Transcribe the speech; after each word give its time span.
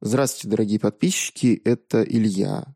Здравствуйте, 0.00 0.48
дорогие 0.48 0.80
подписчики, 0.80 1.60
это 1.64 2.02
Илья. 2.02 2.74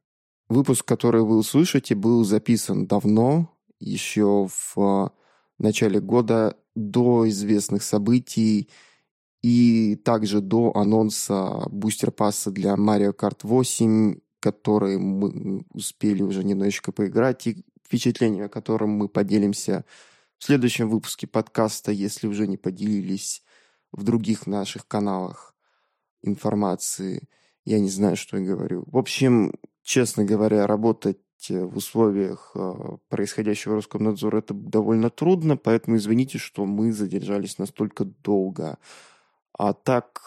Выпуск, 0.49 0.85
который 0.85 1.23
вы 1.23 1.37
услышите, 1.37 1.95
был 1.95 2.25
записан 2.25 2.87
давно, 2.87 3.55
еще 3.81 4.49
в 4.49 5.13
начале 5.59 6.01
года, 6.01 6.57
до 6.75 7.29
известных 7.29 7.83
событий 7.83 8.71
и 9.43 9.97
также 9.97 10.41
до 10.41 10.73
анонса 10.77 11.67
бустер-пасса 11.71 12.51
для 12.51 12.75
Mario 12.75 13.13
Kart 13.13 13.41
8, 13.43 14.21
который 14.41 14.97
мы 14.99 15.65
успели 15.71 16.23
уже 16.23 16.45
немножечко 16.45 16.93
поиграть, 16.93 17.47
и 17.49 17.65
впечатлениями, 17.85 18.47
которым 18.47 18.91
мы 18.91 19.09
поделимся 19.09 19.85
в 20.39 20.45
следующем 20.45 20.89
выпуске 20.89 21.27
подкаста, 21.27 21.91
если 21.91 22.29
уже 22.29 22.47
не 22.47 22.57
поделились 22.57 23.43
в 23.91 24.05
других 24.05 24.47
наших 24.47 24.87
каналах 24.87 25.57
информации. 26.23 27.29
Я 27.65 27.81
не 27.81 27.91
знаю, 27.91 28.17
что 28.17 28.39
я 28.39 28.45
говорю. 28.45 28.85
В 28.87 28.97
общем, 28.97 29.53
честно 29.83 30.25
говоря, 30.25 30.67
работать 30.67 31.19
э, 31.51 31.65
в 31.65 31.77
условиях 31.77 32.53
э, 32.55 32.97
происходящего 33.09 33.77
Роскомнадзора 33.77 34.39
это 34.39 34.55
довольно 34.55 35.11
трудно, 35.11 35.57
поэтому 35.57 35.97
извините, 35.97 36.39
что 36.39 36.65
мы 36.67 36.93
задержались 36.93 37.59
настолько 37.59 38.05
долго. 38.05 38.79
А 39.59 39.73
так, 39.73 40.23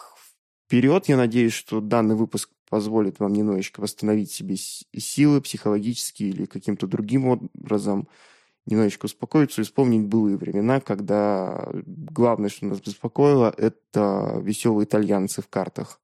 вперед, 0.65 1.07
я 1.07 1.17
надеюсь, 1.17 1.53
что 1.53 1.81
данный 1.81 2.15
выпуск 2.15 2.49
позволит 2.70 3.20
вам 3.20 3.34
немножечко 3.34 3.81
восстановить 3.81 4.31
себе 4.31 4.55
силы 4.55 5.41
психологически 5.41 6.23
или 6.23 6.45
каким-то 6.45 6.87
другим 6.87 7.27
образом, 7.27 8.07
немножечко 8.65 9.05
успокоиться 9.05 9.61
и 9.61 9.63
вспомнить 9.63 10.05
былые 10.07 10.38
времена, 10.38 10.79
когда 10.79 11.67
главное, 11.85 12.49
что 12.49 12.65
нас 12.65 12.79
беспокоило, 12.79 13.53
это 13.57 14.39
веселые 14.41 14.85
итальянцы 14.85 15.41
в 15.41 15.47
картах. 15.47 15.99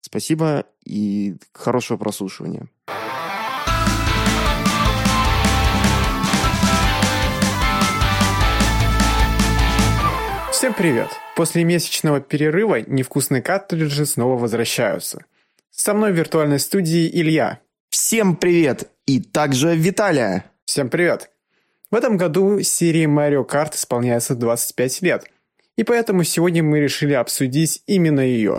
Спасибо 0.00 0.64
и 0.84 1.36
хорошего 1.52 1.98
прослушивания. 1.98 2.68
Всем 10.58 10.74
привет! 10.74 11.08
После 11.36 11.62
месячного 11.62 12.20
перерыва 12.20 12.80
невкусные 12.80 13.42
картриджи 13.42 14.04
снова 14.06 14.36
возвращаются. 14.36 15.24
Со 15.70 15.94
мной 15.94 16.10
в 16.10 16.16
виртуальной 16.16 16.58
студии 16.58 17.08
Илья. 17.08 17.60
Всем 17.90 18.34
привет! 18.34 18.90
И 19.06 19.20
также 19.20 19.76
Виталия. 19.76 20.50
Всем 20.64 20.90
привет! 20.90 21.30
В 21.90 21.94
этом 21.94 22.18
году 22.18 22.60
серии 22.60 23.06
Mario 23.06 23.48
Kart 23.48 23.74
исполняется 23.74 24.34
25 24.34 25.00
лет, 25.00 25.24
и 25.76 25.84
поэтому 25.84 26.22
сегодня 26.22 26.62
мы 26.62 26.80
решили 26.80 27.14
обсудить 27.14 27.82
именно 27.86 28.20
ее. 28.20 28.56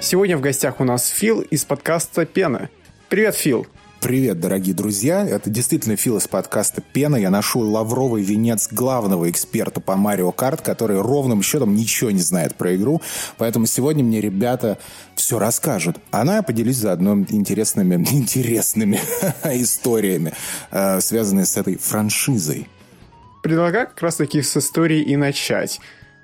Сегодня 0.00 0.36
в 0.36 0.40
гостях 0.40 0.80
у 0.80 0.84
нас 0.84 1.06
Фил 1.06 1.42
из 1.42 1.64
подкаста 1.64 2.26
«Пена». 2.26 2.68
Привет, 3.08 3.36
Фил. 3.36 3.68
Привет, 4.00 4.40
дорогие 4.40 4.74
друзья. 4.74 5.28
Это 5.28 5.50
действительно 5.50 5.94
Фил 5.94 6.16
из 6.16 6.26
подкаста 6.26 6.80
«Пена». 6.80 7.16
Я 7.16 7.28
ношу 7.28 7.60
лавровый 7.60 8.22
венец 8.22 8.72
главного 8.72 9.28
эксперта 9.28 9.82
по 9.82 9.94
Марио 9.94 10.32
Карт, 10.32 10.62
который 10.62 10.98
ровным 11.02 11.42
счетом 11.42 11.74
ничего 11.74 12.10
не 12.10 12.22
знает 12.22 12.54
про 12.54 12.74
игру. 12.76 13.02
Поэтому 13.36 13.66
сегодня 13.66 14.02
мне 14.02 14.22
ребята 14.22 14.78
все 15.16 15.38
расскажут. 15.38 15.98
А 16.12 16.24
ну, 16.24 16.32
я 16.32 16.42
поделюсь 16.42 16.76
заодно 16.76 17.12
интересными, 17.28 17.96
интересными 18.10 18.98
историями, 19.44 20.32
э, 20.70 21.00
связанными 21.02 21.44
с 21.44 21.58
этой 21.58 21.76
франшизой. 21.76 22.68
Предлагаю 23.42 23.86
как 23.86 24.00
раз 24.00 24.16
таки 24.16 24.40
с 24.40 24.56
истории 24.56 25.02
и 25.02 25.16
начать. 25.16 25.78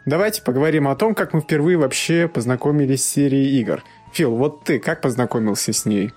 Давайте 0.06 0.40
поговорим 0.40 0.88
о 0.88 0.96
том, 0.96 1.14
как 1.14 1.34
мы 1.34 1.42
впервые 1.42 1.76
вообще 1.76 2.26
познакомились 2.26 3.04
с 3.04 3.08
серией 3.08 3.60
игр. 3.60 3.84
Фил, 4.14 4.34
вот 4.34 4.64
ты 4.64 4.78
как 4.78 5.02
познакомился 5.02 5.74
с 5.74 5.84
ней? 5.84 6.12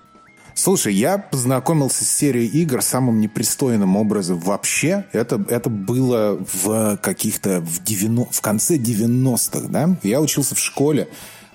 Слушай, 0.54 0.94
я 0.94 1.18
познакомился 1.18 2.04
с 2.04 2.10
серией 2.10 2.46
игр 2.46 2.82
самым 2.82 3.20
непристойным 3.20 3.96
образом 3.96 4.38
вообще. 4.38 5.04
Это, 5.12 5.42
это 5.48 5.70
было 5.70 6.38
в 6.52 6.96
каких-то 6.98 7.60
в, 7.60 7.82
90, 7.82 8.32
в 8.32 8.40
конце 8.40 8.76
90-х, 8.76 9.68
да? 9.68 9.96
Я 10.02 10.20
учился 10.20 10.54
в 10.54 10.58
школе 10.58 11.08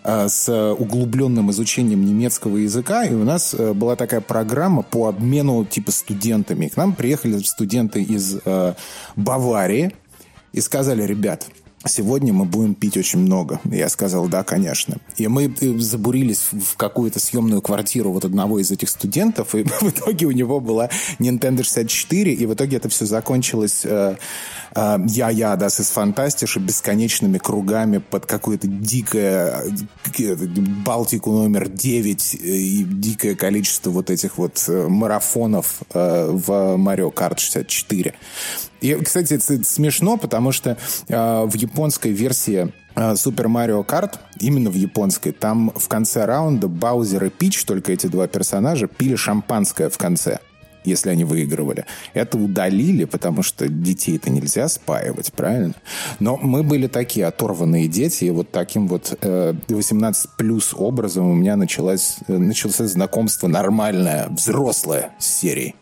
э, 0.03 0.27
с 0.27 0.73
углубленным 0.73 1.51
изучением 1.51 2.05
немецкого 2.05 2.57
языка, 2.57 3.05
и 3.05 3.13
у 3.13 3.23
нас 3.23 3.53
э, 3.53 3.73
была 3.73 3.95
такая 3.95 4.21
программа 4.21 4.81
по 4.81 5.07
обмену 5.07 5.65
типа 5.65 5.91
студентами. 5.91 6.67
К 6.67 6.77
нам 6.77 6.93
приехали 6.93 7.37
студенты 7.39 8.01
из 8.01 8.37
э, 8.43 8.73
Баварии 9.15 9.93
и 10.53 10.61
сказали, 10.61 11.03
ребят, 11.03 11.47
сегодня 11.87 12.33
мы 12.33 12.45
будем 12.45 12.75
пить 12.75 12.97
очень 12.97 13.19
много. 13.19 13.59
Я 13.65 13.89
сказал, 13.89 14.27
да, 14.27 14.43
конечно. 14.43 14.97
И 15.17 15.27
мы 15.27 15.45
э, 15.45 15.77
забурились 15.77 16.47
в 16.51 16.75
какую-то 16.75 17.19
съемную 17.19 17.61
квартиру 17.61 18.11
вот 18.11 18.25
одного 18.25 18.59
из 18.59 18.71
этих 18.71 18.89
студентов, 18.89 19.55
и 19.55 19.63
в 19.81 19.89
итоге 19.89 20.25
у 20.25 20.31
него 20.31 20.59
была 20.59 20.89
Nintendo 21.19 21.63
64, 21.63 22.33
и 22.33 22.45
в 22.45 22.53
итоге 22.53 22.77
это 22.77 22.89
все 22.89 23.05
закончилось 23.05 23.81
э, 23.83 24.15
э, 24.75 24.97
я-я, 25.07 25.55
да, 25.55 25.69
с 25.69 25.77
фантастиши, 25.89 26.59
бесконечными 26.59 27.37
кругами 27.37 27.99
под 27.99 28.25
какое-то 28.25 28.67
дикое 28.67 29.63
э, 30.17 30.35
Балтику 30.85 31.31
номер 31.31 31.69
9 31.69 32.35
и 32.35 32.83
дикое 32.83 33.35
количество 33.35 33.91
вот 33.91 34.09
этих 34.09 34.37
вот 34.37 34.63
марафонов 34.67 35.81
э, 35.93 36.29
в 36.31 36.49
Mario 36.77 37.13
Kart 37.13 37.39
64. 37.39 38.15
И, 38.85 38.95
кстати, 39.03 39.33
это 39.33 39.63
смешно, 39.63 40.17
потому 40.17 40.51
что 40.51 40.77
э, 41.07 41.45
в 41.45 41.55
японской 41.55 42.11
версии 42.11 42.71
Супер 43.15 43.49
Марио 43.49 43.83
Карт, 43.83 44.19
именно 44.39 44.69
в 44.69 44.75
японской, 44.75 45.31
там 45.33 45.73
в 45.75 45.89
конце 45.89 46.23
раунда 46.23 46.69
Баузер 46.69 47.25
и 47.25 47.29
Пич, 47.29 47.65
только 47.65 47.91
эти 47.91 48.07
два 48.07 48.27
персонажа, 48.27 48.87
пили 48.87 49.15
шампанское 49.15 49.89
в 49.89 49.97
конце 49.97 50.39
если 50.85 51.09
они 51.09 51.23
выигрывали. 51.23 51.85
Это 52.13 52.37
удалили, 52.37 53.05
потому 53.05 53.43
что 53.43 53.67
детей-то 53.67 54.29
нельзя 54.29 54.67
спаивать, 54.69 55.33
правильно? 55.33 55.73
Но 56.19 56.37
мы 56.37 56.63
были 56.63 56.87
такие 56.87 57.25
оторванные 57.25 57.87
дети, 57.87 58.25
и 58.25 58.29
вот 58.29 58.51
таким 58.51 58.87
вот 58.87 59.17
э, 59.21 59.53
18 59.67 60.31
плюс 60.37 60.73
образом 60.73 61.27
у 61.27 61.33
меня 61.33 61.55
началось, 61.55 62.17
э, 62.27 62.37
началось 62.37 62.77
знакомство 62.77 63.47
нормальное, 63.47 64.27
взрослое 64.29 65.11
с 65.19 65.25
серией. 65.25 65.75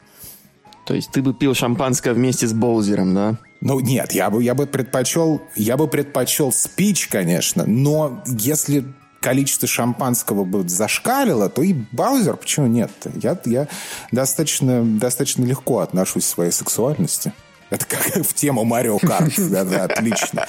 То 0.86 0.94
есть 0.94 1.12
ты 1.12 1.22
бы 1.22 1.34
пил 1.34 1.54
шампанское 1.54 2.14
вместе 2.14 2.48
с 2.48 2.54
Боузером, 2.54 3.14
да? 3.14 3.38
Ну, 3.62 3.80
нет, 3.80 4.12
я 4.12 4.30
бы, 4.30 4.44
я 4.44 4.54
бы 4.54 4.68
предпочел, 4.68 5.42
я 5.56 5.78
бы 5.78 5.88
предпочел 5.88 6.52
спич, 6.52 7.08
конечно, 7.08 7.66
но 7.66 8.22
если 8.28 8.84
количество 9.22 9.68
шампанского 9.68 10.44
бы 10.44 10.68
зашкалило, 10.68 11.50
то 11.50 11.62
и 11.64 11.74
Баузер, 11.94 12.36
почему 12.36 12.68
нет? 12.68 12.92
Я, 13.16 13.40
я 13.46 13.68
достаточно, 14.12 14.84
достаточно 14.84 15.46
легко 15.46 15.80
отношусь 15.80 16.26
к 16.26 16.28
своей 16.28 16.52
сексуальности. 16.52 17.32
Это 17.70 17.86
как 17.86 18.02
в 18.28 18.34
тему 18.34 18.66
Марио 18.66 19.00
Карт. 19.00 19.34
Да, 19.50 19.64
да, 19.64 19.86
отлично. 19.86 20.46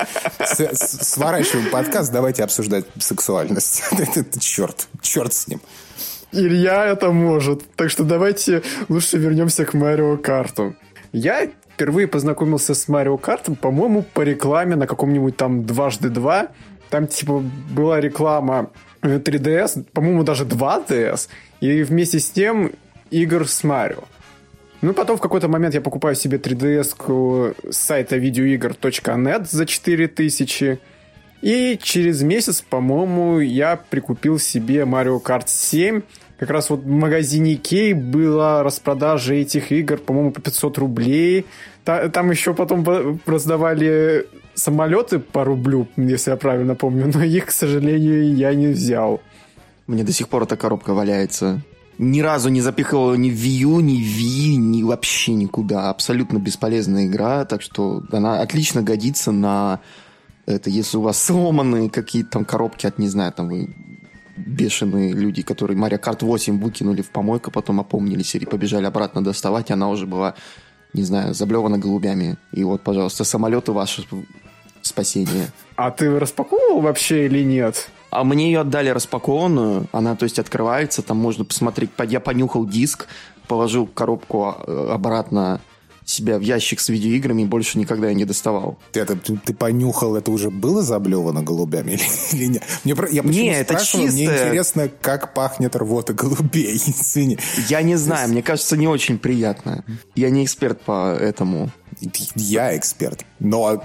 Сворачиваем 0.75 1.71
подкаст, 1.71 2.13
давайте 2.13 2.43
обсуждать 2.43 2.85
сексуальность. 2.99 3.83
Это 3.93 4.41
черт, 4.41 4.89
черт 5.01 5.33
с 5.33 5.47
ним. 5.47 5.63
Илья 6.35 6.87
это 6.87 7.13
может. 7.13 7.63
Так 7.77 7.91
что 7.91 8.03
давайте 8.03 8.63
лучше 8.89 9.19
вернемся 9.19 9.65
к 9.65 9.75
Марио 9.75 10.17
Карту. 10.17 10.75
Я 11.13 11.49
впервые 11.75 12.09
познакомился 12.09 12.75
с 12.75 12.89
Марио 12.89 13.17
Картом, 13.17 13.55
по-моему, 13.55 14.03
по 14.03 14.23
рекламе 14.23 14.75
на 14.75 14.87
каком-нибудь 14.87 15.37
там 15.37 15.65
дважды 15.65 16.09
два. 16.09 16.49
Там, 16.91 17.07
типа, 17.07 17.43
была 17.71 18.01
реклама 18.01 18.71
3DS, 19.03 19.81
э, 19.81 19.83
по-моему, 19.93 20.25
даже 20.25 20.45
2DS, 20.45 21.29
и 21.61 21.83
вместе 21.83 22.19
с 22.19 22.31
тем 22.31 22.73
игр 23.11 23.49
с 23.49 23.65
Марио. 23.65 24.05
Ну, 24.83 24.93
потом 24.93 25.17
в 25.17 25.21
какой-то 25.21 25.49
момент 25.49 25.75
я 25.75 25.81
покупаю 25.81 26.15
себе 26.15 26.39
3DS 26.39 27.55
с 27.71 27.77
сайта 27.77 28.17
videoigр.net 28.17 29.47
за 29.49 29.67
4000. 29.67 30.79
И 31.43 31.79
через 31.83 32.23
месяц, 32.23 32.61
по-моему, 32.61 33.39
я 33.39 33.77
прикупил 33.77 34.39
себе 34.39 34.81
Mario 34.81 35.23
Kart 35.23 35.45
7 35.47 36.03
как 36.39 36.51
раз 36.51 36.71
вот 36.71 36.81
в 36.81 36.89
магазине 36.89 37.55
Кей 37.55 37.95
была 37.95 38.63
распродажа 38.63 39.35
этих 39.35 39.73
игр, 39.73 39.99
по-моему, 39.99 40.33
по 40.33 40.41
500 40.41 40.79
рублей. 40.79 41.47
Там 41.85 42.31
еще 42.31 42.55
потом 42.55 43.21
раздавали 43.27 44.27
самолеты 44.55 45.19
по 45.19 45.45
рублю, 45.45 45.89
если 45.97 46.31
я 46.31 46.37
правильно 46.37 46.75
помню, 46.75 47.11
но 47.13 47.23
их, 47.23 47.47
к 47.47 47.51
сожалению, 47.51 48.35
я 48.35 48.55
не 48.55 48.69
взял. 48.69 49.21
Мне 49.87 50.03
до 50.03 50.13
сих 50.13 50.29
пор 50.29 50.45
эта 50.45 50.57
коробка 50.57 50.95
валяется. 50.95 51.63
Ни 51.99 52.21
разу 52.21 52.49
не 52.49 52.61
запихивал 52.61 53.15
ни 53.15 53.31
в 53.31 53.35
Wii 53.35 53.83
ни 53.83 54.03
в 54.03 54.07
Wii, 54.07 54.57
ни 54.57 54.83
вообще 54.83 55.35
никуда. 55.35 55.91
Абсолютно 55.91 56.39
бесполезная 56.39 57.07
игра, 57.07 57.45
так 57.45 57.63
что 57.63 58.03
она 58.11 58.41
отлично 58.41 58.83
годится 58.83 59.31
на 59.31 59.81
это, 60.47 60.71
если 60.71 60.97
у 60.97 61.03
вас 61.03 61.23
сломанные 61.23 61.91
какие-то 61.91 62.31
там 62.31 62.45
коробки 62.45 62.87
от, 62.87 62.99
не 62.99 63.09
знаю, 63.09 63.33
там 63.33 63.49
вы 63.49 63.75
бешеные 64.37 65.13
люди, 65.13 65.43
которые 65.43 65.79
Mario 65.79 66.01
Kart 66.01 66.25
8 66.25 66.61
выкинули 66.61 67.03
в 67.03 67.11
помойку, 67.11 67.51
потом 67.51 67.81
опомнились 67.81 68.35
и 68.35 68.47
побежали 68.47 68.87
обратно 68.87 69.23
доставать, 69.23 69.71
она 69.71 69.89
уже 69.89 70.07
была, 70.07 70.35
не 70.93 71.03
знаю, 71.03 71.35
заблевана 71.35 71.79
голубями. 71.79 72.37
И 72.53 72.65
вот, 72.65 72.83
пожалуйста, 72.83 73.25
самолеты 73.25 73.73
ваши 73.73 74.05
спасение. 74.83 75.49
А 75.77 75.91
ты 75.91 76.19
распаковывал 76.19 76.81
вообще 76.81 77.27
или 77.27 77.43
нет? 77.43 77.91
А 78.11 78.23
мне 78.23 78.53
ее 78.53 78.61
отдали 78.61 78.91
распакованную, 78.91 79.89
она, 79.93 80.15
то 80.15 80.25
есть, 80.25 80.39
открывается, 80.39 81.03
там 81.03 81.17
можно 81.17 81.45
посмотреть, 81.45 81.91
я 82.09 82.21
понюхал 82.21 82.65
диск, 82.65 83.09
положил 83.49 83.87
коробку 83.87 84.55
а, 84.57 84.93
обратно 84.95 85.61
себя 86.05 86.39
в 86.39 86.43
ящик 86.43 86.81
с 86.81 86.89
видеоиграми 86.89 87.43
и 87.43 87.45
больше 87.47 87.79
никогда 87.79 88.09
я 88.09 88.15
не 88.15 88.25
доставал. 88.25 88.79
Ты, 88.93 89.01
это, 89.01 89.17
ты, 89.17 89.37
ты 89.37 89.55
понюхал, 89.55 90.17
это 90.17 90.31
уже 90.31 90.51
было 90.51 90.83
заблевано 90.83 91.43
голубями 91.43 91.93
или, 91.93 92.03
или 92.33 92.45
нет? 92.47 92.63
Мне, 92.85 92.95
я 93.11 93.23
почему 93.23 93.45
не, 93.45 93.55
это 93.55 93.75
чистое... 93.75 94.11
мне 94.11 94.25
интересно, 94.25 94.91
как 95.01 95.35
пахнет 95.35 95.77
рвота 95.77 96.13
голубей, 96.13 96.77
извини. 96.87 97.39
Я 97.69 97.83
не 97.83 97.97
знаю, 97.97 98.29
мне 98.31 98.43
кажется, 98.43 98.77
не 98.77 98.87
очень 98.87 99.19
приятно. 99.19 99.85
Я 100.15 100.31
не 100.31 100.45
эксперт 100.45 100.81
по 100.81 101.15
этому. 101.15 101.71
Я 102.35 102.77
эксперт, 102.77 103.25
но, 103.39 103.83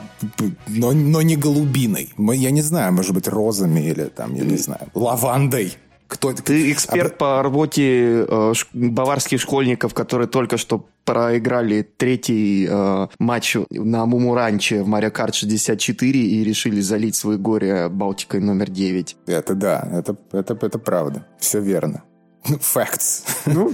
но, 0.68 0.92
но 0.92 1.22
не 1.22 1.36
голубиной. 1.36 2.10
Я 2.18 2.52
не 2.52 2.62
знаю, 2.62 2.92
может 2.92 3.14
быть, 3.14 3.28
розами 3.28 3.82
или 3.82 4.06
там, 4.06 4.34
я 4.36 4.44
не 4.44 4.58
знаю, 4.58 4.88
лавандой. 4.94 5.78
Кто 6.10 6.34
Ты 6.34 6.72
эксперт 6.72 7.14
а... 7.14 7.16
по 7.18 7.44
работе 7.44 8.26
э, 8.28 8.54
баварских 8.74 9.40
школьников, 9.40 9.94
которые 9.94 10.28
только 10.28 10.58
что 10.58 10.88
проиграли 11.06 11.84
третий 11.84 12.68
э, 12.68 13.08
матч 13.20 13.56
на 13.70 14.08
Мумуранче 14.08 14.82
в 14.82 14.88
Марио 14.88 15.12
Карт 15.12 15.36
64 15.36 16.20
и 16.20 16.44
решили 16.44 16.82
залить 16.82 17.16
свое 17.16 17.38
горе 17.38 17.90
Балтикой 17.90 18.40
номер 18.40 18.72
9. 18.72 19.18
Это 19.28 19.54
да, 19.54 19.88
это, 19.92 20.18
это, 20.32 20.58
это 20.60 20.80
правда. 20.80 21.28
Все 21.40 21.62
верно. 21.62 22.04
Facts. 22.44 23.26
Ну, 23.46 23.74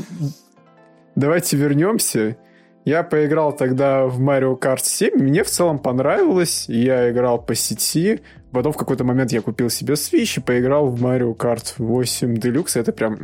давайте 1.15 1.55
вернемся. 1.55 2.35
Я 2.85 3.03
поиграл 3.03 3.51
тогда 3.51 4.05
в 4.05 4.21
Mario 4.21 4.59
Kart 4.59 4.83
7, 4.83 5.15
мне 5.15 5.43
в 5.43 5.49
целом 5.49 5.79
понравилось, 5.79 6.65
я 6.69 7.11
играл 7.11 7.41
по 7.41 7.55
сети, 7.55 8.21
Потом 8.55 8.71
в 8.71 8.77
какой-то 8.77 9.03
момент 9.03 9.33
я 9.33 9.41
купил 9.41 9.69
себе 9.69 9.95
Switch 9.95 10.37
и 10.37 10.39
поиграл 10.39 10.87
в 10.87 11.03
Mario 11.03 11.35
Kart 11.35 11.73
8 11.77 12.35
Deluxe. 12.35 12.79
Это 12.79 12.93
прям 12.93 13.17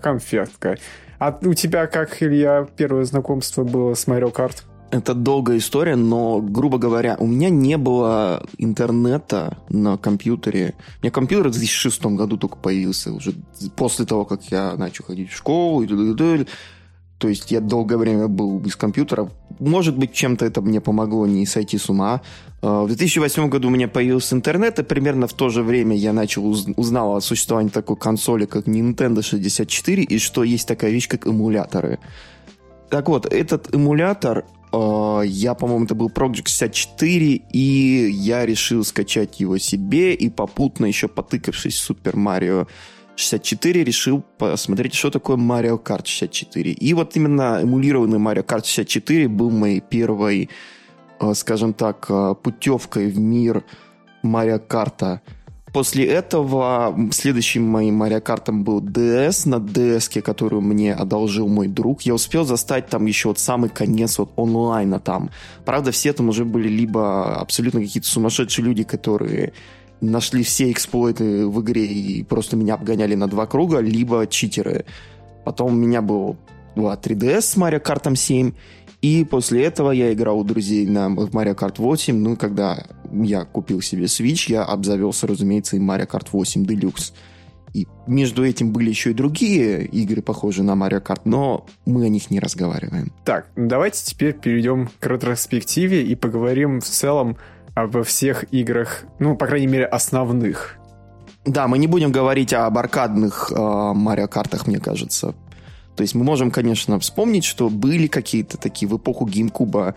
конфетка. 0.00 0.76
А 1.18 1.36
у 1.42 1.54
тебя 1.54 1.88
как, 1.88 2.22
Илья, 2.22 2.68
первое 2.76 3.02
знакомство 3.02 3.64
было 3.64 3.94
с 3.94 4.06
Mario 4.06 4.32
Kart? 4.32 4.62
Это 4.92 5.14
долгая 5.14 5.58
история, 5.58 5.96
но, 5.96 6.40
грубо 6.40 6.78
говоря, 6.78 7.16
у 7.18 7.26
меня 7.26 7.50
не 7.50 7.76
было 7.76 8.46
интернета 8.58 9.58
на 9.68 9.96
компьютере. 9.96 10.74
У 11.00 11.02
меня 11.02 11.10
компьютер 11.10 11.48
в 11.48 11.52
2006 11.52 12.06
году 12.06 12.36
только 12.36 12.56
появился, 12.56 13.12
уже 13.12 13.32
после 13.74 14.06
того, 14.06 14.24
как 14.24 14.44
я 14.52 14.76
начал 14.76 15.04
ходить 15.04 15.30
в 15.30 15.36
школу. 15.36 15.82
И 15.82 15.88
то 17.18 17.28
есть 17.28 17.50
я 17.50 17.60
долгое 17.60 17.96
время 17.96 18.28
был 18.28 18.58
без 18.58 18.76
компьютера. 18.76 19.30
Может 19.58 19.96
быть, 19.96 20.12
чем-то 20.12 20.44
это 20.44 20.60
мне 20.60 20.80
помогло 20.80 21.26
не 21.26 21.46
сойти 21.46 21.78
с 21.78 21.88
ума. 21.88 22.20
А, 22.60 22.82
в 22.82 22.88
2008 22.88 23.48
году 23.48 23.68
у 23.68 23.70
меня 23.70 23.88
появился 23.88 24.36
интернет, 24.36 24.78
и 24.78 24.82
примерно 24.82 25.26
в 25.26 25.32
то 25.32 25.48
же 25.48 25.62
время 25.62 25.96
я 25.96 26.12
начал 26.12 26.46
узнал 26.76 27.16
о 27.16 27.20
существовании 27.20 27.70
такой 27.70 27.96
консоли, 27.96 28.44
как 28.44 28.66
Nintendo 28.66 29.22
64, 29.22 30.02
и 30.02 30.18
что 30.18 30.44
есть 30.44 30.68
такая 30.68 30.90
вещь, 30.90 31.08
как 31.08 31.26
эмуляторы. 31.26 31.98
Так 32.90 33.08
вот, 33.08 33.26
этот 33.32 33.74
эмулятор, 33.74 34.44
а, 34.72 35.22
я, 35.22 35.54
по-моему, 35.54 35.86
это 35.86 35.94
был 35.94 36.08
Project 36.08 36.48
64, 36.48 37.42
и 37.50 38.10
я 38.10 38.44
решил 38.44 38.84
скачать 38.84 39.40
его 39.40 39.56
себе, 39.56 40.12
и 40.12 40.28
попутно 40.28 40.84
еще 40.84 41.08
потыкавшись 41.08 41.80
в 41.80 41.90
Super 41.90 42.14
Mario 42.14 42.68
64 43.16 43.84
решил 43.84 44.22
посмотреть, 44.38 44.94
что 44.94 45.10
такое 45.10 45.36
Mario 45.36 45.82
Kart 45.82 46.06
64. 46.06 46.72
И 46.72 46.94
вот 46.94 47.16
именно 47.16 47.60
эмулированный 47.62 48.18
Mario 48.18 48.44
Kart 48.44 48.64
64 48.64 49.28
был 49.28 49.50
моей 49.50 49.80
первой, 49.80 50.50
э, 51.20 51.34
скажем 51.34 51.72
так, 51.72 52.06
э, 52.08 52.34
путевкой 52.42 53.08
в 53.08 53.18
мир 53.18 53.64
Mario 54.22 54.60
Kart. 54.66 55.20
После 55.72 56.06
этого 56.06 56.96
следующим 57.12 57.64
моим 57.64 58.02
Mario 58.02 58.22
Kart 58.22 58.50
был 58.50 58.80
DS 58.80 59.48
на 59.48 59.56
DS, 59.56 60.22
которую 60.22 60.62
мне 60.62 60.94
одолжил 60.94 61.48
мой 61.48 61.68
друг. 61.68 62.02
Я 62.02 62.14
успел 62.14 62.44
застать 62.44 62.88
там 62.88 63.04
еще 63.06 63.28
вот 63.28 63.38
самый 63.38 63.68
конец 63.68 64.18
вот 64.18 64.32
онлайна 64.36 65.00
там. 65.00 65.30
Правда, 65.64 65.90
все 65.90 66.12
там 66.12 66.28
уже 66.28 66.44
были 66.44 66.68
либо 66.68 67.36
абсолютно 67.36 67.80
какие-то 67.80 68.08
сумасшедшие 68.08 68.64
люди, 68.64 68.84
которые 68.84 69.52
нашли 70.00 70.42
все 70.42 70.70
эксплойты 70.70 71.46
в 71.46 71.62
игре 71.62 71.86
и 71.86 72.22
просто 72.22 72.56
меня 72.56 72.74
обгоняли 72.74 73.14
на 73.14 73.26
два 73.26 73.46
круга, 73.46 73.78
либо 73.78 74.26
читеры. 74.26 74.84
Потом 75.44 75.72
у 75.72 75.76
меня 75.76 76.02
был 76.02 76.36
была 76.74 76.94
3DS 76.94 77.40
с 77.40 77.56
Mario 77.56 77.82
Kart 77.82 78.14
7, 78.14 78.52
и 79.02 79.24
после 79.24 79.64
этого 79.64 79.90
я 79.90 80.12
играл 80.12 80.40
у 80.40 80.44
друзей 80.44 80.86
на, 80.86 81.08
Mario 81.08 81.56
Kart 81.56 81.74
8. 81.78 82.16
Ну, 82.16 82.36
когда 82.36 82.84
я 83.12 83.44
купил 83.44 83.80
себе 83.80 84.04
Switch, 84.04 84.50
я 84.50 84.64
обзавелся, 84.64 85.26
разумеется, 85.26 85.76
и 85.76 85.80
Mario 85.80 86.08
Kart 86.08 86.28
8 86.32 86.64
Deluxe. 86.64 87.12
И 87.72 87.86
между 88.06 88.44
этим 88.44 88.72
были 88.72 88.88
еще 88.88 89.10
и 89.10 89.14
другие 89.14 89.84
игры, 89.84 90.22
похожие 90.22 90.64
на 90.64 90.72
Mario 90.72 91.02
Kart, 91.02 91.22
но 91.24 91.66
мы 91.84 92.06
о 92.06 92.08
них 92.08 92.30
не 92.30 92.40
разговариваем. 92.40 93.12
Так, 93.24 93.48
давайте 93.54 94.02
теперь 94.02 94.32
перейдем 94.32 94.88
к 94.98 95.06
ретроспективе 95.06 96.02
и 96.02 96.14
поговорим 96.14 96.80
в 96.80 96.86
целом 96.86 97.36
во 97.76 98.02
всех 98.02 98.44
играх, 98.52 99.04
ну, 99.18 99.36
по 99.36 99.46
крайней 99.46 99.66
мере, 99.66 99.84
основных. 99.84 100.76
Да, 101.44 101.68
мы 101.68 101.78
не 101.78 101.86
будем 101.86 102.10
говорить 102.10 102.52
об 102.52 102.76
аркадных 102.78 103.52
э, 103.54 103.92
Марио 103.94 104.26
Картах, 104.26 104.66
мне 104.66 104.80
кажется. 104.80 105.34
То 105.94 106.02
есть 106.02 106.14
мы 106.14 106.24
можем, 106.24 106.50
конечно, 106.50 106.98
вспомнить, 106.98 107.44
что 107.44 107.70
были 107.70 108.06
какие-то 108.06 108.58
такие 108.58 108.88
в 108.88 108.96
эпоху 108.96 109.26
GameCube 109.26 109.94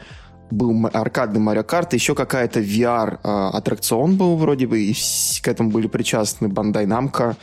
был 0.51 0.89
аркадный 0.91 1.39
Марио 1.39 1.63
Карт, 1.63 1.93
еще 1.93 2.15
какая-то 2.15 2.59
VR-аттракцион 2.59 4.15
был 4.15 4.35
вроде 4.35 4.67
бы, 4.67 4.81
и 4.81 4.93
к 5.41 5.47
этому 5.47 5.69
были 5.69 5.87
причастны 5.87 6.47
Bandai 6.47 6.85
Namco, 6.85 7.35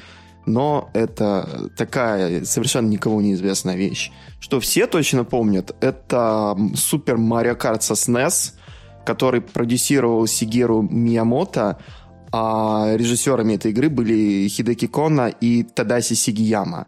но 0.44 0.90
это 0.92 1.70
такая 1.76 2.44
совершенно 2.44 2.88
никого 2.88 3.20
неизвестная 3.20 3.76
вещь. 3.76 4.10
Что 4.40 4.60
все 4.60 4.86
точно 4.86 5.24
помнят, 5.24 5.74
это 5.80 6.56
Супер 6.74 7.16
Марио 7.16 7.54
Карт 7.54 7.82
со 7.82 7.94
SNES, 7.94 8.54
который 9.06 9.40
продюсировал 9.40 10.26
Сигеру 10.26 10.82
Миямото, 10.82 11.78
а 12.32 12.92
режиссерами 12.96 13.54
этой 13.54 13.70
игры 13.70 13.88
были 13.88 14.48
Хидеки 14.48 14.86
Кона 14.86 15.28
и 15.28 15.62
Тадаси 15.62 16.14
Сигияма. 16.14 16.86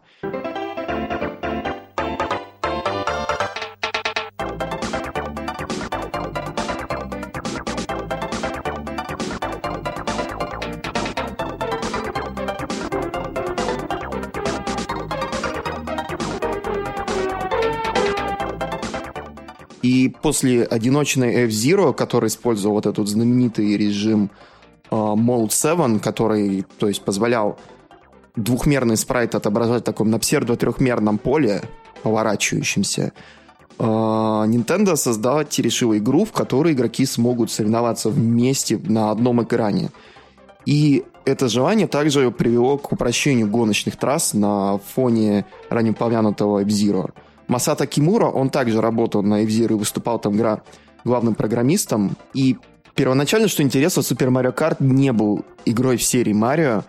После 20.29 20.63
одиночной 20.63 21.45
F-Zero, 21.45 21.91
который 21.91 22.27
использовал 22.27 22.75
вот 22.75 22.85
этот 22.85 23.07
знаменитый 23.07 23.75
режим 23.75 24.29
uh, 24.91 25.15
Mode 25.15 25.49
7, 25.49 25.99
который, 25.99 26.67
то 26.77 26.87
есть, 26.87 27.01
позволял 27.01 27.57
двухмерный 28.35 28.95
спрайт 28.95 29.33
отображать 29.33 29.81
в 29.81 29.85
таком 29.85 30.11
на 30.11 30.19
псевдо-трехмерном 30.19 31.17
поле, 31.17 31.63
поворачивающемся, 32.03 33.11
uh, 33.79 34.47
Nintendo 34.47 34.95
создала, 34.97 35.43
решила 35.57 35.97
игру, 35.97 36.25
в 36.25 36.31
которой 36.31 36.73
игроки 36.73 37.07
смогут 37.07 37.49
соревноваться 37.49 38.09
вместе 38.11 38.77
на 38.77 39.09
одном 39.09 39.41
экране. 39.41 39.89
И 40.67 41.05
это 41.25 41.49
желание 41.49 41.87
также 41.87 42.29
привело 42.29 42.77
к 42.77 42.91
упрощению 42.91 43.47
гоночных 43.47 43.95
трасс 43.95 44.35
на 44.35 44.77
фоне 44.93 45.45
ранее 45.71 45.93
упомянутого 45.93 46.59
F-Zero. 46.59 47.13
Масата 47.49 47.87
Кимура, 47.87 48.27
он 48.27 48.49
также 48.49 48.79
работал 48.79 49.23
на 49.23 49.41
F-Zero 49.41 49.71
и 49.71 49.73
выступал 49.73 50.19
там 50.19 50.37
гра 50.37 50.61
главным 51.03 51.33
программистом. 51.35 52.15
И 52.33 52.57
первоначально, 52.95 53.47
что 53.47 53.63
интересно, 53.63 54.01
Super 54.01 54.29
Mario 54.29 54.55
Kart 54.55 54.77
не 54.79 55.11
был 55.11 55.43
игрой 55.65 55.97
в 55.97 56.03
серии 56.03 56.33
Марио. 56.33 56.83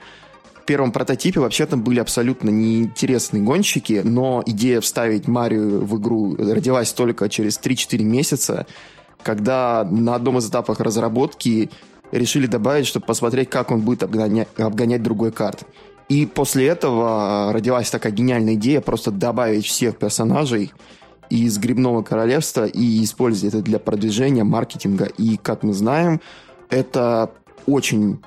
В 0.55 0.65
первом 0.67 0.93
прототипе 0.93 1.41
вообще-то 1.41 1.77
были 1.77 1.99
абсолютно 1.99 2.51
неинтересные 2.51 3.43
гонщики, 3.43 4.03
но 4.05 4.43
идея 4.47 4.81
вставить 4.81 5.27
Марио 5.27 5.81
в 5.81 5.99
игру 5.99 6.37
родилась 6.37 6.93
только 6.93 7.29
через 7.29 7.59
3-4 7.59 8.03
месяца, 8.05 8.67
когда 9.23 9.89
на 9.91 10.15
одном 10.15 10.39
из 10.39 10.49
этапов 10.49 10.79
разработки 10.81 11.71
решили 12.13 12.47
добавить, 12.47 12.87
чтобы 12.87 13.07
посмотреть, 13.07 13.49
как 13.49 13.71
он 13.71 13.81
будет 13.81 14.03
обгонять, 14.03 14.49
обгонять 14.59 15.03
другой 15.03 15.33
карт. 15.33 15.65
И 16.11 16.27
после 16.27 16.67
этого 16.67 17.53
родилась 17.53 17.89
такая 17.89 18.13
гениальная 18.13 18.55
идея 18.55 18.81
просто 18.81 19.13
добавить 19.13 19.65
всех 19.65 19.97
персонажей 19.97 20.73
из 21.31 21.57
Грибного 21.59 22.03
Королевства 22.03 22.67
и 22.67 23.05
использовать 23.05 23.55
это 23.55 23.63
для 23.63 23.79
продвижения, 23.79 24.43
маркетинга. 24.43 25.05
И, 25.05 25.37
как 25.37 25.63
мы 25.63 25.73
знаем, 25.73 26.21
это 26.69 27.31
очень 27.65 28.19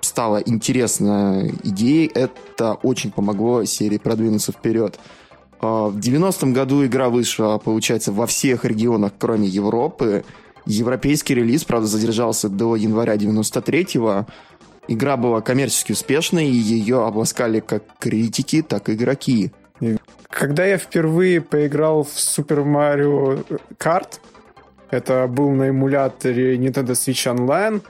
стала 0.00 0.38
интересной 0.38 1.54
идеей, 1.62 2.10
это 2.12 2.74
очень 2.82 3.12
помогло 3.12 3.64
серии 3.64 3.98
продвинуться 3.98 4.50
вперед. 4.50 4.98
А, 5.60 5.90
в 5.90 5.96
90-м 5.96 6.52
году 6.52 6.84
игра 6.84 7.08
вышла, 7.08 7.58
получается, 7.58 8.10
во 8.10 8.26
всех 8.26 8.64
регионах, 8.64 9.12
кроме 9.16 9.46
Европы. 9.46 10.24
Европейский 10.66 11.36
релиз, 11.36 11.62
правда, 11.62 11.86
задержался 11.86 12.48
до 12.48 12.74
января 12.74 13.14
93-го. 13.14 14.26
Игра 14.88 15.16
была 15.16 15.42
коммерчески 15.42 15.92
успешной, 15.92 16.46
и 16.46 16.52
ее 16.52 17.04
обласкали 17.04 17.60
как 17.60 17.82
критики, 17.98 18.62
так 18.62 18.88
и 18.88 18.94
игроки. 18.94 19.52
Когда 20.28 20.64
я 20.64 20.78
впервые 20.78 21.40
поиграл 21.40 22.04
в 22.04 22.16
Super 22.16 22.64
Mario 22.64 23.44
Kart, 23.78 24.18
это 24.90 25.26
был 25.28 25.50
на 25.50 25.68
эмуляторе 25.68 26.56
Nintendo 26.56 26.92
Switch 26.92 27.32
Online, 27.32 27.82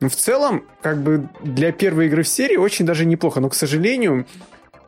ну, 0.00 0.08
в 0.08 0.14
целом, 0.14 0.64
как 0.80 1.02
бы 1.02 1.28
для 1.42 1.72
первой 1.72 2.06
игры 2.06 2.22
в 2.22 2.28
серии 2.28 2.56
очень 2.56 2.86
даже 2.86 3.04
неплохо, 3.04 3.40
но, 3.40 3.50
к 3.50 3.54
сожалению, 3.54 4.26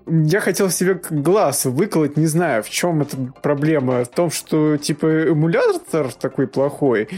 я 0.07 0.41
хотел 0.41 0.71
себе 0.71 1.01
глаз 1.11 1.67
выколоть, 1.67 2.17
не 2.17 2.27
знаю, 2.27 2.63
в 2.63 2.71
чем 2.71 3.03
эта 3.03 3.17
проблема. 3.43 4.05
В 4.05 4.09
том, 4.09 4.31
что, 4.31 4.77
типа, 4.79 5.07
эмулятор 5.07 6.13
такой 6.15 6.47
плохой, 6.47 7.09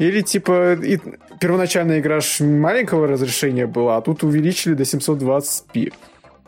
или, 0.00 0.22
типа, 0.22 0.72
и 0.72 0.98
первоначальная 1.40 2.00
игра 2.00 2.20
маленького 2.40 3.06
разрешения 3.06 3.66
была, 3.66 3.98
а 3.98 4.00
тут 4.00 4.24
увеличили 4.24 4.72
до 4.72 4.84
720p. 4.84 5.92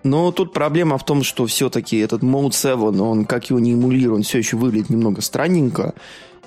Но 0.05 0.33
тут 0.33 0.55
проблема 0.55 0.97
в 0.97 1.05
том, 1.05 1.23
что 1.23 1.45
все-таки 1.45 1.99
этот 1.99 2.23
Mode 2.23 2.53
7, 2.53 3.01
он, 3.01 3.27
как 3.27 3.51
его 3.51 3.61
не 3.61 3.75
эмулирует, 3.75 4.25
все 4.25 4.39
еще 4.39 4.57
выглядит 4.57 4.89
немного 4.89 5.21
странненько. 5.21 5.93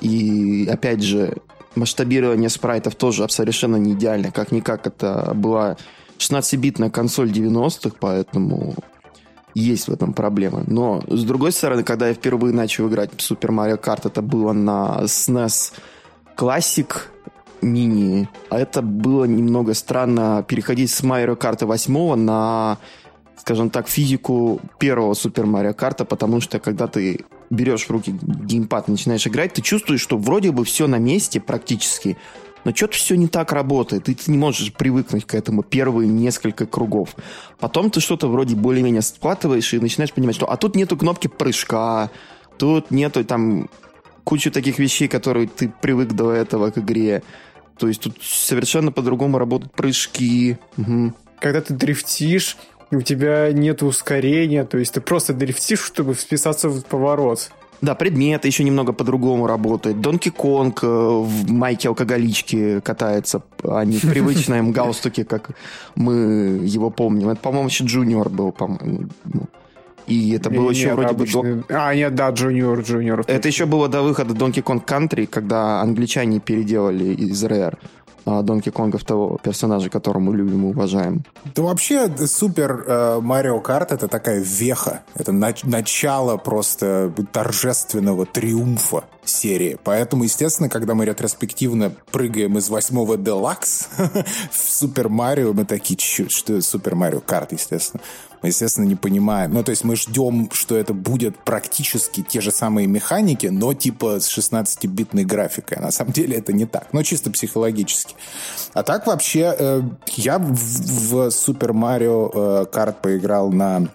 И, 0.01 0.67
опять 0.69 1.03
же, 1.03 1.37
масштабирование 1.75 2.49
спрайтов 2.49 2.95
тоже 2.95 3.29
совершенно 3.29 3.75
не 3.75 3.93
идеально. 3.93 4.31
Как-никак 4.31 4.87
это 4.87 5.31
была 5.35 5.77
16-битная 6.17 6.89
консоль 6.89 7.29
90-х, 7.29 7.97
поэтому 7.99 8.73
есть 9.53 9.87
в 9.87 9.93
этом 9.93 10.13
проблема. 10.13 10.63
Но, 10.65 11.03
с 11.07 11.23
другой 11.23 11.51
стороны, 11.51 11.83
когда 11.83 12.07
я 12.07 12.15
впервые 12.15 12.51
начал 12.51 12.89
играть 12.89 13.11
в 13.11 13.17
Super 13.17 13.51
Mario 13.51 13.79
Kart, 13.79 14.01
это 14.05 14.23
было 14.23 14.53
на 14.53 15.01
SNES 15.03 15.71
Classic 16.35 16.91
мини, 17.61 18.29
а 18.49 18.59
это 18.59 18.81
было 18.81 19.25
немного 19.25 19.73
странно 19.73 20.45
переходить 20.47 20.91
с 20.91 21.01
Mario 21.01 21.37
Kart 21.37 21.65
8 21.65 22.15
на, 22.15 22.77
скажем 23.37 23.69
так, 23.69 23.87
физику 23.87 24.61
первого 24.77 25.13
Super 25.13 25.45
Mario 25.45 25.75
Kart, 25.75 26.05
потому 26.05 26.41
что 26.41 26.59
когда 26.59 26.87
ты 26.87 27.25
берешь 27.49 27.85
в 27.85 27.89
руки 27.91 28.11
геймпад 28.21 28.87
и 28.87 28.91
начинаешь 28.91 29.27
играть, 29.27 29.53
ты 29.53 29.61
чувствуешь, 29.61 30.01
что 30.01 30.17
вроде 30.17 30.51
бы 30.51 30.63
все 30.65 30.87
на 30.87 30.97
месте 30.97 31.39
практически, 31.39 32.17
но 32.63 32.73
что-то 32.73 32.97
все 32.97 33.15
не 33.15 33.27
так 33.27 33.51
работает, 33.51 34.09
и 34.09 34.15
ты 34.15 34.31
не 34.31 34.37
можешь 34.37 34.73
привыкнуть 34.73 35.25
к 35.25 35.35
этому 35.35 35.63
первые 35.63 36.09
несколько 36.09 36.65
кругов. 36.65 37.15
Потом 37.59 37.91
ты 37.91 37.99
что-то 37.99 38.27
вроде 38.27 38.55
более-менее 38.55 39.03
схватываешь 39.03 39.73
и 39.73 39.79
начинаешь 39.79 40.13
понимать, 40.13 40.35
что 40.35 40.49
а 40.51 40.57
тут 40.57 40.75
нету 40.75 40.97
кнопки 40.97 41.27
прыжка, 41.27 42.09
тут 42.57 42.89
нету 42.89 43.23
там 43.23 43.69
кучу 44.25 44.51
таких 44.51 44.79
вещей, 44.79 45.07
которые 45.07 45.47
ты 45.47 45.71
привык 45.81 46.11
до 46.11 46.33
этого 46.33 46.71
к 46.71 46.79
игре. 46.79 47.23
То 47.77 47.87
есть 47.87 48.01
тут 48.01 48.17
совершенно 48.21 48.91
по-другому 48.91 49.37
работают 49.37 49.73
прыжки. 49.73 50.57
Угу. 50.77 51.13
Когда 51.39 51.61
ты 51.61 51.73
дрифтишь, 51.73 52.57
у 52.91 53.01
тебя 53.01 53.51
нет 53.53 53.83
ускорения, 53.83 54.65
то 54.65 54.77
есть 54.77 54.93
ты 54.93 55.01
просто 55.01 55.33
дрифтишь, 55.33 55.81
чтобы 55.81 56.13
вписаться 56.13 56.69
в 56.69 56.83
поворот. 56.83 57.51
Да, 57.81 57.93
предметы 57.93 58.47
еще 58.47 58.63
немного 58.63 58.93
по-другому 58.93 59.47
работают. 59.47 59.99
Донки 59.99 60.29
Конг 60.29 60.83
э, 60.83 60.87
в 60.87 61.51
майке 61.51 61.89
алкоголички 61.89 62.79
катается, 62.79 63.43
а 63.63 63.83
не 63.83 63.97
в 63.97 64.01
привычном 64.09 64.71
галстуке, 64.71 65.25
как 65.25 65.51
мы 65.95 66.13
его 66.63 66.89
помним. 66.89 67.29
Это, 67.29 67.41
по-моему, 67.41 67.67
еще 67.67 67.83
Джуниор 67.83 68.29
был, 68.29 68.51
по-моему. 68.51 69.09
И 70.07 70.31
это 70.31 70.49
было 70.49 70.69
еще 70.69 70.93
вроде 70.93 71.09
обычный... 71.09 71.55
бы... 71.55 71.63
До... 71.67 71.87
А, 71.87 71.95
нет, 71.95 72.15
да, 72.15 72.29
Джуниор, 72.29 72.81
Джуниор. 72.81 73.23
Это 73.27 73.47
еще 73.47 73.65
было 73.65 73.87
до 73.87 74.01
выхода 74.01 74.33
Donkey 74.33 74.63
Kong 74.63 74.85
Country, 74.85 75.25
когда 75.25 75.81
англичане 75.81 76.39
переделали 76.39 77.13
из 77.13 77.43
Rare. 77.43 77.77
Донки 78.25 78.71
Конга, 78.71 78.97
того 78.97 79.37
персонажа, 79.43 79.89
которого 79.89 80.19
мы 80.19 80.35
любим 80.35 80.65
и 80.65 80.69
уважаем. 80.69 81.23
Да 81.53 81.61
вообще 81.61 82.09
Super 82.25 83.21
Mario 83.21 83.59
Kart 83.59 83.91
это 83.91 84.07
такая 84.07 84.39
веха. 84.39 85.03
Это 85.13 85.31
нач- 85.31 85.67
начало 85.67 86.37
просто 86.37 87.13
торжественного 87.31 88.25
триумфа 88.25 89.03
серии. 89.23 89.77
Поэтому, 89.83 90.23
естественно, 90.23 90.69
когда 90.69 90.95
мы 90.95 91.05
ретроспективно 91.05 91.93
прыгаем 92.11 92.57
из 92.57 92.67
восьмого 92.69 93.15
Deluxe 93.15 93.87
в 94.51 94.57
Super 94.57 95.09
Mario, 95.09 95.53
мы 95.53 95.65
такие, 95.65 95.99
что 95.99 96.61
Super 96.61 96.95
Mario 96.95 97.21
Kart, 97.21 97.51
естественно 97.51 98.01
мы, 98.45 98.49
естественно, 98.49 98.85
не 98.85 98.95
понимаем. 98.95 99.53
Ну, 99.53 99.63
то 99.63 99.71
есть 99.71 99.83
мы 99.83 99.95
ждем, 99.95 100.51
что 100.53 100.77
это 100.77 100.93
будет 100.93 101.35
практически 101.35 102.21
те 102.21 102.41
же 102.41 102.51
самые 102.51 102.85
механики, 102.85 103.47
но 103.47 103.73
типа 103.73 104.19
с 104.19 104.37
16-битной 104.37 105.25
графикой. 105.25 105.79
На 105.79 105.89
самом 105.89 106.13
деле 106.13 106.37
это 106.37 106.53
не 106.53 106.67
так, 106.67 106.89
но 106.93 107.01
чисто 107.01 107.31
психологически. 107.31 108.15
А 108.73 108.83
так 108.83 109.07
вообще 109.07 109.55
э, 109.57 109.81
я 110.15 110.37
в, 110.37 111.29
Super 111.29 111.71
Mario 111.71 112.29
э, 112.31 112.65
Kart 112.71 112.97
поиграл 113.01 113.51
на 113.51 113.87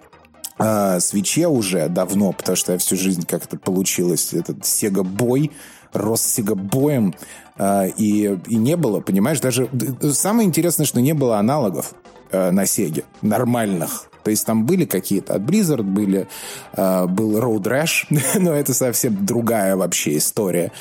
э, 0.59 0.99
свече 0.99 1.47
уже 1.47 1.87
давно, 1.87 2.33
потому 2.33 2.57
что 2.57 2.73
я 2.73 2.77
всю 2.77 2.97
жизнь 2.97 3.25
как-то 3.25 3.57
получилось 3.57 4.33
этот 4.33 4.63
Sega 4.63 5.03
Boy, 5.03 5.49
рос 5.93 6.23
Sega 6.23 6.55
Боем, 6.55 7.15
э, 7.57 7.87
и, 7.95 8.37
и 8.47 8.55
не 8.57 8.75
было, 8.75 8.99
понимаешь, 8.99 9.39
даже 9.39 9.69
самое 10.11 10.45
интересное, 10.45 10.85
что 10.85 10.99
не 10.99 11.13
было 11.13 11.37
аналогов 11.37 11.93
на 12.33 12.65
Сеге, 12.65 13.03
нормальных. 13.21 14.10
То 14.23 14.31
есть 14.31 14.45
там 14.45 14.65
были 14.65 14.85
какие-то 14.85 15.35
от 15.35 15.41
Blizzard, 15.41 15.83
были, 15.83 16.27
э, 16.73 17.05
был 17.07 17.37
Road 17.39 17.63
Rash, 17.63 18.05
но 18.39 18.53
это 18.53 18.73
совсем 18.73 19.25
другая 19.25 19.75
вообще 19.75 20.17
история. 20.17 20.71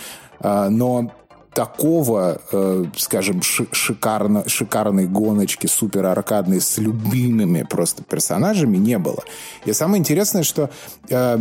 Э, 0.40 0.68
но 0.68 1.10
такого, 1.52 2.40
э, 2.52 2.84
скажем, 2.96 3.42
шикарно, 3.42 4.48
шикарной 4.48 5.06
гоночки 5.06 5.66
супер 5.66 6.06
аркадной 6.06 6.60
с 6.60 6.78
любимыми 6.78 7.66
просто 7.68 8.02
персонажами 8.02 8.76
не 8.76 8.98
было. 8.98 9.24
И 9.64 9.72
самое 9.72 10.00
интересное, 10.00 10.42
что 10.42 10.70
э, 11.08 11.38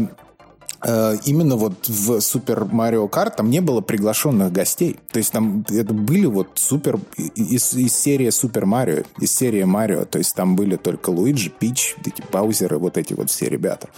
именно 0.86 1.56
вот 1.56 1.88
в 1.88 2.22
Супер 2.22 2.66
Марио 2.66 3.08
Карт 3.08 3.38
там 3.38 3.50
не 3.50 3.60
было 3.60 3.82
приглашенных 3.82 4.52
гостей. 4.52 4.98
То 5.12 5.20
есть 5.20 5.32
там 5.32 5.66
это 5.70 5.94
были 5.94 6.26
вот 6.26 6.50
супер 6.56 7.00
из, 7.36 7.74
из 7.74 7.96
серии 7.96 8.30
Супер 8.30 8.66
Марио, 8.66 9.04
из 9.20 9.36
серии 9.36 9.64
Марио. 9.64 10.06
То 10.06 10.18
есть 10.20 10.36
там 10.36 10.56
были 10.56 10.76
только 10.76 11.10
Луиджи, 11.10 11.50
Пич, 11.50 11.96
эти 12.06 12.24
Баузеры, 12.32 12.78
вот 12.78 12.98
эти 12.98 13.14
вот 13.14 13.30
все 13.30 13.50
ребята. 13.50 13.90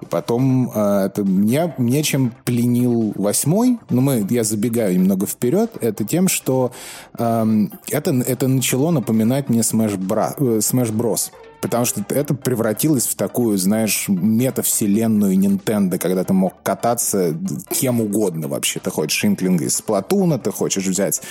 И 0.00 0.06
потом 0.06 0.70
э, 0.74 1.06
это 1.06 1.22
меня, 1.22 1.74
меня 1.78 2.02
чем 2.02 2.34
пленил 2.44 3.12
восьмой, 3.14 3.78
ну 3.90 4.00
мы, 4.00 4.26
я 4.28 4.42
забегаю 4.42 4.94
немного 4.94 5.26
вперед, 5.26 5.70
это 5.80 6.04
тем, 6.04 6.26
что 6.26 6.72
э, 7.16 7.66
это, 7.90 8.10
это 8.10 8.48
начало 8.48 8.90
напоминать 8.90 9.48
мне 9.48 9.60
Smash, 9.60 9.96
Bra, 9.96 10.34
э, 10.36 10.58
Smash 10.58 10.92
Bros. 10.92 11.30
Потому 11.64 11.86
что 11.86 12.04
это 12.10 12.34
превратилось 12.34 13.06
в 13.06 13.14
такую, 13.14 13.56
знаешь, 13.56 14.04
метавселенную 14.08 15.34
Nintendo, 15.34 15.96
когда 15.96 16.22
ты 16.22 16.34
мог 16.34 16.52
кататься 16.62 17.34
кем 17.70 18.02
угодно 18.02 18.48
вообще. 18.48 18.80
Ты 18.80 18.90
хочешь 18.90 19.24
Инклинга 19.24 19.64
из 19.64 19.76
Сплатуна, 19.76 20.38
ты 20.38 20.50
хочешь 20.50 20.84
взять 20.84 21.22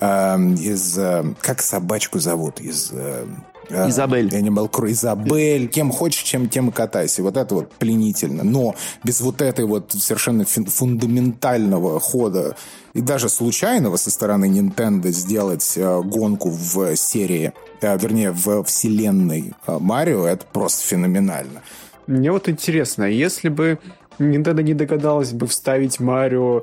э, 0.00 0.36
из... 0.58 0.98
Э, 0.98 1.22
как 1.40 1.62
собачку 1.62 2.18
зовут? 2.18 2.60
Из... 2.60 2.90
Э, 2.92 3.26
Изабель. 3.68 4.28
Animal 4.28 4.70
Crew, 4.70 4.90
Изабель. 4.92 5.68
Кем 5.68 5.90
хочешь, 5.90 6.22
чем 6.22 6.48
тем 6.48 6.68
и 6.68 6.72
катайся. 6.72 7.22
Вот 7.22 7.36
это 7.36 7.54
вот 7.54 7.72
пленительно. 7.72 8.44
Но 8.44 8.74
без 9.04 9.20
вот 9.20 9.42
этой 9.42 9.64
вот 9.64 9.92
совершенно 9.92 10.44
фундаментального 10.44 12.00
хода 12.00 12.56
и 12.96 13.02
даже 13.02 13.28
случайного 13.28 13.96
со 13.96 14.10
стороны 14.10 14.46
Nintendo 14.46 15.10
сделать 15.10 15.74
э, 15.76 16.02
гонку 16.02 16.48
в 16.48 16.96
серии, 16.96 17.52
э, 17.82 17.98
вернее, 17.98 18.30
в 18.30 18.64
вселенной 18.64 19.52
э, 19.66 19.78
Марио, 19.78 20.26
это 20.26 20.46
просто 20.50 20.86
феноменально. 20.86 21.60
Мне 22.06 22.32
вот 22.32 22.48
интересно, 22.48 23.04
если 23.04 23.50
бы 23.50 23.78
Nintendo 24.18 24.62
не 24.62 24.72
догадалась 24.72 25.32
бы 25.32 25.46
вставить 25.46 26.00
Марио, 26.00 26.62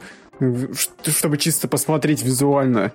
чтобы 1.06 1.38
чисто 1.38 1.68
посмотреть 1.68 2.24
визуально, 2.24 2.94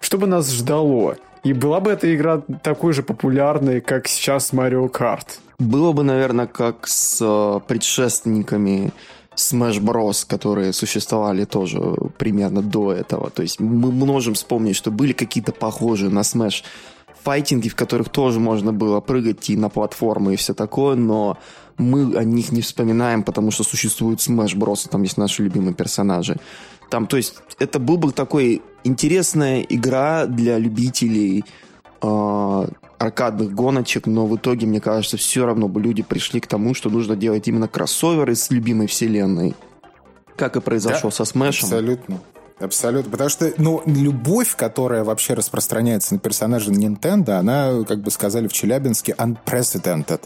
что 0.00 0.18
бы 0.18 0.26
нас 0.26 0.50
ждало? 0.50 1.16
И 1.44 1.52
была 1.52 1.80
бы 1.80 1.90
эта 1.90 2.14
игра 2.14 2.42
такой 2.62 2.94
же 2.94 3.02
популярной, 3.02 3.80
как 3.80 4.08
сейчас 4.08 4.52
Mario 4.52 4.90
Kart? 4.90 5.26
Было 5.58 5.92
бы, 5.92 6.02
наверное, 6.02 6.46
как 6.46 6.88
с 6.88 7.18
э, 7.20 7.60
предшественниками 7.68 8.92
Smash 9.36 9.78
Bros, 9.78 10.26
которые 10.26 10.72
существовали 10.72 11.44
тоже 11.44 11.80
примерно 12.18 12.62
до 12.62 12.92
этого. 12.92 13.30
То 13.30 13.42
есть 13.42 13.60
мы 13.60 13.92
можем 13.92 14.34
вспомнить, 14.34 14.76
что 14.76 14.90
были 14.90 15.12
какие-то 15.12 15.52
похожие 15.52 16.10
на 16.10 16.20
Smash 16.20 16.64
файтинги, 17.22 17.68
в 17.68 17.74
которых 17.74 18.08
тоже 18.08 18.40
можно 18.40 18.72
было 18.72 19.00
прыгать 19.00 19.50
и 19.50 19.56
на 19.56 19.68
платформы 19.68 20.34
и 20.34 20.36
все 20.36 20.54
такое, 20.54 20.94
но 20.94 21.38
мы 21.78 22.16
о 22.16 22.24
них 22.24 22.52
не 22.52 22.62
вспоминаем, 22.62 23.22
потому 23.22 23.50
что 23.50 23.64
существует 23.64 24.18
Smash 24.20 24.56
Bros, 24.56 24.88
там 24.88 25.02
есть 25.02 25.18
наши 25.18 25.42
любимые 25.42 25.74
персонажи. 25.74 26.36
Там, 26.90 27.06
то 27.06 27.16
есть, 27.16 27.34
это 27.58 27.78
был 27.78 27.96
бы 27.96 28.12
такой 28.12 28.62
интересная 28.84 29.62
игра 29.62 30.26
для 30.26 30.58
любителей 30.58 31.44
э, 32.00 32.66
аркадных 32.98 33.52
гоночек, 33.52 34.06
но 34.06 34.26
в 34.26 34.36
итоге, 34.36 34.66
мне 34.66 34.80
кажется, 34.80 35.16
все 35.16 35.46
равно 35.46 35.68
бы 35.68 35.80
люди 35.80 36.02
пришли 36.02 36.40
к 36.40 36.46
тому, 36.46 36.74
что 36.74 36.90
нужно 36.90 37.16
делать 37.16 37.48
именно 37.48 37.68
кроссоверы 37.68 38.34
с 38.34 38.50
любимой 38.50 38.86
вселенной. 38.86 39.54
Как 40.36 40.56
и 40.56 40.60
произошло 40.60 41.10
да, 41.10 41.16
со 41.16 41.24
Смешем. 41.24 41.66
Абсолютно. 41.66 42.20
Абсолютно. 42.60 43.10
Потому 43.10 43.30
что, 43.30 43.52
ну, 43.58 43.82
любовь, 43.84 44.54
которая 44.56 45.04
вообще 45.04 45.34
распространяется 45.34 46.14
на 46.14 46.20
персонажа 46.20 46.70
Nintendo, 46.70 47.32
она, 47.32 47.84
как 47.86 48.00
бы 48.00 48.10
сказали 48.10 48.46
в 48.48 48.52
Челябинске, 48.52 49.12
unprecedented. 49.12 50.22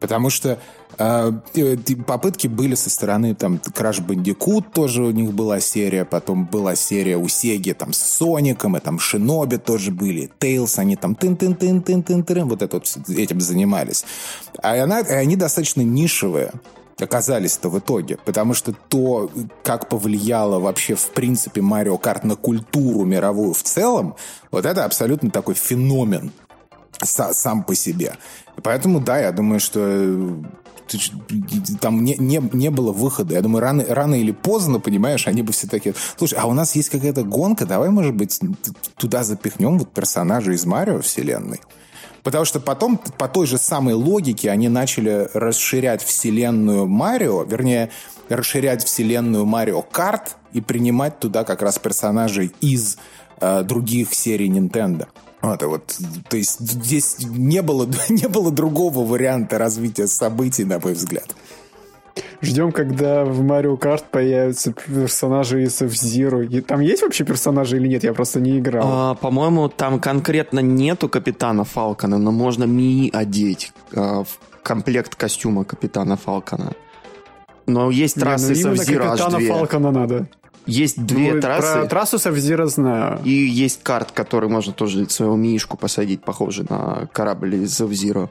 Потому 0.00 0.30
что 0.30 0.58
попытки 0.98 2.48
были 2.48 2.74
со 2.74 2.90
стороны 2.90 3.34
там 3.34 3.54
Crash 3.56 4.04
Bandicoot 4.04 4.72
тоже 4.72 5.04
у 5.04 5.10
них 5.12 5.32
была 5.32 5.60
серия, 5.60 6.04
потом 6.04 6.44
была 6.46 6.74
серия 6.74 7.16
у 7.16 7.28
Сеги 7.28 7.72
там 7.72 7.92
с 7.92 7.98
Соником, 7.98 8.76
и 8.76 8.80
там 8.80 8.98
Шиноби 8.98 9.56
тоже 9.56 9.92
были, 9.92 10.30
Тейлс, 10.38 10.78
они 10.78 10.96
там 10.96 11.14
тын 11.14 11.36
тын 11.36 11.54
тын 11.54 11.82
тын 11.82 12.02
тын 12.02 12.24
тын 12.24 12.48
вот 12.48 12.62
это 12.62 12.76
вот 12.76 13.08
этим 13.08 13.40
занимались. 13.40 14.04
А 14.60 14.82
она, 14.82 15.00
и 15.00 15.12
они 15.12 15.36
достаточно 15.36 15.82
нишевые 15.82 16.52
оказались-то 17.00 17.68
в 17.68 17.78
итоге. 17.78 18.18
Потому 18.24 18.54
что 18.54 18.72
то, 18.72 19.30
как 19.62 19.88
повлияло 19.88 20.58
вообще 20.58 20.94
в 20.94 21.10
принципе 21.10 21.60
Марио 21.60 21.96
Карт 21.96 22.24
на 22.24 22.34
культуру 22.36 23.04
мировую 23.04 23.54
в 23.54 23.62
целом, 23.62 24.16
вот 24.50 24.66
это 24.66 24.84
абсолютно 24.84 25.30
такой 25.30 25.54
феномен 25.54 26.32
сам 27.02 27.62
по 27.62 27.74
себе. 27.74 28.16
Поэтому, 28.62 29.00
да, 29.00 29.18
я 29.18 29.30
думаю, 29.32 29.60
что 29.60 30.40
там 31.80 32.04
не, 32.04 32.16
не, 32.16 32.40
не 32.52 32.70
было 32.70 32.92
выхода. 32.92 33.34
Я 33.34 33.42
думаю, 33.42 33.62
рано, 33.62 33.84
рано 33.88 34.14
или 34.14 34.32
поздно, 34.32 34.80
понимаешь, 34.80 35.26
они 35.26 35.42
бы 35.42 35.52
все 35.52 35.66
такие... 35.66 35.94
Слушай, 36.16 36.38
а 36.38 36.46
у 36.46 36.52
нас 36.52 36.74
есть 36.76 36.88
какая-то 36.90 37.22
гонка, 37.22 37.66
давай, 37.66 37.90
может 37.90 38.14
быть, 38.14 38.40
туда 38.96 39.24
запихнем 39.24 39.78
вот 39.78 39.92
персонажа 39.92 40.52
из 40.52 40.64
Марио 40.64 41.00
вселенной. 41.00 41.60
Потому 42.22 42.44
что 42.44 42.60
потом 42.60 42.98
по 42.98 43.28
той 43.28 43.46
же 43.46 43.58
самой 43.58 43.94
логике 43.94 44.50
они 44.50 44.68
начали 44.68 45.28
расширять 45.32 46.02
вселенную 46.02 46.86
Марио, 46.86 47.44
вернее, 47.44 47.90
расширять 48.28 48.84
вселенную 48.84 49.46
Марио 49.46 49.82
Карт 49.82 50.36
и 50.52 50.60
принимать 50.60 51.18
туда 51.20 51.44
как 51.44 51.62
раз 51.62 51.78
персонажей 51.78 52.52
из 52.60 52.98
э, 53.40 53.62
других 53.62 54.12
серий 54.14 54.48
Nintendo. 54.48 55.06
Вот, 55.40 55.62
вот, 55.62 55.98
то 56.28 56.36
есть 56.36 56.58
здесь 56.60 57.18
не 57.20 57.62
было, 57.62 57.88
не 58.08 58.28
было 58.28 58.50
другого 58.50 59.04
варианта 59.04 59.58
развития 59.58 60.06
событий, 60.06 60.64
на 60.64 60.78
мой 60.80 60.94
взгляд. 60.94 61.34
Ждем, 62.40 62.72
когда 62.72 63.24
в 63.24 63.42
Mario 63.42 63.78
Kart 63.78 64.04
появятся 64.10 64.72
персонажи 64.72 65.64
из 65.64 65.80
F-Zero. 65.82 66.60
Там 66.62 66.80
есть 66.80 67.02
вообще 67.02 67.24
персонажи 67.24 67.76
или 67.76 67.88
нет? 67.88 68.04
Я 68.04 68.12
просто 68.12 68.40
не 68.40 68.58
играл. 68.58 68.84
А, 68.86 69.14
по-моему, 69.14 69.68
там 69.68 70.00
конкретно 70.00 70.60
нету 70.60 71.08
капитана 71.08 71.64
Фалкона, 71.64 72.18
но 72.18 72.30
можно 72.30 72.64
Мии 72.64 73.10
одеть 73.12 73.72
а, 73.94 74.24
в 74.24 74.38
комплект 74.62 75.14
костюма 75.16 75.64
капитана 75.64 76.16
Фалкона. 76.16 76.72
Но 77.66 77.90
есть 77.90 78.14
трассы 78.14 78.54
не, 78.54 78.64
ну, 78.64 78.76
с 78.76 78.80
F-Zero 78.80 79.10
капитана 79.10 79.40
Фалкона 79.40 79.90
надо. 79.90 80.28
Есть 80.66 81.02
две 81.02 81.34
ну, 81.34 81.40
трассы. 81.40 81.72
Про 81.72 81.86
трассу 81.86 82.18
с 82.18 82.26
F-Zero 82.26 82.66
знаю. 82.66 83.20
И 83.24 83.30
есть 83.30 83.82
карт, 83.82 84.12
который 84.12 84.48
можно 84.48 84.72
тоже 84.72 85.08
своего 85.08 85.36
мишку 85.36 85.76
посадить, 85.76 86.22
похожий 86.22 86.66
на 86.68 87.08
корабль 87.12 87.54
из 87.56 87.80
F-Zero. 87.80 88.28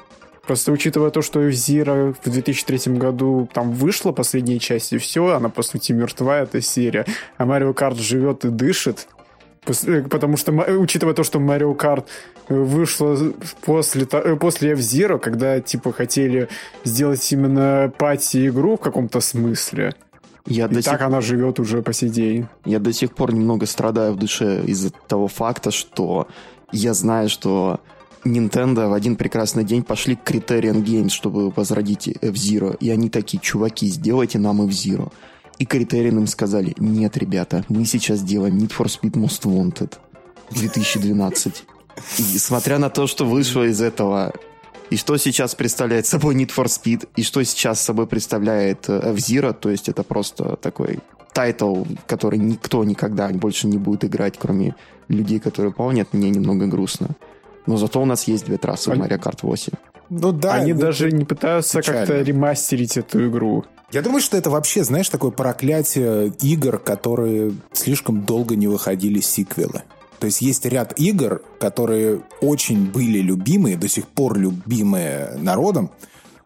Просто 0.47 0.71
учитывая 0.71 1.09
то, 1.09 1.21
что 1.21 1.51
Зира 1.51 2.13
в 2.23 2.29
2003 2.29 2.93
году 2.93 3.49
там 3.53 3.73
вышла 3.73 4.13
последняя 4.13 4.59
часть, 4.59 4.93
и 4.93 4.97
все, 4.97 5.33
она, 5.33 5.49
по 5.49 5.61
сути, 5.61 5.91
мертва, 5.91 6.39
эта 6.39 6.61
серия. 6.61 7.05
А 7.37 7.45
Марио 7.45 7.73
Карт 7.73 7.97
живет 7.97 8.45
и 8.45 8.49
дышит. 8.49 9.07
Э, 9.85 10.03
потому 10.03 10.37
что, 10.37 10.53
учитывая 10.53 11.13
то, 11.13 11.23
что 11.23 11.39
Марио 11.39 11.73
Карт 11.73 12.07
вышла 12.47 13.17
после, 13.61 14.07
э, 14.09 14.35
после 14.37 14.71
F-Zero, 14.71 15.19
когда, 15.19 15.59
типа, 15.59 15.91
хотели 15.91 16.47
сделать 16.85 17.29
именно 17.31 17.91
пати-игру 17.97 18.77
в 18.77 18.79
каком-то 18.79 19.19
смысле. 19.19 19.95
Я 20.47 20.65
и 20.65 20.81
так 20.81 20.83
сих... 20.83 21.01
она 21.01 21.21
живет 21.21 21.59
уже 21.59 21.81
по 21.81 21.93
сей 21.93 22.09
день. 22.09 22.47
Я 22.65 22.79
до 22.79 22.93
сих 22.93 23.13
пор 23.13 23.33
немного 23.33 23.65
страдаю 23.65 24.13
в 24.13 24.17
душе 24.17 24.63
из-за 24.65 24.89
того 24.89 25.27
факта, 25.27 25.71
что 25.71 26.27
я 26.71 26.93
знаю, 26.93 27.29
что 27.29 27.81
Nintendo 28.23 28.89
в 28.89 28.93
один 28.93 29.15
прекрасный 29.15 29.63
день 29.63 29.83
пошли 29.83 30.15
к 30.15 30.29
Criterion 30.29 30.83
Games, 30.83 31.09
чтобы 31.09 31.49
возродить 31.49 32.07
F-Zero. 32.07 32.77
И 32.79 32.89
они 32.89 33.09
такие, 33.09 33.39
чуваки, 33.39 33.87
сделайте 33.87 34.39
нам 34.39 34.61
F-Zero. 34.61 35.11
И 35.59 35.65
Criterion 35.65 36.17
им 36.17 36.27
сказали, 36.27 36.73
нет, 36.77 37.17
ребята, 37.17 37.65
мы 37.67 37.85
сейчас 37.85 38.21
делаем 38.21 38.57
Need 38.57 38.71
for 38.77 38.85
Speed 38.85 39.13
Most 39.13 39.43
Wanted 39.43 39.93
2012. 40.51 41.63
И 42.19 42.21
смотря 42.37 42.77
на 42.77 42.89
то, 42.89 43.07
что 43.07 43.25
вышло 43.25 43.63
из 43.63 43.81
этого, 43.81 44.33
и 44.89 44.97
что 44.97 45.17
сейчас 45.17 45.55
представляет 45.55 46.05
собой 46.05 46.35
Need 46.35 46.51
for 46.55 46.65
Speed, 46.65 47.07
и 47.15 47.23
что 47.23 47.43
сейчас 47.43 47.81
собой 47.81 48.07
представляет 48.07 48.89
э, 48.89 49.11
F-Zero, 49.13 49.53
то 49.53 49.69
есть 49.69 49.89
это 49.89 50.03
просто 50.03 50.55
такой 50.57 50.99
title, 51.33 51.83
который 52.07 52.39
никто 52.39 52.83
никогда 52.83 53.29
больше 53.29 53.67
не 53.67 53.77
будет 53.77 54.05
играть, 54.05 54.35
кроме 54.39 54.75
людей, 55.07 55.39
которые 55.39 55.71
помнят, 55.71 56.13
мне 56.13 56.29
немного 56.29 56.67
грустно. 56.67 57.09
Но 57.65 57.77
зато 57.77 58.01
у 58.01 58.05
нас 58.05 58.27
есть 58.27 58.45
две 58.45 58.57
трассы 58.57 58.89
Они... 58.89 59.01
в 59.01 59.05
Mario 59.05 59.21
Kart 59.21 59.39
8. 59.41 59.73
Ну 60.09 60.31
да. 60.31 60.53
Они 60.53 60.73
даже 60.73 61.11
не 61.11 61.25
пытаются 61.25 61.81
как-то 61.81 62.21
ремастерить 62.21 62.97
эту 62.97 63.27
игру. 63.27 63.65
Я 63.91 64.01
думаю, 64.01 64.21
что 64.21 64.35
это 64.35 64.49
вообще, 64.49 64.83
знаешь, 64.83 65.09
такое 65.09 65.31
проклятие 65.31 66.33
игр, 66.41 66.77
которые 66.77 67.53
слишком 67.71 68.23
долго 68.23 68.55
не 68.55 68.67
выходили 68.67 69.19
сиквелы. 69.19 69.83
То 70.19 70.25
есть 70.25 70.41
есть 70.41 70.65
ряд 70.65 70.99
игр, 70.99 71.41
которые 71.59 72.21
очень 72.41 72.85
были 72.85 73.19
любимые, 73.19 73.77
до 73.77 73.87
сих 73.87 74.07
пор 74.07 74.37
любимые 74.37 75.35
народом, 75.37 75.91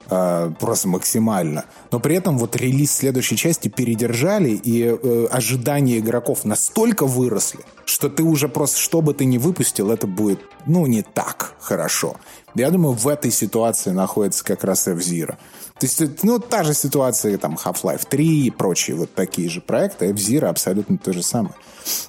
э, 0.10 0.52
просто 0.60 0.88
максимально. 0.90 1.66
Но 1.92 2.00
при 2.00 2.16
этом 2.16 2.38
вот 2.38 2.56
релиз 2.56 2.92
следующей 2.92 3.38
части 3.38 3.70
передержали, 3.70 4.50
и 4.50 4.84
э, 4.84 5.28
ожидания 5.32 6.00
игроков 6.00 6.44
настолько 6.44 7.06
выросли, 7.06 7.62
что 7.86 8.10
ты 8.10 8.24
уже 8.24 8.50
просто, 8.50 8.80
что 8.80 9.02
бы 9.02 9.14
ты 9.14 9.26
ни 9.26 9.38
выпустил, 9.38 9.90
это 9.90 10.08
будет, 10.08 10.42
ну, 10.66 10.86
не 10.86 11.02
так 11.02 11.56
хорошо. 11.60 12.18
Я 12.56 12.70
думаю, 12.70 12.96
в 12.96 13.08
этой 13.08 13.32
ситуации 13.32 13.92
находится 13.92 14.44
как 14.44 14.64
раз 14.64 14.88
F-Zero. 14.88 15.38
То 15.80 15.86
есть, 15.86 16.24
ну, 16.24 16.40
та 16.40 16.64
же 16.64 16.74
ситуация, 16.74 17.38
там, 17.38 17.56
Half-Life 17.56 18.08
3 18.10 18.46
и 18.48 18.52
прочие 18.52 18.96
вот 18.96 19.14
такие 19.14 19.50
же 19.50 19.62
проекты. 19.62 20.08
F-Zero 20.08 20.46
абсолютно 20.46 20.98
то 20.98 21.14
же 21.14 21.24
самое, 21.24 21.56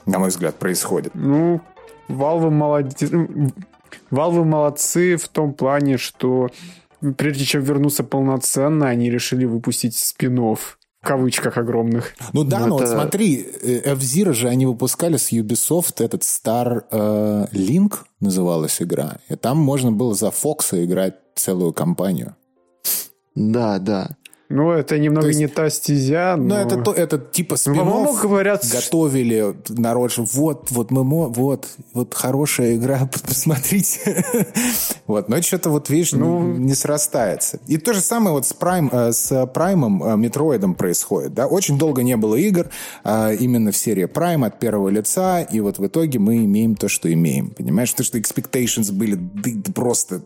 на 0.07 0.18
мой 0.18 0.28
взгляд, 0.28 0.57
происходит. 0.57 1.14
Ну, 1.14 1.61
Valve 2.09 2.50
молодец. 2.50 3.11
Valve 4.11 4.44
молодцы 4.44 5.16
в 5.16 5.28
том 5.28 5.55
плане, 5.55 5.96
что 5.96 6.48
прежде 7.16 7.44
чем 7.44 7.62
вернуться 7.62 8.05
полноценно, 8.05 8.88
они 8.88 9.11
решили 9.11 9.44
выпустить 9.44 9.96
спин 9.96 10.38
-офф 10.38 10.59
в 11.02 11.06
кавычках 11.06 11.58
огромных. 11.58 12.14
Ну 12.32 12.44
да, 12.44 12.60
но, 12.60 12.66
но 12.68 12.76
это... 12.76 12.86
вот 12.86 13.00
смотри, 13.02 13.44
э, 13.62 13.92
F-Zero 13.92 14.32
же 14.32 14.48
они 14.48 14.66
выпускали 14.66 15.16
с 15.16 15.32
Ubisoft 15.32 16.02
этот 16.02 16.22
Star 16.22 16.84
э, 16.90 17.46
Link 17.52 17.94
называлась 18.20 18.80
игра. 18.80 19.16
И 19.28 19.34
там 19.34 19.58
можно 19.58 19.90
было 19.90 20.14
за 20.14 20.30
Фокса 20.30 20.84
играть 20.84 21.16
целую 21.34 21.72
кампанию. 21.72 22.36
Да, 23.34 23.78
да. 23.80 24.16
Ну, 24.52 24.70
это 24.70 24.98
немного 24.98 25.28
есть, 25.28 25.38
не 25.38 25.46
та 25.46 25.70
стезя, 25.70 26.36
но... 26.36 26.44
Ну, 26.44 26.54
это, 26.54 26.76
то, 26.76 26.92
это 26.92 27.18
типа 27.18 27.56
спин 27.56 27.74
ну, 27.76 28.14
говорят, 28.20 28.66
готовили 28.70 29.54
народ, 29.70 30.12
вот, 30.18 30.70
вот 30.70 30.90
мы, 30.90 31.28
вот, 31.30 31.68
вот 31.94 32.12
хорошая 32.12 32.76
игра, 32.76 33.08
посмотрите. 33.26 34.22
вот, 35.06 35.30
но 35.30 35.40
что-то 35.40 35.70
вот, 35.70 35.88
видишь, 35.88 36.12
ну, 36.12 36.42
не 36.42 36.74
срастается. 36.74 37.60
И 37.66 37.78
то 37.78 37.94
же 37.94 38.00
самое 38.00 38.34
вот 38.34 38.46
с, 38.46 38.52
Prime, 38.52 38.90
э, 38.92 39.12
с 39.12 39.46
Праймом, 39.46 40.04
э, 40.04 40.16
Метроидом 40.18 40.74
происходит, 40.74 41.32
да, 41.32 41.46
очень 41.46 41.78
долго 41.78 42.02
не 42.02 42.18
было 42.18 42.36
игр 42.36 42.68
э, 43.04 43.36
именно 43.36 43.72
в 43.72 43.76
серии 43.76 44.04
Prime 44.04 44.46
от 44.46 44.58
первого 44.58 44.90
лица, 44.90 45.40
и 45.40 45.60
вот 45.60 45.78
в 45.78 45.86
итоге 45.86 46.18
мы 46.18 46.44
имеем 46.44 46.74
то, 46.74 46.88
что 46.88 47.10
имеем, 47.10 47.50
понимаешь? 47.50 47.92
То, 47.94 48.02
что 48.02 48.18
expectations 48.18 48.92
были 48.92 49.18
просто 49.72 50.20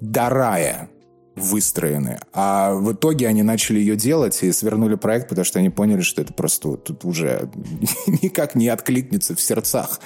до 0.00 0.30
рая 0.30 0.88
выстроены. 1.36 2.18
А 2.32 2.74
в 2.74 2.92
итоге 2.92 3.26
они 3.28 3.42
начали 3.42 3.78
ее 3.78 3.96
делать 3.96 4.42
и 4.42 4.52
свернули 4.52 4.96
проект, 4.96 5.28
потому 5.28 5.44
что 5.44 5.58
они 5.58 5.70
поняли, 5.70 6.02
что 6.02 6.22
это 6.22 6.32
просто 6.32 6.68
вот 6.68 6.84
тут 6.84 7.04
уже 7.04 7.50
никак 8.22 8.54
не 8.54 8.68
откликнется 8.68 9.34
в 9.34 9.40
сердцах 9.40 10.00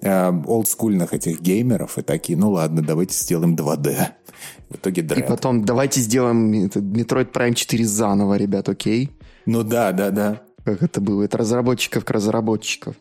э, 0.00 0.32
олдскульных 0.46 1.14
этих 1.14 1.40
геймеров. 1.40 1.98
И 1.98 2.02
такие, 2.02 2.38
ну 2.38 2.50
ладно, 2.50 2.82
давайте 2.82 3.14
сделаем 3.14 3.54
2D. 3.54 3.96
В 4.70 4.76
итоге 4.76 5.02
Dread. 5.02 5.20
И 5.20 5.22
потом 5.22 5.64
давайте 5.64 6.00
сделаем 6.00 6.52
Metroid 6.52 7.32
Prime 7.32 7.54
4 7.54 7.84
заново, 7.84 8.34
ребят, 8.36 8.68
окей? 8.68 9.10
Ну 9.46 9.62
да, 9.62 9.92
да, 9.92 10.10
да. 10.10 10.42
Как 10.64 10.82
это 10.82 11.00
было? 11.00 11.22
Это 11.22 11.38
разработчиков 11.38 12.04
к 12.04 12.10
разработчиков. 12.10 12.94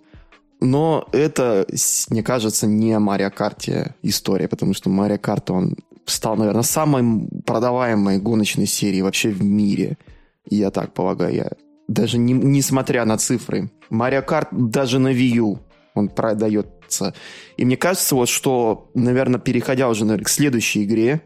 Но 0.60 1.08
это, 1.12 1.68
мне 2.10 2.24
кажется, 2.24 2.66
не 2.66 2.94
Mario 2.94 3.32
Kart 3.36 3.94
история, 4.02 4.48
потому 4.48 4.74
что 4.74 4.90
Mario 4.90 5.20
Kart, 5.20 5.52
он 5.52 5.76
стал, 6.10 6.36
наверное, 6.36 6.64
самой 6.64 7.28
продаваемой 7.46 8.20
гоночной 8.20 8.66
серией 8.66 9.04
вообще 9.04 9.30
в 9.30 9.44
мире. 9.44 9.98
Я 10.50 10.72
так 10.72 10.94
полагаю. 10.94 11.36
Я 11.36 11.52
даже 11.88 12.18
не, 12.18 12.34
несмотря 12.34 13.06
на 13.06 13.18
цифры. 13.18 13.70
Mario 13.92 14.26
Kart 14.26 14.48
даже 14.52 15.00
на 15.00 15.10
Wii 15.10 15.36
U 15.38 15.60
он 15.94 16.10
продается. 16.10 17.14
И 17.58 17.66
мне 17.66 17.76
кажется, 17.76 18.16
вот 18.16 18.30
что, 18.30 18.90
наверное, 18.94 19.40
переходя 19.40 19.90
уже 19.90 20.06
наверное, 20.06 20.26
к 20.26 20.30
следующей 20.30 20.84
игре, 20.84 21.22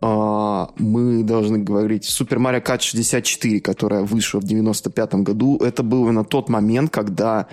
а, 0.00 0.70
мы 0.78 1.22
должны 1.22 1.58
говорить 1.58 2.04
Super 2.04 2.38
Mario 2.38 2.64
Kart 2.64 2.80
64, 2.80 3.60
которая 3.60 4.02
вышла 4.02 4.40
в 4.40 4.44
95 4.44 5.14
году. 5.22 5.58
Это 5.58 5.82
был 5.82 6.04
именно 6.04 6.24
тот 6.24 6.48
момент, 6.48 6.90
когда 6.90 7.46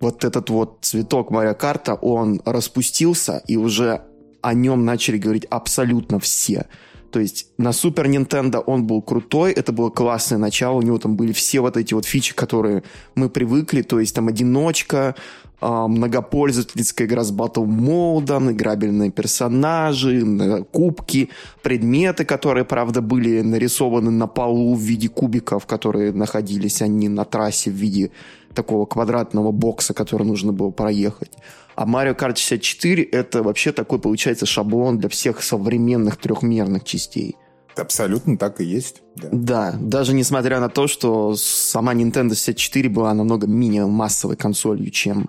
вот 0.00 0.24
этот 0.24 0.50
вот 0.50 0.78
цветок 0.82 1.30
Марио 1.30 1.54
Карта, 1.54 1.94
он 1.94 2.40
распустился, 2.44 3.42
и 3.46 3.56
уже 3.56 4.02
о 4.44 4.54
нем 4.54 4.84
начали 4.84 5.18
говорить 5.18 5.46
абсолютно 5.46 6.20
все. 6.20 6.66
То 7.10 7.20
есть 7.20 7.46
на 7.58 7.72
Супер 7.72 8.08
Nintendo 8.08 8.58
он 8.58 8.86
был 8.86 9.00
крутой, 9.00 9.52
это 9.52 9.72
было 9.72 9.88
классное 9.88 10.38
начало, 10.38 10.78
у 10.78 10.82
него 10.82 10.98
там 10.98 11.14
были 11.16 11.32
все 11.32 11.60
вот 11.60 11.76
эти 11.76 11.94
вот 11.94 12.06
фичи, 12.06 12.34
которые 12.34 12.82
мы 13.14 13.30
привыкли, 13.30 13.82
то 13.82 14.00
есть 14.00 14.14
там 14.16 14.26
одиночка, 14.26 15.14
а, 15.60 15.86
многопользовательская 15.86 17.06
игра 17.06 17.22
с 17.22 17.30
батл 17.30 17.64
модом, 17.64 18.50
играбельные 18.50 19.10
персонажи, 19.10 20.64
кубки, 20.72 21.30
предметы, 21.62 22.24
которые, 22.24 22.64
правда, 22.64 23.00
были 23.00 23.42
нарисованы 23.42 24.10
на 24.10 24.26
полу 24.26 24.74
в 24.74 24.80
виде 24.80 25.08
кубиков, 25.08 25.66
которые 25.66 26.12
находились 26.12 26.82
они 26.82 27.08
на 27.08 27.24
трассе 27.24 27.70
в 27.70 27.74
виде 27.74 28.10
такого 28.54 28.86
квадратного 28.86 29.52
бокса, 29.52 29.94
который 29.94 30.26
нужно 30.26 30.52
было 30.52 30.70
проехать. 30.70 31.30
А 31.74 31.86
Mario 31.86 32.16
Kart 32.16 32.36
64 32.36 33.02
это 33.02 33.42
вообще 33.42 33.72
такой, 33.72 33.98
получается, 33.98 34.46
шаблон 34.46 34.98
для 34.98 35.08
всех 35.08 35.42
современных 35.42 36.16
трехмерных 36.16 36.84
частей. 36.84 37.36
Абсолютно 37.76 38.38
так 38.38 38.60
и 38.60 38.64
есть. 38.64 39.02
Да. 39.16 39.28
да, 39.32 39.74
даже 39.80 40.14
несмотря 40.14 40.60
на 40.60 40.68
то, 40.68 40.86
что 40.86 41.34
сама 41.36 41.94
Nintendo 41.94 42.30
64 42.30 42.88
была 42.88 43.12
намного 43.14 43.46
менее 43.46 43.86
массовой 43.86 44.36
консолью, 44.36 44.90
чем 44.90 45.28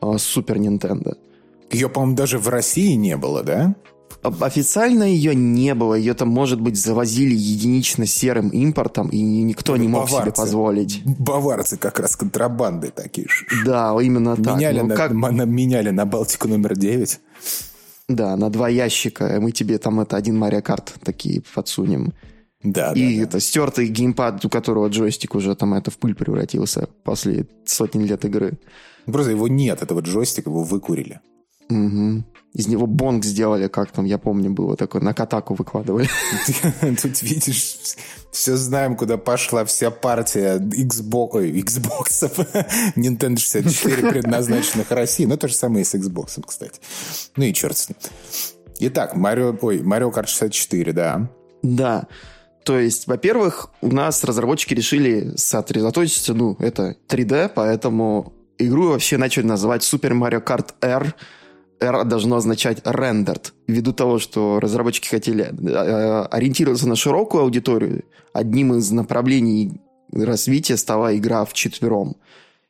э, 0.00 0.06
Super 0.06 0.56
Nintendo. 0.56 1.16
Ее, 1.70 1.88
по-моему, 1.88 2.16
даже 2.16 2.38
в 2.38 2.48
России 2.48 2.94
не 2.94 3.16
было, 3.16 3.42
да? 3.42 3.74
Официально 4.22 5.04
ее 5.04 5.34
не 5.34 5.74
было. 5.74 5.94
Ее 5.94 6.14
там, 6.14 6.28
может 6.28 6.60
быть, 6.60 6.76
завозили 6.76 7.34
единично 7.34 8.04
серым 8.04 8.50
импортом, 8.50 9.08
и 9.08 9.18
никто 9.18 9.76
не 9.76 9.88
мог 9.88 10.10
баварцы. 10.10 10.30
себе 10.30 10.32
позволить. 10.32 11.02
Баварцы 11.04 11.78
как 11.78 11.98
раз 12.00 12.16
контрабанды 12.16 12.90
такие 12.90 13.28
же. 13.28 13.46
Да, 13.64 13.96
именно 14.00 14.36
так. 14.36 14.56
Меняли, 14.56 14.80
ну, 14.80 14.86
на, 14.88 14.94
как... 14.94 15.12
на, 15.12 15.44
меняли 15.44 15.90
на 15.90 16.04
Балтику 16.04 16.48
номер 16.48 16.76
9. 16.76 17.20
Да, 18.08 18.36
на 18.36 18.50
два 18.50 18.68
ящика. 18.68 19.38
Мы 19.40 19.52
тебе 19.52 19.78
там 19.78 20.00
это 20.00 20.16
один 20.16 20.36
Марио 20.36 20.60
Карт 20.60 20.94
такие 21.02 21.42
подсунем. 21.54 22.12
Да, 22.62 22.92
и 22.92 23.16
да, 23.16 23.22
это 23.22 23.32
да. 23.32 23.40
стертый 23.40 23.88
геймпад, 23.88 24.44
у 24.44 24.50
которого 24.50 24.88
джойстик 24.88 25.34
уже 25.34 25.54
там 25.54 25.72
это 25.72 25.90
в 25.90 25.96
пыль 25.96 26.14
превратился 26.14 26.88
после 27.04 27.46
сотни 27.64 28.04
лет 28.04 28.24
игры. 28.26 28.58
Просто 29.06 29.30
его 29.30 29.48
нет, 29.48 29.82
этого 29.82 30.00
джойстика, 30.00 30.50
его 30.50 30.62
выкурили. 30.62 31.20
Угу. 31.70 32.24
Из 32.52 32.66
него 32.66 32.86
бонг 32.86 33.24
сделали, 33.24 33.68
как 33.68 33.92
там, 33.92 34.04
я 34.04 34.18
помню, 34.18 34.50
было 34.50 34.76
такое, 34.76 35.00
на 35.00 35.14
катаку 35.14 35.54
выкладывали. 35.54 36.08
Тут 37.02 37.22
видишь, 37.22 37.76
все 38.32 38.56
знаем, 38.56 38.96
куда 38.96 39.16
пошла 39.18 39.64
вся 39.64 39.92
партия 39.92 40.58
Xbox, 40.58 41.28
ой, 41.32 41.52
Xbox, 41.60 42.28
Nintendo 42.96 43.38
64, 43.38 44.10
предназначенных 44.10 44.90
России. 44.90 45.26
Ну, 45.26 45.36
то 45.36 45.46
же 45.46 45.54
самое 45.54 45.82
и 45.82 45.84
с 45.84 45.94
Xbox, 45.94 46.42
кстати. 46.44 46.80
Ну 47.36 47.44
и 47.44 47.54
черт 47.54 47.76
с 47.76 47.88
ним. 47.88 47.98
Итак, 48.80 49.14
Марио, 49.14 49.56
ой, 49.60 49.78
Mario 49.78 50.12
Kart 50.12 50.26
64, 50.26 50.92
да. 50.92 51.30
Да. 51.62 52.08
То 52.64 52.80
есть, 52.80 53.06
во-первых, 53.06 53.70
у 53.80 53.92
нас 53.92 54.24
разработчики 54.24 54.74
решили 54.74 55.36
сосредоточиться, 55.36 56.34
ну, 56.34 56.56
это 56.58 56.96
3D, 57.08 57.52
поэтому 57.54 58.32
игру 58.58 58.88
вообще 58.88 59.18
начали 59.18 59.46
называть 59.46 59.82
Super 59.82 60.12
Mario 60.12 60.44
Kart 60.44 60.74
R– 60.80 61.14
R 61.80 62.04
должно 62.04 62.36
означать 62.36 62.78
rendered. 62.80 63.52
Ввиду 63.66 63.92
того, 63.92 64.18
что 64.18 64.60
разработчики 64.60 65.08
хотели 65.08 65.44
э, 65.44 66.22
ориентироваться 66.30 66.88
на 66.88 66.96
широкую 66.96 67.44
аудиторию, 67.44 68.04
одним 68.32 68.74
из 68.74 68.90
направлений 68.90 69.80
развития 70.12 70.76
стала 70.76 71.16
игра 71.16 71.44
в 71.44 71.52
четвером. 71.52 72.16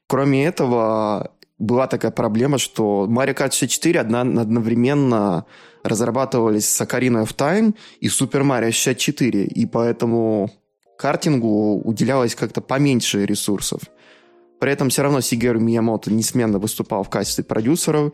Кроме 0.07 0.45
этого, 0.47 1.33
была 1.59 1.87
такая 1.87 2.11
проблема, 2.11 2.59
что 2.59 3.07
Mario 3.09 3.37
Kart 3.37 3.53
64 3.53 4.01
одновременно 4.01 5.45
разрабатывались 5.83 6.69
с 6.69 6.81
Ocarina 6.81 7.25
of 7.25 7.35
Time 7.37 7.75
и 8.01 8.09
Super 8.09 8.43
Mario 8.43 8.71
64, 8.71 9.45
и 9.45 9.67
поэтому 9.67 10.51
картингу 10.99 11.81
уделялось 11.83 12.35
как-то 12.35 12.61
поменьше 12.61 13.25
ресурсов. 13.25 13.83
При 14.59 14.73
этом 14.73 14.91
все 14.91 15.03
равно 15.03 15.21
Сигеру 15.23 15.59
Миямото 15.59 16.13
несменно 16.13 16.59
выступал 16.59 17.03
в 17.03 17.09
качестве 17.09 17.45
продюсеров, 17.45 18.13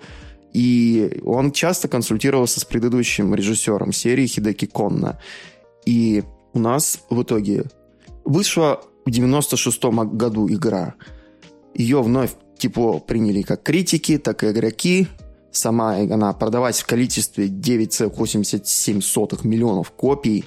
и 0.53 1.21
он 1.25 1.53
часто 1.53 1.89
консультировался 1.89 2.61
с 2.61 2.65
предыдущим 2.65 3.35
режиссером 3.35 3.93
серии 3.93 4.27
Хидеки 4.27 4.67
Конна. 4.67 5.19
И 5.85 6.25
у 6.53 6.59
нас 6.59 7.01
в 7.11 7.23
итоге 7.23 7.65
вышла 8.25 8.81
в 9.05 9.11
96 9.11 9.85
году 9.85 10.49
игра. 10.49 10.95
Ее 11.75 12.03
вновь 12.03 12.33
тепло 12.59 12.99
приняли 12.99 13.43
как 13.43 13.63
критики, 13.63 14.19
так 14.19 14.43
и 14.45 14.51
игроки. 14.51 15.09
Сама 15.53 15.97
она 15.97 16.33
продавалась 16.33 16.81
в 16.81 16.87
количестве 16.87 17.47
9,87 17.49 19.47
миллионов 19.47 19.91
копий. 19.91 20.45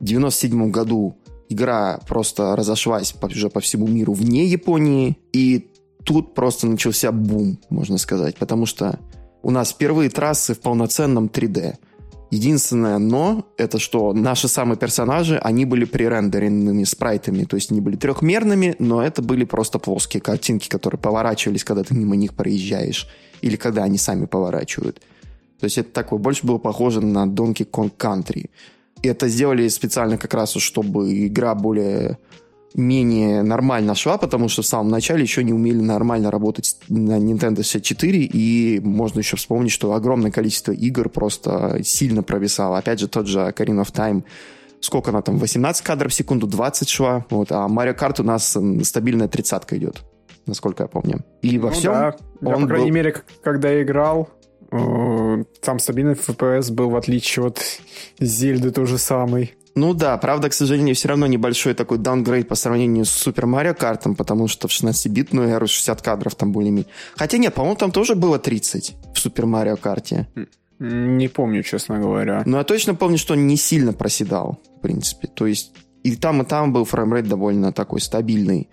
В 0.00 0.04
97 0.04 0.70
году 0.70 1.16
игра 1.48 2.00
просто 2.08 2.56
разошлась 2.56 3.14
уже 3.22 3.50
по 3.50 3.60
всему 3.60 3.86
миру 3.86 4.14
вне 4.14 4.46
Японии. 4.46 5.18
И 5.32 5.70
тут 6.04 6.34
просто 6.34 6.66
начался 6.66 7.12
бум, 7.12 7.58
можно 7.70 7.98
сказать, 7.98 8.36
потому 8.36 8.66
что 8.66 8.98
у 9.42 9.50
нас 9.50 9.70
впервые 9.70 10.10
трассы 10.10 10.54
в 10.54 10.60
полноценном 10.60 11.26
3D. 11.26 11.74
Единственное 12.30 12.96
но, 12.96 13.44
это 13.58 13.78
что 13.78 14.14
наши 14.14 14.48
самые 14.48 14.78
персонажи, 14.78 15.36
они 15.36 15.66
были 15.66 15.84
пререндеренными 15.84 16.84
спрайтами, 16.84 17.44
то 17.44 17.56
есть 17.56 17.70
они 17.70 17.82
были 17.82 17.96
трехмерными, 17.96 18.74
но 18.78 19.02
это 19.02 19.20
были 19.20 19.44
просто 19.44 19.78
плоские 19.78 20.22
картинки, 20.22 20.68
которые 20.68 20.98
поворачивались, 20.98 21.62
когда 21.62 21.82
ты 21.82 21.94
мимо 21.94 22.16
них 22.16 22.32
проезжаешь, 22.32 23.06
или 23.42 23.56
когда 23.56 23.84
они 23.84 23.98
сами 23.98 24.24
поворачивают. 24.24 25.02
То 25.60 25.64
есть 25.64 25.76
это 25.76 25.92
такое, 25.92 26.18
больше 26.18 26.46
было 26.46 26.56
похоже 26.56 27.02
на 27.02 27.26
Donkey 27.26 27.68
Kong 27.70 27.92
Country. 27.98 28.48
И 29.02 29.08
это 29.08 29.28
сделали 29.28 29.68
специально 29.68 30.16
как 30.16 30.32
раз, 30.32 30.54
чтобы 30.54 31.26
игра 31.26 31.54
более 31.54 32.18
менее 32.74 33.42
нормально 33.42 33.94
шла, 33.94 34.18
потому 34.18 34.48
что 34.48 34.62
в 34.62 34.66
самом 34.66 34.90
начале 34.90 35.22
еще 35.22 35.44
не 35.44 35.52
умели 35.52 35.80
нормально 35.80 36.30
работать 36.30 36.76
на 36.88 37.18
Nintendo 37.18 37.62
64, 37.62 38.18
и 38.20 38.80
можно 38.80 39.20
еще 39.20 39.36
вспомнить, 39.36 39.72
что 39.72 39.92
огромное 39.94 40.30
количество 40.30 40.72
игр 40.72 41.08
просто 41.08 41.80
сильно 41.82 42.22
провисало. 42.22 42.78
Опять 42.78 43.00
же, 43.00 43.08
тот 43.08 43.26
же 43.26 43.40
Ocarina 43.40 43.82
of 43.82 43.92
Time, 43.92 44.24
сколько 44.80 45.10
она 45.10 45.22
там, 45.22 45.38
18 45.38 45.84
кадров 45.84 46.12
в 46.12 46.14
секунду, 46.14 46.46
20 46.46 46.88
шла, 46.88 47.26
вот, 47.30 47.52
а 47.52 47.66
Mario 47.68 47.96
Kart 47.96 48.20
у 48.20 48.24
нас 48.24 48.56
стабильная 48.86 49.28
тридцатка 49.28 49.76
идет, 49.76 50.02
насколько 50.46 50.84
я 50.84 50.88
помню. 50.88 51.24
И 51.42 51.58
во 51.58 51.68
ну, 51.68 51.74
всем 51.74 51.92
да. 51.92 52.14
Я, 52.40 52.54
он 52.54 52.62
по 52.62 52.68
крайней 52.68 52.90
был... 52.90 52.96
мере, 52.96 53.14
когда 53.42 53.70
я 53.70 53.82
играл, 53.82 54.30
э, 54.70 55.44
там 55.60 55.78
стабильный 55.78 56.14
FPS 56.14 56.72
был, 56.72 56.90
в 56.90 56.96
отличие 56.96 57.46
от 57.46 57.60
Зельды, 58.18 58.70
то 58.70 58.86
же 58.86 58.98
самый. 58.98 59.54
Ну 59.74 59.94
да, 59.94 60.18
правда, 60.18 60.48
к 60.50 60.52
сожалению, 60.52 60.94
все 60.94 61.08
равно 61.08 61.26
небольшой 61.26 61.74
такой 61.74 61.98
даунгрейд 61.98 62.48
по 62.48 62.54
сравнению 62.54 63.04
с 63.04 63.26
Super 63.26 63.44
Mario 63.44 63.76
Kart, 63.76 64.14
потому 64.16 64.48
что 64.48 64.68
в 64.68 64.70
16-битную 64.70 65.48
эру 65.48 65.66
60 65.66 66.02
кадров 66.02 66.34
там 66.34 66.52
более-менее. 66.52 66.90
Хотя 67.16 67.38
нет, 67.38 67.54
по-моему, 67.54 67.76
там 67.76 67.90
тоже 67.90 68.14
было 68.14 68.38
30 68.38 68.94
в 69.14 69.26
Super 69.26 69.44
Mario 69.44 69.80
Kart. 69.80 70.26
Не 70.78 71.28
помню, 71.28 71.62
честно 71.62 71.98
говоря. 71.98 72.42
Но 72.44 72.58
я 72.58 72.64
точно 72.64 72.94
помню, 72.94 73.16
что 73.16 73.34
он 73.34 73.46
не 73.46 73.56
сильно 73.56 73.92
проседал, 73.92 74.58
в 74.78 74.80
принципе. 74.80 75.28
То 75.28 75.46
есть 75.46 75.72
и 76.02 76.16
там, 76.16 76.42
и 76.42 76.44
там 76.44 76.72
был 76.72 76.84
framerate 76.84 77.28
довольно 77.28 77.72
такой 77.72 78.00
стабильный. 78.00 78.68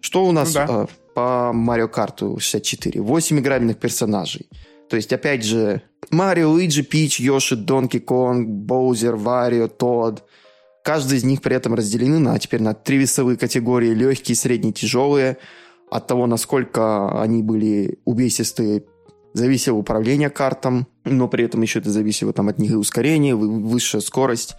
Что 0.00 0.26
у 0.26 0.32
нас 0.32 0.54
ну, 0.54 0.66
да. 0.66 0.82
э, 0.82 0.86
по 1.14 1.52
Mario 1.54 1.90
Kart 1.90 2.40
64? 2.40 3.00
8 3.00 3.38
играбельных 3.38 3.78
персонажей. 3.78 4.48
То 4.88 4.96
есть, 4.96 5.12
опять 5.12 5.44
же, 5.44 5.82
Марио, 6.10 6.50
Луиджи, 6.50 6.82
Пич, 6.82 7.20
Йоши, 7.20 7.56
Донки 7.56 7.98
Конг, 7.98 8.48
Боузер, 8.48 9.16
Варио, 9.16 9.68
Тодд. 9.68 10.22
Каждый 10.84 11.18
из 11.18 11.24
них 11.24 11.42
при 11.42 11.56
этом 11.56 11.74
разделены 11.74 12.18
на 12.18 12.38
теперь 12.38 12.62
на 12.62 12.74
три 12.74 12.98
весовые 12.98 13.36
категории. 13.36 13.92
Легкие, 13.92 14.36
средние, 14.36 14.72
тяжелые. 14.72 15.38
От 15.90 16.06
того, 16.06 16.26
насколько 16.26 17.20
они 17.20 17.42
были 17.42 17.98
увесистые, 18.04 18.84
зависело 19.34 19.76
управление 19.76 20.30
картом, 20.30 20.86
но 21.04 21.28
при 21.28 21.44
этом 21.44 21.62
еще 21.62 21.80
это 21.80 21.90
зависело 21.90 22.32
там, 22.32 22.48
от 22.48 22.58
них 22.58 22.70
и 22.72 22.76
ускорение, 22.76 23.34
высшая 23.34 24.00
скорость. 24.00 24.54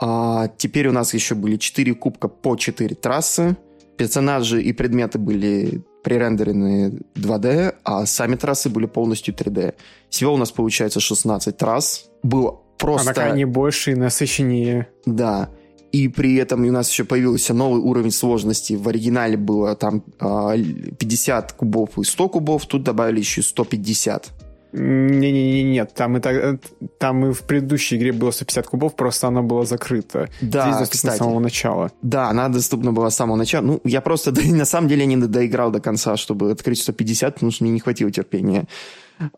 А 0.00 0.48
теперь 0.56 0.88
у 0.88 0.92
нас 0.92 1.14
еще 1.14 1.34
были 1.34 1.56
4 1.56 1.94
кубка 1.94 2.28
по 2.28 2.56
4 2.56 2.94
трассы. 2.96 3.56
Персонажи 3.96 4.62
и 4.62 4.72
предметы 4.72 5.18
были 5.18 5.82
пререндерены 6.02 7.00
2D, 7.14 7.74
а 7.84 8.06
сами 8.06 8.36
трассы 8.36 8.68
были 8.68 8.86
полностью 8.86 9.34
3D. 9.34 9.74
Всего 10.10 10.34
у 10.34 10.36
нас 10.36 10.50
получается 10.52 11.00
16 11.00 11.56
трасс. 11.56 12.10
Было 12.22 12.60
просто... 12.78 13.12
А 13.12 13.32
они 13.32 13.44
больше 13.44 13.92
и 13.92 13.94
насыщеннее. 13.94 14.88
Да. 15.06 15.50
И 15.92 16.08
при 16.08 16.36
этом 16.36 16.64
у 16.64 16.72
нас 16.72 16.90
еще 16.90 17.04
появился 17.04 17.54
новый 17.54 17.80
уровень 17.80 18.10
сложности. 18.10 18.74
В 18.74 18.88
оригинале 18.88 19.36
было 19.36 19.74
там 19.74 20.00
50 20.00 21.50
а, 21.50 21.54
кубов 21.54 21.98
и 21.98 22.04
100 22.04 22.28
кубов, 22.28 22.66
тут 22.66 22.82
добавили 22.82 23.20
еще 23.20 23.42
150. 23.42 24.30
Не-не-не, 24.72 25.62
нет, 25.62 25.94
там 25.94 26.16
и, 26.16 26.20
так, 26.20 26.60
там 26.98 27.26
и 27.26 27.32
в 27.32 27.42
предыдущей 27.42 27.96
игре 27.96 28.12
было 28.12 28.30
150 28.30 28.66
кубов, 28.66 28.96
просто 28.96 29.28
она 29.28 29.42
была 29.42 29.64
закрыта. 29.64 30.28
Да, 30.40 30.62
Здесь 30.62 30.78
доступна 30.78 30.96
кстати, 30.96 31.14
с 31.14 31.18
самого 31.18 31.40
начала. 31.40 31.90
Да, 32.02 32.28
она 32.28 32.48
доступна 32.48 32.92
была 32.92 33.10
с 33.10 33.16
самого 33.16 33.36
начала. 33.36 33.64
Ну, 33.64 33.80
я 33.84 34.00
просто 34.00 34.32
на 34.32 34.64
самом 34.64 34.88
деле 34.88 35.06
не 35.06 35.16
доиграл 35.16 35.70
до 35.70 35.80
конца, 35.80 36.16
чтобы 36.16 36.50
открыть 36.50 36.80
150, 36.80 37.34
потому 37.34 37.52
что 37.52 37.64
мне 37.64 37.72
не 37.72 37.80
хватило 37.80 38.10
терпения. 38.10 38.66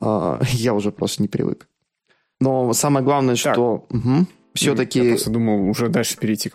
А, 0.00 0.40
я 0.50 0.74
уже 0.74 0.90
просто 0.90 1.22
не 1.22 1.28
привык. 1.28 1.68
Но 2.40 2.72
самое 2.72 3.04
главное, 3.04 3.36
так. 3.36 3.54
что... 3.54 3.86
Угу 3.90 4.26
все-таки... 4.54 5.00
Я 5.00 5.10
просто 5.10 5.30
думал 5.30 5.68
уже 5.68 5.88
дальше 5.88 6.16
перейти. 6.16 6.50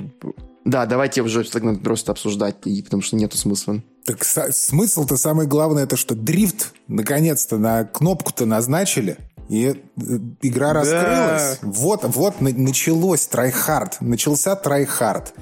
Да, 0.65 0.86
давайте 0.88 1.21
уже 1.21 1.43
просто 1.84 2.12
обсуждать, 2.12 2.55
и, 2.65 2.81
потому 2.81 3.03
что 3.03 3.15
нету 3.15 3.38
смысла. 3.38 3.81
Так 4.03 4.23
смысл-то 4.23 5.15
самое 5.15 5.47
главное, 5.47 5.84
это 5.84 5.95
что 5.95 6.15
дрифт 6.15 6.73
наконец-то 6.88 7.58
на 7.58 7.84
кнопку-то 7.84 8.45
назначили, 8.45 9.17
и 9.47 9.65
э, 9.67 10.01
игра 10.41 10.73
раскрылась. 10.73 11.60
Да. 11.62 11.69
Вот, 11.69 12.03
вот 12.03 12.41
началось 12.41 13.27
tryhard, 13.28 14.02
начался 14.01 14.55
tryhard. 14.56 15.34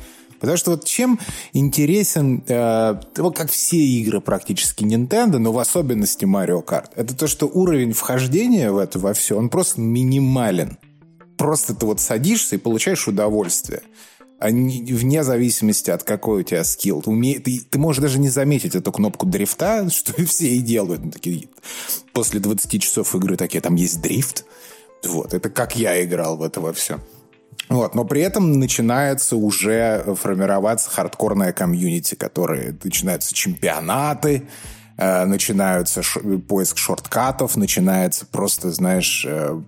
Потому 0.42 0.58
что 0.58 0.72
вот 0.72 0.84
чем 0.84 1.22
интересен, 1.54 2.44
э, 2.46 3.00
вот 3.16 3.38
как 3.38 3.50
все 3.50 3.78
игры 3.78 4.20
практически 4.20 4.84
Nintendo, 4.84 5.38
но 5.38 5.54
в 5.54 5.58
особенности 5.58 6.26
Mario 6.26 6.66
Kart, 6.66 6.90
это 6.96 7.16
то, 7.16 7.28
что 7.28 7.46
уровень 7.48 7.94
вхождения 7.94 8.70
в 8.72 8.78
это 8.78 9.00
во 9.00 9.14
все, 9.14 9.38
он 9.38 9.48
просто 9.48 9.80
минимален 9.80 10.78
просто 11.38 11.74
ты 11.74 11.86
вот 11.86 12.00
садишься 12.00 12.56
и 12.56 12.60
получаешь 12.60 13.08
удовольствие. 13.08 13.82
А 14.40 14.52
не, 14.52 14.82
вне 14.92 15.24
зависимости 15.24 15.90
от 15.90 16.04
какой 16.04 16.42
у 16.42 16.44
тебя 16.44 16.64
скилл. 16.64 17.02
Ты, 17.02 17.10
уме... 17.10 17.40
ты, 17.40 17.62
ты 17.70 17.80
можешь 17.80 18.02
даже 18.02 18.20
не 18.20 18.30
заметить 18.30 18.76
эту 18.76 18.92
кнопку 18.92 19.26
дрифта, 19.26 19.90
что 19.92 20.14
все 20.26 20.50
и 20.50 20.60
делают. 20.60 21.06
Ну, 21.06 21.12
такие, 21.12 21.48
после 22.12 22.40
20 22.40 22.82
часов 22.82 23.16
игры 23.16 23.38
такие, 23.38 23.62
там 23.62 23.76
есть 23.76 24.02
дрифт. 24.02 24.46
Вот, 25.06 25.34
это 25.34 25.50
как 25.50 25.76
я 25.76 26.04
играл 26.04 26.38
в 26.38 26.44
это 26.44 26.62
во 26.62 26.74
все. 26.74 27.00
Вот, 27.70 27.96
но 27.96 28.04
при 28.04 28.22
этом 28.22 28.60
начинается 28.60 29.36
уже 29.36 30.16
формироваться 30.20 30.90
хардкорная 30.90 31.54
комьюнити, 31.54 32.16
которые 32.16 32.78
начинаются 32.84 33.34
чемпионаты, 33.34 34.48
Э, 34.96 35.26
начинаются 35.26 36.02
поиск 36.48 36.78
шорткатов, 36.78 37.56
начинается 37.56 38.28
просто, 38.28 38.72
знаешь, 38.72 39.26
э, 39.28 39.60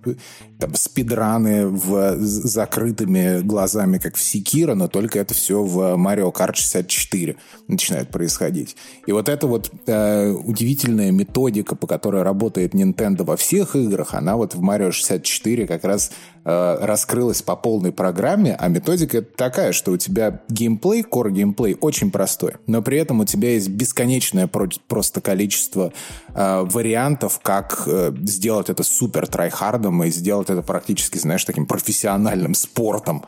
там, 0.58 0.74
спидраны 0.74 1.66
в 1.66 2.16
закрытыми 2.18 3.40
глазами, 3.42 3.98
как 3.98 4.16
в 4.16 4.22
Секира, 4.22 4.74
но 4.74 4.88
только 4.88 5.18
это 5.18 5.34
все 5.34 5.62
в 5.62 5.96
Mario 5.96 6.32
Kart 6.32 6.54
64 6.54 7.36
начинает 7.68 8.08
происходить. 8.08 8.76
И 9.06 9.12
вот 9.12 9.28
эта 9.28 9.46
вот 9.46 9.70
э, 9.86 10.30
удивительная 10.30 11.10
методика, 11.10 11.76
по 11.76 11.86
которой 11.86 12.22
работает 12.22 12.74
Nintendo 12.74 13.24
во 13.24 13.36
всех 13.36 13.76
играх, 13.76 14.14
она 14.14 14.36
вот 14.36 14.54
в 14.54 14.62
Mario 14.62 14.92
64 14.92 15.66
как 15.66 15.84
раз 15.84 16.12
э, 16.44 16.76
раскрылась 16.80 17.42
по 17.42 17.56
полной 17.56 17.92
программе, 17.92 18.56
а 18.58 18.68
методика 18.68 19.22
такая, 19.22 19.72
что 19.72 19.92
у 19.92 19.96
тебя 19.96 20.42
геймплей, 20.48 21.02
core 21.02 21.30
геймплей 21.30 21.76
очень 21.80 22.10
простой, 22.10 22.54
но 22.66 22.82
при 22.82 22.98
этом 22.98 23.20
у 23.20 23.24
тебя 23.24 23.50
есть 23.50 23.68
бесконечное 23.68 24.48
просто 24.48 25.20
количество 25.20 25.92
э, 26.34 26.62
вариантов, 26.64 27.40
как 27.42 27.82
э, 27.86 28.12
сделать 28.22 28.70
это 28.70 28.82
супер 28.82 29.26
трайхардом 29.26 30.02
и 30.04 30.10
сделать 30.10 30.45
это 30.50 30.62
практически, 30.62 31.18
знаешь, 31.18 31.44
таким 31.44 31.66
профессиональным 31.66 32.54
спортом. 32.54 33.24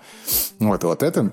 Вот, 0.58 0.84
вот 0.84 1.02
это 1.02 1.32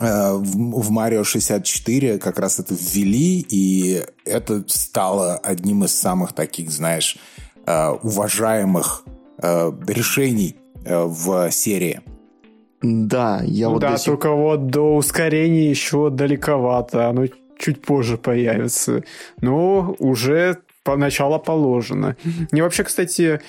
э, 0.00 0.32
в 0.34 0.90
Марио 0.90 1.24
64 1.24 2.18
как 2.18 2.38
раз 2.38 2.60
это 2.60 2.74
ввели, 2.74 3.44
и 3.48 4.04
это 4.24 4.64
стало 4.66 5.36
одним 5.36 5.84
из 5.84 5.94
самых 5.94 6.32
таких, 6.32 6.70
знаешь, 6.70 7.16
э, 7.66 7.88
уважаемых 8.02 9.04
э, 9.38 9.72
решений 9.88 10.56
в 10.86 11.50
серии. 11.50 12.02
Да, 12.82 13.40
я 13.44 13.68
ну 13.68 13.74
вот... 13.74 13.80
Да, 13.80 13.96
сих... 13.96 14.06
только 14.06 14.30
вот 14.30 14.66
до 14.66 14.96
ускорения 14.96 15.70
еще 15.70 16.10
далековато, 16.10 17.08
оно 17.08 17.24
чуть 17.58 17.80
позже 17.80 18.18
появится. 18.18 19.02
Но 19.40 19.96
уже 19.98 20.58
по 20.82 20.96
начало 20.96 21.38
положено. 21.38 22.16
Мне 22.52 22.62
вообще, 22.62 22.84
кстати, 22.84 23.40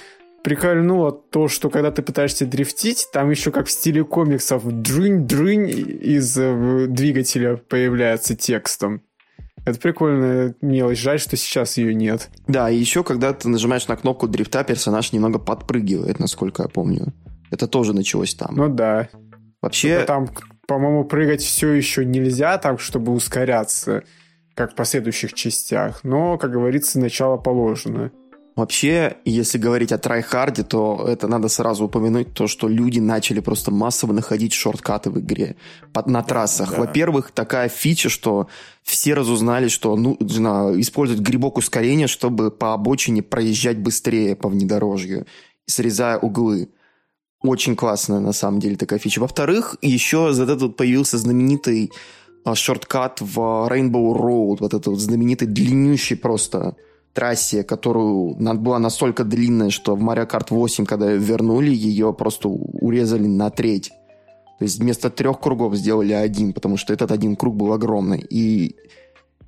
прикольнуло 0.45 1.11
то, 1.11 1.47
что 1.47 1.71
когда 1.71 1.89
ты 1.89 2.03
пытаешься 2.03 2.45
дрифтить, 2.45 3.07
там 3.11 3.31
еще 3.31 3.51
как 3.51 3.65
в 3.65 3.71
стиле 3.71 4.03
комиксов 4.03 4.63
дрынь-дрынь 4.63 5.67
из 5.67 6.37
э, 6.37 6.85
двигателя 6.87 7.57
появляется 7.57 8.35
текстом. 8.35 9.01
Это 9.65 9.79
прикольная 9.79 10.53
мелочь. 10.61 10.99
Жаль, 10.99 11.19
что 11.19 11.35
сейчас 11.35 11.77
ее 11.77 11.95
нет. 11.95 12.29
Да, 12.47 12.69
и 12.69 12.77
еще, 12.77 13.03
когда 13.03 13.33
ты 13.33 13.49
нажимаешь 13.49 13.87
на 13.87 13.95
кнопку 13.95 14.27
дрифта, 14.27 14.63
персонаж 14.63 15.11
немного 15.13 15.39
подпрыгивает, 15.39 16.19
насколько 16.19 16.61
я 16.61 16.69
помню. 16.69 17.11
Это 17.49 17.67
тоже 17.67 17.93
началось 17.93 18.35
там. 18.35 18.53
Ну 18.55 18.69
да. 18.69 19.09
Вообще... 19.63 19.95
Только 19.95 20.07
там, 20.07 20.29
по-моему, 20.67 21.05
прыгать 21.05 21.41
все 21.41 21.71
еще 21.71 22.05
нельзя 22.05 22.59
так, 22.59 22.79
чтобы 22.79 23.13
ускоряться, 23.13 24.03
как 24.53 24.73
в 24.73 24.75
последующих 24.75 25.33
частях. 25.33 26.03
Но, 26.03 26.37
как 26.37 26.51
говорится, 26.51 26.99
начало 26.99 27.37
положено. 27.37 28.11
Вообще, 28.55 29.17
если 29.25 29.57
говорить 29.57 29.91
о 29.91 29.97
tryhard 29.97 30.49
е, 30.49 30.63
то 30.63 31.05
это 31.05 31.27
надо 31.27 31.49
сразу 31.49 31.85
упомянуть 31.85 32.33
то, 32.33 32.47
что 32.47 32.69
люди 32.69 32.99
начали 32.99 33.41
просто 33.41 33.69
массово 33.69 34.13
находить 34.13 34.53
shortcut 34.53 35.03
ы 35.03 35.09
в 35.09 35.19
игре 35.19 35.57
под, 35.91 36.07
на 36.07 36.23
трассах. 36.23 36.71
Да. 36.71 36.77
Во-первых, 36.77 37.31
такая 37.31 37.67
фича, 37.67 38.07
что 38.07 38.47
все 38.81 39.13
разузнали, 39.13 39.67
что 39.67 39.97
нужно 39.97 40.71
использовать 40.79 41.21
грибок 41.21 41.57
ускорения, 41.57 42.07
чтобы 42.07 42.49
по 42.49 42.73
обочине 42.73 43.21
проезжать 43.21 43.77
быстрее 43.77 44.37
по 44.37 44.47
внедорожью, 44.47 45.25
срезая 45.65 46.17
углы. 46.17 46.69
Очень 47.41 47.75
классная, 47.75 48.21
на 48.21 48.31
самом 48.31 48.61
деле, 48.61 48.77
такая 48.77 48.99
фича. 48.99 49.19
Во-вторых, 49.19 49.75
еще 49.81 50.31
за 50.31 50.43
это 50.43 50.55
вот 50.55 50.77
появился 50.77 51.17
знаменитый 51.17 51.91
а, 52.45 52.55
шорткат 52.55 53.19
в 53.19 53.37
Rainbow 53.69 54.15
Road, 54.15 54.57
вот 54.61 54.73
этот 54.73 54.87
вот 54.87 54.99
знаменитый 54.99 55.47
длиннющий 55.49 56.15
просто 56.15 56.77
трассе, 57.15 57.63
которую 57.63 58.35
была 58.35 58.77
настолько 58.77 59.23
длинная, 59.23 59.71
что 59.71 59.95
в 59.95 60.03
Mario 60.03 60.29
Kart 60.29 60.47
8, 60.49 60.85
когда 60.85 61.11
вернули, 61.11 61.73
ее 61.73 62.13
просто 62.13 62.49
урезали 62.49 63.25
на 63.25 63.49
треть. 63.49 63.89
То 64.59 64.63
есть 64.63 64.79
вместо 64.79 65.09
трех 65.09 65.39
кругов 65.39 65.75
сделали 65.75 66.13
один, 66.13 66.53
потому 66.53 66.77
что 66.77 66.93
этот 66.93 67.11
один 67.11 67.35
круг 67.35 67.55
был 67.55 67.73
огромный. 67.73 68.23
И 68.29 68.75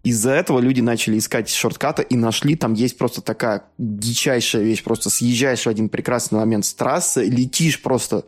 из-за 0.03 0.32
этого 0.32 0.60
люди 0.60 0.82
начали 0.82 1.17
искать 1.17 1.49
шорткаты 1.49 2.03
и 2.03 2.15
нашли, 2.15 2.56
там 2.56 2.73
есть 2.73 2.97
просто 2.97 3.21
такая 3.21 3.63
дичайшая 3.77 4.63
вещь, 4.63 4.84
просто 4.84 5.10
съезжаешь 5.10 5.63
в 5.63 5.67
один 5.67 5.89
прекрасный 5.89 6.39
момент 6.39 6.65
с 6.65 6.73
трассы, 6.73 7.25
летишь 7.25 7.82
просто 7.82 8.25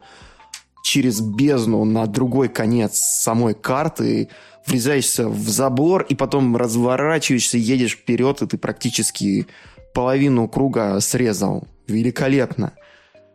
через 0.83 1.21
бездну 1.21 1.85
на 1.85 2.05
другой 2.07 2.49
конец 2.49 2.97
самой 2.97 3.53
карты, 3.53 4.29
врезаешься 4.65 5.27
в 5.27 5.49
забор, 5.49 6.03
и 6.03 6.15
потом 6.15 6.55
разворачиваешься, 6.55 7.57
едешь 7.57 7.93
вперед, 7.93 8.41
и 8.41 8.47
ты 8.47 8.57
практически 8.57 9.47
половину 9.93 10.47
круга 10.47 10.99
срезал. 10.99 11.67
Великолепно. 11.87 12.73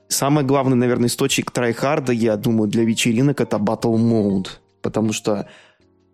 Самый 0.09 0.45
главный, 0.45 0.77
наверное, 0.77 1.09
источник 1.09 1.51
трайхарда, 1.51 2.13
я 2.13 2.37
думаю, 2.37 2.69
для 2.69 2.85
вечеринок 2.85 3.41
это 3.41 3.57
Battle 3.57 3.97
Mode. 3.97 4.49
Потому 4.81 5.13
что 5.13 5.49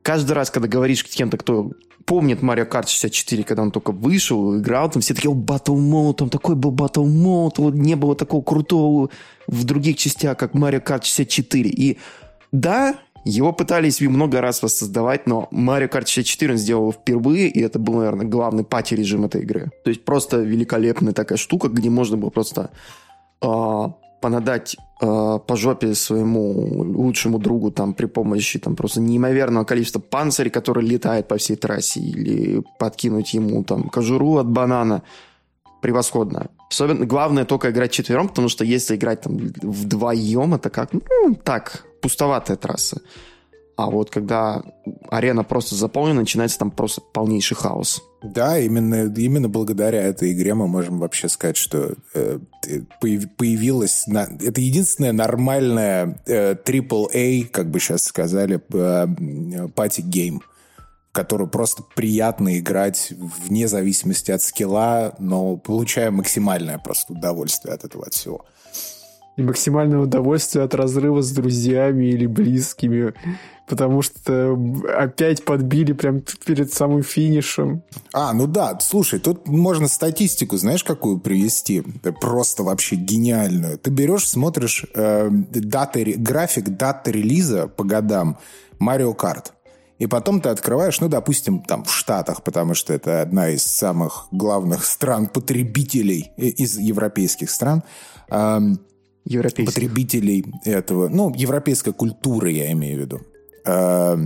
каждый 0.02 0.32
раз, 0.32 0.50
когда 0.50 0.68
говоришь 0.68 1.00
с 1.00 1.14
кем-то, 1.14 1.36
кто 1.36 1.72
помнит 2.06 2.40
Mario 2.40 2.68
Kart 2.68 2.88
64, 2.88 3.44
когда 3.44 3.62
он 3.62 3.70
только 3.70 3.92
вышел, 3.92 4.58
играл, 4.58 4.90
там 4.90 5.02
все 5.02 5.14
такие, 5.14 5.30
о, 5.30 5.34
Battle 5.34 5.76
Mode, 5.76 6.14
там 6.14 6.30
такой 6.30 6.54
был 6.54 6.72
Battle 6.72 7.04
Mode, 7.04 7.54
вот 7.58 7.74
не 7.74 7.94
было 7.94 8.16
такого 8.16 8.42
крутого 8.42 9.10
в 9.46 9.64
других 9.64 9.96
частях, 9.96 10.38
как 10.38 10.54
Mario 10.54 10.82
Kart 10.82 11.04
64. 11.04 11.68
И 11.68 11.98
да, 12.52 12.96
его 13.24 13.52
пытались 13.52 14.00
много 14.00 14.40
раз 14.40 14.62
воссоздавать, 14.62 15.26
но 15.26 15.48
Mario 15.52 15.90
Kart 15.90 16.06
64 16.06 16.52
он 16.52 16.58
сделал 16.58 16.92
впервые, 16.92 17.48
и 17.48 17.60
это 17.60 17.78
был, 17.78 17.94
наверное, 17.94 18.26
главный 18.26 18.64
пати-режим 18.64 19.24
этой 19.24 19.42
игры. 19.42 19.70
То 19.84 19.90
есть 19.90 20.04
просто 20.04 20.38
великолепная 20.38 21.12
такая 21.12 21.38
штука, 21.38 21.68
где 21.68 21.90
можно 21.90 22.16
было 22.16 22.30
просто 22.30 22.70
э, 23.42 23.86
понадать 24.20 24.76
э, 25.00 25.38
по 25.46 25.56
жопе 25.56 25.94
своему 25.94 26.82
лучшему 26.82 27.38
другу 27.38 27.70
там 27.70 27.92
при 27.94 28.06
помощи 28.06 28.58
там 28.58 28.76
просто 28.76 29.00
неимоверного 29.00 29.64
количества 29.64 30.00
панцирей, 30.00 30.50
который 30.50 30.84
летает 30.84 31.28
по 31.28 31.36
всей 31.36 31.56
трассе, 31.56 32.00
или 32.00 32.62
подкинуть 32.78 33.34
ему 33.34 33.64
там 33.64 33.88
кожуру 33.88 34.36
от 34.36 34.46
банана. 34.46 35.02
Превосходно. 35.82 36.50
Особенно 36.70 37.06
главное 37.06 37.46
только 37.46 37.70
играть 37.70 37.90
четвером, 37.90 38.28
потому 38.28 38.48
что 38.48 38.64
если 38.64 38.96
играть 38.96 39.22
там 39.22 39.38
вдвоем, 39.62 40.54
это 40.54 40.68
как, 40.68 40.92
ну, 40.92 41.34
так, 41.42 41.86
пустоватая 42.00 42.56
трасса. 42.56 43.00
А 43.80 43.86
вот 43.88 44.10
когда 44.10 44.62
арена 45.10 45.42
просто 45.42 45.74
заполнена, 45.74 46.20
начинается 46.20 46.58
там 46.58 46.70
просто 46.70 47.00
полнейший 47.00 47.56
хаос. 47.56 48.02
Да, 48.22 48.58
именно, 48.58 49.10
именно 49.16 49.48
благодаря 49.48 50.02
этой 50.02 50.32
игре 50.32 50.52
мы 50.52 50.68
можем 50.68 50.98
вообще 50.98 51.30
сказать, 51.30 51.56
что 51.56 51.94
э, 52.12 52.38
появилась... 53.00 54.06
На, 54.06 54.28
это 54.38 54.60
единственная 54.60 55.12
нормальная 55.12 56.20
э, 56.26 56.52
AAA, 56.52 57.46
как 57.46 57.70
бы 57.70 57.80
сейчас 57.80 58.04
сказали, 58.04 58.60
э, 58.74 59.68
party 59.68 60.04
game, 60.04 60.40
в 60.40 61.12
которую 61.12 61.48
просто 61.48 61.82
приятно 61.96 62.58
играть 62.58 63.14
вне 63.18 63.66
зависимости 63.66 64.30
от 64.30 64.42
skill 64.42 64.93
а, 64.93 65.14
но 65.18 65.56
получая 65.56 66.10
максимальное 66.10 66.76
просто 66.76 67.14
удовольствие 67.14 67.74
от 67.74 67.84
этого 67.84 68.04
от 68.04 68.12
всего 68.12 68.44
и 69.40 69.42
максимальное 69.42 69.98
удовольствие 69.98 70.64
от 70.64 70.74
разрыва 70.74 71.22
с 71.22 71.30
друзьями 71.32 72.06
или 72.06 72.26
близкими, 72.26 73.14
потому 73.66 74.02
что 74.02 74.58
опять 74.96 75.44
подбили 75.44 75.92
прям 75.92 76.22
перед 76.44 76.72
самым 76.72 77.02
финишем. 77.02 77.82
А, 78.12 78.32
ну 78.32 78.46
да, 78.46 78.78
слушай, 78.80 79.18
тут 79.18 79.48
можно 79.48 79.88
статистику, 79.88 80.56
знаешь, 80.56 80.84
какую 80.84 81.18
привести? 81.18 81.82
Просто 82.20 82.62
вообще 82.62 82.96
гениальную. 82.96 83.78
Ты 83.78 83.90
берешь, 83.90 84.28
смотришь 84.28 84.84
э, 84.94 85.28
даты, 85.30 86.14
график 86.18 86.68
даты 86.76 87.12
релиза 87.12 87.66
по 87.66 87.84
годам 87.84 88.38
Mario 88.78 89.16
Kart. 89.16 89.46
И 89.98 90.06
потом 90.06 90.40
ты 90.40 90.48
открываешь, 90.48 90.98
ну, 91.00 91.08
допустим, 91.08 91.60
там 91.60 91.84
в 91.84 91.92
Штатах, 91.92 92.42
потому 92.42 92.74
что 92.74 92.94
это 92.94 93.20
одна 93.20 93.50
из 93.50 93.62
самых 93.62 94.28
главных 94.30 94.86
стран-потребителей 94.86 96.32
из 96.38 96.78
европейских 96.78 97.50
стран. 97.50 97.82
Эм, 98.30 98.80
потребителей 99.38 100.44
этого, 100.64 101.08
ну, 101.08 101.32
европейской 101.34 101.92
культуры, 101.92 102.50
я 102.52 102.72
имею 102.72 102.98
в 102.98 103.00
виду. 103.00 103.20
А, 103.64 104.18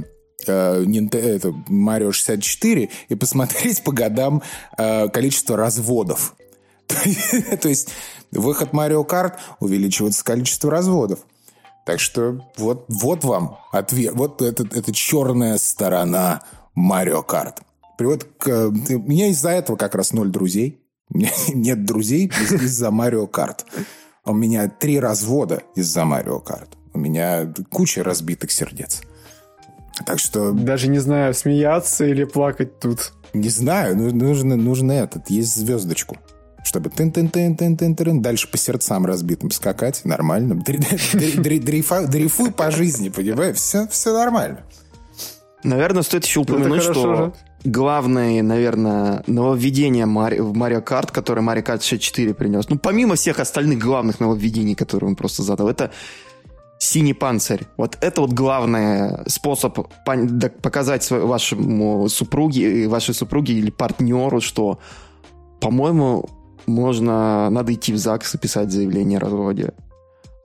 а, 0.47 0.83
это 0.83 1.55
Марио 1.69 2.13
64 2.13 2.91
и 3.09 3.15
посмотреть 3.15 3.83
по 3.83 3.93
годам 3.93 4.43
а, 4.77 5.09
количество 5.09 5.57
разводов. 5.57 6.35
То 7.61 7.69
есть 7.69 7.91
выход 8.31 8.73
Марио 8.73 9.05
Карт 9.05 9.39
увеличивается 9.61 10.25
количество 10.25 10.71
разводов. 10.71 11.21
Так 11.85 12.01
что 12.01 12.41
вот, 12.57 12.87
вот 12.89 13.25
вам 13.25 13.59
ответ. 13.73 14.15
Вот 14.15 14.41
это, 14.41 14.65
это 14.65 14.93
черная 14.93 15.59
сторона 15.59 16.43
Марио 16.75 17.23
Карт. 17.23 17.61
Приводит 17.99 18.25
к... 18.39 18.69
У 18.69 18.73
меня 18.73 19.29
из-за 19.29 19.51
этого 19.51 19.77
как 19.77 19.95
раз 19.95 20.13
ноль 20.13 20.31
друзей. 20.31 20.81
У 21.11 21.19
меня 21.19 21.31
нет 21.49 21.85
друзей 21.85 22.33
из-за 22.51 22.91
Марио 22.91 23.27
Карт. 23.27 23.67
У 24.27 24.33
меня 24.33 24.69
три 24.69 24.99
развода 24.99 25.63
из-за 25.75 26.05
Марио 26.07 26.41
Карт. 26.41 26.71
У 26.95 26.99
меня 26.99 27.53
куча 27.71 28.03
разбитых 28.03 28.51
сердец. 28.53 29.03
Так 30.07 30.19
что... 30.19 30.53
Даже 30.53 30.89
не 30.89 30.99
знаю, 30.99 31.35
смеяться 31.35 32.07
или 32.07 32.25
плакать 32.25 32.81
тут. 32.81 33.13
Не 33.35 33.51
знаю, 33.51 33.97
ну, 33.97 34.11
нужно, 34.15 34.57
нужно 34.57 34.93
этот, 34.93 35.29
есть 35.29 35.55
звездочку. 35.55 36.17
Чтобы 36.65 36.89
тын 36.89 37.13
тын 37.13 37.29
тын 37.29 37.55
тын 37.55 37.77
тын 37.77 37.95
тын 37.95 38.23
дальше 38.23 38.51
по 38.51 38.57
сердцам 38.57 39.05
разбитым 39.05 39.51
скакать, 39.51 40.01
нормально. 40.05 40.55
Дрейфуй 40.57 42.51
по 42.53 42.71
жизни, 42.71 43.11
понимаешь? 43.11 43.57
Все, 43.57 43.87
все 43.89 44.15
нормально. 44.17 44.65
Наверное, 45.63 46.03
стоит 46.03 46.25
еще 46.25 46.41
упомянуть, 46.41 46.83
что 46.83 47.35
главное, 47.65 48.43
наверное, 48.43 49.23
нововведение 49.27 50.07
Мари... 50.07 50.39
в 50.39 50.55
Марио 50.55 50.83
Карт, 50.83 51.11
которое 51.11 51.41
Марио 51.41 51.63
Карт 51.63 51.83
64 51.83 52.35
принес, 52.35 52.69
ну, 52.69 52.79
помимо 52.79 53.15
всех 53.17 53.41
остальных 53.41 53.79
главных 53.79 54.21
нововведений, 54.21 54.75
которые 54.75 55.09
он 55.09 55.17
просто 55.17 55.43
задал, 55.43 55.69
это 55.69 55.91
синий 56.79 57.15
панцирь. 57.15 57.67
Вот 57.77 57.97
это 58.01 58.21
вот 58.21 58.33
главный 58.33 59.29
способ 59.29 59.89
показать 60.63 61.11
вашему 61.11 62.09
супруге, 62.09 62.89
вашей 62.89 63.15
супруге 63.15 63.55
или 63.55 63.71
партнеру, 63.71 64.41
что, 64.41 64.79
по-моему, 65.61 66.29
можно, 66.67 67.51
надо 67.51 67.73
идти 67.73 67.93
в 67.93 67.99
ЗАГС 67.99 68.35
и 68.35 68.39
писать 68.39 68.71
заявление 68.71 69.19
о 69.19 69.23
разводе. 69.23 69.73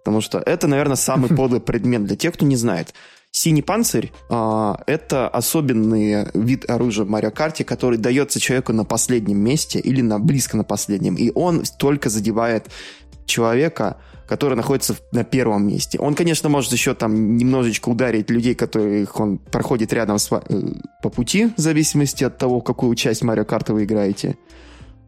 Потому 0.03 0.21
что 0.21 0.39
это, 0.39 0.67
наверное, 0.67 0.95
самый 0.95 1.29
подлый 1.35 1.59
предмет 1.59 2.05
для 2.05 2.15
тех, 2.15 2.33
кто 2.33 2.45
не 2.45 2.55
знает. 2.55 2.93
Синий 3.31 3.61
панцирь 3.61 4.11
а, 4.29 4.81
это 4.87 5.27
особенный 5.27 6.27
вид 6.33 6.69
оружия 6.69 7.05
в 7.05 7.09
Марио 7.09 7.31
Карте, 7.31 7.63
который 7.63 7.99
дается 7.99 8.39
человеку 8.39 8.73
на 8.73 8.85
последнем 8.85 9.37
месте 9.37 9.79
или 9.79 10.01
на 10.01 10.19
близко 10.19 10.57
на 10.57 10.63
последнем. 10.63 11.15
И 11.15 11.31
он 11.33 11.63
только 11.77 12.09
задевает 12.09 12.69
человека, 13.25 13.97
который 14.27 14.55
находится 14.55 14.95
на 15.11 15.23
первом 15.23 15.67
месте. 15.67 15.99
Он, 15.99 16.15
конечно, 16.15 16.49
может 16.49 16.71
еще 16.71 16.93
там 16.95 17.37
немножечко 17.37 17.89
ударить 17.89 18.29
людей, 18.29 18.55
которых 18.55 19.19
он 19.19 19.37
проходит 19.37 19.93
рядом 19.93 20.17
с, 20.17 20.31
э, 20.31 20.39
по 21.01 21.09
пути, 21.09 21.51
в 21.55 21.59
зависимости 21.59 22.23
от 22.23 22.37
того, 22.37 22.61
какую 22.61 22.95
часть 22.95 23.23
Марио 23.23 23.45
Карта 23.45 23.73
вы 23.73 23.85
играете. 23.85 24.37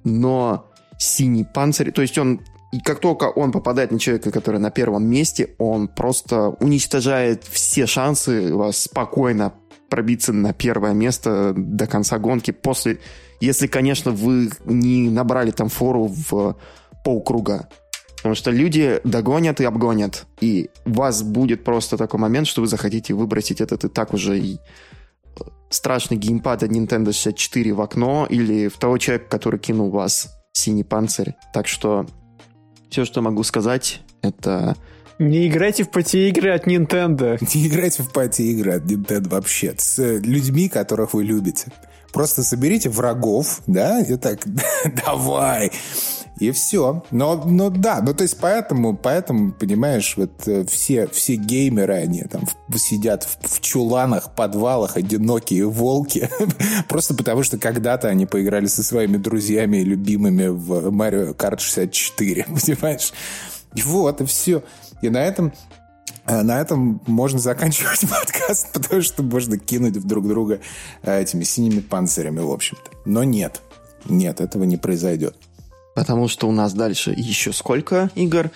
Но 0.03 0.71
синий 0.97 1.43
панцирь, 1.43 1.91
то 1.91 2.01
есть 2.01 2.17
он 2.17 2.41
и 2.71 2.79
как 2.79 2.99
только 2.99 3.25
он 3.25 3.51
попадает 3.51 3.91
на 3.91 3.99
человека, 3.99 4.31
который 4.31 4.59
на 4.59 4.71
первом 4.71 5.05
месте, 5.05 5.55
он 5.57 5.89
просто 5.89 6.49
уничтожает 6.59 7.43
все 7.43 7.85
шансы 7.85 8.53
вас 8.53 8.83
спокойно 8.83 9.53
пробиться 9.89 10.31
на 10.31 10.53
первое 10.53 10.93
место 10.93 11.53
до 11.55 11.85
конца 11.85 12.17
гонки. 12.17 12.51
После, 12.51 12.99
если, 13.41 13.67
конечно, 13.67 14.11
вы 14.11 14.49
не 14.63 15.09
набрали 15.09 15.51
там 15.51 15.67
фору 15.67 16.07
в 16.07 16.55
полкруга. 17.03 17.67
Потому 18.15 18.35
что 18.35 18.51
люди 18.51 19.01
догонят 19.03 19.59
и 19.59 19.65
обгонят. 19.65 20.25
И 20.39 20.69
у 20.85 20.91
вас 20.91 21.23
будет 21.23 21.65
просто 21.65 21.97
такой 21.97 22.21
момент, 22.21 22.47
что 22.47 22.61
вы 22.61 22.67
захотите 22.67 23.13
выбросить 23.13 23.59
этот 23.59 23.83
и 23.83 23.89
так 23.89 24.13
уже 24.13 24.39
и 24.39 24.55
э, 24.55 25.43
страшный 25.69 26.17
геймпад 26.17 26.63
от 26.63 26.69
Nintendo 26.69 27.11
64 27.11 27.73
в 27.73 27.81
окно 27.81 28.27
или 28.29 28.69
в 28.69 28.77
того 28.77 28.97
человека, 28.97 29.25
который 29.27 29.59
кинул 29.59 29.89
вас 29.89 30.29
синий 30.53 30.83
панцирь. 30.83 31.33
Так 31.51 31.67
что 31.67 32.05
все, 32.91 33.05
что 33.05 33.21
могу 33.21 33.41
сказать, 33.43 34.01
это... 34.21 34.75
Не 35.17 35.47
играйте 35.47 35.83
в 35.83 35.91
пати-игры 35.91 36.51
от 36.51 36.67
Nintendo. 36.67 37.37
Не 37.55 37.67
играйте 37.67 38.03
в 38.03 38.11
пати-игры 38.11 38.73
от 38.73 38.83
Nintendo 38.83 39.29
вообще. 39.29 39.73
С 39.77 40.19
людьми, 40.19 40.67
которых 40.67 41.13
вы 41.13 41.23
любите. 41.23 41.71
Просто 42.11 42.43
соберите 42.43 42.89
врагов, 42.89 43.61
да, 43.65 44.01
и 44.01 44.17
так, 44.17 44.39
давай, 45.05 45.71
и 46.41 46.49
все. 46.49 47.03
Но, 47.11 47.35
но 47.45 47.69
да, 47.69 48.01
ну 48.01 48.15
то 48.15 48.23
есть 48.23 48.37
поэтому, 48.39 48.97
поэтому, 48.97 49.51
понимаешь, 49.51 50.15
вот 50.17 50.31
э, 50.47 50.65
все, 50.65 51.07
все 51.07 51.35
геймеры, 51.35 51.93
они 51.93 52.23
там 52.23 52.47
сидят 52.75 53.23
в, 53.23 53.57
в 53.57 53.61
чуланах, 53.61 54.33
подвалах, 54.33 54.97
одинокие 54.97 55.67
волки, 55.67 56.27
просто 56.89 57.13
потому 57.13 57.43
что 57.43 57.59
когда-то 57.59 58.07
они 58.07 58.25
поиграли 58.25 58.65
со 58.65 58.81
своими 58.81 59.17
друзьями 59.17 59.77
и 59.77 59.83
любимыми 59.83 60.47
в 60.47 60.87
Mario 60.87 61.35
Kart 61.35 61.59
64, 61.59 62.45
понимаешь? 62.65 63.13
Вот, 63.83 64.21
и 64.21 64.25
все. 64.25 64.63
И 65.03 65.09
на 65.09 65.23
этом 65.23 65.53
э, 66.25 66.41
на 66.41 66.59
этом 66.59 67.03
можно 67.05 67.37
заканчивать 67.37 68.01
подкаст, 68.09 68.73
потому 68.73 69.03
что 69.03 69.21
можно 69.21 69.59
кинуть 69.59 69.97
в 69.97 70.07
друг 70.07 70.27
друга 70.27 70.59
э, 71.03 71.21
этими 71.21 71.43
синими 71.43 71.81
панцирями, 71.81 72.39
в 72.39 72.49
общем-то. 72.49 72.89
Но 73.05 73.23
нет, 73.23 73.61
нет, 74.05 74.41
этого 74.41 74.63
не 74.63 74.77
произойдет. 74.77 75.35
Потому 75.95 76.27
что 76.27 76.47
у 76.47 76.51
нас 76.51 76.73
дальше 76.73 77.13
еще 77.15 77.51
сколько 77.53 78.09
игр? 78.15 78.49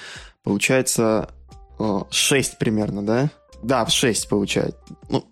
Получается 0.43 1.29
6 2.09 2.57
примерно, 2.57 3.05
да? 3.05 3.29
Да, 3.63 3.85
6 3.85 4.29
получается. 4.29 4.79
Ну, 5.09 5.25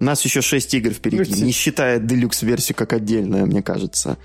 у 0.00 0.04
нас 0.04 0.24
еще 0.24 0.40
6 0.40 0.74
игр 0.74 0.90
впереди, 0.92 1.42
не 1.42 1.52
считая 1.52 1.98
делюкс-версию 1.98 2.76
как 2.76 2.92
отдельную, 2.92 3.46
мне 3.46 3.62
кажется. 3.62 4.16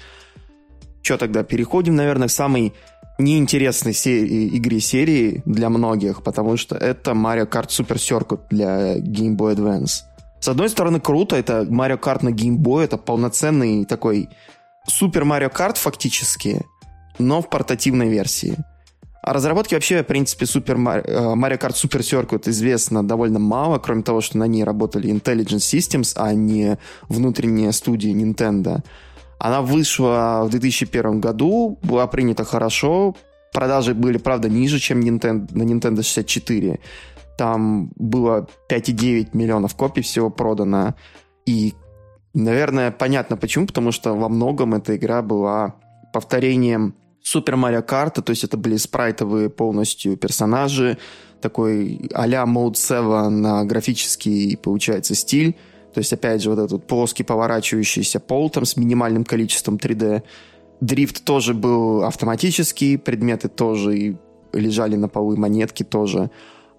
Что 1.02 1.18
тогда? 1.18 1.44
Переходим, 1.44 1.96
наверное, 1.96 2.28
к 2.28 2.32
самой 2.32 2.74
неинтересной 3.18 3.94
серии, 3.94 4.58
игре 4.58 4.80
серии 4.80 5.42
для 5.46 5.70
многих, 5.70 6.24
потому 6.24 6.58
что 6.58 6.76
это 6.76 7.12
Mario 7.12 7.50
Kart 7.50 7.68
Super 7.68 7.96
Circuit 7.98 8.42
для 8.50 8.98
Game 8.98 9.36
Boy 9.36 9.56
Advance. 9.56 10.04
С 10.40 10.48
одной 10.48 10.70
стороны, 10.70 11.00
круто, 11.00 11.36
это 11.36 11.62
Mario 11.62 12.00
Kart 12.00 12.24
на 12.24 12.30
Game 12.30 12.58
Boy, 12.58 12.84
это 12.84 12.98
полноценный 12.98 13.86
такой 13.86 14.30
Super 14.90 15.24
Mario 15.24 15.52
Kart 15.52 15.78
фактически, 15.78 16.66
но 17.20 17.42
в 17.42 17.50
портативной 17.50 18.10
версии. 18.10 18.58
О 19.22 19.34
разработке 19.34 19.76
вообще, 19.76 20.04
в 20.04 20.06
принципе, 20.06 20.46
Super 20.46 20.76
Mario 20.76 21.60
Kart 21.60 21.74
Super 21.74 22.02
Circuit 22.02 22.48
известно 22.50 23.04
довольно 23.04 23.40
мало, 23.40 23.80
кроме 23.80 24.04
того, 24.04 24.22
что 24.22 24.38
на 24.38 24.46
ней 24.46 24.64
работали 24.64 25.12
Intelligent 25.12 25.58
Systems, 25.58 26.14
а 26.16 26.34
не 26.34 26.78
внутренние 27.10 27.72
студии 27.72 28.14
Nintendo. 28.14 28.84
Она 29.40 29.62
вышла 29.62 30.44
в 30.46 30.50
2001 30.50 31.20
году, 31.22 31.80
была 31.82 32.06
принята 32.06 32.44
хорошо, 32.44 33.16
продажи 33.52 33.96
были, 33.96 34.20
правда, 34.20 34.48
ниже, 34.48 34.78
чем 34.78 35.00
Nintendo, 35.00 35.48
на 35.58 35.64
Nintendo 35.64 36.04
64. 36.04 36.80
Там 37.38 37.92
было 37.96 38.48
5,9 38.70 39.30
миллионов 39.34 39.76
копий 39.76 40.02
всего 40.02 40.30
продано. 40.30 40.94
И, 41.48 41.74
наверное, 42.36 42.92
понятно 42.92 43.38
почему, 43.38 43.66
потому 43.66 43.92
что 43.92 44.14
во 44.14 44.30
многом 44.30 44.76
эта 44.76 44.96
игра 44.96 45.24
была 45.24 45.76
повторением 46.14 46.94
Супер 47.26 47.56
Марио 47.56 47.82
Карта, 47.82 48.22
то 48.22 48.30
есть 48.30 48.44
это 48.44 48.56
были 48.56 48.78
спрайтовые 48.78 49.50
полностью 49.50 50.16
персонажи, 50.16 51.00
такой 51.42 52.08
а-ля 52.14 52.44
Mode 52.44 52.76
7 52.76 53.30
на 53.30 53.66
графический, 53.66 54.56
получается, 54.56 55.16
стиль. 55.16 55.58
То 55.92 56.02
есть, 56.02 56.14
опять 56.14 56.44
же, 56.44 56.52
вот 56.52 56.60
этот 56.60 56.86
плоский 56.86 57.24
поворачивающийся 57.24 58.20
пол 58.20 58.52
там 58.52 58.64
с 58.64 58.78
минимальным 58.78 59.24
количеством 59.24 59.78
3D. 59.78 60.22
Дрифт 60.82 61.26
тоже 61.26 61.56
был 61.56 62.04
автоматический, 62.04 62.98
предметы 62.98 63.50
тоже 63.50 64.20
лежали 64.54 64.96
на 64.96 65.08
полу, 65.08 65.36
монетки 65.36 65.82
тоже. 65.82 66.30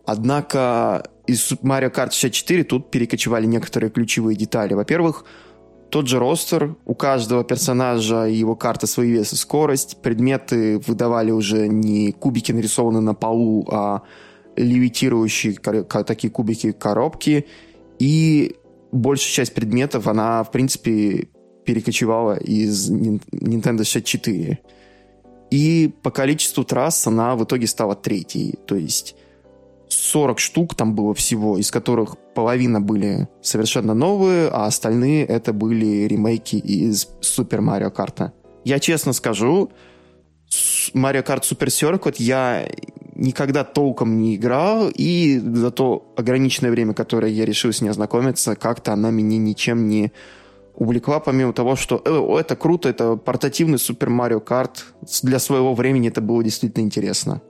Однако 0.05 1.11
из 1.27 1.51
Mario 1.55 1.93
Kart 1.93 2.13
64 2.13 2.63
тут 2.63 2.93
перекочевали 2.93 3.47
некоторые 3.47 3.91
ключевые 3.91 4.37
детали. 4.37 4.75
Во-первых, 4.75 5.25
тот 5.91 6.09
же 6.09 6.19
ростер, 6.19 6.77
у 6.85 6.95
каждого 6.95 7.45
персонажа 7.45 8.25
его 8.25 8.57
карта 8.57 8.87
свой 8.87 9.09
вес 9.09 9.33
и 9.33 9.37
скорость. 9.37 10.03
Предметы 10.03 10.79
выдавали 10.87 11.31
уже 11.31 11.69
не 11.69 12.13
кубики, 12.13 12.53
нарисованные 12.53 13.01
на 13.01 13.15
полу, 13.15 13.67
а 13.71 14.03
левитирующие 14.57 15.55
такие 15.55 16.31
кубики 16.31 16.73
коробки. 16.73 17.47
И 17.99 18.57
большая 18.93 19.33
часть 19.33 19.55
предметов, 19.55 20.07
она, 20.07 20.43
в 20.43 20.51
принципе, 20.51 21.29
перекочевала 21.65 22.37
из 22.37 22.91
Nintendo 22.91 23.85
64. 23.85 24.59
И 25.51 25.95
по 26.03 26.11
количеству 26.11 26.65
трасс 26.65 27.07
она 27.07 27.37
в 27.37 27.45
итоге 27.45 27.67
стала 27.67 27.95
третьей. 27.95 28.59
То 28.67 28.75
есть 28.75 29.15
40 29.89 30.39
штук 30.39 30.75
там 30.75 30.95
было 30.95 31.15
всего, 31.15 31.59
из 31.59 31.71
которых 31.71 32.17
половина 32.35 32.81
были 32.81 33.29
совершенно 33.43 33.95
новые, 33.95 34.49
а 34.49 34.67
остальные 34.67 35.25
это 35.25 35.53
были 35.53 36.07
ремейки 36.07 36.57
из 36.57 37.09
Супер 37.21 37.61
Марио 37.61 37.91
Карта. 37.91 38.33
Я 38.65 38.79
честно 38.79 39.13
скажу, 39.13 39.71
Марио 40.93 41.23
Карт 41.23 41.45
Супер 41.45 41.69
Circuit 41.69 42.17
я 42.19 42.69
никогда 43.15 43.65
толком 43.65 44.19
не 44.19 44.37
играл, 44.37 44.91
и 44.93 45.39
за 45.39 45.71
то 45.71 46.13
ограниченное 46.17 46.71
время, 46.71 46.93
которое 46.95 47.33
я 47.33 47.45
решил 47.45 47.73
с 47.73 47.81
ней 47.81 47.89
ознакомиться, 47.89 48.57
как-то 48.57 48.93
она 48.93 49.11
меня 49.11 49.39
ничем 49.39 49.89
не 49.89 50.13
увлекла, 50.75 51.21
помимо 51.21 51.53
того, 51.53 51.77
что 51.77 52.03
э, 52.05 52.41
это 52.41 52.55
круто, 52.55 52.89
это 52.89 53.17
портативный 53.17 53.79
Супер 53.79 54.11
Марио 54.11 54.41
Карт. 54.41 54.85
Для 55.23 55.39
своего 55.39 55.75
времени 55.75 56.09
это 56.09 56.21
было 56.21 56.45
действительно 56.45 56.85
интересно. 56.85 57.41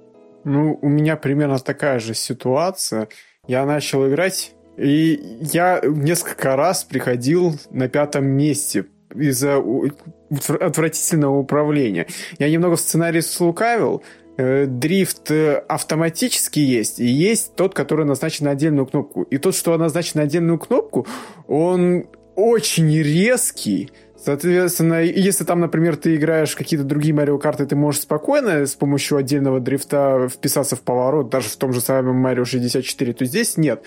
Ну, 0.47 0.79
у 0.81 0.89
меня 0.89 1.17
примерно 1.17 1.59
такая 1.59 1.99
же 1.99 2.15
ситуация. 2.15 3.09
Я 3.49 3.67
начал 3.67 4.09
играть, 4.09 4.55
и 4.77 5.21
я 5.41 5.81
несколько 5.83 6.55
раз 6.55 6.85
приходил 6.85 7.59
на 7.71 7.89
пятом 7.89 8.27
месте 8.27 8.85
из-за 9.13 9.61
отвратительного 10.61 11.37
управления. 11.37 12.07
Я 12.39 12.49
немного 12.49 12.77
в 12.77 12.81
сценарии 12.81 13.23
слукавил, 13.23 14.05
э, 14.37 14.67
дрифт 14.67 15.33
э, 15.33 15.57
автоматически 15.69 16.61
есть, 16.61 17.01
и 17.01 17.07
есть 17.07 17.57
тот, 17.57 17.75
который 17.75 18.07
назначен 18.07 18.45
на 18.45 18.53
отдельную 18.53 18.87
кнопку. 18.87 19.23
И 19.23 19.39
тот, 19.39 19.57
что 19.57 19.77
назначен 19.77 20.21
на 20.21 20.23
отдельную 20.23 20.61
кнопку, 20.61 21.09
он 21.49 22.07
очень 22.37 22.97
резкий, 23.03 23.91
Соответственно, 24.27 25.05
если 25.05 25.45
там, 25.45 25.61
например, 25.61 25.95
ты 25.95 26.16
играешь 26.16 26.57
какие-то 26.57 26.85
другие 26.85 27.14
Марио 27.14 27.39
карты, 27.39 27.64
ты 27.64 27.77
можешь 27.77 28.01
спокойно 28.01 28.66
с 28.66 28.74
помощью 28.74 29.18
отдельного 29.18 29.61
дрифта 29.61 30.29
вписаться 30.29 30.74
в 30.74 30.81
поворот, 30.81 31.31
даже 31.31 31.49
в 31.49 31.55
том 31.55 31.72
же 31.72 31.81
самом 31.81 32.16
Марио 32.16 32.45
64, 32.45 33.12
то 33.12 33.24
здесь 33.24 33.57
нет. 33.57 33.85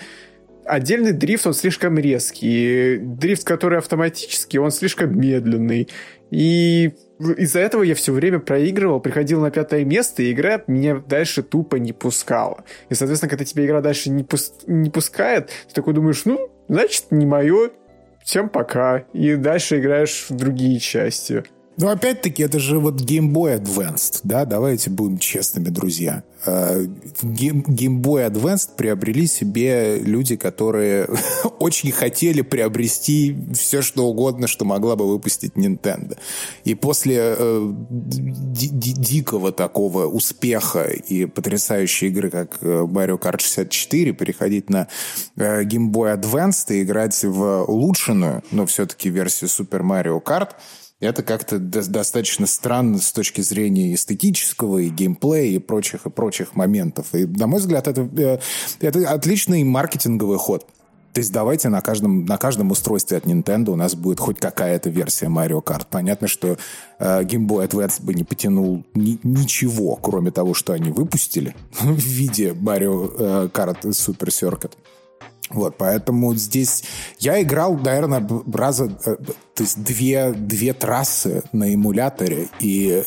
Отдельный 0.64 1.12
дрифт, 1.12 1.46
он 1.46 1.52
слишком 1.52 1.98
резкий. 1.98 2.96
Дрифт, 2.96 3.44
который 3.44 3.76
автоматический, 3.76 4.58
он 4.58 4.70
слишком 4.70 5.14
медленный. 5.20 5.90
И 6.30 6.92
из-за 7.36 7.58
этого 7.58 7.82
я 7.82 7.94
все 7.94 8.14
время 8.14 8.38
проигрывал, 8.38 8.98
приходил 8.98 9.42
на 9.42 9.50
пятое 9.50 9.84
место, 9.84 10.22
и 10.22 10.32
игра 10.32 10.62
меня 10.66 11.02
дальше 11.06 11.42
тупо 11.42 11.76
не 11.76 11.92
пускала. 11.92 12.64
И, 12.88 12.94
соответственно, 12.94 13.28
когда 13.28 13.44
тебя 13.44 13.66
игра 13.66 13.82
дальше 13.82 14.08
не, 14.08 14.22
пус- 14.22 14.54
не 14.66 14.88
пускает, 14.88 15.50
ты 15.68 15.74
такой 15.74 15.92
думаешь, 15.92 16.24
ну, 16.24 16.48
значит, 16.66 17.08
не 17.10 17.26
мое, 17.26 17.72
всем 18.22 18.48
пока. 18.48 18.98
И 19.12 19.36
дальше 19.36 19.78
играешь 19.78 20.26
в 20.28 20.36
другие 20.36 20.78
части. 20.78 21.44
Ну, 21.76 21.88
опять-таки, 21.88 22.42
это 22.42 22.58
же 22.58 22.78
вот 22.78 23.00
Game 23.00 23.32
Boy 23.32 23.58
Advanced, 23.58 24.20
да, 24.24 24.44
давайте 24.44 24.90
будем 24.90 25.18
честными, 25.18 25.68
друзья. 25.68 26.24
Э, 26.44 26.82
Game 27.22 28.02
Boy 28.02 28.28
Advanced 28.28 28.70
приобрели 28.76 29.26
себе 29.26 29.98
люди, 29.98 30.36
которые 30.36 31.08
очень 31.58 31.92
хотели 31.92 32.42
приобрести 32.42 33.36
все, 33.54 33.82
что 33.82 34.06
угодно, 34.06 34.46
что 34.46 34.64
могла 34.64 34.96
бы 34.96 35.08
выпустить 35.08 35.54
Nintendo. 35.54 36.18
И 36.64 36.74
после 36.74 37.16
э, 37.38 37.72
дикого 38.00 39.52
такого 39.52 40.06
успеха 40.06 40.82
и 40.82 41.24
потрясающей 41.26 42.08
игры, 42.08 42.30
как 42.30 42.58
э, 42.62 42.66
Mario 42.66 43.18
Kart 43.18 43.40
64, 43.40 44.12
переходить 44.12 44.68
на 44.70 44.88
э, 45.36 45.62
Game 45.62 45.90
Boy 45.90 46.20
Advanced 46.20 46.74
и 46.74 46.82
играть 46.82 47.22
в 47.22 47.64
улучшенную, 47.64 48.42
но 48.50 48.66
все-таки 48.66 49.08
версию 49.08 49.48
Super 49.48 49.82
Mario 49.82 50.22
Kart– 50.22 50.50
это 51.00 51.22
как-то 51.22 51.58
достаточно 51.58 52.46
странно 52.46 52.98
с 52.98 53.10
точки 53.12 53.40
зрения 53.40 53.94
эстетического 53.94 54.78
и 54.78 54.90
геймплея 54.90 55.56
и 55.56 55.58
прочих 55.58 56.06
и 56.06 56.10
прочих 56.10 56.54
моментов. 56.54 57.14
И, 57.14 57.26
на 57.26 57.46
мой 57.46 57.60
взгляд, 57.60 57.88
это, 57.88 58.08
э, 58.16 58.38
это 58.80 59.10
отличный 59.10 59.64
маркетинговый 59.64 60.38
ход. 60.38 60.66
То 61.12 61.20
есть 61.20 61.32
давайте 61.32 61.68
на 61.70 61.80
каждом, 61.80 62.24
на 62.24 62.36
каждом 62.36 62.70
устройстве 62.70 63.16
от 63.16 63.24
Nintendo 63.24 63.70
у 63.70 63.76
нас 63.76 63.96
будет 63.96 64.20
хоть 64.20 64.38
какая-то 64.38 64.90
версия 64.90 65.26
Mario 65.26 65.62
Kart. 65.62 65.86
Понятно, 65.90 66.28
что 66.28 66.56
э, 66.98 67.22
Game 67.22 67.48
Boy 67.48 67.66
Advance 67.66 68.00
бы 68.00 68.14
не 68.14 68.22
потянул 68.22 68.84
ни, 68.94 69.18
ничего, 69.24 69.96
кроме 69.96 70.30
того, 70.30 70.54
что 70.54 70.72
они 70.72 70.90
выпустили 70.90 71.56
в 71.72 71.98
виде 71.98 72.50
Mario 72.50 73.12
э, 73.18 73.48
Kart 73.52 73.80
Super 73.86 74.28
Circuit. 74.28 74.72
Вот, 75.50 75.76
поэтому 75.76 76.34
здесь 76.34 76.84
я 77.18 77.42
играл, 77.42 77.76
наверное, 77.76 78.26
раза, 78.52 78.86
э, 79.04 79.16
то 79.16 79.62
есть 79.62 79.82
две, 79.82 80.32
две 80.32 80.72
трассы 80.72 81.42
на 81.52 81.74
эмуляторе, 81.74 82.48
и, 82.60 83.02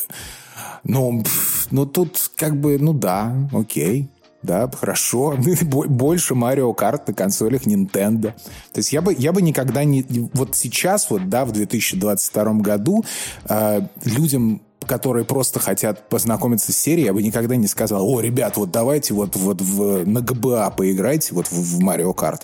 ну, 0.84 1.24
ну, 1.72 1.86
тут 1.86 2.32
как 2.36 2.60
бы, 2.60 2.78
ну 2.78 2.94
да, 2.94 3.34
окей, 3.54 4.10
да, 4.42 4.70
хорошо, 4.70 5.38
больше 5.64 6.36
Марио 6.36 6.74
Карт 6.74 7.08
на 7.08 7.14
консолях 7.14 7.66
Nintendo. 7.66 8.34
То 8.74 8.80
есть 8.80 8.92
я 8.92 9.02
бы, 9.02 9.16
я 9.18 9.32
бы 9.32 9.42
никогда 9.42 9.86
не... 9.86 10.06
Вот 10.34 10.56
сейчас, 10.56 11.10
вот, 11.10 11.30
да, 11.30 11.46
в 11.46 11.54
2022 11.54 12.54
году 12.56 13.06
э, 13.48 13.82
людям 14.04 14.62
которые 14.86 15.26
просто 15.26 15.60
хотят 15.60 16.10
познакомиться 16.10 16.72
с 16.72 16.78
серией, 16.78 17.08
я 17.08 17.14
бы 17.14 17.22
никогда 17.22 17.56
не 17.56 17.68
сказал, 17.68 18.08
о, 18.08 18.22
ребят, 18.22 18.58
вот 18.58 18.72
давайте 18.72 19.14
вот, 19.14 19.36
вот 19.36 19.62
в, 19.62 20.06
на 20.06 20.22
ГБА 20.22 20.72
поиграйте 20.72 21.34
вот 21.34 21.48
в, 21.52 21.80
Mario 21.84 22.14
Kart. 22.16 22.42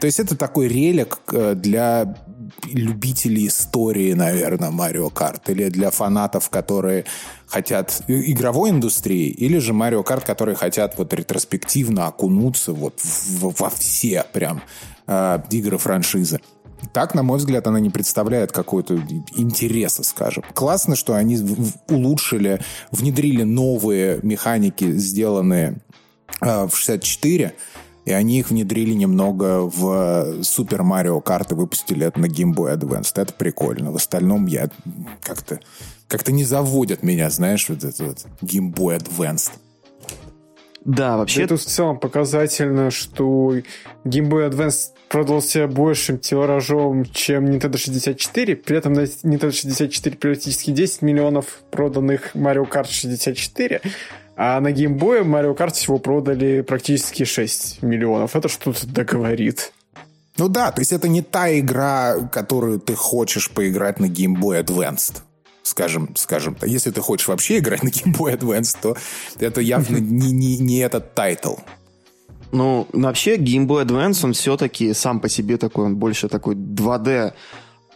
То 0.00 0.06
есть 0.06 0.20
это 0.20 0.36
такой 0.36 0.68
релик 0.68 1.18
э, 1.32 1.54
для 1.54 2.14
любителей 2.64 3.48
истории, 3.48 4.12
наверное, 4.12 4.70
Марио 4.70 5.10
Карт, 5.10 5.50
или 5.50 5.68
для 5.68 5.90
фанатов, 5.90 6.50
которые 6.50 7.04
хотят 7.46 8.02
игровой 8.06 8.70
индустрии, 8.70 9.28
или 9.28 9.58
же 9.58 9.72
Марио 9.72 10.02
Карт, 10.02 10.24
которые 10.24 10.54
хотят 10.54 10.96
вот 10.98 11.12
ретроспективно 11.12 12.06
окунуться 12.06 12.72
вот 12.72 13.00
во 13.02 13.70
все 13.70 14.24
прям 14.32 14.62
э, 15.06 15.40
игры 15.50 15.78
франшизы. 15.78 16.40
Так, 16.92 17.14
на 17.14 17.22
мой 17.22 17.38
взгляд, 17.38 17.66
она 17.66 17.80
не 17.80 17.90
представляет 17.90 18.52
какого-то 18.52 18.94
интереса, 19.34 20.02
скажем. 20.02 20.44
Классно, 20.54 20.96
что 20.96 21.14
они 21.14 21.38
улучшили, 21.88 22.60
внедрили 22.90 23.42
новые 23.42 24.20
механики, 24.22 24.92
сделанные 24.92 25.78
э, 26.40 26.66
в 26.66 26.76
64, 26.76 27.54
и 28.04 28.12
они 28.12 28.38
их 28.38 28.50
внедрили 28.50 28.94
немного 28.94 29.62
в 29.62 30.40
Super 30.40 30.80
Mario 30.80 31.22
Kart 31.22 31.48
и 31.50 31.54
выпустили 31.54 32.06
это 32.06 32.18
на 32.20 32.26
Game 32.26 32.54
Boy 32.54 32.76
Advance. 32.78 33.12
Это 33.14 33.32
прикольно. 33.34 33.92
В 33.92 33.96
остальном 33.96 34.46
я 34.46 34.70
как-то 35.22 35.60
как-то 36.08 36.32
не 36.32 36.42
заводят 36.42 37.02
меня, 37.02 37.28
знаешь, 37.30 37.68
вот 37.68 37.84
это 37.84 38.04
вот 38.04 38.26
Game 38.40 38.72
Boy 38.72 38.98
Advanced. 38.98 39.52
Да, 40.84 41.18
вообще... 41.18 41.42
Это 41.42 41.56
в 41.56 41.64
целом 41.64 42.00
показательно, 42.00 42.90
что 42.90 43.54
Game 44.04 44.30
Boy 44.30 44.50
Advance 44.50 44.92
продался 45.08 45.66
большим 45.66 46.18
тиражом, 46.18 47.04
чем 47.06 47.46
Nintendo 47.46 47.76
64. 47.76 48.56
При 48.56 48.76
этом 48.76 48.92
на 48.92 49.00
Nintendo 49.00 49.52
64 49.52 50.16
практически 50.16 50.70
10 50.70 51.02
миллионов 51.02 51.62
проданных 51.70 52.34
Mario 52.34 52.68
Kart 52.68 52.88
64. 52.88 53.80
А 54.36 54.60
на 54.60 54.72
Game 54.72 54.98
Boy 54.98 55.22
Mario 55.24 55.56
Kart 55.56 55.72
всего 55.72 55.98
продали 55.98 56.60
практически 56.60 57.24
6 57.24 57.82
миллионов. 57.82 58.36
Это 58.36 58.48
что-то 58.48 58.86
договорит. 58.86 59.72
Ну 60.36 60.48
да, 60.48 60.70
то 60.70 60.80
есть 60.80 60.92
это 60.92 61.08
не 61.08 61.22
та 61.22 61.58
игра, 61.58 62.28
которую 62.30 62.78
ты 62.78 62.94
хочешь 62.94 63.50
поиграть 63.50 63.98
на 63.98 64.06
Game 64.06 64.36
Boy 64.36 64.62
Advanced 64.62 65.22
скажем, 65.68 66.16
скажем, 66.16 66.56
если 66.62 66.90
ты 66.90 67.00
хочешь 67.00 67.28
вообще 67.28 67.58
играть 67.58 67.82
на 67.82 67.88
Game 67.88 68.16
Boy 68.16 68.36
Advance, 68.36 68.76
то 68.80 68.96
это 69.38 69.60
явно 69.60 69.96
не, 69.98 70.32
не, 70.32 70.58
не 70.58 70.78
этот 70.78 71.14
title. 71.14 71.54
Ну, 72.52 72.86
вообще, 72.92 73.36
Game 73.36 73.66
Boy 73.66 73.84
Advance, 73.84 74.24
он 74.24 74.32
все-таки 74.32 74.94
сам 74.94 75.20
по 75.20 75.28
себе 75.28 75.56
такой, 75.56 75.86
он 75.86 75.96
больше 75.96 76.28
такой 76.28 76.54
2D 76.54 77.32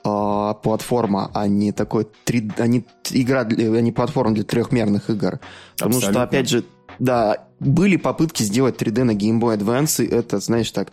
э, 0.05 0.55
платформа, 0.63 1.31
а 1.35 1.49
не 1.49 1.73
такой 1.73 2.07
3, 2.25 2.53
а 2.59 2.67
не 2.67 2.85
игра, 3.11 3.45
для, 3.45 3.73
а 3.73 3.81
не 3.81 3.93
платформа 3.93 4.35
для 4.35 4.45
трехмерных 4.45 5.11
игр. 5.11 5.41
Потому 5.77 5.97
Абсолютно. 5.97 6.13
что, 6.13 6.23
опять 6.23 6.49
же, 6.49 6.65
да, 6.99 7.49
были 7.61 7.97
попытки 7.97 8.43
сделать 8.43 8.81
3D 8.81 9.05
на 9.05 9.13
Game 9.13 9.41
Boy 9.41 9.57
Advance, 9.57 10.05
и 10.05 10.09
это, 10.09 10.39
знаешь, 10.41 10.71
так, 10.71 10.89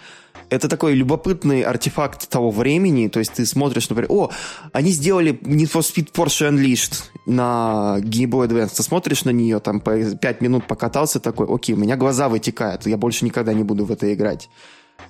это 0.50 0.68
такой 0.68 0.94
любопытный 0.96 1.62
артефакт 1.62 2.28
того 2.30 2.52
времени, 2.52 3.08
то 3.08 3.20
есть 3.20 3.34
ты 3.34 3.46
смотришь, 3.46 3.90
например, 3.90 4.12
о, 4.12 4.32
они 4.74 4.92
сделали 4.92 5.34
Need 5.34 5.72
for 5.72 5.82
Speed 5.82 6.12
Porsche 6.12 6.50
Unleashed 6.50 7.04
на 7.30 7.98
Game 8.00 8.30
Boy 8.30 8.48
Advance, 8.48 8.76
ты 8.76 8.84
смотришь 8.84 9.24
на 9.24 9.30
нее, 9.30 9.60
там, 9.60 9.80
5 9.80 10.42
минут 10.42 10.68
покатался, 10.68 11.20
такой, 11.20 11.48
окей, 11.48 11.76
у 11.76 11.78
меня 11.78 11.96
глаза 11.96 12.28
вытекают, 12.28 12.86
я 12.88 12.98
больше 12.98 13.24
никогда 13.26 13.54
не 13.54 13.64
буду 13.64 13.86
в 13.86 13.92
это 13.92 14.14
играть. 14.14 14.50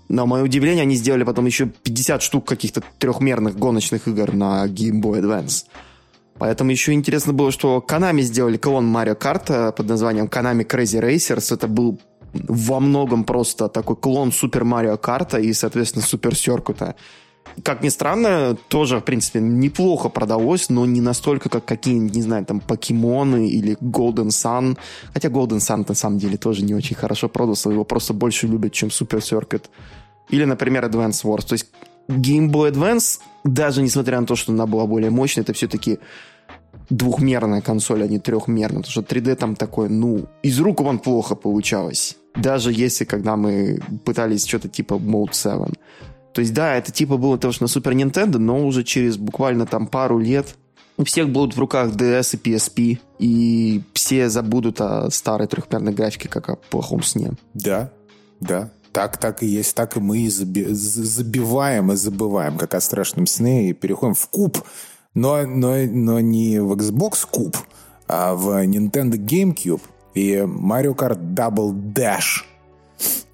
На 0.08 0.26
мое 0.26 0.44
удивление, 0.44 0.84
они 0.84 0.96
сделали 0.96 1.24
потом 1.24 1.46
еще 1.46 1.66
50 1.66 2.22
штук 2.22 2.48
каких-то 2.48 2.84
трехмерных 3.00 3.58
гоночных 3.58 4.08
игр 4.08 4.34
на 4.34 4.66
Game 4.68 5.02
Boy 5.02 5.22
Advance. 5.22 5.66
Поэтому 6.38 6.72
еще 6.72 6.94
интересно 6.94 7.34
было, 7.34 7.52
что 7.52 7.84
Konami 7.86 8.22
сделали 8.22 8.58
клон 8.58 8.86
Марио 8.86 9.16
Карта 9.16 9.72
под 9.72 9.88
названием 9.88 10.28
Konami 10.28 10.66
Crazy 10.66 11.02
Racers. 11.02 11.54
Это 11.54 11.68
был 11.68 12.00
во 12.34 12.80
многом 12.80 13.24
просто 13.24 13.68
такой 13.68 13.96
клон 13.98 14.32
Супер 14.32 14.64
Марио 14.64 14.98
Карта 14.98 15.38
и, 15.38 15.52
соответственно, 15.54 16.06
Супер 16.06 16.36
Серкута. 16.36 16.96
Как 17.64 17.84
ни 17.84 17.90
странно, 17.90 18.58
тоже, 18.68 19.00
в 19.00 19.04
принципе, 19.04 19.40
неплохо 19.40 20.10
продалось, 20.10 20.70
но 20.70 20.86
не 20.86 21.02
настолько, 21.02 21.50
как 21.50 21.66
какие-нибудь, 21.66 22.16
не 22.16 22.22
знаю, 22.22 22.46
там, 22.46 22.60
покемоны 22.60 23.50
или 23.50 23.76
Golden 23.82 24.30
Sun. 24.30 24.78
Хотя 25.14 25.30
Golden 25.30 25.60
Sun, 25.60 25.86
на 25.88 25.96
самом 25.96 26.20
деле, 26.20 26.38
тоже 26.38 26.64
не 26.64 26.74
очень 26.74 26.96
хорошо 26.96 27.30
продался, 27.30 27.70
его 27.70 27.84
просто 27.84 28.14
больше 28.14 28.48
любят, 28.48 28.74
чем 28.74 28.92
Супер 28.92 29.22
Серкут. 29.22 29.70
Или, 30.30 30.46
например, 30.46 30.86
Advance 30.86 31.24
Wars. 31.24 31.48
То 31.48 31.54
есть 31.54 31.68
Game 32.08 32.50
Boy 32.50 32.72
Advance, 32.72 33.20
даже 33.44 33.82
несмотря 33.82 34.20
на 34.20 34.26
то, 34.26 34.36
что 34.36 34.52
она 34.52 34.66
была 34.66 34.86
более 34.86 35.10
мощной, 35.10 35.44
это 35.44 35.54
все-таки 35.54 36.00
двухмерная 36.90 37.62
консоль, 37.62 38.04
а 38.04 38.08
не 38.08 38.20
трехмерная. 38.20 38.82
Потому 38.82 38.92
что 38.92 39.02
3D 39.02 39.36
там 39.36 39.56
такой, 39.56 39.90
ну, 39.90 40.26
из 40.44 40.60
рук 40.60 40.82
вон 40.82 41.00
плохо 41.00 41.36
получалось. 41.36 42.18
Даже 42.36 42.72
если, 42.72 43.06
когда 43.06 43.36
мы 43.36 43.80
пытались 44.06 44.46
что-то 44.46 44.70
типа 44.70 44.94
Mode 44.96 45.34
7. 45.34 45.74
То 46.34 46.42
есть, 46.42 46.54
да, 46.54 46.76
это 46.76 46.92
типа 46.92 47.18
было 47.18 47.38
того, 47.38 47.52
что 47.52 47.64
на 47.64 47.68
Super 47.68 47.94
Nintendo, 47.94 48.38
но 48.38 48.66
уже 48.66 48.84
через 48.84 49.18
буквально 49.18 49.66
там 49.66 49.88
пару 49.88 50.20
лет 50.20 50.56
у 50.98 51.04
всех 51.06 51.30
будут 51.30 51.56
в 51.56 51.60
руках 51.60 51.92
DS 51.92 52.38
и 52.42 52.50
PSP, 52.50 53.00
и 53.20 53.82
все 53.94 54.30
забудут 54.30 54.82
о 54.82 55.10
старой 55.12 55.48
трехмерной 55.48 55.94
графике, 55.94 56.28
как 56.28 56.50
о 56.50 56.56
плохом 56.56 57.04
сне. 57.04 57.32
Да, 57.54 57.92
да. 58.40 58.72
Так, 58.92 59.18
так 59.18 59.44
и 59.44 59.46
есть, 59.46 59.76
так 59.76 59.96
и 59.98 60.00
мы 60.00 60.20
и 60.20 60.28
заби- 60.28 60.68
забиваем 60.70 61.92
и 61.92 61.96
забываем, 61.96 62.58
как 62.58 62.74
о 62.74 62.82
страшном 62.82 63.28
сне, 63.28 63.70
и 63.70 63.74
переходим 63.74 64.16
в 64.16 64.28
куб 64.28 64.58
но, 65.14 65.46
но, 65.46 65.76
но 65.86 66.20
не 66.20 66.60
в 66.60 66.74
Xbox 66.74 67.28
Cube, 67.32 67.58
а 68.08 68.36
в 68.36 68.48
Nintendo 68.66 69.18
GameCube 69.18 69.82
и 70.14 70.36
Mario 70.36 70.96
Kart 70.96 71.20
Double 71.34 71.74
Dash. 71.74 72.44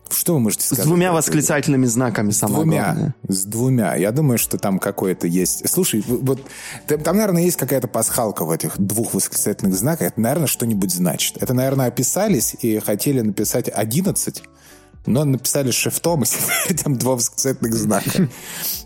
Что 0.09 0.33
вы 0.33 0.39
можете 0.39 0.65
сказать? 0.65 0.85
С 0.85 0.87
двумя 0.87 1.11
восклицательными 1.11 1.85
знаками, 1.85 2.31
самое 2.31 2.63
двумя, 2.63 2.83
главное. 2.83 3.15
С 3.27 3.45
двумя. 3.45 3.95
Я 3.95 4.11
думаю, 4.11 4.37
что 4.37 4.57
там 4.57 4.79
какое-то 4.79 5.27
есть... 5.27 5.67
Слушай, 5.69 6.03
вот 6.07 6.39
там, 6.87 7.17
наверное, 7.17 7.43
есть 7.43 7.57
какая-то 7.57 7.87
пасхалка 7.87 8.45
в 8.45 8.51
этих 8.51 8.77
двух 8.77 9.13
восклицательных 9.13 9.75
знаках. 9.75 10.09
Это, 10.09 10.21
наверное, 10.21 10.47
что-нибудь 10.47 10.93
значит. 10.93 11.37
Это, 11.41 11.53
наверное, 11.53 11.87
описались 11.87 12.55
и 12.61 12.79
хотели 12.79 13.21
написать 13.21 13.69
11, 13.73 14.43
но 15.05 15.23
написали 15.23 15.71
шифтом, 15.71 16.23
и 16.69 16.73
там 16.73 16.97
два 16.97 17.15
восклицательных 17.15 17.73
знака. 17.73 18.29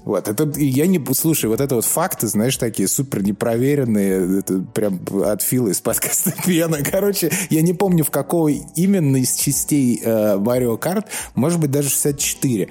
Вот, 0.06 0.28
это, 0.28 0.50
я 0.58 0.88
не, 0.88 1.00
слушай, 1.14 1.46
вот 1.48 1.60
это 1.62 1.76
вот 1.76 1.86
факты, 1.86 2.26
знаешь, 2.28 2.58
такие 2.58 2.88
супер 2.88 3.22
непроверенные, 3.22 4.40
это 4.40 4.60
прям 4.60 5.02
от 5.24 5.44
Фила 5.44 5.68
из 5.68 5.82
подкаста 5.82 6.34
Пьяна. 6.46 6.80
Короче, 6.84 7.32
я 7.50 7.62
не 7.62 7.74
помню, 7.74 8.04
в 8.04 8.10
какой 8.10 8.64
именно 8.76 9.18
из 9.18 9.36
частей 9.36 10.02
э, 10.04 10.38
Mario 10.38 10.80
Kart, 10.80 11.06
может 11.36 11.60
быть, 11.60 11.70
даже 11.70 11.90
64. 11.90 12.70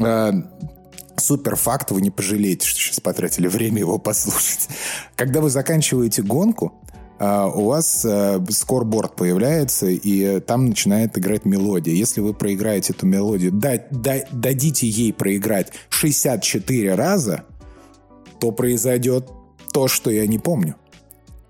Э, 0.00 0.32
супер 1.16 1.56
факт, 1.56 1.90
вы 1.90 2.02
не 2.02 2.10
пожалеете, 2.10 2.66
что 2.66 2.78
сейчас 2.80 3.00
потратили 3.00 3.46
время 3.46 3.78
его 3.78 3.98
послушать. 3.98 4.68
Когда 5.16 5.40
вы 5.40 5.50
заканчиваете 5.50 6.22
гонку, 6.22 6.74
у 7.18 7.66
вас 7.66 8.04
э, 8.04 8.44
скорборд 8.50 9.14
появляется, 9.16 9.86
и 9.86 10.40
там 10.40 10.66
начинает 10.66 11.16
играть 11.16 11.44
мелодия. 11.44 11.94
Если 11.94 12.20
вы 12.20 12.34
проиграете 12.34 12.92
эту 12.92 13.06
мелодию, 13.06 13.52
дадите 13.52 14.88
ей 14.88 15.12
проиграть 15.12 15.72
64 15.90 16.94
раза, 16.94 17.44
то 18.40 18.50
произойдет 18.50 19.28
то, 19.72 19.88
что 19.88 20.10
я 20.10 20.26
не 20.26 20.38
помню. 20.38 20.76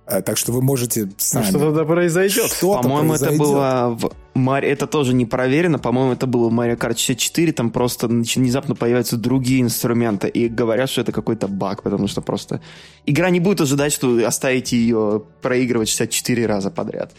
А, 0.06 0.20
так 0.20 0.36
что 0.36 0.52
вы 0.52 0.60
можете 0.60 1.08
сами... 1.16 1.44
Что 1.44 1.58
тогда 1.58 1.84
произойдет? 1.84 2.52
Что 2.52 2.80
По-моему, 2.82 3.14
это 3.14 3.32
было 3.32 3.96
в 3.98 4.12
Мари... 4.34 4.68
Это 4.68 4.86
тоже 4.86 5.14
не 5.14 5.24
проверено. 5.24 5.78
По-моему, 5.78 6.12
это 6.12 6.26
было 6.26 6.50
в 6.50 6.52
Mario 6.52 6.76
Kart 6.76 6.98
64. 6.98 7.52
Там 7.52 7.70
просто 7.70 8.06
внезапно 8.06 8.74
появляются 8.74 9.16
другие 9.16 9.62
инструменты. 9.62 10.28
И 10.28 10.48
говорят, 10.48 10.90
что 10.90 11.00
это 11.00 11.12
какой-то 11.12 11.48
баг, 11.48 11.82
потому 11.82 12.06
что 12.06 12.20
просто... 12.20 12.60
Игра 13.06 13.30
не 13.30 13.40
будет 13.40 13.62
ожидать, 13.62 13.92
что 13.92 14.08
вы 14.08 14.24
оставите 14.24 14.76
ее 14.76 15.22
проигрывать 15.40 15.88
64 15.88 16.46
раза 16.46 16.70
подряд. 16.70 17.12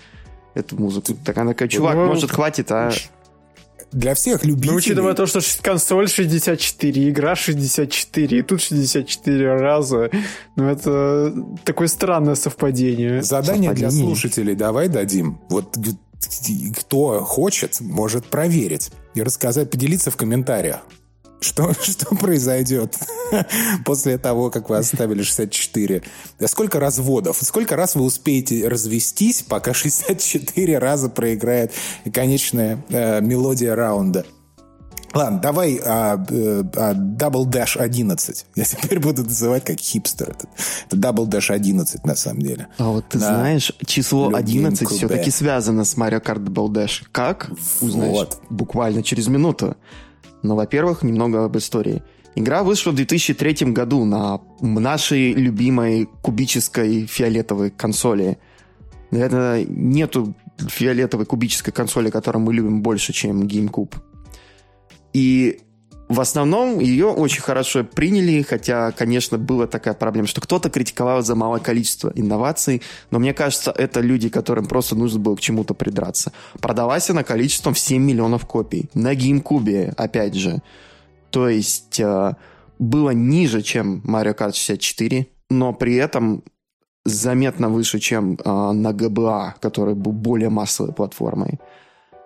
Эту 0.53 0.79
музыку. 0.79 1.17
Так 1.25 1.37
она 1.37 1.51
такая, 1.51 1.67
чувак, 1.67 1.95
ну, 1.95 2.05
может, 2.05 2.31
хватит, 2.31 2.71
а 2.71 2.91
для 3.95 4.13
всех 4.13 4.43
любителей... 4.43 4.71
Ну, 4.71 4.77
учитывая 4.77 5.13
то, 5.13 5.25
что 5.25 5.39
консоль 5.61 6.09
64, 6.09 7.09
игра 7.09 7.35
64, 7.35 8.37
и 8.37 8.41
тут 8.41 8.61
64 8.61 9.55
раза, 9.55 10.11
ну, 10.55 10.69
это 10.69 11.33
такое 11.63 11.87
странное 11.87 12.35
совпадение. 12.35 13.23
Задание 13.23 13.71
для 13.73 13.89
слушателей 13.89 14.55
давай 14.55 14.89
дадим. 14.89 15.39
Вот 15.49 15.77
кто 16.77 17.21
хочет, 17.21 17.79
может 17.79 18.25
проверить 18.25 18.91
и 19.13 19.23
рассказать, 19.23 19.69
поделиться 19.69 20.11
в 20.11 20.17
комментариях. 20.17 20.81
Что, 21.39 21.73
что 21.81 22.15
произойдет 22.15 22.97
после 23.85 24.17
того, 24.17 24.49
как 24.49 24.69
вы 24.69 24.77
оставили 24.77 25.23
64? 25.23 26.01
Сколько 26.45 26.79
разводов? 26.79 27.37
Сколько 27.41 27.75
раз 27.75 27.95
вы 27.95 28.03
успеете 28.03 28.67
развестись, 28.67 29.41
пока 29.41 29.73
64 29.75 30.77
раза 30.77 31.09
проиграет 31.09 31.71
конечная 32.13 32.83
э, 32.89 33.21
мелодия 33.21 33.75
раунда? 33.75 34.25
Ладно, 35.15 35.39
давай 35.39 35.79
а, 35.81 36.21
э, 36.29 36.63
а, 36.75 36.93
Double 36.93 37.45
Dash 37.45 37.77
11. 37.77 38.45
Я 38.55 38.65
теперь 38.65 38.99
буду 38.99 39.23
называть 39.23 39.63
как 39.63 39.79
хипстер. 39.79 40.31
Это, 40.31 40.47
это 40.87 40.97
Double 40.97 41.25
Dash 41.25 41.53
11 41.53 42.03
на 42.05 42.15
самом 42.15 42.41
деле. 42.41 42.67
А 42.77 42.89
вот 42.89 43.07
ты 43.07 43.17
на 43.19 43.27
знаешь, 43.27 43.71
число 43.85 44.29
11 44.33 44.89
все-таки 44.89 45.31
связано 45.31 45.85
с 45.85 45.95
Mario 45.95 46.21
Kart 46.21 46.43
Double 46.43 46.67
Dash. 46.67 47.03
Как? 47.13 47.49
Узнаешь 47.79 48.11
вот. 48.11 48.41
буквально 48.49 49.03
через 49.03 49.27
минуту. 49.27 49.77
Но, 50.45 50.55
во-первых, 50.55 51.03
немного 51.03 51.43
об 51.43 51.57
истории. 51.57 52.03
Игра 52.35 52.63
вышла 52.63 52.91
в 52.91 52.95
2003 52.95 53.71
году 53.71 54.05
на 54.05 54.41
нашей 54.61 55.33
любимой 55.33 56.07
кубической 56.21 57.05
фиолетовой 57.05 57.71
консоли. 57.71 58.37
Это 59.11 59.65
нету 59.67 60.35
фиолетовой 60.59 61.25
кубической 61.25 61.73
консоли, 61.73 62.09
которую 62.09 62.43
мы 62.43 62.53
любим 62.53 62.81
больше, 62.81 63.13
чем 63.13 63.43
GameCube. 63.43 63.95
И 65.13 65.59
в 66.07 66.21
основном 66.21 66.79
ее 66.79 67.07
очень 67.07 67.41
хорошо 67.41 67.83
приняли, 67.83 68.43
хотя, 68.43 68.91
конечно, 68.91 69.37
была 69.37 69.65
такая 69.65 69.95
проблема, 69.95 70.27
что 70.27 70.39
кто-то 70.39 70.69
критиковал 70.69 71.23
за 71.23 71.35
малое 71.35 71.59
количество 71.59 72.11
инноваций, 72.13 72.81
но 73.09 73.19
мне 73.19 73.33
кажется, 73.33 73.71
это 73.71 74.01
люди, 74.01 74.29
которым 74.29 74.67
просто 74.67 74.95
нужно 74.95 75.19
было 75.19 75.35
к 75.35 75.41
чему-то 75.41 75.73
придраться. 75.73 76.31
Продалась 76.59 77.09
она 77.09 77.23
количеством 77.23 77.73
в 77.73 77.79
7 77.79 78.01
миллионов 78.01 78.45
копий. 78.45 78.89
На 78.93 79.15
GameCube, 79.15 79.93
опять 79.95 80.35
же. 80.35 80.61
То 81.31 81.49
есть 81.49 81.99
э, 81.99 82.35
было 82.77 83.09
ниже, 83.09 83.61
чем 83.61 84.01
Mario 84.05 84.37
Kart 84.37 84.53
64, 84.53 85.27
но 85.49 85.73
при 85.73 85.95
этом 85.95 86.43
заметно 87.03 87.69
выше, 87.69 87.99
чем 87.99 88.33
э, 88.33 88.71
на 88.71 88.91
GBA, 88.91 89.53
который 89.59 89.95
был 89.95 90.11
более 90.11 90.49
массовой 90.49 90.93
платформой. 90.93 91.59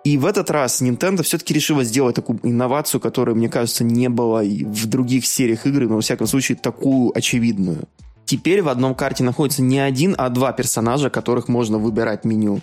И 0.02 0.16
в 0.16 0.24
этот 0.24 0.50
раз 0.50 0.80
Nintendo 0.80 1.22
все-таки 1.22 1.52
решила 1.52 1.84
сделать 1.84 2.16
такую 2.16 2.40
инновацию, 2.42 3.00
которая, 3.00 3.34
мне 3.34 3.48
кажется, 3.50 3.84
не 3.84 4.08
было 4.08 4.42
в 4.42 4.86
других 4.86 5.26
сериях 5.26 5.66
игры, 5.66 5.88
но, 5.88 5.96
во 5.96 6.00
всяком 6.00 6.26
случае, 6.26 6.56
такую 6.56 7.16
очевидную. 7.16 7.88
Теперь 8.24 8.62
в 8.62 8.68
одном 8.68 8.94
карте 8.94 9.24
находится 9.24 9.60
не 9.60 9.78
один, 9.78 10.14
а 10.16 10.30
два 10.30 10.52
персонажа, 10.52 11.10
которых 11.10 11.48
можно 11.48 11.78
выбирать 11.78 12.24
меню. 12.24 12.60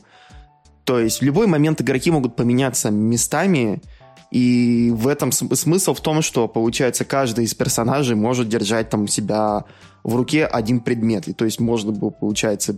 То 0.83 0.99
есть 0.99 1.19
в 1.19 1.23
любой 1.23 1.45
момент 1.45 1.81
игроки 1.81 2.09
могут 2.09 2.35
поменяться 2.35 2.89
местами, 2.89 3.81
и 4.31 4.91
в 4.95 5.07
этом 5.07 5.31
смысл 5.31 5.93
в 5.93 6.01
том, 6.01 6.21
что, 6.21 6.47
получается, 6.47 7.05
каждый 7.05 7.45
из 7.45 7.53
персонажей 7.53 8.15
может 8.15 8.49
держать 8.49 8.89
там 8.89 9.03
у 9.03 9.07
себя 9.07 9.65
в 10.03 10.15
руке 10.15 10.45
один 10.45 10.79
предмет. 10.79 11.27
И 11.27 11.33
то 11.33 11.45
есть 11.45 11.59
можно 11.59 11.91
было, 11.91 12.09
получается, 12.09 12.77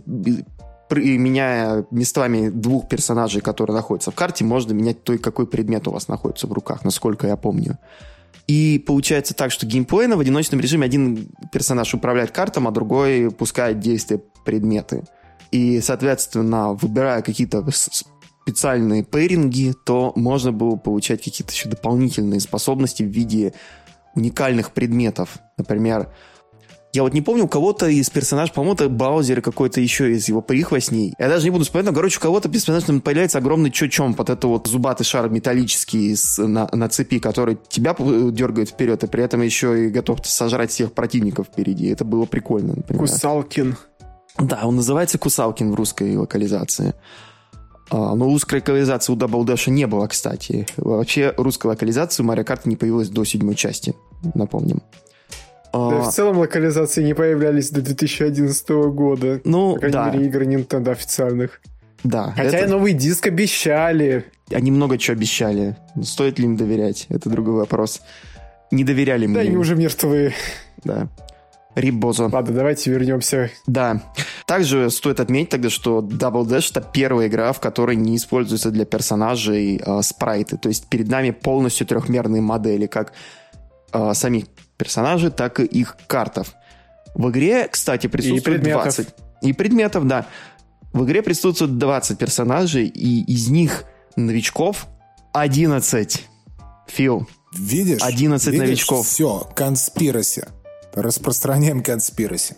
меняя 0.90 1.86
местами 1.90 2.48
двух 2.48 2.88
персонажей, 2.88 3.40
которые 3.40 3.74
находятся 3.74 4.10
в 4.10 4.14
карте, 4.14 4.44
можно 4.44 4.72
менять 4.72 5.04
то, 5.04 5.16
какой 5.18 5.46
предмет 5.46 5.88
у 5.88 5.92
вас 5.92 6.08
находится 6.08 6.46
в 6.46 6.52
руках, 6.52 6.84
насколько 6.84 7.26
я 7.26 7.36
помню. 7.36 7.78
И 8.46 8.82
получается 8.84 9.34
так, 9.34 9.52
что 9.52 9.66
геймплейно 9.66 10.16
в 10.16 10.20
одиночном 10.20 10.60
режиме 10.60 10.86
один 10.86 11.28
персонаж 11.52 11.94
управляет 11.94 12.32
картом, 12.32 12.66
а 12.66 12.72
другой 12.72 13.30
пускает 13.30 13.78
действия 13.78 14.20
предметы. 14.44 15.04
И, 15.52 15.80
соответственно, 15.80 16.72
выбирая 16.72 17.22
какие-то 17.22 17.64
специальные 17.70 19.04
пейринги, 19.04 19.74
то 19.84 20.12
можно 20.16 20.50
было 20.52 20.76
получать 20.76 21.22
какие-то 21.22 21.52
еще 21.52 21.68
дополнительные 21.68 22.40
способности 22.40 23.02
в 23.02 23.08
виде 23.08 23.52
уникальных 24.14 24.72
предметов. 24.72 25.38
Например, 25.56 26.12
я 26.92 27.02
вот 27.02 27.12
не 27.12 27.22
помню, 27.22 27.44
у 27.44 27.48
кого-то 27.48 27.86
из 27.86 28.10
персонажей, 28.10 28.52
по-моему, 28.52 28.74
это 28.74 28.88
Баузер 28.88 29.42
какой-то 29.42 29.80
еще 29.80 30.12
из 30.12 30.28
его 30.28 30.40
прихвостней. 30.40 31.14
Я 31.18 31.28
даже 31.28 31.44
не 31.44 31.50
буду 31.50 31.64
вспоминать, 31.64 31.92
но, 31.92 31.96
короче, 31.96 32.18
у 32.18 32.20
кого-то 32.20 32.48
персонаж 32.48 32.82
там 32.82 33.00
появляется 33.00 33.38
огромный 33.38 33.70
чочом, 33.70 34.14
вот 34.14 34.28
это 34.28 34.48
вот 34.48 34.66
зубатый 34.66 35.04
шар 35.04 35.28
металлический 35.28 36.16
с, 36.16 36.44
на, 36.44 36.68
на 36.72 36.88
цепи, 36.88 37.20
который 37.20 37.58
тебя 37.68 37.94
дергает 37.98 38.70
вперед, 38.70 39.04
и 39.04 39.06
при 39.06 39.22
этом 39.22 39.40
еще 39.40 39.86
и 39.86 39.88
готов 39.88 40.26
сожрать 40.26 40.70
всех 40.70 40.92
противников 40.92 41.46
впереди. 41.46 41.86
Это 41.88 42.04
было 42.04 42.24
прикольно, 42.24 42.74
например. 42.74 43.02
Кусалкин. 43.02 43.76
Да, 44.38 44.60
он 44.64 44.76
называется 44.76 45.18
Кусалкин 45.18 45.70
в 45.70 45.74
русской 45.76 46.16
локализации. 46.16 46.94
А, 47.90 48.14
но 48.16 48.24
русской 48.24 48.56
локализации 48.56 49.12
у 49.12 49.16
Double 49.16 49.44
Dash 49.44 49.70
не 49.70 49.86
было, 49.86 50.08
кстати. 50.08 50.66
Вообще, 50.76 51.34
русской 51.36 51.68
локализации 51.68 52.22
у 52.22 52.26
Марио 52.26 52.44
Карта 52.44 52.68
не 52.68 52.76
появилась 52.76 53.10
до 53.10 53.24
седьмой 53.24 53.54
части, 53.54 53.94
напомним. 54.34 54.82
Да, 55.72 55.78
а... 55.78 56.02
в 56.02 56.12
целом 56.12 56.38
локализации 56.38 57.02
не 57.02 57.14
появлялись 57.14 57.70
до 57.70 57.82
2011 57.82 58.68
года. 58.68 59.40
Ну, 59.44 59.74
По 59.74 59.80
крайней 59.80 59.92
да. 59.92 60.10
мере, 60.10 60.26
игр 60.26 60.42
Nintendo 60.42 60.90
официальных. 60.90 61.60
Да. 62.04 62.32
Хотя 62.36 62.58
это... 62.58 62.66
и 62.66 62.70
новый 62.70 62.92
диск 62.92 63.26
обещали. 63.26 64.24
Они 64.52 64.70
много 64.70 64.98
чего 64.98 65.16
обещали. 65.16 65.76
Стоит 66.02 66.38
ли 66.38 66.46
им 66.46 66.56
доверять? 66.56 67.06
Это 67.08 67.28
другой 67.28 67.54
вопрос. 67.54 68.00
Не 68.70 68.84
доверяли 68.84 69.26
мне. 69.26 69.34
Да, 69.34 69.40
они 69.42 69.56
уже 69.56 69.76
мертвые. 69.76 70.32
Да. 70.84 71.08
Рибозо. 71.74 72.28
Ладно, 72.32 72.54
давайте 72.54 72.90
вернемся. 72.90 73.50
Да. 73.66 74.02
Также 74.46 74.90
стоит 74.90 75.20
отметить 75.20 75.50
тогда, 75.50 75.70
что 75.70 76.00
Double 76.00 76.44
Dash 76.44 76.70
это 76.70 76.80
первая 76.80 77.28
игра, 77.28 77.52
в 77.52 77.60
которой 77.60 77.94
не 77.94 78.16
используются 78.16 78.70
для 78.70 78.84
персонажей 78.84 79.80
э, 79.84 80.02
спрайты. 80.02 80.56
То 80.56 80.68
есть 80.68 80.88
перед 80.88 81.08
нами 81.08 81.30
полностью 81.30 81.86
трехмерные 81.86 82.42
модели, 82.42 82.86
как 82.86 83.12
э, 83.92 84.14
самих 84.14 84.46
персонажей, 84.80 85.30
так 85.30 85.60
и 85.60 85.64
их 85.64 85.96
картов. 86.06 86.54
В 87.14 87.30
игре, 87.30 87.68
кстати, 87.68 88.06
присутствует 88.06 88.66
и 88.66 88.70
20. 88.70 89.08
И 89.42 89.52
предметов, 89.52 90.06
да. 90.06 90.26
В 90.92 91.04
игре 91.04 91.22
присутствует 91.22 91.78
20 91.78 92.18
персонажей, 92.18 92.86
и 92.86 93.22
из 93.32 93.48
них 93.48 93.84
новичков 94.16 94.86
11. 95.32 96.26
Фил. 96.88 97.28
Видишь? 97.56 98.00
11 98.02 98.46
видишь? 98.48 98.60
новичков. 98.60 99.06
Все, 99.06 99.48
конспираси. 99.54 100.46
Распространяем 100.94 101.82
конспираси. 101.82 102.56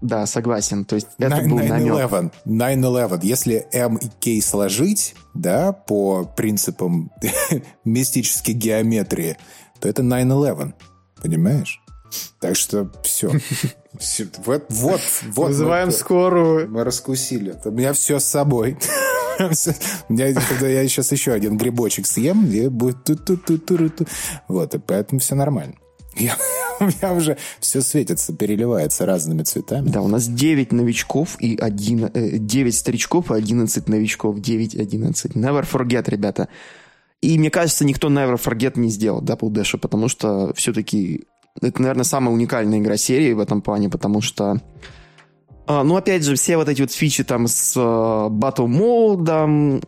Да, 0.00 0.26
согласен. 0.26 0.84
То 0.84 0.94
есть 0.94 1.08
это 1.18 1.36
9, 1.36 1.50
был 1.50 1.58
9-11. 1.58 2.32
9-11. 2.46 3.20
Если 3.22 3.66
M 3.72 3.96
и 3.96 4.08
K 4.20 4.46
сложить, 4.46 5.14
да, 5.34 5.72
по 5.72 6.24
принципам 6.24 7.10
мистической 7.84 8.54
геометрии, 8.54 9.36
то 9.80 9.88
это 9.88 10.02
9-11. 10.02 10.74
Понимаешь? 11.22 11.80
Так 12.40 12.56
что 12.56 12.90
все. 13.02 13.30
Вот, 14.46 14.66
вот, 14.68 15.02
вот. 15.34 15.48
Вызываем 15.48 15.90
скорую. 15.90 16.70
Мы 16.70 16.84
раскусили. 16.84 17.56
У 17.64 17.70
меня 17.70 17.92
все 17.94 18.20
с 18.20 18.24
собой. 18.24 18.78
Я, 20.08 20.34
когда 20.34 20.68
я 20.68 20.86
сейчас 20.86 21.10
еще 21.10 21.32
один 21.32 21.56
грибочек 21.56 22.06
съем, 22.06 22.46
и 22.46 22.68
будет 22.68 23.02
ту 23.04 23.16
ту 23.16 23.36
ту 23.36 23.58
ту 23.58 23.88
ту 23.88 24.06
Вот, 24.46 24.74
и 24.74 24.78
поэтому 24.78 25.20
все 25.20 25.34
нормально. 25.34 25.74
Я, 26.16 26.36
у 26.80 26.84
меня 26.84 27.12
уже 27.12 27.38
все 27.60 27.80
светится, 27.80 28.32
переливается 28.32 29.06
разными 29.06 29.42
цветами. 29.42 29.88
Да, 29.88 30.02
у 30.02 30.08
нас 30.08 30.26
9 30.26 30.72
новичков 30.72 31.40
и 31.40 31.56
1, 31.56 32.46
9 32.46 32.74
старичков 32.74 33.30
и 33.30 33.34
11 33.34 33.88
новичков. 33.88 34.36
9-11. 34.36 35.34
Never 35.34 35.66
forget, 35.68 36.08
ребята. 36.08 36.48
И 37.20 37.38
мне 37.38 37.50
кажется, 37.50 37.84
никто 37.84 38.08
Never 38.08 38.36
Forget 38.36 38.78
не 38.78 38.90
сделал 38.90 39.22
Double 39.22 39.50
Dash, 39.50 39.76
потому 39.78 40.08
что 40.08 40.52
все-таки 40.54 41.24
это, 41.60 41.82
наверное, 41.82 42.04
самая 42.04 42.32
уникальная 42.32 42.78
игра 42.78 42.96
серии 42.96 43.32
в 43.32 43.40
этом 43.40 43.62
плане, 43.62 43.88
потому 43.88 44.20
что 44.20 44.60
а, 45.66 45.84
ну, 45.84 45.96
опять 45.96 46.24
же, 46.24 46.34
все 46.36 46.56
вот 46.56 46.68
эти 46.68 46.80
вот 46.80 46.92
фичи 46.92 47.24
там 47.24 47.46
с 47.46 47.74
батл 48.30 48.66
модом, 48.66 49.82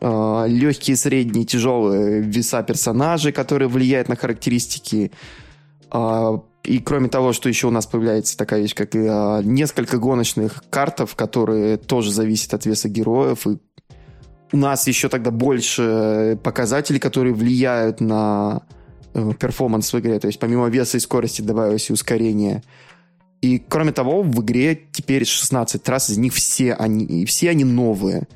легкие, 0.47 0.97
средние, 0.97 1.47
тяжелые 1.47 2.21
веса 2.21 2.63
персонажей, 2.63 3.33
которые 3.33 3.69
влияют 3.69 4.09
на 4.09 4.17
характеристики. 4.17 5.11
А, 5.91 6.43
и 6.63 6.79
кроме 6.79 7.09
того, 7.09 7.33
что 7.33 7.49
еще 7.49 7.69
у 7.69 7.71
нас 7.71 7.87
появляется 7.87 8.37
такая 8.37 8.61
вещь, 8.61 8.75
как 8.75 8.95
а, 8.95 9.41
несколько 9.43 9.97
гоночных 9.97 10.63
картов, 10.69 11.15
которые 11.17 11.79
тоже 11.79 12.13
зависят 12.13 12.53
от 12.53 12.67
веса 12.67 12.89
героев. 12.89 13.47
И 13.47 13.59
у 14.53 14.57
нас 14.57 14.87
еще 14.87 15.09
тогда 15.09 15.31
больше 15.31 16.39
показателей, 16.43 16.99
которые 16.99 17.35
влияют 17.35 18.01
на 18.01 18.63
э, 19.15 19.33
перформанс 19.39 19.93
в 19.93 19.99
игре. 19.99 20.19
То 20.19 20.27
есть 20.27 20.39
помимо 20.39 20.69
веса 20.69 20.97
и 20.97 21.01
скорости 21.01 21.43
добавилось 21.43 21.91
и 21.91 21.93
ускорение. 21.93 22.63
И 23.41 23.59
кроме 23.59 23.93
того, 23.93 24.23
в 24.23 24.43
игре 24.43 24.79
теперь 24.93 25.25
16 25.25 25.83
трасс, 25.83 26.11
из 26.11 26.19
них 26.19 26.35
все 26.35 26.75
они, 26.75 27.05
и 27.05 27.25
все 27.25 27.51
они 27.51 27.65
новые. 27.65 28.27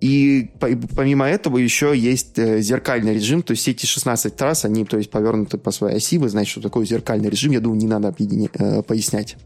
И 0.00 0.50
помимо 0.60 1.26
этого 1.26 1.56
еще 1.58 1.96
есть 1.96 2.38
э, 2.38 2.60
зеркальный 2.60 3.14
режим, 3.14 3.42
то 3.42 3.52
есть 3.52 3.62
все 3.62 3.70
эти 3.72 3.86
16 3.86 4.36
трасс, 4.36 4.64
они 4.64 4.84
то 4.84 4.98
есть, 4.98 5.10
повернуты 5.10 5.58
по 5.58 5.70
своей 5.70 5.96
оси. 5.96 6.18
Вы 6.18 6.28
знаете, 6.28 6.50
что 6.50 6.60
такое 6.60 6.86
зеркальный 6.86 7.30
режим, 7.30 7.52
я 7.52 7.60
думаю, 7.60 7.80
не 7.80 7.86
надо 7.86 8.08
объединя... 8.08 8.50
э, 8.54 8.82
пояснять. 8.82 9.36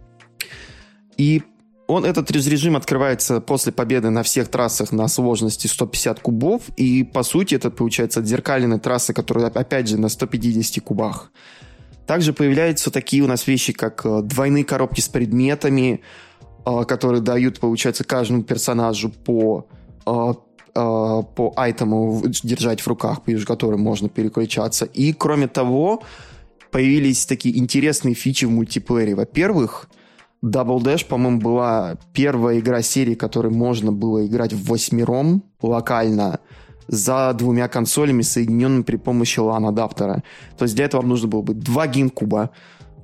И 1.16 1.43
он, 1.91 2.05
этот 2.05 2.30
режим 2.30 2.76
открывается 2.76 3.41
после 3.41 3.72
победы 3.72 4.11
на 4.11 4.22
всех 4.22 4.49
трассах 4.49 4.93
на 4.93 5.09
сложности 5.09 5.66
150 5.66 6.20
кубов. 6.20 6.62
И, 6.76 7.03
по 7.03 7.22
сути, 7.22 7.57
это, 7.57 7.70
получается, 7.70 8.20
отзеркаленные 8.20 8.78
трассы, 8.78 9.12
которые, 9.12 9.47
опять 9.49 9.88
же, 9.88 9.99
на 9.99 10.09
150 10.09 10.84
кубах. 10.84 11.32
Также 12.07 12.32
появляются 12.32 12.91
такие 12.91 13.22
у 13.22 13.26
нас 13.26 13.47
вещи, 13.47 13.72
как 13.72 14.05
э, 14.05 14.22
двойные 14.22 14.64
коробки 14.64 15.01
с 15.01 15.09
предметами, 15.09 16.01
э, 16.64 16.84
которые 16.84 17.22
дают, 17.22 17.59
получается, 17.59 18.05
каждому 18.05 18.45
персонажу 18.45 19.11
по, 19.11 19.66
э, 20.07 20.34
по 20.72 21.53
айтему 21.57 22.22
держать 22.43 22.80
в 22.80 22.86
руках, 22.86 23.22
между 23.26 23.47
которым 23.47 23.80
можно 23.80 24.09
переключаться. 24.09 24.84
И, 24.84 25.12
кроме 25.12 25.49
того, 25.49 26.03
появились 26.70 27.26
такие 27.26 27.59
интересные 27.59 28.14
фичи 28.14 28.45
в 28.45 28.51
мультиплеере. 28.51 29.16
Во-первых, 29.16 29.88
Double 30.43 30.78
Dash, 30.78 31.07
по-моему, 31.07 31.41
была 31.41 31.97
первая 32.14 32.59
игра 32.59 32.82
серии, 32.82 33.14
которой 33.14 33.53
можно 33.53 33.93
было 33.93 34.26
играть 34.26 34.53
в 34.53 34.68
восьмером 34.68 35.43
локально 35.61 36.41
за 36.88 37.32
двумя 37.34 37.68
консолями, 37.68 38.22
соединенными 38.22 38.82
при 38.82 38.97
помощи 38.97 39.38
LAN-адаптера. 39.38 40.24
То 40.59 40.64
есть 40.64 40.74
для 40.74 40.86
этого 40.86 41.03
вам 41.03 41.11
нужно 41.11 41.28
было 41.28 41.43
бы 41.43 41.55
два 41.55 41.86
геймкуба, 41.86 42.51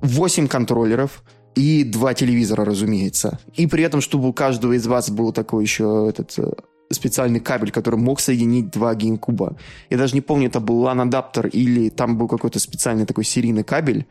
8 0.01 0.47
контроллеров 0.47 1.23
и 1.55 1.83
два 1.83 2.13
телевизора, 2.13 2.65
разумеется. 2.65 3.39
И 3.55 3.65
при 3.67 3.83
этом, 3.83 4.01
чтобы 4.01 4.27
у 4.27 4.33
каждого 4.33 4.73
из 4.73 4.85
вас 4.87 5.09
был 5.09 5.31
такой 5.31 5.63
еще 5.63 6.07
этот 6.09 6.37
э, 6.37 6.51
специальный 6.91 7.39
кабель, 7.39 7.71
который 7.71 7.99
мог 7.99 8.19
соединить 8.19 8.71
два 8.71 8.93
геймкуба. 8.93 9.57
Я 9.89 9.97
даже 9.97 10.15
не 10.15 10.21
помню, 10.21 10.47
это 10.47 10.59
был 10.59 10.83
LAN-адаптер 10.85 11.47
или 11.47 11.89
там 11.89 12.17
был 12.17 12.27
какой-то 12.27 12.59
специальный 12.59 13.05
такой 13.05 13.23
серийный 13.23 13.63
кабель, 13.63 14.05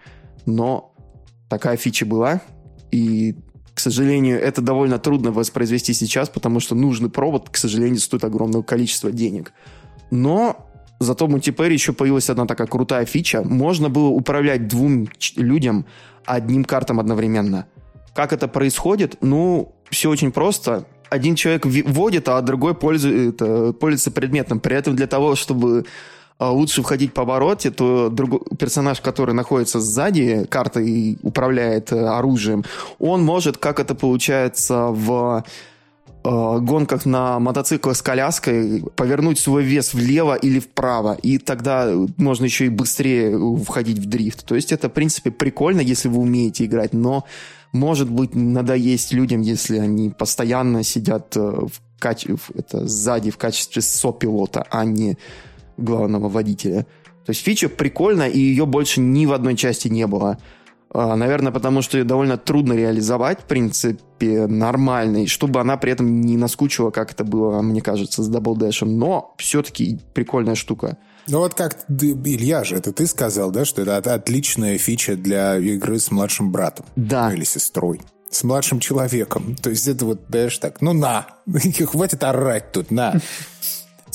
но 0.46 0.94
такая 1.48 1.76
фича 1.76 2.06
была, 2.06 2.40
и 2.90 3.36
к 3.76 3.80
сожалению, 3.80 4.40
это 4.40 4.62
довольно 4.62 4.98
трудно 4.98 5.32
воспроизвести 5.32 5.92
сейчас, 5.92 6.30
потому 6.30 6.60
что 6.60 6.74
нужный 6.74 7.10
провод, 7.10 7.50
к 7.50 7.58
сожалению, 7.58 8.00
стоит 8.00 8.24
огромного 8.24 8.62
количества 8.62 9.12
денег. 9.12 9.52
Но 10.10 10.66
зато 10.98 11.26
в 11.26 11.30
мультиплеере 11.30 11.74
еще 11.74 11.92
появилась 11.92 12.30
одна 12.30 12.46
такая 12.46 12.66
крутая 12.66 13.04
фича. 13.04 13.42
Можно 13.42 13.90
было 13.90 14.08
управлять 14.08 14.66
двум 14.66 15.08
людям 15.36 15.84
одним 16.24 16.64
картом 16.64 17.00
одновременно. 17.00 17.66
Как 18.14 18.32
это 18.32 18.48
происходит? 18.48 19.18
Ну, 19.20 19.74
все 19.90 20.08
очень 20.08 20.32
просто. 20.32 20.86
Один 21.10 21.34
человек 21.34 21.66
вводит, 21.66 22.30
а 22.30 22.40
другой 22.40 22.74
пользуется, 22.74 23.74
пользуется 23.74 24.10
предметом. 24.10 24.58
При 24.58 24.74
этом 24.74 24.96
для 24.96 25.06
того, 25.06 25.36
чтобы 25.36 25.84
лучше 26.38 26.82
входить 26.82 27.14
по 27.14 27.22
обороте, 27.22 27.70
то 27.70 28.10
другой 28.10 28.40
персонаж, 28.58 29.00
который 29.00 29.34
находится 29.34 29.80
сзади 29.80 30.46
карты 30.48 30.86
и 30.86 31.18
управляет 31.22 31.92
э, 31.92 32.06
оружием, 32.06 32.64
он 32.98 33.24
может, 33.24 33.56
как 33.56 33.80
это 33.80 33.94
получается 33.94 34.88
в 34.88 35.44
э, 36.24 36.58
гонках 36.60 37.06
на 37.06 37.38
мотоциклах 37.38 37.96
с 37.96 38.02
коляской, 38.02 38.84
повернуть 38.96 39.38
свой 39.38 39.64
вес 39.64 39.94
влево 39.94 40.34
или 40.34 40.58
вправо, 40.58 41.16
и 41.22 41.38
тогда 41.38 41.90
можно 42.18 42.44
еще 42.44 42.66
и 42.66 42.70
быстрее 42.70 43.38
входить 43.64 43.98
в 43.98 44.06
дрифт. 44.06 44.44
То 44.44 44.54
есть 44.54 44.72
это, 44.72 44.88
в 44.88 44.92
принципе, 44.92 45.30
прикольно, 45.30 45.80
если 45.80 46.08
вы 46.08 46.20
умеете 46.20 46.66
играть, 46.66 46.92
но 46.92 47.24
может 47.72 48.10
быть 48.10 48.34
надоесть 48.34 49.12
людям, 49.12 49.40
если 49.40 49.78
они 49.78 50.10
постоянно 50.10 50.82
сидят 50.82 51.34
э, 51.36 51.40
в 51.40 51.80
каче... 51.98 52.36
это, 52.54 52.86
сзади 52.86 53.30
в 53.30 53.38
качестве 53.38 53.80
сопилота, 53.80 54.66
а 54.70 54.84
не 54.84 55.16
главного 55.76 56.28
водителя. 56.28 56.86
То 57.24 57.30
есть 57.30 57.42
фича 57.42 57.68
прикольная, 57.68 58.28
и 58.28 58.38
ее 58.38 58.66
больше 58.66 59.00
ни 59.00 59.26
в 59.26 59.32
одной 59.32 59.56
части 59.56 59.88
не 59.88 60.06
было. 60.06 60.38
А, 60.90 61.16
наверное, 61.16 61.52
потому 61.52 61.82
что 61.82 61.98
ее 61.98 62.04
довольно 62.04 62.38
трудно 62.38 62.72
реализовать, 62.72 63.40
в 63.40 63.44
принципе, 63.44 64.46
нормально, 64.46 65.24
и 65.24 65.26
чтобы 65.26 65.60
она 65.60 65.76
при 65.76 65.92
этом 65.92 66.20
не 66.20 66.36
наскучила, 66.36 66.90
как 66.90 67.12
это 67.12 67.24
было, 67.24 67.60
мне 67.60 67.82
кажется, 67.82 68.22
с 68.22 68.30
Double 68.30 68.54
Dash. 68.54 68.84
Но 68.84 69.34
все-таки 69.38 70.00
прикольная 70.14 70.54
штука. 70.54 70.96
Ну 71.28 71.40
вот 71.40 71.54
как, 71.54 71.84
Илья 71.88 72.62
же, 72.62 72.76
это 72.76 72.92
ты 72.92 73.06
сказал, 73.06 73.50
да, 73.50 73.64
что 73.64 73.82
это 73.82 74.14
отличная 74.14 74.78
фича 74.78 75.16
для 75.16 75.58
игры 75.58 75.98
с 75.98 76.10
младшим 76.10 76.52
братом. 76.52 76.86
Да. 76.94 77.32
Или 77.32 77.44
сестрой. 77.44 78.00
С 78.30 78.44
младшим 78.44 78.80
человеком. 78.80 79.56
То 79.56 79.70
есть 79.70 79.88
это 79.88 80.04
вот, 80.04 80.22
знаешь, 80.28 80.56
так, 80.58 80.80
ну 80.80 80.92
на, 80.92 81.26
хватит 81.86 82.22
орать 82.22 82.72
тут, 82.72 82.90
на. 82.90 83.20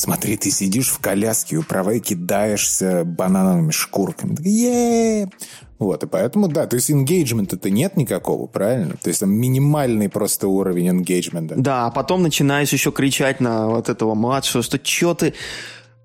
Смотри, 0.01 0.35
ты 0.35 0.49
сидишь 0.49 0.89
в 0.89 0.97
коляске, 0.97 1.57
управляй, 1.57 1.99
кидаешься 1.99 3.03
банановыми 3.05 3.69
шкурками. 3.69 4.35
е 4.41 5.29
Вот, 5.77 6.03
и 6.03 6.07
поэтому, 6.07 6.47
да, 6.47 6.65
то 6.65 6.75
есть 6.75 6.89
engagement-то 6.89 7.69
нет 7.69 7.97
никакого, 7.97 8.47
правильно? 8.47 8.95
То 8.99 9.09
есть 9.09 9.19
там 9.19 9.31
минимальный 9.31 10.09
просто 10.09 10.47
уровень 10.47 10.89
engagement. 10.89 11.53
Да, 11.55 11.85
а 11.85 11.91
потом 11.91 12.23
начинаешь 12.23 12.73
еще 12.73 12.91
кричать 12.91 13.41
на 13.41 13.67
вот 13.67 13.89
этого 13.89 14.15
младшего, 14.15 14.63
что 14.63 14.79
что 14.83 15.13
ты 15.13 15.33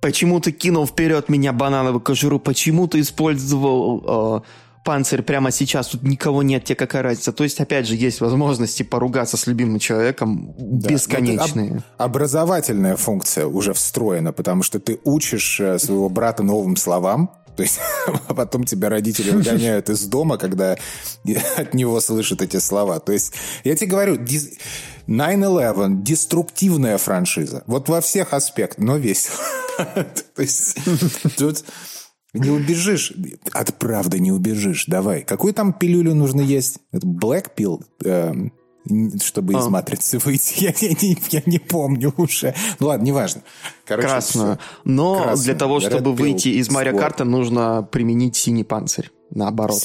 Почему 0.03 0.41
ты 0.41 0.53
кинул 0.53 0.87
вперед 0.87 1.31
меня 1.31 1.55
банановую 1.55 2.01
кожуру? 2.01 2.39
Почему 2.39 2.87
ты 2.89 3.01
использовал 3.01 4.05
э, 4.07 4.41
панцирь 4.87 5.23
прямо 5.23 5.51
сейчас? 5.51 5.89
Тут 5.89 6.03
никого 6.05 6.43
нет, 6.43 6.65
тебе 6.65 6.77
какая 6.77 7.03
разница? 7.03 7.33
То 7.33 7.45
есть, 7.45 7.61
опять 7.61 7.87
же, 7.87 7.97
есть 7.97 8.21
возможности 8.21 8.85
поругаться 8.85 9.37
с 9.37 9.47
любимым 9.47 9.81
человеком 9.81 10.55
да. 10.57 10.89
бесконечные. 10.89 11.83
Об, 11.99 12.13
образовательная 12.13 12.97
функция 12.97 13.47
уже 13.47 13.73
встроена, 13.73 14.33
потому 14.33 14.63
что 14.63 14.79
ты 14.79 15.01
учишь 15.05 15.61
э, 15.61 15.79
своего 15.79 16.09
брата 16.09 16.45
новым 16.45 16.77
словам, 16.77 17.33
то 17.57 17.63
есть, 17.63 17.81
а 18.29 18.35
потом 18.35 18.65
тебя 18.65 18.89
родители 18.89 19.31
выгоняют 19.31 19.91
из 19.91 20.05
дома, 20.05 20.39
когда 20.39 20.77
от 21.57 21.75
него 21.75 22.01
слышат 22.01 22.41
эти 22.43 22.59
слова. 22.59 23.01
То 23.01 23.13
есть, 23.13 23.33
я 23.65 23.75
тебе 23.75 23.91
говорю, 23.91 24.17
9-11– 24.17 26.03
деструктивная 26.05 26.99
франшиза. 26.99 27.65
Вот 27.67 27.89
во 27.89 28.01
всех 28.01 28.33
аспектах, 28.33 28.79
но 28.79 28.97
весело. 28.97 29.37
То 30.37 30.43
есть, 30.43 30.79
тут 31.37 31.65
не 32.39 32.51
убежишь. 32.51 33.13
От 33.53 33.79
правды 33.79 34.19
не 34.19 34.33
убежишь. 34.33 34.85
Давай. 34.87 35.23
Какую 35.23 35.55
там 35.55 35.73
пилюлю 35.73 36.15
нужно 36.15 36.41
есть? 36.41 36.79
Это 36.93 37.07
Black 37.07 37.51
Pill? 37.57 37.83
Эм, 38.05 38.53
чтобы 39.23 39.55
из 39.55 39.67
а. 39.67 39.71
матрицы 39.71 40.19
выйти. 40.19 40.55
Я, 40.65 40.73
я, 40.81 40.89
не, 40.91 41.19
я 41.31 41.43
не 41.47 41.59
помню 41.59 42.15
уже. 42.17 42.55
Ну 42.79 42.89
ладно, 42.89 43.05
неважно. 43.05 43.43
Короче, 43.85 44.09
Красную. 44.09 44.59
Но 44.85 45.17
Красную. 45.17 45.45
для 45.45 45.55
того, 45.55 45.81
чтобы 45.81 46.11
Red 46.11 46.15
выйти 46.15 46.49
из 46.49 46.71
Марио 46.71 46.97
Карта, 46.97 47.25
нужно 47.25 47.83
применить 47.91 48.37
синий 48.37 48.65
панцирь. 48.65 49.11
Наоборот. 49.31 49.83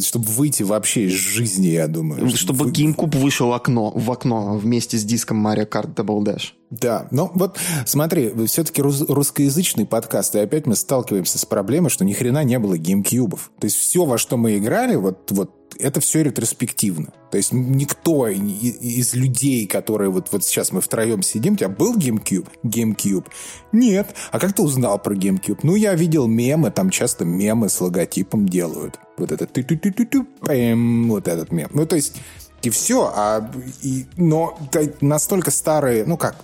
Чтобы 0.00 0.24
выйти 0.26 0.62
вообще 0.62 1.06
из 1.06 1.12
жизни, 1.12 1.68
я 1.68 1.88
думаю. 1.88 2.28
Чтобы 2.36 2.66
Вы... 2.66 2.70
GameCube 2.70 3.18
вышел 3.18 3.48
в 3.48 3.52
окно, 3.52 3.90
в 3.90 4.10
окно 4.10 4.56
вместе 4.56 4.98
с 4.98 5.04
диском 5.04 5.46
Mario 5.46 5.68
Kart 5.68 5.94
Double 5.94 6.22
Dash. 6.22 6.50
Да, 6.70 7.08
ну 7.10 7.30
вот 7.34 7.58
смотри, 7.86 8.32
все-таки 8.46 8.80
рус- 8.80 9.04
русскоязычный 9.06 9.86
подкаст, 9.86 10.34
и 10.34 10.38
опять 10.38 10.66
мы 10.66 10.74
сталкиваемся 10.74 11.38
с 11.38 11.44
проблемой, 11.44 11.90
что 11.90 12.04
ни 12.04 12.12
хрена 12.12 12.44
не 12.44 12.58
было 12.58 12.78
геймкьюбов. 12.78 13.50
То 13.58 13.66
есть 13.66 13.76
все, 13.76 14.04
во 14.04 14.18
что 14.18 14.36
мы 14.36 14.56
играли, 14.56 14.96
вот, 14.96 15.30
вот 15.32 15.61
это 15.78 16.00
все 16.00 16.22
ретроспективно. 16.22 17.12
То 17.30 17.36
есть 17.36 17.52
никто 17.52 18.28
из 18.28 19.14
людей, 19.14 19.66
которые 19.66 20.10
вот, 20.10 20.28
вот 20.32 20.44
сейчас 20.44 20.72
мы 20.72 20.80
втроем 20.80 21.22
сидим, 21.22 21.54
у 21.54 21.56
тебя 21.56 21.68
был 21.68 21.96
GameCube? 21.96 22.48
GameCube? 22.62 23.26
Нет. 23.72 24.14
А 24.30 24.38
как 24.38 24.52
ты 24.52 24.62
узнал 24.62 24.98
про 24.98 25.14
GameCube? 25.14 25.60
Ну, 25.62 25.74
я 25.74 25.94
видел 25.94 26.26
мемы, 26.26 26.70
там 26.70 26.90
часто 26.90 27.24
мемы 27.24 27.68
с 27.68 27.80
логотипом 27.80 28.48
делают. 28.48 28.98
Вот 29.16 29.32
это 29.32 29.46
ты 29.46 29.62
ты 29.62 29.76
ты 29.76 29.92
ты 29.92 30.06
ты 30.06 30.74
вот 30.74 31.28
этот 31.28 31.52
мем. 31.52 31.68
Ну, 31.72 31.86
то 31.86 31.96
есть, 31.96 32.16
и 32.62 32.70
все. 32.70 33.12
А, 33.14 33.50
и, 33.82 34.06
но 34.16 34.58
настолько 35.00 35.50
старые, 35.50 36.04
ну 36.04 36.16
как, 36.16 36.36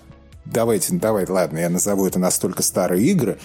давайте, 0.45 0.95
давайте, 0.95 1.33
ладно, 1.33 1.59
я 1.59 1.71
назову 1.71 2.07
это 2.07 2.19
настолько 2.19 2.63
старые 2.63 3.05
игры, 3.07 3.39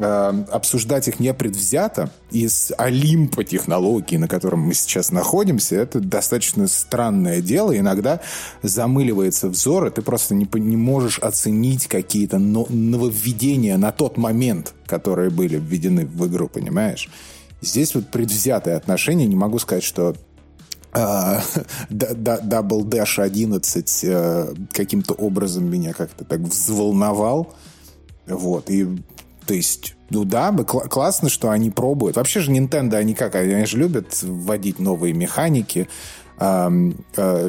обсуждать 0.00 1.08
их 1.08 1.18
непредвзято 1.18 2.10
из 2.30 2.72
Олимпа 2.78 3.42
технологий, 3.42 4.16
на 4.16 4.28
котором 4.28 4.60
мы 4.60 4.74
сейчас 4.74 5.10
находимся, 5.10 5.76
это 5.76 6.00
достаточно 6.00 6.68
странное 6.68 7.40
дело. 7.40 7.76
Иногда 7.76 8.20
замыливается 8.62 9.48
взор, 9.48 9.86
и 9.86 9.90
ты 9.90 10.02
просто 10.02 10.34
не, 10.34 10.48
не 10.54 10.76
можешь 10.76 11.18
оценить 11.18 11.88
какие-то 11.88 12.38
нововведения 12.38 13.76
на 13.76 13.90
тот 13.90 14.16
момент, 14.16 14.74
которые 14.86 15.30
были 15.30 15.56
введены 15.56 16.06
в 16.06 16.28
игру, 16.28 16.48
понимаешь? 16.48 17.08
Здесь 17.60 17.94
вот 17.94 18.08
предвзятое 18.08 18.76
отношение. 18.76 19.26
Не 19.26 19.36
могу 19.36 19.58
сказать, 19.58 19.82
что 19.82 20.14
uh, 20.92 21.42
Double 21.90 22.84
Dash 22.84 23.20
11 23.20 24.04
uh, 24.04 24.66
каким-то 24.72 25.14
образом 25.14 25.68
меня 25.68 25.92
как-то 25.92 26.24
так 26.24 26.40
взволновал. 26.40 27.52
Вот. 28.26 28.70
И 28.70 28.86
то 29.48 29.54
есть, 29.54 29.96
ну 30.10 30.26
да, 30.26 30.52
кл- 30.52 30.86
классно, 30.90 31.30
что 31.30 31.48
они 31.48 31.70
пробуют. 31.70 32.16
Вообще 32.16 32.40
же 32.40 32.52
Nintendo, 32.52 32.96
они 32.96 33.14
как, 33.14 33.34
они 33.34 33.64
же 33.64 33.78
любят 33.78 34.22
вводить 34.22 34.78
новые 34.78 35.14
механики. 35.14 35.88
Э, 36.38 36.68
э, 37.16 37.48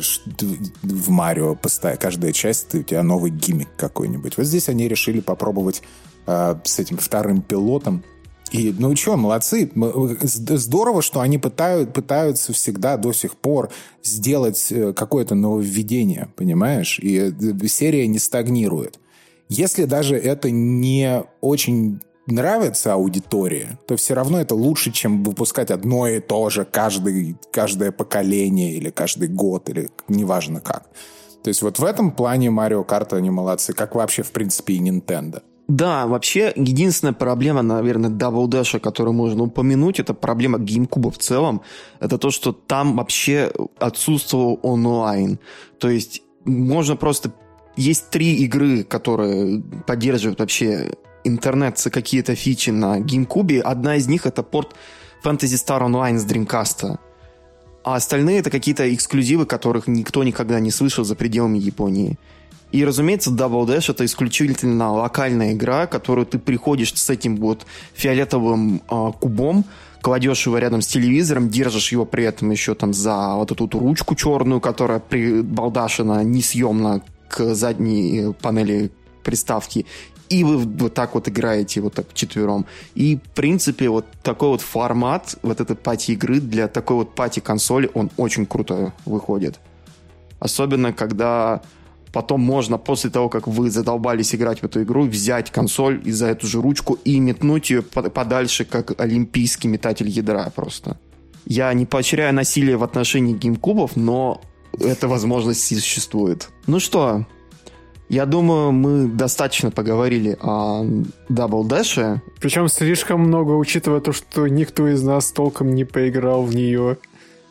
в 0.81 1.09
Марио 1.09 1.57
каждая 1.99 2.31
часть 2.31 2.73
у 2.73 2.83
тебя 2.83 3.03
новый 3.03 3.31
гиммик 3.31 3.67
какой-нибудь. 3.75 4.37
Вот 4.37 4.45
здесь 4.45 4.69
они 4.69 4.87
решили 4.87 5.19
попробовать 5.19 5.81
э, 6.25 6.55
с 6.63 6.79
этим 6.79 6.97
вторым 6.99 7.41
пилотом. 7.41 8.05
И, 8.53 8.73
ну 8.79 8.95
что, 8.95 9.17
молодцы. 9.17 9.69
Здорово, 10.21 11.01
что 11.01 11.19
они 11.19 11.37
пытают, 11.37 11.91
пытаются 11.91 12.53
всегда 12.53 12.95
до 12.95 13.11
сих 13.11 13.35
пор 13.35 13.71
сделать 14.03 14.71
э, 14.71 14.93
какое-то 14.93 15.35
нововведение, 15.35 16.29
понимаешь? 16.37 16.97
И 16.99 17.17
э, 17.17 17.67
серия 17.67 18.07
не 18.07 18.19
стагнирует. 18.19 19.01
Если 19.49 19.85
даже 19.85 20.15
это 20.15 20.51
не 20.51 21.23
очень 21.41 21.99
нравится 22.27 22.93
аудитории, 22.93 23.77
то 23.87 23.95
все 23.95 24.13
равно 24.13 24.39
это 24.39 24.53
лучше, 24.53 24.91
чем 24.91 25.23
выпускать 25.23 25.71
одно 25.71 26.07
и 26.07 26.19
то 26.19 26.49
же 26.49 26.65
каждый, 26.65 27.35
каждое 27.51 27.91
поколение 27.91 28.73
или 28.73 28.91
каждый 28.91 29.27
год, 29.27 29.69
или 29.69 29.89
неважно 30.07 30.61
как. 30.61 30.89
То 31.43 31.47
есть 31.47 31.63
вот 31.63 31.79
в 31.79 31.83
этом 31.83 32.11
плане 32.11 32.51
Марио 32.51 32.83
Карта 32.83 33.15
они 33.15 33.31
молодцы, 33.31 33.73
как 33.73 33.95
вообще, 33.95 34.21
в 34.23 34.31
принципе, 34.31 34.73
и 34.73 34.79
Nintendo. 34.79 35.41
Да, 35.67 36.07
вообще, 36.07 36.51
единственная 36.55 37.13
проблема, 37.13 37.61
наверное, 37.61 38.09
Double 38.09 38.47
Dash, 38.47 38.79
которую 38.79 39.13
можно 39.13 39.43
упомянуть, 39.43 39.99
это 39.99 40.13
проблема 40.13 40.57
GameCube 40.57 41.11
в 41.11 41.17
целом. 41.17 41.61
Это 41.99 42.17
то, 42.17 42.31
что 42.31 42.51
там 42.51 42.97
вообще 42.97 43.51
отсутствовал 43.77 44.59
онлайн. 44.63 45.39
То 45.77 45.89
есть 45.89 46.23
можно 46.43 46.95
просто 46.95 47.31
есть 47.79 48.09
три 48.09 48.35
игры, 48.43 48.83
которые 48.83 49.61
поддерживают 49.87 50.39
вообще 50.39 50.91
интернет 51.23 51.81
какие-то 51.91 52.35
фичи 52.35 52.71
на 52.71 52.99
GameCube. 52.99 53.61
Одна 53.61 53.95
из 53.95 54.07
них 54.07 54.25
это 54.25 54.43
порт 54.43 54.75
Fantasy 55.23 55.55
Star 55.55 55.81
Online 55.81 56.17
с 56.17 56.25
Dreamcast. 56.25 56.99
А 57.83 57.95
остальные 57.95 58.39
это 58.39 58.49
какие-то 58.49 58.93
эксклюзивы, 58.93 59.45
которых 59.45 59.87
никто 59.87 60.23
никогда 60.23 60.59
не 60.59 60.71
слышал 60.71 61.05
за 61.05 61.15
пределами 61.15 61.57
Японии. 61.57 62.19
И, 62.73 62.83
разумеется, 62.83 63.31
Double 63.31 63.65
Dash 63.65 63.89
это 63.89 64.03
исключительно 64.03 64.91
локальная 64.91 65.53
игра, 65.53 65.87
которую 65.87 66.25
ты 66.25 66.37
приходишь 66.37 66.93
с 66.93 67.09
этим 67.09 67.37
вот 67.37 67.65
фиолетовым 67.93 68.81
э, 68.89 69.11
кубом, 69.19 69.63
кладешь 70.01 70.45
его 70.45 70.57
рядом 70.57 70.81
с 70.81 70.87
телевизором, 70.87 71.49
держишь 71.49 71.93
его 71.93 72.05
при 72.05 72.25
этом 72.25 72.51
еще 72.51 72.75
там 72.75 72.93
за 72.93 73.35
вот 73.35 73.51
эту 73.51 73.63
вот 73.63 73.73
ручку 73.73 74.15
черную, 74.15 74.59
которая 74.59 74.99
прибалдашена 74.99 76.23
несъемно 76.23 77.01
к 77.29 77.53
задней 77.55 78.33
панели 78.41 78.91
приставки, 79.23 79.85
и 80.29 80.43
вы 80.43 80.57
вот 80.57 80.93
так 80.93 81.15
вот 81.15 81.27
играете 81.27 81.81
вот 81.81 81.93
так 81.93 82.13
четвером. 82.13 82.65
И, 82.93 83.17
в 83.17 83.29
принципе, 83.35 83.89
вот 83.89 84.05
такой 84.21 84.49
вот 84.49 84.61
формат, 84.61 85.37
вот 85.41 85.59
этой 85.59 85.75
пати-игры 85.75 86.39
для 86.39 86.67
такой 86.67 86.97
вот 86.97 87.15
пати-консоли, 87.15 87.89
он 87.93 88.11
очень 88.17 88.45
круто 88.45 88.93
выходит. 89.05 89.59
Особенно, 90.39 90.93
когда 90.93 91.61
потом 92.13 92.41
можно, 92.41 92.77
после 92.77 93.09
того, 93.09 93.29
как 93.29 93.47
вы 93.47 93.69
задолбались 93.69 94.33
играть 94.33 94.61
в 94.61 94.63
эту 94.63 94.83
игру, 94.83 95.03
взять 95.03 95.51
консоль 95.51 96.01
и 96.05 96.11
за 96.11 96.27
эту 96.27 96.47
же 96.47 96.61
ручку 96.61 96.93
и 97.03 97.19
метнуть 97.19 97.69
ее 97.69 97.81
подальше, 97.81 98.65
как 98.65 98.99
олимпийский 99.01 99.67
метатель 99.67 100.09
ядра 100.09 100.49
просто. 100.55 100.97
Я 101.45 101.73
не 101.73 101.85
поощряю 101.85 102.33
насилие 102.33 102.77
в 102.77 102.83
отношении 102.83 103.33
геймкубов, 103.33 103.95
но 103.95 104.41
эта 104.79 105.07
возможность 105.07 105.65
существует. 105.65 106.49
Ну 106.67 106.79
что, 106.79 107.25
я 108.09 108.25
думаю, 108.25 108.71
мы 108.71 109.07
достаточно 109.07 109.69
поговорили 109.69 110.35
о 110.41 110.83
Double 111.29 111.63
Dash. 111.63 112.19
Причем 112.41 112.67
слишком 112.67 113.21
много, 113.21 113.51
учитывая 113.51 114.01
то, 114.01 114.11
что 114.11 114.47
никто 114.47 114.87
из 114.87 115.03
нас 115.03 115.31
толком 115.31 115.75
не 115.75 115.85
поиграл 115.85 116.43
в 116.43 116.55
нее. 116.55 116.97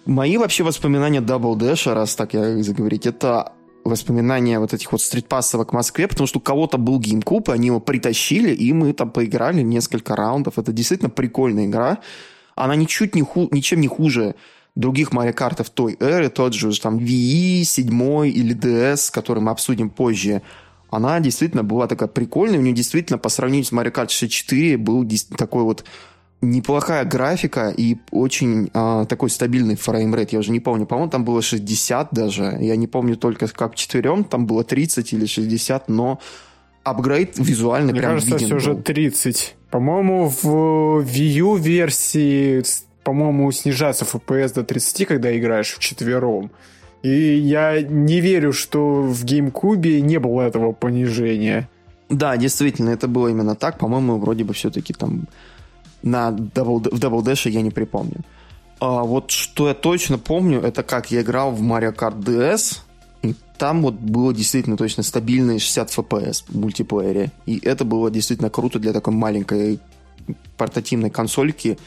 Мои 0.04 0.36
вообще 0.36 0.64
воспоминания 0.64 1.20
Double 1.20 1.54
Dash, 1.54 1.92
раз 1.92 2.16
так 2.16 2.34
я 2.34 2.60
заговорить, 2.62 3.06
это 3.06 3.52
воспоминания 3.84 4.58
вот 4.58 4.74
этих 4.74 4.90
вот 4.90 5.00
стритпассовок 5.00 5.70
в 5.70 5.74
Москве, 5.74 6.08
потому 6.08 6.26
что 6.26 6.38
у 6.38 6.42
кого-то 6.42 6.76
был 6.76 7.00
GameCube, 7.00 7.52
они 7.52 7.68
его 7.68 7.78
притащили, 7.78 8.52
и 8.52 8.72
мы 8.72 8.92
там 8.92 9.10
поиграли 9.10 9.62
несколько 9.62 10.16
раундов. 10.16 10.58
Это 10.58 10.72
действительно 10.72 11.10
прикольная 11.10 11.66
игра. 11.66 11.98
Она 12.56 12.74
ничуть 12.74 13.14
не 13.14 13.22
ху... 13.22 13.48
ничем 13.52 13.80
не 13.80 13.86
хуже 13.88 14.34
других 14.78 15.10
Mario 15.10 15.34
Kart 15.34 15.66
той 15.74 15.96
эры, 15.98 16.30
тот 16.30 16.54
же 16.54 16.70
там 16.80 16.98
Wii, 16.98 17.64
7 17.64 18.28
или 18.28 18.56
DS, 18.56 19.10
который 19.12 19.42
мы 19.42 19.50
обсудим 19.50 19.90
позже, 19.90 20.40
она 20.88 21.20
действительно 21.20 21.64
была 21.64 21.86
такая 21.86 22.08
прикольная. 22.08 22.60
У 22.60 22.62
нее 22.62 22.72
действительно 22.72 23.18
по 23.18 23.28
сравнению 23.28 23.64
с 23.64 23.72
Mario 23.72 23.92
Kart 23.92 24.08
64 24.08 24.78
был 24.78 25.06
такой 25.36 25.64
вот 25.64 25.84
неплохая 26.40 27.04
графика 27.04 27.74
и 27.76 27.96
очень 28.12 28.70
а, 28.72 29.04
такой 29.04 29.30
стабильный 29.30 29.74
framerate. 29.74 30.32
Я 30.32 30.38
уже 30.38 30.52
не 30.52 30.60
помню, 30.60 30.86
по-моему, 30.86 31.10
там 31.10 31.24
было 31.24 31.42
60 31.42 32.08
даже. 32.12 32.56
Я 32.60 32.76
не 32.76 32.86
помню 32.86 33.16
только 33.16 33.48
как 33.48 33.74
четверем, 33.74 34.22
там 34.22 34.46
было 34.46 34.62
30 34.62 35.12
или 35.12 35.26
60, 35.26 35.88
но 35.88 36.20
апгрейд 36.84 37.36
визуально 37.36 37.90
Мне 37.90 38.00
прям 38.00 38.12
кажется, 38.12 38.34
виден 38.34 38.46
все 38.46 38.56
уже 38.56 38.76
30. 38.76 39.56
По-моему, 39.70 40.28
в 40.28 41.02
Wii 41.02 41.32
U 41.38 41.56
версии, 41.56 42.62
по-моему, 43.08 43.50
снижается 43.52 44.04
FPS 44.04 44.52
до 44.52 44.64
30, 44.64 45.06
когда 45.06 45.34
играешь 45.34 45.74
в 45.74 45.78
четвером. 45.78 46.50
И 47.02 47.38
я 47.38 47.80
не 47.80 48.20
верю, 48.20 48.52
что 48.52 49.00
в 49.00 49.24
GameCube 49.24 50.00
не 50.00 50.18
было 50.18 50.42
этого 50.42 50.72
понижения. 50.72 51.70
Да, 52.10 52.36
действительно, 52.36 52.90
это 52.90 53.08
было 53.08 53.28
именно 53.28 53.54
так. 53.54 53.78
По-моему, 53.78 54.18
вроде 54.18 54.44
бы 54.44 54.52
все-таки 54.52 54.92
там 54.92 55.26
на 56.02 56.28
Double, 56.28 56.94
в 56.94 57.00
Double 57.00 57.22
Dash 57.22 57.48
я 57.48 57.62
не 57.62 57.70
припомню. 57.70 58.20
А 58.78 59.04
вот 59.04 59.30
что 59.30 59.68
я 59.68 59.74
точно 59.74 60.18
помню, 60.18 60.60
это 60.60 60.82
как 60.82 61.10
я 61.10 61.22
играл 61.22 61.52
в 61.52 61.62
Mario 61.62 61.96
Kart 61.96 62.22
DS, 62.22 62.80
и 63.22 63.34
там 63.56 63.80
вот 63.80 63.94
было 63.94 64.34
действительно 64.34 64.76
точно 64.76 65.02
стабильные 65.02 65.60
60 65.60 65.88
FPS 65.96 66.44
в 66.46 66.58
мультиплеере. 66.58 67.30
И 67.46 67.58
это 67.64 67.86
было 67.86 68.10
действительно 68.10 68.50
круто 68.50 68.78
для 68.78 68.92
такой 68.92 69.14
маленькой 69.14 69.80
портативной 70.58 71.08
консольки, 71.08 71.78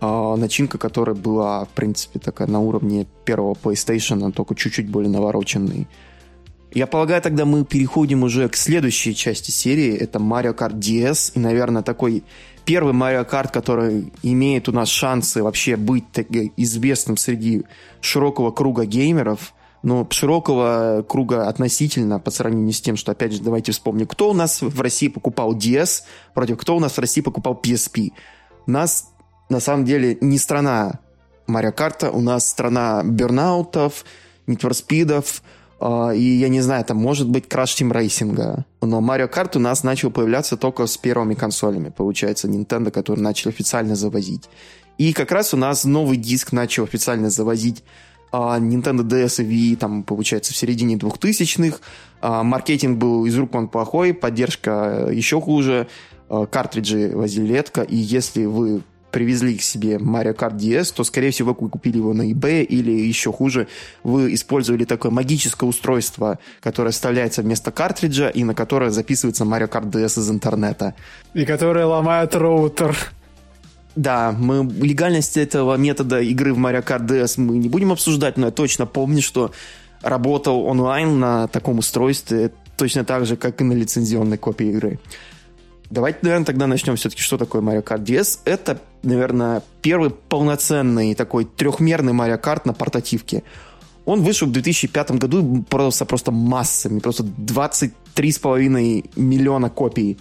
а, 0.00 0.36
начинка 0.36 0.78
которая 0.78 1.14
была, 1.14 1.64
в 1.64 1.68
принципе, 1.68 2.18
такая 2.18 2.48
на 2.48 2.60
уровне 2.60 3.06
первого 3.24 3.54
PlayStation, 3.54 4.32
только 4.32 4.54
чуть-чуть 4.54 4.88
более 4.88 5.10
навороченный. 5.10 5.86
Я 6.72 6.86
полагаю, 6.86 7.20
тогда 7.20 7.44
мы 7.44 7.64
переходим 7.64 8.22
уже 8.22 8.48
к 8.48 8.56
следующей 8.56 9.14
части 9.14 9.50
серии. 9.50 9.92
Это 9.94 10.20
Mario 10.20 10.56
Kart 10.56 10.78
DS. 10.78 11.32
И, 11.34 11.40
наверное, 11.40 11.82
такой 11.82 12.22
первый 12.64 12.94
Mario 12.94 13.28
Kart, 13.28 13.50
который 13.52 14.12
имеет 14.22 14.68
у 14.68 14.72
нас 14.72 14.88
шансы 14.88 15.42
вообще 15.42 15.76
быть 15.76 16.04
известным 16.56 17.16
среди 17.16 17.64
широкого 18.00 18.52
круга 18.52 18.84
геймеров. 18.86 19.52
Но 19.82 20.06
широкого 20.10 21.04
круга 21.08 21.48
относительно 21.48 22.20
по 22.20 22.30
сравнению 22.30 22.72
с 22.72 22.80
тем, 22.80 22.96
что, 22.96 23.12
опять 23.12 23.32
же, 23.32 23.42
давайте 23.42 23.72
вспомним, 23.72 24.06
кто 24.06 24.30
у 24.30 24.34
нас 24.34 24.62
в 24.62 24.80
России 24.80 25.08
покупал 25.08 25.56
DS, 25.56 26.02
против 26.34 26.58
кто 26.58 26.76
у 26.76 26.80
нас 26.80 26.92
в 26.92 26.98
России 26.98 27.22
покупал 27.22 27.58
PSP. 27.60 28.12
Нас 28.66 29.09
на 29.50 29.60
самом 29.60 29.84
деле 29.84 30.16
не 30.20 30.38
страна 30.38 31.00
Марио 31.46 31.72
Карта, 31.72 32.10
у 32.10 32.20
нас 32.20 32.48
страна 32.48 33.02
бернаутов, 33.04 34.04
нитворспидов, 34.46 35.42
э, 35.80 36.16
и, 36.16 36.38
я 36.38 36.48
не 36.48 36.60
знаю, 36.60 36.84
там 36.84 36.96
может 36.96 37.28
быть 37.28 37.46
Team 37.46 37.92
Racing. 37.92 38.64
Но 38.80 39.00
Марио 39.00 39.28
Карт 39.28 39.56
у 39.56 39.58
нас 39.58 39.82
начал 39.82 40.10
появляться 40.10 40.56
только 40.56 40.86
с 40.86 40.96
первыми 40.96 41.34
консолями, 41.34 41.90
получается, 41.90 42.48
Nintendo, 42.48 42.90
который 42.90 43.20
начал 43.20 43.50
официально 43.50 43.96
завозить. 43.96 44.48
И 44.98 45.12
как 45.12 45.32
раз 45.32 45.54
у 45.54 45.56
нас 45.56 45.84
новый 45.84 46.16
диск 46.16 46.52
начал 46.52 46.84
официально 46.84 47.30
завозить 47.30 47.82
а 48.32 48.58
Nintendo 48.60 49.02
DS 49.02 49.42
и 49.42 49.72
Wii, 49.72 49.76
там, 49.76 50.02
получается, 50.04 50.52
в 50.52 50.56
середине 50.56 50.96
2000-х. 50.96 51.78
А, 52.20 52.42
маркетинг 52.42 52.98
был 52.98 53.26
из 53.26 53.36
рук 53.36 53.54
вон 53.54 53.68
плохой, 53.68 54.14
поддержка 54.14 55.08
еще 55.10 55.40
хуже, 55.40 55.88
а, 56.28 56.46
картриджи 56.46 57.10
возили 57.14 57.54
редко, 57.54 57.82
и 57.82 57.96
если 57.96 58.44
вы 58.44 58.82
привезли 59.10 59.56
к 59.56 59.62
себе 59.62 59.96
Mario 59.96 60.34
Kart 60.36 60.56
DS, 60.56 60.92
то, 60.94 61.04
скорее 61.04 61.30
всего, 61.30 61.56
вы 61.58 61.68
купили 61.68 61.98
его 61.98 62.14
на 62.14 62.30
eBay 62.30 62.64
или 62.64 62.90
еще 62.90 63.32
хуже, 63.32 63.68
вы 64.02 64.32
использовали 64.34 64.84
такое 64.84 65.10
магическое 65.12 65.66
устройство, 65.66 66.38
которое 66.60 66.90
вставляется 66.90 67.42
вместо 67.42 67.70
картриджа 67.70 68.28
и 68.28 68.44
на 68.44 68.54
которое 68.54 68.90
записывается 68.90 69.44
Mario 69.44 69.68
Kart 69.68 69.90
DS 69.90 70.20
из 70.20 70.30
интернета. 70.30 70.94
И 71.34 71.44
которое 71.44 71.86
ломает 71.86 72.34
роутер. 72.34 72.96
Да, 73.96 74.32
мы 74.32 74.64
легальность 74.64 75.36
этого 75.36 75.76
метода 75.76 76.20
игры 76.20 76.54
в 76.54 76.58
Mario 76.58 76.84
Kart 76.84 77.06
DS 77.06 77.40
мы 77.40 77.58
не 77.58 77.68
будем 77.68 77.92
обсуждать, 77.92 78.36
но 78.36 78.46
я 78.46 78.52
точно 78.52 78.86
помню, 78.86 79.20
что 79.20 79.52
работал 80.02 80.64
онлайн 80.64 81.18
на 81.18 81.48
таком 81.48 81.78
устройстве 81.78 82.52
точно 82.76 83.04
так 83.04 83.26
же, 83.26 83.36
как 83.36 83.60
и 83.60 83.64
на 83.64 83.74
лицензионной 83.74 84.38
копии 84.38 84.68
игры. 84.68 84.98
Давайте, 85.90 86.20
наверное, 86.22 86.46
тогда 86.46 86.68
начнем 86.68 86.94
все-таки, 86.94 87.20
что 87.20 87.36
такое 87.36 87.62
Mario 87.62 87.82
Kart 87.82 88.04
DS. 88.04 88.40
Это, 88.44 88.80
наверное, 89.02 89.62
первый 89.82 90.10
полноценный 90.10 91.16
такой 91.16 91.44
трехмерный 91.44 92.12
Mario 92.12 92.40
Kart 92.40 92.62
на 92.64 92.72
портативке. 92.72 93.42
Он 94.04 94.22
вышел 94.22 94.46
в 94.46 94.52
2005 94.52 95.10
году 95.12 95.58
и 95.58 95.62
продался 95.62 96.04
просто 96.04 96.30
массами, 96.30 97.00
просто 97.00 97.24
23,5 97.24 99.10
миллиона 99.16 99.68
копий. 99.68 100.16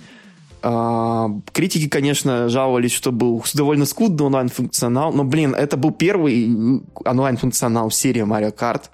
А, 0.61 1.29
критики, 1.53 1.87
конечно, 1.87 2.49
жаловались, 2.49 2.91
что 2.91 3.11
был 3.11 3.43
довольно 3.53 3.85
скудный 3.85 4.25
онлайн-функционал, 4.25 5.13
но, 5.13 5.23
блин, 5.23 5.53
это 5.53 5.77
был 5.77 5.91
первый 5.91 6.83
онлайн-функционал 7.05 7.89
в 7.89 7.95
серии 7.95 8.23
Mario 8.23 8.53
Kart. 8.55 8.85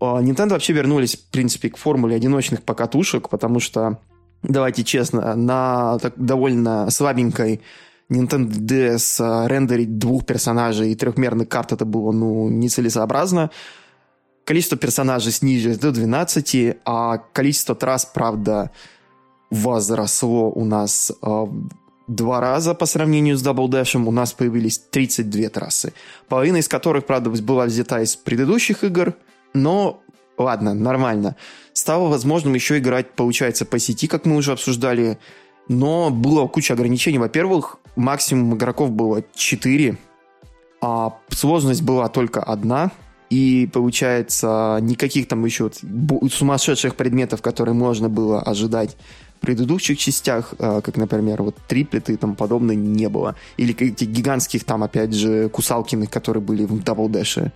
А, 0.00 0.22
Nintendo 0.22 0.50
вообще 0.50 0.72
вернулись, 0.72 1.16
в 1.16 1.24
принципе, 1.30 1.70
к 1.70 1.76
формуле 1.76 2.14
одиночных 2.14 2.62
покатушек, 2.62 3.28
потому 3.28 3.58
что 3.58 3.98
давайте 4.42 4.84
честно, 4.84 5.34
на 5.34 5.98
так, 5.98 6.14
довольно 6.16 6.90
слабенькой 6.90 7.60
Nintendo 8.10 8.48
DS 8.48 9.16
а, 9.20 9.46
рендерить 9.48 9.98
двух 9.98 10.24
персонажей 10.24 10.92
и 10.92 10.94
трехмерных 10.94 11.48
карт 11.48 11.72
это 11.72 11.84
было 11.84 12.12
ну, 12.12 12.48
нецелесообразно. 12.48 13.50
Количество 14.44 14.78
персонажей 14.78 15.32
снизилось 15.32 15.78
до 15.78 15.92
12, 15.92 16.78
а 16.86 17.18
количество 17.18 17.74
трасс, 17.74 18.06
правда, 18.06 18.70
возросло 19.50 20.50
у 20.50 20.64
нас 20.64 21.12
э, 21.22 21.46
два 22.06 22.40
раза 22.40 22.74
по 22.74 22.86
сравнению 22.86 23.36
с 23.36 23.44
Double 23.44 23.68
Dash. 23.68 24.02
У 24.02 24.10
нас 24.10 24.32
появились 24.32 24.78
32 24.78 25.50
трассы, 25.50 25.92
половина 26.28 26.56
из 26.56 26.68
которых, 26.68 27.04
правда, 27.04 27.28
была 27.28 27.66
взята 27.66 28.00
из 28.00 28.16
предыдущих 28.16 28.84
игр, 28.84 29.14
но 29.52 30.02
ладно, 30.38 30.74
нормально 30.74 31.36
стало 31.78 32.08
возможным 32.08 32.54
еще 32.54 32.78
играть, 32.78 33.12
получается, 33.12 33.64
по 33.64 33.78
сети, 33.78 34.08
как 34.08 34.26
мы 34.26 34.36
уже 34.36 34.52
обсуждали, 34.52 35.18
но 35.68 36.10
было 36.10 36.46
куча 36.48 36.74
ограничений. 36.74 37.18
Во-первых, 37.18 37.78
максимум 37.94 38.56
игроков 38.56 38.90
было 38.90 39.22
4, 39.34 39.96
а 40.80 41.14
сложность 41.30 41.82
была 41.82 42.08
только 42.08 42.42
одна, 42.42 42.90
и 43.30 43.68
получается 43.72 44.78
никаких 44.80 45.28
там 45.28 45.44
еще 45.44 45.70
сумасшедших 46.32 46.96
предметов, 46.96 47.42
которые 47.42 47.74
можно 47.74 48.08
было 48.08 48.40
ожидать 48.40 48.96
в 49.36 49.40
предыдущих 49.40 49.98
частях, 49.98 50.54
а, 50.58 50.80
как, 50.80 50.96
например, 50.96 51.42
вот 51.42 51.56
триплеты 51.68 52.14
и 52.14 52.16
тому 52.16 52.34
подобное, 52.34 52.74
не 52.74 53.08
было. 53.08 53.36
Или 53.56 53.72
каких-то 53.72 54.04
гигантских 54.04 54.64
там, 54.64 54.82
опять 54.82 55.14
же, 55.14 55.48
кусалкиных, 55.48 56.10
которые 56.10 56.42
были 56.42 56.64
в 56.64 56.74
Double 56.80 57.08
Dash. 57.08 57.52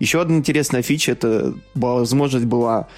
Еще 0.00 0.20
одна 0.20 0.36
интересная 0.36 0.82
фича, 0.82 1.12
это 1.12 1.54
возможность 1.74 2.46
была 2.46 2.88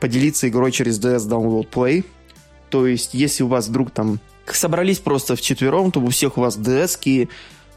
поделиться 0.00 0.48
игрой 0.48 0.72
через 0.72 0.98
DS 0.98 1.28
Download 1.28 1.68
Play. 1.70 2.04
То 2.70 2.86
есть, 2.86 3.14
если 3.14 3.44
у 3.44 3.48
вас 3.48 3.68
вдруг 3.68 3.90
там 3.90 4.18
собрались 4.46 4.98
просто 4.98 5.36
в 5.36 5.40
четвером, 5.40 5.92
то 5.92 6.00
у 6.00 6.08
всех 6.08 6.38
у 6.38 6.40
вас 6.40 6.58
DS-ки, 6.58 7.28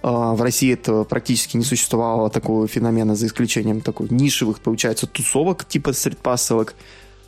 а, 0.01 0.33
в 0.33 0.41
России 0.41 0.73
это 0.73 1.03
практически 1.03 1.57
не 1.57 1.63
существовало 1.63 2.29
такого 2.29 2.67
феномена, 2.67 3.15
за 3.15 3.27
исключением 3.27 3.81
такой 3.81 4.07
нишевых, 4.09 4.59
получается, 4.59 5.05
тусовок 5.05 5.65
типа 5.65 5.93
стритпассовок. 5.93 6.75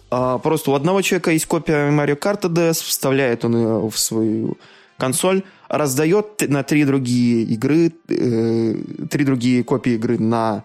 А, 0.10 0.38
просто 0.38 0.72
у 0.72 0.76
одного 0.76 1.02
человека 1.02 1.32
есть 1.32 1.46
копия 1.46 1.92
Mario 1.92 2.18
Kart 2.18 2.42
DS, 2.42 2.84
вставляет 2.84 3.44
он 3.44 3.58
ее 3.58 3.90
в 3.90 4.00
свою 4.00 4.58
консоль, 4.98 5.44
раздает 5.68 6.48
на 6.48 6.64
три 6.64 6.86
другие 6.86 7.44
игры, 7.44 7.92
э, 8.08 8.76
три 9.10 9.26
другие 9.26 9.64
копии 9.64 9.94
игры 9.94 10.18
на 10.18 10.64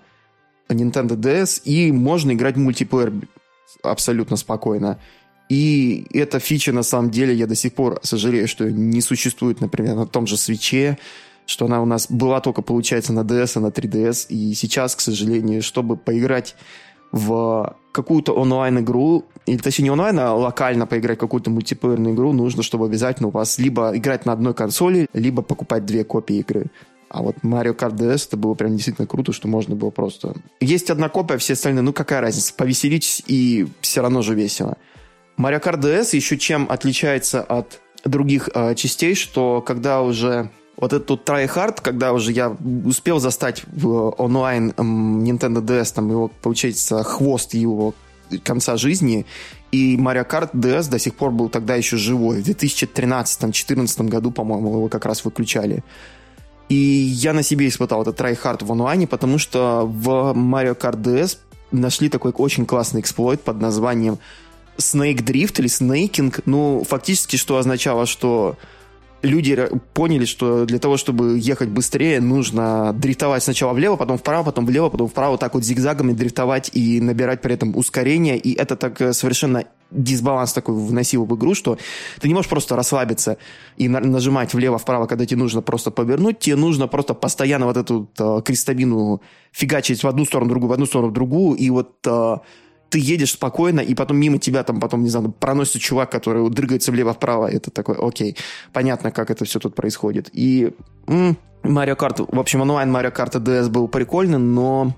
Nintendo 0.72 1.16
DS, 1.16 1.62
и 1.64 1.92
можно 1.92 2.32
играть 2.32 2.56
в 2.56 2.60
мультиплеер 2.60 3.12
абсолютно 3.82 4.36
спокойно. 4.36 4.98
И 5.48 6.06
эта 6.12 6.38
фича, 6.38 6.72
на 6.72 6.82
самом 6.82 7.10
деле, 7.10 7.34
я 7.34 7.46
до 7.46 7.54
сих 7.54 7.74
пор 7.74 8.00
сожалею, 8.02 8.48
что 8.48 8.70
не 8.70 9.00
существует, 9.00 9.60
например, 9.60 9.96
на 9.96 10.06
том 10.06 10.26
же 10.26 10.36
свече, 10.36 10.98
что 11.46 11.66
она 11.66 11.82
у 11.82 11.84
нас 11.84 12.06
была 12.10 12.40
только, 12.40 12.62
получается, 12.62 13.12
на 13.12 13.20
DS, 13.20 13.52
а 13.56 13.60
на 13.60 13.66
3DS. 13.66 14.28
И 14.28 14.54
сейчас, 14.54 14.96
к 14.96 15.00
сожалению, 15.00 15.62
чтобы 15.62 15.96
поиграть 15.96 16.54
в 17.10 17.76
какую-то 17.92 18.32
онлайн-игру, 18.32 19.26
или 19.44 19.58
точнее 19.58 19.84
не 19.84 19.90
онлайн, 19.90 20.18
а 20.20 20.34
локально 20.34 20.86
поиграть 20.86 21.18
какую-то 21.18 21.50
мультиплеерную 21.50 22.14
игру, 22.14 22.32
нужно, 22.32 22.62
чтобы 22.62 22.86
обязательно 22.86 23.28
у 23.28 23.32
вас 23.32 23.58
либо 23.58 23.94
играть 23.94 24.24
на 24.24 24.32
одной 24.32 24.54
консоли, 24.54 25.06
либо 25.12 25.42
покупать 25.42 25.84
две 25.84 26.04
копии 26.04 26.36
игры. 26.36 26.66
А 27.12 27.20
вот 27.20 27.36
Mario 27.42 27.76
Kart 27.76 27.94
DS 27.94 28.28
это 28.28 28.38
было 28.38 28.54
прям 28.54 28.74
действительно 28.74 29.06
круто, 29.06 29.34
что 29.34 29.46
можно 29.46 29.76
было 29.76 29.90
просто... 29.90 30.34
Есть 30.60 30.88
одна 30.88 31.10
копия, 31.10 31.36
все 31.36 31.52
остальные, 31.52 31.82
ну 31.82 31.92
какая 31.92 32.22
разница, 32.22 32.54
повеселитесь 32.54 33.22
и 33.26 33.68
все 33.82 34.00
равно 34.00 34.22
же 34.22 34.34
весело. 34.34 34.78
Mario 35.36 35.62
Kart 35.62 35.78
DS 35.78 36.16
еще 36.16 36.38
чем 36.38 36.66
отличается 36.70 37.42
от 37.42 37.80
других 38.04 38.48
э, 38.54 38.74
частей, 38.76 39.14
что 39.14 39.60
когда 39.60 40.00
уже 40.00 40.50
вот 40.78 40.94
этот 40.94 41.28
try 41.28 41.46
hard, 41.46 41.82
когда 41.82 42.14
уже 42.14 42.32
я 42.32 42.56
успел 42.86 43.20
застать 43.20 43.62
в 43.66 44.14
онлайн 44.16 44.70
Nintendo 44.70 45.62
DS, 45.62 45.92
там 45.94 46.08
его, 46.08 46.28
получается, 46.28 47.02
хвост 47.02 47.52
его 47.52 47.92
конца 48.42 48.78
жизни, 48.78 49.26
и 49.70 49.98
Mario 49.98 50.26
Kart 50.26 50.52
DS 50.54 50.88
до 50.90 50.98
сих 50.98 51.14
пор 51.14 51.30
был 51.30 51.50
тогда 51.50 51.74
еще 51.76 51.98
живой. 51.98 52.40
В 52.40 52.48
2013-2014 52.48 54.08
году, 54.08 54.30
по-моему, 54.30 54.76
его 54.76 54.88
как 54.88 55.04
раз 55.04 55.26
выключали. 55.26 55.84
И 56.72 56.74
я 56.74 57.34
на 57.34 57.42
себе 57.42 57.68
испытал 57.68 58.00
этот 58.00 58.18
tryhard 58.18 58.64
в 58.64 58.72
онлайне, 58.72 59.06
потому 59.06 59.36
что 59.36 59.84
в 59.84 60.08
Mario 60.34 60.74
Kart 60.74 61.02
DS 61.02 61.36
нашли 61.70 62.08
такой 62.08 62.32
очень 62.34 62.64
классный 62.64 63.02
эксплойт 63.02 63.42
под 63.42 63.60
названием 63.60 64.18
Snake 64.78 65.18
Drift 65.18 65.60
или 65.60 65.68
Snaking. 65.68 66.42
Ну, 66.46 66.82
фактически, 66.88 67.36
что 67.36 67.58
означало, 67.58 68.06
что 68.06 68.56
люди 69.22 69.68
поняли, 69.94 70.24
что 70.24 70.64
для 70.66 70.78
того, 70.78 70.96
чтобы 70.96 71.38
ехать 71.38 71.68
быстрее, 71.68 72.20
нужно 72.20 72.92
дрифтовать 72.92 73.42
сначала 73.42 73.72
влево, 73.72 73.96
потом 73.96 74.18
вправо, 74.18 74.44
потом 74.44 74.66
влево, 74.66 74.88
потом 74.88 75.08
вправо, 75.08 75.38
так 75.38 75.54
вот 75.54 75.64
зигзагами 75.64 76.12
дрифтовать 76.12 76.70
и 76.72 77.00
набирать 77.00 77.40
при 77.40 77.54
этом 77.54 77.76
ускорение. 77.76 78.36
И 78.38 78.52
это 78.52 78.76
так 78.76 79.00
э, 79.00 79.12
совершенно 79.12 79.64
дисбаланс 79.90 80.52
такой 80.52 80.74
вносил 80.74 81.24
в 81.24 81.36
игру, 81.36 81.54
что 81.54 81.78
ты 82.20 82.28
не 82.28 82.34
можешь 82.34 82.48
просто 82.48 82.76
расслабиться 82.76 83.36
и 83.76 83.88
на- 83.88 84.00
нажимать 84.00 84.54
влево-вправо, 84.54 85.06
когда 85.06 85.26
тебе 85.26 85.40
нужно 85.40 85.62
просто 85.62 85.90
повернуть, 85.90 86.38
тебе 86.38 86.56
нужно 86.56 86.88
просто 86.88 87.14
постоянно 87.14 87.66
вот 87.66 87.76
эту 87.76 88.08
э, 88.18 88.40
крестовину 88.44 89.22
фигачить 89.52 90.02
в 90.02 90.08
одну 90.08 90.24
сторону, 90.24 90.48
в 90.48 90.50
другую, 90.50 90.70
в 90.70 90.72
одну 90.72 90.86
сторону, 90.86 91.10
в 91.10 91.12
другую, 91.12 91.56
и 91.56 91.70
вот 91.70 91.94
э, 92.06 92.36
ты 92.92 92.98
едешь 92.98 93.32
спокойно, 93.32 93.80
и 93.80 93.94
потом 93.94 94.18
мимо 94.18 94.38
тебя 94.38 94.62
там 94.64 94.78
потом, 94.78 95.02
не 95.02 95.08
знаю, 95.08 95.32
проносится 95.32 95.78
чувак, 95.78 96.10
который 96.10 96.48
дрыгается 96.50 96.92
влево-вправо. 96.92 97.50
Это 97.50 97.70
такой, 97.70 97.96
окей, 97.98 98.36
понятно, 98.74 99.10
как 99.10 99.30
это 99.30 99.46
все 99.46 99.58
тут 99.58 99.74
происходит. 99.74 100.28
И 100.34 100.74
м- 101.06 101.38
Mario 101.62 101.96
Kart, 101.96 102.28
в 102.30 102.38
общем, 102.38 102.60
онлайн 102.60 102.94
Mario 102.94 103.10
Kart 103.10 103.32
DS 103.42 103.70
был 103.70 103.88
прикольный, 103.88 104.38
но 104.38 104.94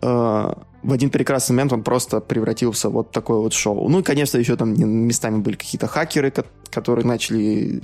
э, 0.00 0.06
в 0.06 0.92
один 0.92 1.10
прекрасный 1.10 1.52
момент 1.52 1.74
он 1.74 1.82
просто 1.82 2.20
превратился 2.20 2.88
в 2.88 2.92
вот 2.92 3.10
такое 3.10 3.40
вот 3.40 3.52
шоу. 3.52 3.90
Ну 3.90 4.00
и, 4.00 4.02
конечно, 4.02 4.38
еще 4.38 4.56
там 4.56 4.72
местами 4.72 5.36
были 5.38 5.56
какие-то 5.56 5.88
хакеры, 5.88 6.32
которые 6.70 7.04
начали 7.06 7.82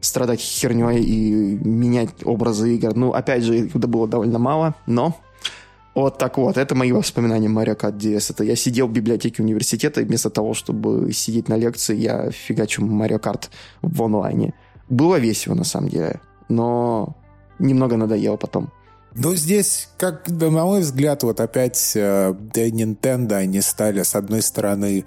страдать 0.00 0.40
херней 0.40 1.00
и 1.02 1.58
менять 1.64 2.10
образы 2.24 2.74
игр. 2.74 2.94
Ну, 2.94 3.14
опять 3.14 3.44
же, 3.44 3.60
их 3.60 3.72
было 3.72 4.06
довольно 4.06 4.38
мало, 4.38 4.74
но 4.86 5.16
вот 5.94 6.18
так 6.18 6.38
вот, 6.38 6.56
это 6.56 6.74
мои 6.74 6.92
воспоминания 6.92 7.48
Mario 7.48 7.76
Kart 7.78 7.98
DS. 7.98 8.32
Это 8.32 8.44
я 8.44 8.56
сидел 8.56 8.88
в 8.88 8.92
библиотеке 8.92 9.42
университета, 9.42 10.00
и 10.00 10.04
вместо 10.04 10.30
того, 10.30 10.54
чтобы 10.54 11.12
сидеть 11.12 11.48
на 11.48 11.56
лекции, 11.56 11.96
я 11.96 12.30
фигачу 12.30 12.82
Mario 12.82 13.20
Kart 13.20 13.48
в 13.82 14.02
онлайне. 14.02 14.54
Было 14.88 15.16
весело, 15.16 15.54
на 15.54 15.64
самом 15.64 15.90
деле, 15.90 16.20
но 16.48 17.16
немного 17.58 17.96
надоело 17.96 18.36
потом. 18.36 18.72
Ну, 19.14 19.34
здесь, 19.34 19.90
как, 19.98 20.28
на 20.28 20.50
мой 20.50 20.80
взгляд, 20.80 21.22
вот 21.22 21.40
опять 21.40 21.92
э, 21.94 22.34
Nintendo, 22.54 23.34
они 23.34 23.60
стали, 23.60 24.02
с 24.02 24.14
одной 24.14 24.40
стороны, 24.40 25.04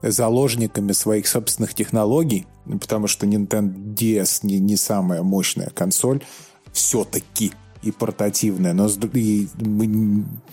заложниками 0.00 0.92
своих 0.92 1.26
собственных 1.26 1.74
технологий, 1.74 2.46
потому 2.80 3.08
что 3.08 3.26
Nintendo 3.26 3.74
DS 3.74 4.40
не, 4.42 4.60
не 4.60 4.76
самая 4.76 5.22
мощная 5.22 5.70
консоль, 5.70 6.22
все-таки 6.72 7.52
и 7.82 7.90
портативная, 7.90 8.72
но 8.72 8.88
и, 9.12 9.48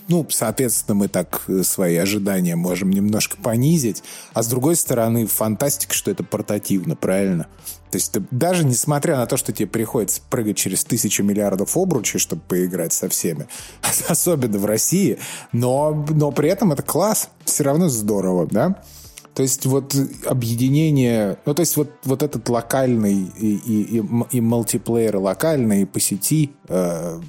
ну, 0.08 0.26
соответственно, 0.30 0.96
мы 0.96 1.08
так 1.08 1.44
э, 1.48 1.64
свои 1.64 1.96
ожидания 1.96 2.56
можем 2.56 2.92
немножко 2.92 3.38
понизить. 3.38 4.04
А 4.34 4.44
с 4.44 4.48
другой 4.48 4.76
стороны, 4.76 5.26
фантастика, 5.26 5.94
что 5.94 6.12
это 6.12 6.24
портативно, 6.24 6.96
правильно? 6.96 7.48
То 7.92 7.98
есть 7.98 8.12
ты, 8.12 8.24
даже 8.30 8.66
несмотря 8.66 9.18
на 9.18 9.26
то, 9.26 9.38
что 9.38 9.54
тебе 9.54 9.68
приходится 9.68 10.22
прыгать 10.30 10.58
через 10.58 10.84
тысячу 10.84 11.24
миллиардов 11.24 11.78
обручей, 11.78 12.20
чтобы 12.20 12.42
поиграть 12.48 12.94
со 12.94 13.10
всеми, 13.10 13.48
особенно 14.08 14.58
в 14.58 14.66
России, 14.66 15.18
но, 15.52 16.06
но 16.10 16.32
при 16.32 16.50
этом 16.50 16.72
это 16.72 16.84
класс, 16.84 17.30
все 17.46 17.64
равно 17.64 17.90
здорово, 17.90 18.48
да? 18.48 18.84
То 19.36 19.44
есть 19.44 19.66
вот 19.66 19.94
объединение, 20.26 21.38
ну 21.46 21.54
то 21.54 21.60
есть 21.60 21.76
вот, 21.76 21.92
вот 22.04 22.24
этот 22.24 22.48
локальный 22.48 23.30
и, 23.38 23.56
и, 23.56 24.00
и, 24.00 24.04
и 24.32 24.42
мультиплеер 24.42 25.18
локальный 25.18 25.82
и 25.82 25.86
по 25.86 26.00
сети, 26.00 26.54
э, 26.70 27.20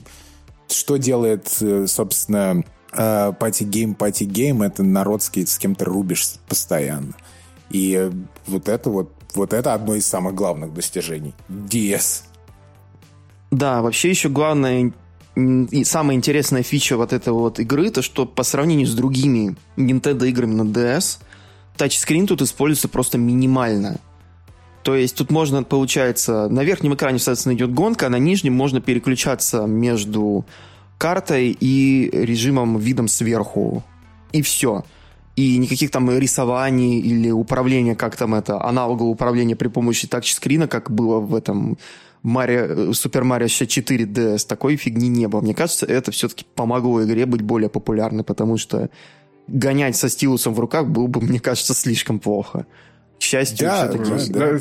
что 0.69 0.97
делает, 0.97 1.49
э, 1.61 1.87
собственно, 1.89 2.63
пати-гейм, 2.93 3.95
пати-гейм, 3.95 4.63
это 4.63 4.83
народский, 4.83 5.47
с 5.47 5.59
кем 5.59 5.75
ты 5.75 5.85
рубишь 5.85 6.37
постоянно. 6.49 7.13
И 7.71 8.11
вот 8.47 8.69
это 8.69 8.89
вот, 8.89 9.13
вот 9.35 9.53
это 9.53 9.75
одно 9.75 9.97
из 9.97 10.07
самых 10.07 10.35
главных 10.35 10.73
достижений. 10.73 11.35
DS. 11.49 12.23
Да, 13.51 13.83
вообще 13.83 14.11
еще 14.11 14.29
главное 14.29 14.93
и 15.37 15.85
самая 15.85 16.17
интересная 16.17 16.63
фича 16.63 16.97
вот 16.97 17.13
этой 17.13 17.33
вот 17.33 17.61
игры, 17.61 17.91
то 17.91 18.01
что 18.01 18.25
по 18.25 18.43
сравнению 18.43 18.87
с 18.87 18.95
другими 18.95 19.55
Nintendo 19.77 20.27
играми 20.27 20.55
на 20.55 20.63
DS, 20.63 21.19
тачскрин 21.77 22.27
тут 22.27 22.43
используется 22.43 22.89
просто 22.89 23.19
минимально. 23.19 23.99
То 24.83 24.95
есть 24.95 25.17
тут 25.17 25.31
можно, 25.31 25.65
получается, 25.65 26.49
на 26.49 26.63
верхнем 26.63 26.95
экране, 26.95 27.19
соответственно, 27.19 27.55
идет 27.55 27.75
гонка, 27.75 28.07
а 28.07 28.09
на 28.09 28.19
нижнем 28.19 28.53
можно 28.53 28.81
переключаться 28.81 29.67
между 29.67 30.47
картой 30.99 31.57
и 31.59 32.09
режимом 32.13 32.79
видом 32.79 33.09
сверху. 33.09 33.83
И 34.33 34.43
все. 34.43 34.85
И 35.35 35.59
никаких 35.59 35.91
там 35.91 36.11
рисований 36.17 37.01
или 37.01 37.31
управления, 37.31 37.95
как 37.95 38.17
там 38.17 38.35
это, 38.35 38.63
аналогового 38.63 39.11
управления 39.11 39.57
при 39.57 39.69
помощи 39.69 40.07
тачскрина, 40.07 40.69
как 40.69 40.91
было 40.91 41.19
в 41.19 41.35
этом 41.35 41.79
Марио, 42.23 42.93
Супер 42.93 43.25
Марио 43.25 43.49
64 43.49 44.05
DS, 44.05 44.47
такой 44.47 44.77
фигни 44.77 45.09
не 45.09 45.29
было. 45.29 45.41
Мне 45.43 45.55
кажется, 45.55 45.85
это 45.85 46.11
все-таки 46.11 46.45
помогло 46.55 47.05
игре 47.05 47.27
быть 47.27 47.43
более 47.43 47.69
популярной, 47.69 48.25
потому 48.25 48.57
что 48.57 48.89
гонять 49.49 49.97
со 49.97 50.09
стилусом 50.09 50.55
в 50.55 50.61
руках 50.61 50.89
было 50.89 51.07
бы, 51.07 51.21
мне 51.23 51.41
кажется, 51.41 51.75
слишком 51.75 52.19
плохо. 52.19 52.67
К 53.19 53.23
счастью, 53.23 53.67
да, 53.67 53.89
все-таки... 53.89 54.33
Да, 54.33 54.53
да. 54.53 54.59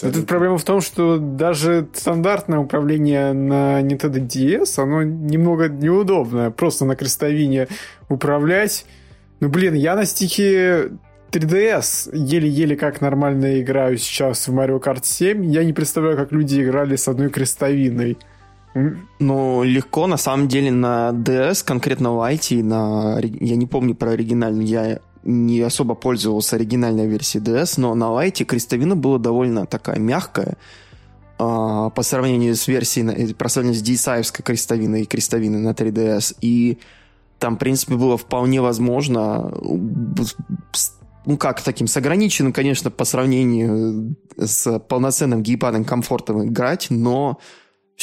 Эта 0.00 0.22
проблема 0.22 0.56
в 0.56 0.64
том, 0.64 0.80
что 0.80 1.18
даже 1.18 1.86
стандартное 1.92 2.58
управление 2.58 3.34
на 3.34 3.82
Nintendo 3.82 4.26
DS, 4.26 4.82
оно 4.82 5.02
немного 5.02 5.68
неудобное. 5.68 6.50
Просто 6.50 6.86
на 6.86 6.96
крестовине 6.96 7.68
управлять. 8.08 8.86
Ну, 9.40 9.50
блин, 9.50 9.74
я 9.74 9.94
на 9.94 10.06
стике 10.06 10.92
3DS 11.30 12.16
еле-еле 12.16 12.76
как 12.76 13.00
нормально 13.00 13.60
играю 13.60 13.98
сейчас 13.98 14.48
в 14.48 14.58
Mario 14.58 14.82
Kart 14.82 15.00
7. 15.02 15.44
Я 15.44 15.62
не 15.62 15.74
представляю, 15.74 16.16
как 16.16 16.32
люди 16.32 16.62
играли 16.62 16.96
с 16.96 17.06
одной 17.06 17.28
крестовиной. 17.28 18.16
Ну, 19.18 19.62
легко, 19.62 20.06
на 20.06 20.16
самом 20.16 20.48
деле, 20.48 20.70
на 20.70 21.10
DS, 21.10 21.64
конкретно 21.64 22.08
Lite, 22.08 22.62
на... 22.62 23.20
я 23.20 23.56
не 23.56 23.66
помню 23.66 23.94
про 23.94 24.12
оригинальный, 24.12 24.64
я 24.64 25.00
не 25.24 25.60
особо 25.60 25.94
пользовался 25.94 26.56
оригинальной 26.56 27.06
версией 27.06 27.44
DS, 27.44 27.74
но 27.76 27.94
на 27.94 28.04
Lite 28.04 28.44
крестовина 28.44 28.96
была 28.96 29.18
довольно 29.18 29.66
такая 29.66 29.98
мягкая, 29.98 30.56
а, 31.38 31.90
по 31.90 32.02
сравнению 32.02 32.56
с 32.56 32.66
версией, 32.66 33.34
по 33.34 33.48
сравнению 33.48 33.80
с 33.80 33.88
DSi 33.88 34.42
крестовиной 34.42 35.02
и 35.02 35.06
крестовиной 35.06 35.60
на 35.60 35.70
3DS, 35.72 36.36
и 36.40 36.78
там, 37.38 37.56
в 37.56 37.58
принципе, 37.58 37.94
было 37.94 38.16
вполне 38.16 38.60
возможно 38.60 39.52
ну 41.24 41.36
как 41.36 41.60
таким, 41.60 41.86
с 41.86 41.96
ограниченным, 41.96 42.52
конечно, 42.52 42.90
по 42.90 43.04
сравнению 43.04 44.16
с 44.36 44.78
полноценным 44.80 45.42
геймпадом 45.42 45.84
комфортом 45.84 46.44
играть, 46.44 46.88
но 46.90 47.38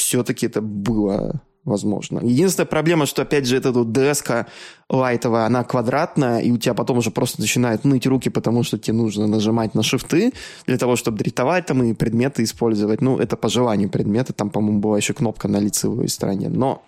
все-таки 0.00 0.46
это 0.46 0.60
было 0.60 1.40
возможно. 1.64 2.20
Единственная 2.20 2.66
проблема, 2.66 3.06
что, 3.06 3.22
опять 3.22 3.46
же, 3.46 3.56
эта 3.56 3.70
вот 3.70 3.88
ds 3.88 4.46
лайтовая, 4.88 5.46
она 5.46 5.62
квадратная, 5.62 6.40
и 6.40 6.50
у 6.50 6.56
тебя 6.56 6.74
потом 6.74 6.98
уже 6.98 7.10
просто 7.10 7.40
начинают 7.40 7.84
ныть 7.84 8.06
руки, 8.06 8.30
потому 8.30 8.62
что 8.62 8.78
тебе 8.78 8.96
нужно 8.96 9.26
нажимать 9.26 9.74
на 9.74 9.82
шифты 9.82 10.32
для 10.66 10.78
того, 10.78 10.96
чтобы 10.96 11.18
дрифтовать 11.18 11.66
там 11.66 11.82
и 11.82 11.94
предметы 11.94 12.42
использовать. 12.42 13.02
Ну, 13.02 13.18
это 13.18 13.36
по 13.36 13.48
желанию 13.48 13.90
предметы. 13.90 14.32
Там, 14.32 14.50
по-моему, 14.50 14.80
была 14.80 14.96
еще 14.96 15.12
кнопка 15.12 15.48
на 15.48 15.58
лицевой 15.58 16.08
стороне. 16.08 16.48
Но 16.48 16.82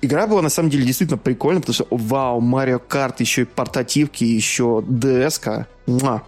игра 0.00 0.26
была, 0.26 0.42
на 0.42 0.50
самом 0.50 0.70
деле, 0.70 0.84
действительно 0.84 1.18
прикольная, 1.18 1.60
потому 1.60 1.74
что, 1.74 1.86
вау, 1.90 2.40
Марио 2.40 2.78
Карт, 2.78 3.20
еще 3.20 3.42
и 3.42 3.44
портативки, 3.46 4.24
еще 4.24 4.84
ds 4.86 5.66
Муа. 5.86 6.22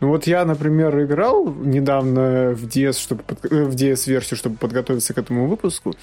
Ну 0.00 0.08
вот 0.08 0.26
я, 0.26 0.44
например, 0.44 1.02
играл 1.02 1.52
недавно 1.52 2.54
в 2.54 2.64
DS, 2.64 2.98
чтобы 2.98 3.22
под... 3.22 3.44
Э, 3.50 3.64
в 3.64 3.74
DS-версию, 3.74 4.36
чтобы 4.36 4.56
подготовиться 4.56 5.12
к 5.12 5.18
этому 5.18 5.48
выпуску. 5.48 5.94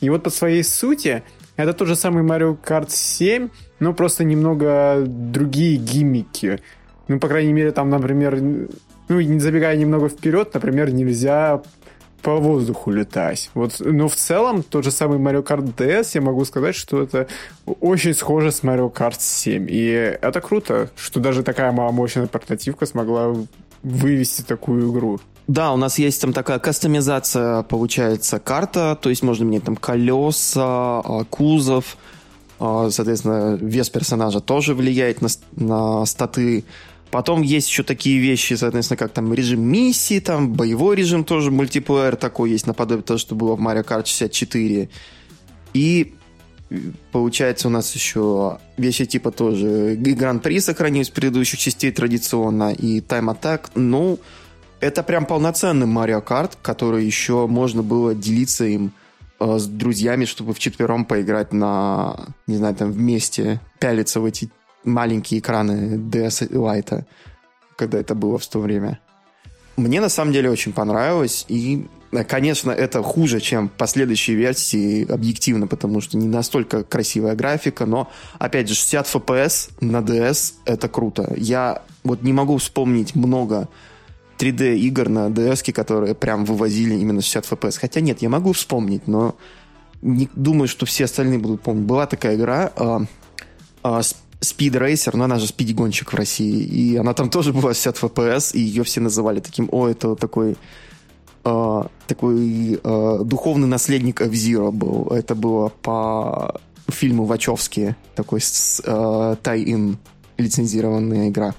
И 0.00 0.10
вот 0.10 0.22
по 0.22 0.30
своей 0.30 0.64
сути 0.64 1.22
это 1.56 1.74
тот 1.74 1.88
же 1.88 1.96
самый 1.96 2.24
Mario 2.24 2.56
Kart 2.58 2.90
7, 2.90 3.48
но 3.78 3.92
просто 3.92 4.24
немного 4.24 5.04
другие 5.06 5.76
гиммики. 5.76 6.60
Ну, 7.08 7.20
по 7.20 7.28
крайней 7.28 7.52
мере, 7.52 7.72
там, 7.72 7.90
например, 7.90 8.40
ну, 9.08 9.20
не 9.20 9.38
забегая 9.38 9.76
немного 9.76 10.08
вперед, 10.08 10.54
например, 10.54 10.92
нельзя 10.92 11.62
по 12.22 12.36
воздуху 12.36 12.90
летать. 12.90 13.50
Вот, 13.54 13.76
но 13.80 14.08
в 14.08 14.16
целом 14.16 14.62
тот 14.62 14.84
же 14.84 14.90
самый 14.90 15.18
Mario 15.18 15.44
Kart 15.44 15.74
DS, 15.74 16.10
я 16.14 16.20
могу 16.20 16.44
сказать, 16.44 16.74
что 16.74 17.02
это 17.02 17.26
очень 17.80 18.14
схоже 18.14 18.52
с 18.52 18.62
Mario 18.62 18.92
Kart 18.92 19.16
7. 19.18 19.66
И 19.68 20.18
это 20.20 20.40
круто, 20.40 20.90
что 20.96 21.20
даже 21.20 21.42
такая 21.42 21.72
маломощная 21.72 22.26
портативка 22.26 22.86
смогла 22.86 23.34
вывести 23.82 24.42
такую 24.42 24.90
игру. 24.90 25.20
Да, 25.48 25.72
у 25.72 25.76
нас 25.76 25.98
есть 25.98 26.20
там 26.20 26.32
такая 26.32 26.58
кастомизация, 26.58 27.62
получается, 27.64 28.38
карта, 28.38 28.96
то 29.00 29.10
есть 29.10 29.22
можно 29.22 29.44
менять 29.44 29.64
там 29.64 29.76
колеса, 29.76 31.00
а, 31.00 31.24
кузов, 31.28 31.96
а, 32.60 32.90
соответственно, 32.90 33.58
вес 33.60 33.90
персонажа 33.90 34.40
тоже 34.40 34.74
влияет 34.74 35.20
на, 35.20 35.28
на 35.56 36.06
статы. 36.06 36.64
Потом 37.12 37.42
есть 37.42 37.68
еще 37.68 37.82
такие 37.82 38.18
вещи, 38.18 38.54
соответственно, 38.54 38.96
как 38.96 39.12
там 39.12 39.34
режим 39.34 39.60
миссии, 39.60 40.18
там 40.18 40.54
боевой 40.54 40.96
режим 40.96 41.24
тоже, 41.24 41.50
мультиплеер 41.50 42.16
такой 42.16 42.52
есть, 42.52 42.66
наподобие 42.66 43.02
того, 43.02 43.18
что 43.18 43.34
было 43.34 43.54
в 43.54 43.60
Mario 43.60 43.84
Kart 43.84 44.06
64. 44.06 44.88
И 45.74 46.14
получается 47.12 47.68
у 47.68 47.70
нас 47.70 47.94
еще 47.94 48.60
вещи 48.78 49.04
типа 49.04 49.30
тоже 49.30 49.94
Гран-при 49.94 50.58
сохранились 50.58 51.10
в 51.10 51.12
предыдущих 51.12 51.60
частей 51.60 51.92
традиционно, 51.92 52.72
и 52.72 53.00
Attack. 53.00 53.66
Ну, 53.74 54.18
это 54.80 55.02
прям 55.02 55.26
полноценный 55.26 55.86
Mario 55.86 56.26
Kart, 56.26 56.52
который 56.62 57.04
еще 57.04 57.46
можно 57.46 57.82
было 57.82 58.14
делиться 58.14 58.64
им 58.64 58.90
э, 59.38 59.58
с 59.58 59.66
друзьями, 59.66 60.24
чтобы 60.24 60.54
вчетвером 60.54 61.04
поиграть 61.04 61.52
на, 61.52 62.28
не 62.46 62.56
знаю, 62.56 62.74
там 62.74 62.90
вместе, 62.90 63.60
пялиться 63.78 64.18
в 64.18 64.24
эти 64.24 64.48
маленькие 64.84 65.40
экраны 65.40 65.96
DS 65.96 66.50
Lite, 66.50 67.04
когда 67.76 67.98
это 67.98 68.14
было 68.14 68.38
в 68.38 68.46
то 68.46 68.58
время. 68.58 69.00
Мне 69.76 70.00
на 70.00 70.08
самом 70.08 70.32
деле 70.32 70.50
очень 70.50 70.72
понравилось, 70.72 71.46
и, 71.48 71.86
конечно, 72.28 72.70
это 72.70 73.02
хуже, 73.02 73.40
чем 73.40 73.68
последующие 73.70 74.36
версии, 74.36 75.10
объективно, 75.10 75.66
потому 75.66 76.00
что 76.00 76.18
не 76.18 76.28
настолько 76.28 76.84
красивая 76.84 77.34
графика, 77.34 77.86
но, 77.86 78.10
опять 78.38 78.68
же, 78.68 78.74
60 78.74 79.06
FPS 79.06 79.70
на 79.80 79.98
DS— 79.98 80.54
это 80.66 80.88
круто. 80.88 81.32
Я 81.36 81.82
вот 82.04 82.22
не 82.22 82.32
могу 82.32 82.58
вспомнить 82.58 83.14
много 83.14 83.68
3D 84.38 84.76
игр 84.76 85.08
на 85.08 85.28
DS, 85.28 85.72
которые 85.72 86.14
прям 86.14 86.44
вывозили 86.44 86.94
именно 86.94 87.22
60 87.22 87.44
FPS. 87.44 87.78
Хотя 87.80 88.00
нет, 88.00 88.22
я 88.22 88.28
могу 88.28 88.52
вспомнить, 88.52 89.06
но 89.06 89.36
не 90.02 90.28
думаю, 90.34 90.68
что 90.68 90.84
все 90.84 91.04
остальные 91.04 91.38
будут 91.38 91.62
помнить. 91.62 91.86
Была 91.86 92.06
такая 92.06 92.34
игра 92.34 92.72
uh, 92.74 93.06
uh, 93.84 94.00
Speed 94.00 94.16
Racer, 94.42 95.16
но 95.16 95.24
она 95.24 95.38
же 95.38 95.46
спиди-гонщик 95.46 96.12
в 96.12 96.16
России, 96.16 96.62
и 96.62 96.96
она 96.96 97.14
там 97.14 97.30
тоже 97.30 97.52
была 97.52 97.74
60 97.74 97.96
FPS, 97.96 98.54
и 98.54 98.60
ее 98.60 98.82
все 98.82 99.00
называли 99.00 99.40
таким, 99.40 99.68
о, 99.72 99.88
это 99.88 100.14
такой 100.16 100.56
э, 101.44 101.82
такой 102.06 102.80
э, 102.82 103.18
духовный 103.24 103.68
наследник 103.68 104.20
F-Zero 104.20 104.70
был. 104.70 105.08
Это 105.08 105.34
было 105.34 105.68
по 105.68 106.60
фильму 106.88 107.24
Вачовски, 107.24 107.96
такой 108.14 108.40
э, 108.40 109.36
тай-ин 109.42 109.98
лицензированная 110.38 111.28
игра. 111.28 111.54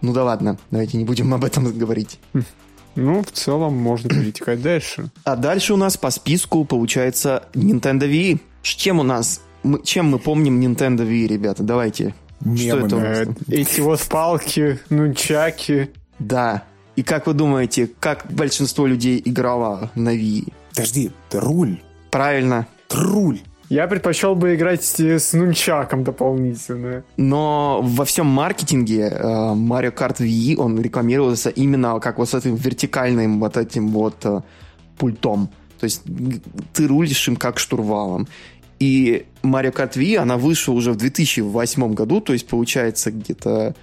Ну 0.00 0.12
да 0.12 0.24
ладно, 0.24 0.58
давайте 0.70 0.98
не 0.98 1.04
будем 1.04 1.32
об 1.32 1.44
этом 1.44 1.64
говорить. 1.78 2.18
Ну, 2.94 3.22
в 3.22 3.30
целом 3.30 3.74
можно 3.74 4.10
перетекать 4.10 4.60
дальше. 4.60 5.10
А 5.24 5.36
дальше 5.36 5.72
у 5.72 5.76
нас 5.76 5.96
по 5.96 6.10
списку 6.10 6.64
получается 6.64 7.44
Nintendo 7.54 8.10
Wii. 8.10 8.40
Чем 8.62 9.00
у 9.00 9.02
нас 9.02 9.40
мы, 9.62 9.82
чем 9.82 10.06
мы 10.06 10.18
помним 10.18 10.60
Nintendo 10.60 11.06
Wii, 11.06 11.26
ребята? 11.26 11.62
Давайте. 11.62 12.14
Мемами. 12.40 12.68
Что 12.68 12.86
это 12.86 12.96
у 12.96 13.00
нас? 13.00 13.18
Э, 13.18 13.26
эти 13.48 13.80
вот 13.80 14.00
палки, 14.02 14.78
нунчаки. 14.90 15.90
Да. 16.18 16.64
И 16.96 17.02
как 17.02 17.26
вы 17.26 17.34
думаете, 17.34 17.88
как 18.00 18.26
большинство 18.30 18.86
людей 18.86 19.22
играло 19.24 19.90
на 19.94 20.14
Wii? 20.14 20.52
Подожди, 20.70 21.10
руль. 21.32 21.80
Правильно. 22.10 22.66
Руль. 22.90 23.40
Я 23.68 23.86
предпочел 23.86 24.34
бы 24.34 24.54
играть 24.54 24.84
с 24.84 25.32
нунчаком 25.32 26.04
дополнительно. 26.04 27.04
Но 27.16 27.80
во 27.82 28.04
всем 28.04 28.26
маркетинге 28.26 29.08
э, 29.08 29.22
Mario 29.54 29.94
Kart 29.94 30.18
Wii, 30.18 30.56
он 30.56 30.78
рекламировался 30.78 31.48
именно 31.48 31.98
как 31.98 32.18
вот 32.18 32.28
с 32.28 32.34
этим 32.34 32.54
вертикальным 32.56 33.40
вот 33.40 33.56
этим 33.56 33.88
вот 33.88 34.16
э, 34.24 34.42
пультом. 34.98 35.48
То 35.80 35.84
есть 35.84 36.02
ты 36.74 36.86
рулишь 36.86 37.26
им 37.28 37.36
как 37.36 37.58
штурвалом. 37.58 38.28
И 38.82 39.26
Mario 39.44 39.72
Kart 39.72 39.92
Wii, 39.92 40.16
она 40.16 40.36
вышла 40.36 40.72
уже 40.72 40.90
в 40.90 40.96
2008 40.96 41.94
году, 41.94 42.20
то 42.20 42.32
есть 42.32 42.48
получается 42.48 43.12
где-то 43.12 43.76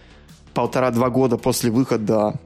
полтора-два 0.53 1.09
года 1.09 1.37
после 1.37 1.71
выхода, 1.71 2.37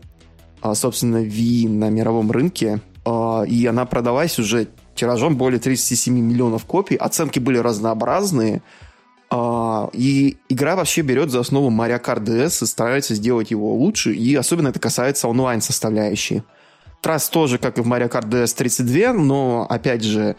а, 0.62 0.76
собственно, 0.76 1.24
Wii 1.24 1.68
на 1.68 1.90
мировом 1.90 2.30
рынке. 2.30 2.80
А, 3.06 3.42
и 3.42 3.66
она 3.66 3.88
продалась 3.88 4.38
уже 4.38 4.68
тиражом 4.94 5.36
более 5.36 5.60
37 5.60 6.14
миллионов 6.14 6.66
копий. 6.66 6.96
Оценки 6.96 7.40
были 7.40 7.58
разнообразные. 7.58 8.62
А, 9.32 9.90
и 9.92 10.38
игра 10.48 10.76
вообще 10.76 11.02
берет 11.02 11.32
за 11.32 11.40
основу 11.40 11.72
Mario 11.72 12.00
Kart 12.00 12.24
DS 12.24 12.66
и 12.66 12.68
старается 12.68 13.16
сделать 13.16 13.50
его 13.50 13.74
лучше. 13.74 14.14
И 14.14 14.36
особенно 14.36 14.68
это 14.68 14.80
касается 14.80 15.28
онлайн-составляющей. 15.28 16.44
Трасс 17.02 17.30
тоже, 17.30 17.58
как 17.58 17.80
и 17.80 17.82
в 17.82 17.88
Mario 17.88 18.12
Kart 18.12 18.30
DS 18.30 18.56
32, 18.56 19.14
но, 19.14 19.66
опять 19.68 20.04
же, 20.04 20.36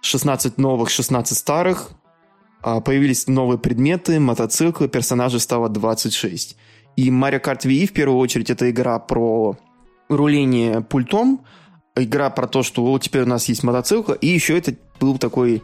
16 0.00 0.58
новых, 0.58 0.90
16 0.90 1.36
старых. 1.36 1.90
А, 2.60 2.80
появились 2.80 3.26
новые 3.26 3.58
предметы, 3.58 4.18
мотоциклы, 4.20 4.88
персонажей 4.88 5.40
стало 5.40 5.68
26. 5.68 6.56
И 6.96 7.10
Mario 7.10 7.42
Kart 7.42 7.64
Wii, 7.64 7.86
в 7.86 7.92
первую 7.92 8.18
очередь, 8.18 8.50
это 8.50 8.68
игра 8.70 8.98
про 8.98 9.56
руление 10.08 10.80
пультом, 10.80 11.44
игра 11.94 12.30
про 12.30 12.46
то, 12.46 12.62
что 12.62 12.84
вот 12.84 13.02
теперь 13.02 13.22
у 13.22 13.26
нас 13.26 13.48
есть 13.48 13.62
мотоцикл, 13.62 14.12
и 14.12 14.26
еще 14.26 14.58
это 14.58 14.74
был 14.98 15.18
такой 15.18 15.62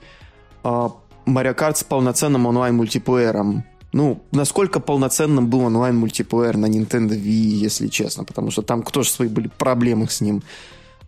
uh, 0.62 0.92
Mario 1.26 1.56
Kart 1.56 1.76
с 1.76 1.84
полноценным 1.84 2.46
онлайн-мультиплеером. 2.46 3.64
Ну, 3.92 4.22
насколько 4.32 4.80
полноценным 4.80 5.48
был 5.48 5.60
онлайн-мультиплеер 5.60 6.56
на 6.56 6.66
Nintendo 6.66 7.10
Wii, 7.10 7.64
если 7.64 7.88
честно, 7.88 8.24
потому 8.24 8.50
что 8.50 8.62
там 8.62 8.82
тоже 8.82 9.08
свои 9.08 9.28
были 9.28 9.48
проблемы 9.48 10.08
с 10.08 10.20
ним. 10.20 10.42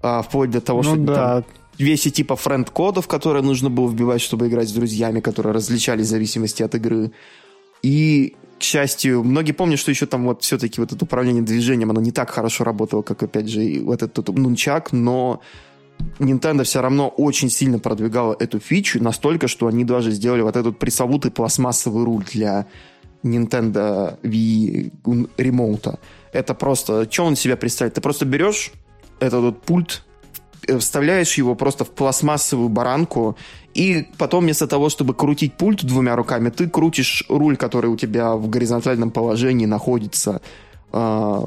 А, 0.03 0.23
вплоть 0.23 0.51
до 0.51 0.61
того, 0.61 0.83
ну, 0.83 0.95
что 0.95 1.05
да. 1.05 1.15
там 1.15 1.45
вещи 1.79 2.11
типа 2.11 2.37
френд-кодов, 2.37 3.07
которые 3.09 3.43
нужно 3.43 3.71
было 3.71 3.89
вбивать, 3.89 4.21
чтобы 4.21 4.49
играть 4.49 4.69
с 4.69 4.73
друзьями, 4.73 5.21
которые 5.21 5.53
различались 5.53 6.07
в 6.07 6.11
зависимости 6.11 6.63
от 6.63 6.75
игры. 6.75 7.13
И, 7.83 8.35
к 8.59 8.63
счастью, 8.63 9.23
многие 9.23 9.53
помнят, 9.53 9.79
что 9.79 9.91
еще 9.91 10.07
там 10.07 10.25
вот 10.25 10.43
все-таки 10.43 10.81
вот 10.81 10.93
это 10.93 11.05
управление 11.05 11.43
движением, 11.43 11.91
оно 11.91 12.01
не 12.01 12.13
так 12.13 12.31
хорошо 12.31 12.65
работало, 12.65 13.03
как, 13.03 13.23
опять 13.23 13.49
же, 13.49 13.81
вот 13.83 14.03
этот 14.03 14.29
нунчак, 14.29 14.93
но 14.93 15.41
Nintendo 16.19 16.65
все 16.65 16.81
равно 16.81 17.09
очень 17.09 17.51
сильно 17.51 17.79
продвигала 17.79 18.37
эту 18.39 18.59
фичу, 18.59 19.03
настолько, 19.03 19.49
что 19.49 19.67
они 19.67 19.85
даже 19.85 20.11
сделали 20.11 20.43
вот 20.43 20.57
этот 20.57 20.79
пресловутый 20.79 21.31
пластмассовый 21.31 22.05
руль 22.05 22.25
для 22.25 22.67
Nintendo 23.23 24.19
Wii 24.23 25.31
ремоута. 25.37 25.99
Это 26.33 26.55
просто... 26.55 27.11
Что 27.11 27.25
он 27.25 27.37
себя 27.37 27.57
представляет? 27.57 27.95
Ты 27.95 28.01
просто 28.01 28.25
берешь 28.25 28.73
этот 29.21 29.43
вот 29.43 29.63
пульт 29.63 30.05
вставляешь 30.79 31.35
его 31.39 31.55
просто 31.55 31.85
в 31.85 31.91
пластмассовую 31.91 32.69
баранку, 32.69 33.37
и 33.75 34.07
потом 34.17 34.45
вместо 34.45 34.67
того, 34.67 34.89
чтобы 34.89 35.15
крутить 35.15 35.55
пульт 35.55 35.85
двумя 35.85 36.17
руками, 36.17 36.51
ты 36.51 36.69
крутишь 36.69 37.25
руль, 37.29 37.57
который 37.57 37.91
у 37.91 37.97
тебя 37.97 38.35
в 38.35 38.49
горизонтальном 38.49 39.11
положении 39.11 39.67
находится 39.67 40.41
э, 40.93 41.41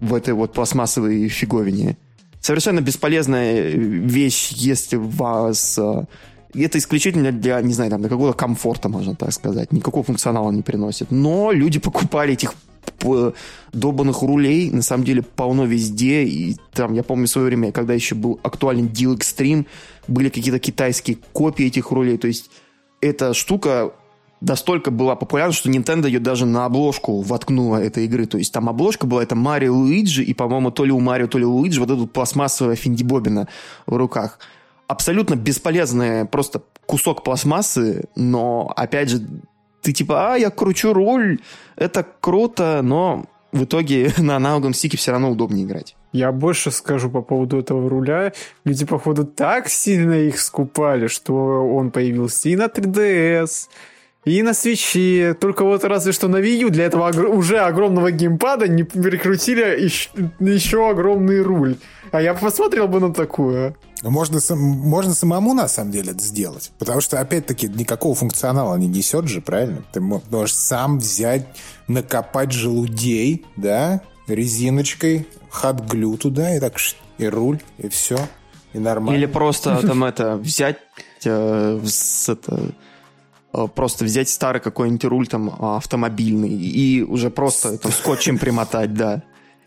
в 0.00 0.14
этой 0.14 0.34
вот 0.34 0.52
пластмассовой 0.52 1.28
фиговине. 1.28 1.96
Совершенно 2.40 2.80
бесполезная 2.80 3.70
вещь, 3.70 4.52
если 4.52 4.96
вас... 4.96 5.78
Э, 5.78 6.04
это 6.54 6.78
исключительно 6.78 7.32
для, 7.32 7.60
не 7.60 7.74
знаю, 7.74 7.90
там, 7.90 8.00
для 8.00 8.08
какого-то 8.08 8.38
комфорта, 8.38 8.88
можно 8.88 9.14
так 9.14 9.32
сказать. 9.32 9.72
Никакого 9.72 10.04
функционала 10.04 10.50
не 10.50 10.62
приносит. 10.62 11.10
Но 11.10 11.52
люди 11.52 11.78
покупали 11.78 12.32
этих 12.32 12.54
долбанных 13.72 14.22
рулей 14.22 14.70
на 14.70 14.82
самом 14.82 15.04
деле 15.04 15.22
полно 15.22 15.64
везде. 15.64 16.24
И 16.24 16.56
там, 16.72 16.94
я 16.94 17.02
помню 17.02 17.26
в 17.26 17.30
свое 17.30 17.48
время, 17.48 17.72
когда 17.72 17.94
еще 17.94 18.14
был 18.14 18.40
актуален 18.42 18.86
Deal 18.86 19.16
Extreme, 19.16 19.66
были 20.08 20.28
какие-то 20.28 20.58
китайские 20.58 21.18
копии 21.32 21.66
этих 21.66 21.90
рулей. 21.90 22.18
То 22.18 22.28
есть 22.28 22.50
эта 23.00 23.34
штука 23.34 23.92
настолько 24.40 24.90
была 24.90 25.16
популярна, 25.16 25.52
что 25.52 25.70
Nintendo 25.70 26.06
ее 26.06 26.20
даже 26.20 26.46
на 26.46 26.66
обложку 26.66 27.20
воткнула 27.22 27.78
этой 27.78 28.04
игры. 28.04 28.26
То 28.26 28.38
есть 28.38 28.52
там 28.52 28.68
обложка 28.68 29.06
была, 29.06 29.22
это 29.22 29.34
Марио 29.34 29.74
Луиджи, 29.74 30.22
и, 30.22 30.34
по-моему, 30.34 30.70
то 30.70 30.84
ли 30.84 30.92
у 30.92 31.00
Марио, 31.00 31.26
то 31.26 31.38
ли 31.38 31.44
у 31.44 31.54
Луиджи 31.54 31.80
вот 31.80 31.90
эта 31.90 32.06
пластмассовая 32.06 32.76
финдибобина 32.76 33.48
в 33.86 33.96
руках. 33.96 34.38
Абсолютно 34.88 35.34
бесполезная 35.34 36.26
просто 36.26 36.62
кусок 36.86 37.24
пластмассы, 37.24 38.04
но, 38.14 38.72
опять 38.76 39.10
же, 39.10 39.26
ты 39.86 39.92
типа, 39.92 40.32
а, 40.32 40.36
я 40.36 40.50
кручу 40.50 40.92
руль, 40.92 41.38
это 41.76 42.04
круто, 42.20 42.80
но 42.82 43.24
в 43.52 43.64
итоге 43.64 44.12
на 44.18 44.34
аналоговом 44.34 44.74
стике 44.74 44.96
все 44.96 45.12
равно 45.12 45.30
удобнее 45.30 45.64
играть. 45.64 45.94
Я 46.12 46.32
больше 46.32 46.72
скажу 46.72 47.08
по 47.08 47.22
поводу 47.22 47.58
этого 47.58 47.88
руля. 47.88 48.32
Люди, 48.64 48.84
походу, 48.84 49.24
так 49.24 49.68
сильно 49.68 50.14
их 50.14 50.40
скупали, 50.40 51.06
что 51.06 51.34
он 51.34 51.92
появился 51.92 52.48
и 52.48 52.56
на 52.56 52.64
3DS, 52.64 53.68
и 54.26 54.42
на 54.42 54.52
свече. 54.52 55.34
Только 55.34 55.64
вот 55.64 55.84
разве 55.84 56.12
что 56.12 56.28
на 56.28 56.36
Wii 56.36 56.58
U 56.62 56.70
для 56.70 56.84
этого 56.84 57.08
уже 57.28 57.60
огромного 57.60 58.10
геймпада 58.10 58.68
не 58.68 58.82
перекрутили 58.82 59.82
еще, 59.82 60.10
еще 60.40 60.90
огромный 60.90 61.40
руль. 61.40 61.76
А 62.10 62.20
я 62.20 62.34
посмотрел 62.34 62.88
бы 62.88 63.00
на 63.00 63.14
такое. 63.14 63.76
Можно, 64.02 64.38
можно 64.56 65.14
самому, 65.14 65.54
на 65.54 65.68
самом 65.68 65.92
деле, 65.92 66.10
это 66.10 66.22
сделать. 66.22 66.72
Потому 66.78 67.00
что, 67.00 67.20
опять-таки, 67.20 67.68
никакого 67.68 68.14
функционала 68.14 68.76
не 68.76 68.88
несет 68.88 69.28
же, 69.28 69.40
правильно? 69.40 69.84
Ты 69.92 70.00
можешь 70.00 70.54
сам 70.54 70.98
взять, 70.98 71.46
накопать 71.88 72.52
желудей, 72.52 73.46
да, 73.56 74.02
резиночкой, 74.26 75.26
хат-глю 75.50 76.16
туда 76.16 76.56
и 76.56 76.60
так 76.60 76.74
и 77.18 77.26
руль, 77.26 77.60
и 77.78 77.88
все, 77.88 78.18
и 78.72 78.78
нормально. 78.78 79.18
Или 79.18 79.26
просто 79.26 79.80
там 79.86 80.04
это 80.04 80.36
взять 80.36 80.78
э, 81.24 81.80
с, 81.84 82.28
это, 82.28 82.72
просто 83.74 84.04
взять 84.04 84.28
старый 84.28 84.60
какой-нибудь 84.60 85.04
руль 85.04 85.26
там 85.26 85.48
автомобильный 85.76 86.50
и 86.50 87.02
уже 87.02 87.30
просто 87.30 87.70
это 87.70 87.90
скотчем 87.90 88.38
примотать, 88.38 88.94
да. 88.94 89.22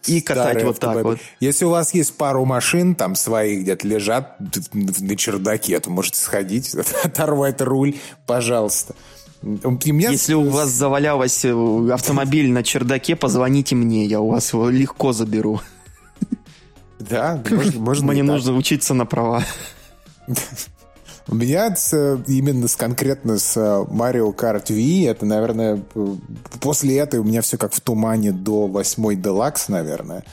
И 0.06 0.22
катать 0.22 0.46
Старый 0.46 0.64
вот 0.66 0.80
так 0.80 0.90
автомобиль. 0.96 1.12
вот. 1.12 1.20
Если 1.42 1.66
у 1.66 1.70
вас 1.72 1.94
есть 1.94 2.16
пару 2.16 2.46
машин, 2.46 2.96
там 2.96 3.16
своих 3.16 3.64
где-то 3.64 3.86
лежат 3.86 4.38
на 4.74 5.18
чердаке, 5.18 5.78
то 5.80 5.90
можете 5.90 6.20
сходить, 6.20 6.74
оторвать 7.04 7.62
руль, 7.62 7.96
пожалуйста. 8.26 8.96
И 9.42 9.92
мне 9.92 10.08
Если 10.10 10.34
у 10.34 10.50
вас 10.50 10.70
завалялась 10.70 11.44
э, 11.46 11.90
автомобиль 11.94 12.52
на 12.52 12.64
чердаке, 12.64 13.16
позвоните 13.16 13.76
мне, 13.76 14.06
я 14.06 14.20
у 14.22 14.30
вас 14.30 14.54
его 14.54 14.70
легко 14.70 15.14
заберу. 15.14 15.62
Да, 17.00 17.42
можно, 17.50 17.80
можно 17.80 18.08
Мне 18.12 18.22
так. 18.22 18.32
нужно 18.32 18.54
учиться 18.56 18.94
на 18.94 19.06
права. 19.06 19.44
У 21.30 21.36
меня 21.36 21.76
с, 21.76 21.94
именно 22.26 22.68
с, 22.68 22.76
конкретно 22.76 23.38
с 23.38 23.56
э, 23.56 23.60
Mario 23.60 24.36
Kart 24.36 24.66
Wii, 24.66 25.08
это, 25.08 25.28
наверное, 25.28 25.80
э, 25.94 26.08
после 26.60 26.98
этой 26.98 27.20
у 27.20 27.24
меня 27.24 27.44
все 27.44 27.56
как 27.60 27.72
в 27.72 27.80
тумане 27.82 28.32
до 28.32 28.66
8 28.66 29.04
Deluxe, 29.22 29.66
наверное. 29.68 30.24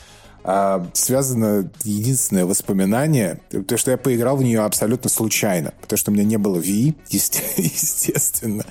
А, 0.43 0.87
связано 0.93 1.69
единственное 1.83 2.45
воспоминание, 2.45 3.41
то, 3.67 3.77
что 3.77 3.91
я 3.91 3.97
поиграл 3.97 4.37
в 4.37 4.43
нее 4.43 4.61
абсолютно 4.61 5.09
случайно, 5.09 5.73
потому 5.81 5.97
что 5.97 6.09
у 6.09 6.13
меня 6.13 6.23
не 6.23 6.37
было 6.37 6.57
Wii, 6.57 6.95
есте- 7.09 7.43
естественно. 7.57 8.63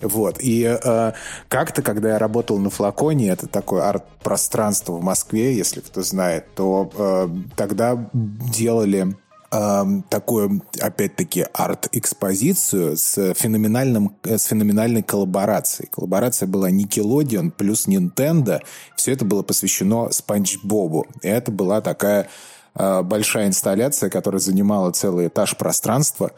Вот. 0.00 0.36
И 0.40 0.62
э, 0.62 1.12
как-то, 1.48 1.82
когда 1.82 2.10
я 2.10 2.18
работал 2.18 2.58
на 2.58 2.70
Флаконе, 2.70 3.30
это 3.30 3.48
такое 3.48 3.88
арт-пространство 3.88 4.92
в 4.92 5.02
Москве, 5.02 5.56
если 5.56 5.80
кто 5.80 6.02
знает, 6.02 6.54
то 6.54 6.92
э, 6.94 7.28
тогда 7.56 8.10
делали 8.12 9.16
эм, 9.54 10.02
такую, 10.10 10.62
опять-таки, 10.80 11.46
арт-экспозицию 11.52 12.96
с, 12.96 13.34
феноменальным, 13.34 14.16
э, 14.24 14.38
с 14.38 14.44
феноменальной 14.44 15.02
коллаборацией. 15.02 15.88
Коллаборация 15.88 16.46
была 16.46 16.70
Nickelodeon 16.70 17.50
плюс 17.50 17.86
Nintendo. 17.86 18.60
Все 18.96 19.12
это 19.12 19.24
было 19.24 19.42
посвящено 19.42 20.10
Спанч 20.10 20.58
Бобу. 20.62 21.06
И 21.22 21.28
это 21.28 21.52
была 21.52 21.80
такая 21.80 22.28
э, 22.74 23.02
большая 23.02 23.46
инсталляция, 23.46 24.10
которая 24.10 24.40
занимала 24.40 24.90
целый 24.90 25.28
этаж 25.28 25.56
пространства. 25.56 26.32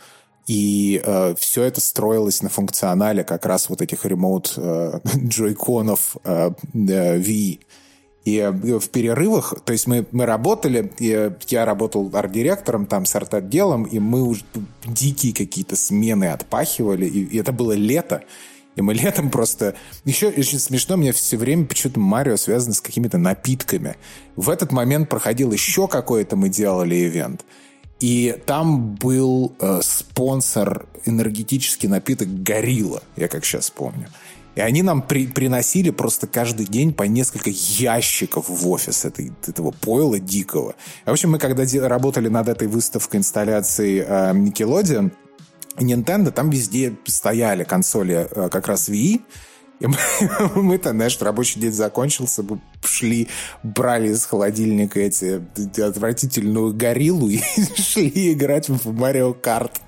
И 0.46 1.02
э, 1.04 1.34
все 1.38 1.64
это 1.64 1.80
строилось 1.80 2.42
на 2.42 2.48
функционале 2.48 3.24
как 3.24 3.46
раз 3.46 3.68
вот 3.68 3.82
этих 3.82 4.04
ремоут 4.04 4.54
э, 4.56 5.00
джойконов 5.16 6.16
э, 6.24 6.50
э, 6.72 7.18
Wii. 7.18 7.60
И 8.26 8.38
э, 8.38 8.50
в 8.50 8.88
перерывах, 8.88 9.54
то 9.64 9.72
есть 9.72 9.86
мы, 9.86 10.04
мы 10.10 10.26
работали, 10.26 10.92
и 10.98 11.12
э, 11.12 11.30
я 11.46 11.64
работал 11.64 12.10
арт-директором 12.12 12.86
там 12.86 13.06
с 13.06 13.14
арт-отделом, 13.14 13.84
и 13.84 14.00
мы 14.00 14.24
уже 14.24 14.42
дикие 14.84 15.32
какие-то 15.32 15.76
смены 15.76 16.26
отпахивали, 16.26 17.06
и, 17.06 17.24
и 17.24 17.38
это 17.38 17.52
было 17.52 17.72
лето. 17.72 18.24
И 18.74 18.82
мы 18.82 18.94
летом 19.04 19.30
просто... 19.30 19.76
Еще 20.04 20.26
очень 20.26 20.58
смешно, 20.58 20.96
мне 20.96 21.12
все 21.12 21.36
время 21.36 21.66
почему-то 21.66 22.00
Марио 22.00 22.36
связано 22.36 22.74
с 22.74 22.80
какими-то 22.80 23.16
напитками. 23.16 23.94
В 24.34 24.50
этот 24.50 24.72
момент 24.72 25.08
проходил 25.08 25.52
еще 25.52 25.86
какой-то, 25.86 26.34
мы 26.34 26.48
делали 26.48 26.96
ивент. 27.06 27.44
И 28.00 28.36
там 28.44 28.96
был 28.96 29.54
э, 29.60 29.78
спонсор 29.84 30.86
энергетический 31.04 31.88
напиток 31.88 32.42
«Горилла», 32.42 33.04
я 33.14 33.28
как 33.28 33.44
сейчас 33.44 33.70
помню. 33.70 34.08
И 34.56 34.60
они 34.60 34.82
нам 34.82 35.02
при, 35.02 35.26
приносили 35.26 35.90
просто 35.90 36.26
каждый 36.26 36.66
день 36.66 36.92
по 36.94 37.02
несколько 37.04 37.50
ящиков 37.50 38.48
в 38.48 38.68
офис 38.68 39.04
этой, 39.04 39.32
этого 39.46 39.70
пойла 39.70 40.18
дикого. 40.18 40.74
В 41.04 41.10
общем, 41.10 41.30
мы 41.30 41.38
когда 41.38 41.64
работали 41.86 42.28
над 42.28 42.48
этой 42.48 42.66
выставкой 42.66 43.20
инсталляции 43.20 44.04
э, 44.06 44.32
Nickelodeon, 44.32 45.12
Nintendo, 45.76 46.30
там 46.30 46.48
везде 46.48 46.96
стояли 47.04 47.64
консоли 47.64 48.28
э, 48.30 48.48
как 48.50 48.66
раз 48.66 48.88
Wii, 48.88 49.20
и 49.80 49.86
мы, 49.86 49.96
мы-то, 50.54 50.90
знаешь, 50.90 51.18
рабочий 51.20 51.60
день 51.60 51.72
закончился, 51.72 52.42
мы 52.42 52.60
шли, 52.84 53.28
брали 53.62 54.10
из 54.10 54.24
холодильника 54.24 55.00
эти 55.00 55.42
отвратительную 55.80 56.74
гориллу 56.74 57.28
и 57.28 57.40
шли 57.76 58.32
играть 58.32 58.68
в 58.68 58.92
Марио 58.92 59.34
Карт. 59.34 59.80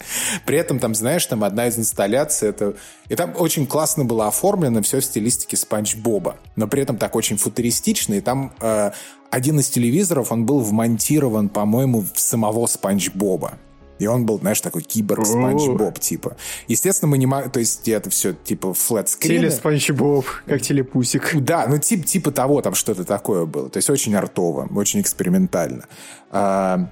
При 0.45 0.59
этом 0.59 0.79
там, 0.79 0.95
знаешь, 0.95 1.25
там 1.27 1.45
одна 1.45 1.69
из 1.69 1.79
инсталляций, 1.79 2.49
это... 2.51 2.77
И 3.09 3.17
там 3.17 3.35
очень 3.39 3.67
классно 3.67 4.05
было 4.05 4.29
оформлено 4.29 4.83
все 4.83 5.01
в 5.01 5.05
стилистике 5.05 5.57
Спанч 5.57 5.97
Боба, 5.97 6.37
но 6.57 6.69
при 6.69 6.83
этом 6.83 6.99
так 6.99 7.17
очень 7.17 7.39
футуристично, 7.39 8.15
и 8.15 8.21
там 8.21 8.53
э, 8.61 8.91
один 9.31 9.59
из 9.61 9.71
телевизоров, 9.71 10.31
он 10.31 10.45
был 10.45 10.61
вмонтирован, 10.61 11.49
по-моему, 11.49 12.05
в 12.13 12.21
самого 12.21 12.67
Спанч 12.67 13.11
Боба. 13.11 13.59
И 13.99 14.07
он 14.07 14.27
был, 14.27 14.39
знаешь, 14.39 14.61
такой 14.61 14.83
киборг 14.83 15.27
Спанч 15.27 15.67
Боб, 15.67 15.99
типа. 15.99 16.37
Естественно, 16.67 17.11
мы 17.11 17.19
не 17.19 17.27
могли... 17.27 17.51
То 17.51 17.61
есть 17.61 17.89
это 17.89 18.11
все, 18.11 18.33
типа, 18.33 18.75
flat 18.75 19.09
screen. 19.09 19.41
Теле 19.41 19.51
Спанч 19.51 19.91
Боб, 19.91 20.27
как 20.47 20.63
Телепузик. 20.63 21.35
Да, 21.41 21.67
ну 21.69 21.79
тип, 21.79 22.05
типа 22.05 22.31
того, 22.31 22.63
там 22.63 22.75
что-то 22.75 23.05
такое 23.05 23.45
было. 23.45 23.69
То 23.69 23.79
есть 23.79 23.91
очень 23.91 24.15
артово, 24.15 24.69
очень 24.75 25.01
экспериментально. 25.01 25.87
А, 26.31 26.89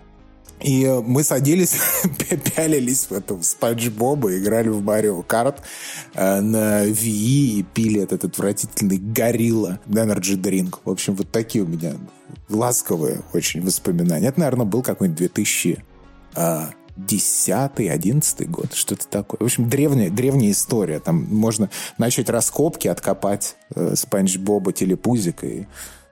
и 0.61 0.87
мы 1.05 1.23
садились, 1.23 1.77
пялились 2.55 3.07
в 3.11 3.13
этом 3.13 3.43
Спанч 3.43 3.89
Боба, 3.89 4.37
играли 4.37 4.69
в 4.69 4.83
Марио 4.83 5.23
Карт 5.23 5.63
а, 6.15 6.41
на 6.41 6.87
Wii 6.87 7.59
и 7.59 7.67
пили 7.75 8.01
этот 8.01 8.25
отвратительный 8.25 8.99
горилла 8.99 9.81
Energy 9.87 10.41
Drink. 10.41 10.79
В 10.85 10.91
общем, 10.91 11.15
вот 11.15 11.31
такие 11.31 11.65
у 11.65 11.67
меня 11.67 11.95
ласковые 12.49 13.23
очень 13.33 13.63
воспоминания. 13.63 14.29
Это, 14.29 14.41
наверное, 14.41 14.67
был 14.67 14.83
какой-нибудь 14.83 15.19
2000 15.19 15.85
а, 16.97 17.01
10-11 17.01 18.45
год, 18.47 18.75
что-то 18.75 19.07
такое. 19.09 19.39
В 19.41 19.45
общем, 19.45 19.69
древняя, 19.69 20.11
древняя 20.11 20.53
история. 20.53 21.01
Там 21.01 21.25
можно 21.25 21.71
начать 21.99 22.29
раскопки, 22.31 22.89
откопать 22.89 23.57
э, 23.75 23.95
Спанч 23.97 24.39
Боба 24.39 24.73
телепузика 24.73 25.47
и 25.47 25.67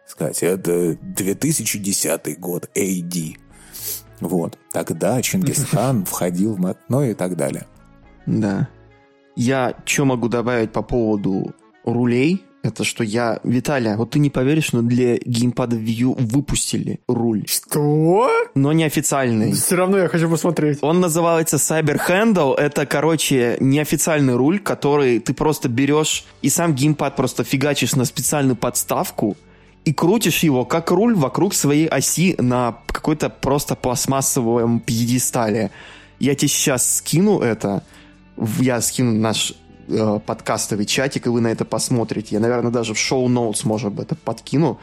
сказать, 0.06 0.42
это 0.42 0.96
2010 1.00 2.38
год, 2.38 2.68
AD. 2.74 3.36
Вот. 4.20 4.58
Тогда 4.72 5.20
Чингисхан 5.22 6.04
входил 6.06 6.54
в... 6.54 6.60
мат- 6.60 6.78
Ну 6.88 7.02
и 7.02 7.14
так 7.14 7.36
далее. 7.36 7.66
Да. 8.26 8.68
Я 9.36 9.74
что 9.84 10.04
могу 10.04 10.28
добавить 10.28 10.72
по 10.72 10.82
поводу 10.82 11.54
рулей? 11.84 12.44
Это 12.64 12.82
что 12.82 13.04
я... 13.04 13.40
Виталия, 13.44 13.94
вот 13.98 14.12
ты 14.12 14.18
не 14.18 14.30
поверишь, 14.30 14.72
но 14.72 14.80
для 14.80 15.18
геймпада 15.18 15.76
View 15.76 16.16
выпустили 16.18 16.98
руль. 17.06 17.44
Что? 17.46 18.30
Но 18.54 18.72
не 18.72 18.84
официальный. 18.84 19.52
Все 19.52 19.76
равно 19.76 19.98
я 19.98 20.08
хочу 20.08 20.30
посмотреть. 20.30 20.78
Он 20.80 20.98
называется 20.98 21.56
Cyber 21.56 22.00
Handle. 22.08 22.56
Это, 22.56 22.86
короче, 22.86 23.58
неофициальный 23.60 24.34
руль, 24.34 24.60
который 24.60 25.18
ты 25.18 25.34
просто 25.34 25.68
берешь 25.68 26.24
и 26.40 26.48
сам 26.48 26.74
геймпад 26.74 27.16
просто 27.16 27.44
фигачишь 27.44 27.96
на 27.96 28.06
специальную 28.06 28.56
подставку 28.56 29.36
и 29.84 29.92
крутишь 29.92 30.42
его 30.42 30.64
как 30.64 30.90
руль 30.90 31.14
вокруг 31.14 31.52
своей 31.52 31.86
оси 31.86 32.34
на 32.38 32.78
какой-то 32.86 33.28
просто 33.28 33.74
пластмассовом 33.74 34.80
пьедестале. 34.80 35.70
Я 36.18 36.34
тебе 36.34 36.48
сейчас 36.48 36.96
скину 36.96 37.40
это. 37.40 37.84
Я 38.58 38.80
скину 38.80 39.12
наш 39.12 39.52
э, 39.88 40.20
подкастовый 40.24 40.86
чатик, 40.86 41.26
и 41.26 41.28
вы 41.28 41.40
на 41.40 41.48
это 41.48 41.64
посмотрите. 41.64 42.34
Я, 42.34 42.40
наверное, 42.40 42.70
даже 42.70 42.94
в 42.94 42.98
шоу-ноутс, 42.98 43.64
может 43.64 43.92
быть, 43.92 44.06
это 44.06 44.16
подкину. 44.16 44.78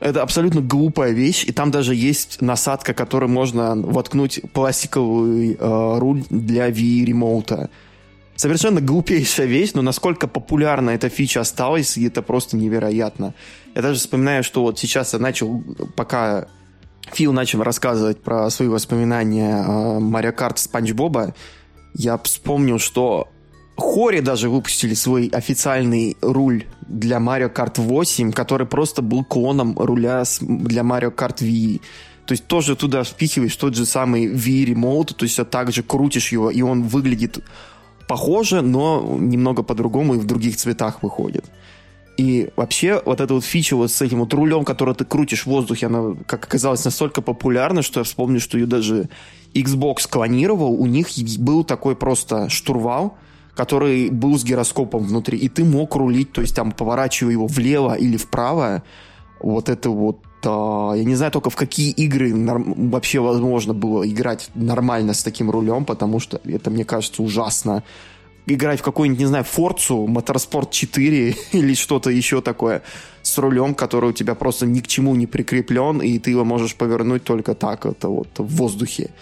Это 0.00 0.22
абсолютно 0.22 0.60
глупая 0.60 1.12
вещь, 1.12 1.44
и 1.46 1.52
там 1.52 1.70
даже 1.70 1.94
есть 1.94 2.42
насадка, 2.42 2.92
которой 2.94 3.26
можно 3.26 3.74
воткнуть 3.76 4.40
пластиковый 4.52 5.56
э, 5.58 5.98
руль 5.98 6.24
для 6.28 6.68
Wii-ремоута. 6.68 7.70
Совершенно 8.36 8.80
глупейшая 8.80 9.46
вещь, 9.46 9.70
но 9.74 9.82
насколько 9.82 10.26
популярна 10.26 10.90
эта 10.90 11.08
фича 11.08 11.40
осталась, 11.40 11.96
это 11.96 12.20
просто 12.20 12.56
невероятно. 12.56 13.32
Я 13.74 13.82
даже 13.82 14.00
вспоминаю, 14.00 14.42
что 14.42 14.62
вот 14.62 14.78
сейчас 14.78 15.12
я 15.12 15.20
начал, 15.20 15.62
пока 15.94 16.48
Фил 17.12 17.32
начал 17.32 17.62
рассказывать 17.62 18.20
про 18.20 18.50
свои 18.50 18.68
воспоминания 18.68 19.62
о 19.64 20.00
Марио 20.00 20.32
Карт 20.32 20.58
Спанч 20.58 20.92
Боба, 20.92 21.34
я 21.94 22.18
вспомнил, 22.18 22.78
что 22.78 23.28
Хори 23.76 24.20
даже 24.20 24.48
выпустили 24.48 24.94
свой 24.94 25.26
официальный 25.28 26.16
руль 26.20 26.64
для 26.86 27.18
Mario 27.18 27.52
Kart 27.52 27.80
8, 27.80 28.32
который 28.32 28.66
просто 28.66 29.02
был 29.02 29.24
клоном 29.24 29.76
руля 29.78 30.22
для 30.40 30.82
Mario 30.82 31.14
Kart 31.14 31.38
Wii. 31.38 31.80
То 32.26 32.32
есть 32.32 32.46
тоже 32.46 32.76
туда 32.76 33.04
впихиваешь 33.04 33.56
тот 33.56 33.74
же 33.74 33.84
самый 33.84 34.26
Wii 34.26 34.74
Remote, 34.74 35.14
то 35.14 35.24
есть 35.24 35.38
также 35.50 35.82
крутишь 35.82 36.32
его, 36.32 36.50
и 36.50 36.62
он 36.62 36.84
выглядит 36.84 37.38
похоже, 38.06 38.62
но 38.62 39.16
немного 39.18 39.62
по-другому 39.62 40.14
и 40.14 40.18
в 40.18 40.24
других 40.24 40.56
цветах 40.56 41.02
выходит. 41.02 41.44
И 42.16 42.50
вообще 42.54 43.02
вот 43.04 43.20
эта 43.20 43.34
вот 43.34 43.44
фича 43.44 43.74
вот 43.74 43.90
с 43.90 44.00
этим 44.00 44.20
вот 44.20 44.32
рулем, 44.32 44.64
который 44.64 44.94
ты 44.94 45.04
крутишь 45.04 45.42
в 45.42 45.46
воздухе, 45.48 45.86
она, 45.86 46.14
как 46.26 46.44
оказалось, 46.44 46.84
настолько 46.84 47.22
популярна, 47.22 47.82
что 47.82 48.00
я 48.00 48.04
вспомнил, 48.04 48.40
что 48.40 48.56
ее 48.56 48.66
даже 48.66 49.08
Xbox 49.52 50.08
клонировал. 50.08 50.74
У 50.74 50.86
них 50.86 51.08
был 51.38 51.64
такой 51.64 51.96
просто 51.96 52.48
штурвал, 52.48 53.18
который 53.54 54.10
был 54.10 54.38
с 54.38 54.44
гироскопом 54.44 55.04
внутри, 55.04 55.38
и 55.38 55.48
ты 55.48 55.64
мог 55.64 55.94
рулить, 55.94 56.32
то 56.32 56.40
есть 56.40 56.54
там 56.56 56.72
поворачивая 56.72 57.32
его 57.32 57.46
влево 57.46 57.94
или 57.94 58.16
вправо, 58.16 58.82
вот 59.40 59.68
это 59.68 59.90
вот 59.90 60.18
я 60.46 61.04
не 61.04 61.14
знаю 61.14 61.32
только 61.32 61.48
в 61.48 61.56
какие 61.56 61.90
игры 61.90 62.32
вообще 62.34 63.18
возможно 63.18 63.72
было 63.72 64.06
играть 64.06 64.50
нормально 64.54 65.14
с 65.14 65.22
таким 65.22 65.50
рулем, 65.50 65.86
потому 65.86 66.20
что 66.20 66.38
это, 66.44 66.70
мне 66.70 66.84
кажется, 66.84 67.22
ужасно. 67.22 67.82
Играть 68.46 68.80
в 68.80 68.82
какую-нибудь, 68.82 69.20
не 69.20 69.26
знаю, 69.26 69.44
Форцу, 69.44 70.06
Моторспорт 70.06 70.70
4 70.70 71.34
или 71.52 71.74
что-то 71.74 72.10
еще 72.10 72.42
такое 72.42 72.82
с 73.22 73.38
рулем, 73.38 73.74
который 73.74 74.10
у 74.10 74.12
тебя 74.12 74.34
просто 74.34 74.66
ни 74.66 74.80
к 74.80 74.86
чему 74.86 75.14
не 75.14 75.26
прикреплен, 75.26 76.02
и 76.02 76.18
ты 76.18 76.32
его 76.32 76.44
можешь 76.44 76.74
повернуть 76.74 77.24
только 77.24 77.54
так, 77.54 77.86
это 77.86 78.08
вот 78.08 78.28
в 78.36 78.56
воздухе. 78.56 79.12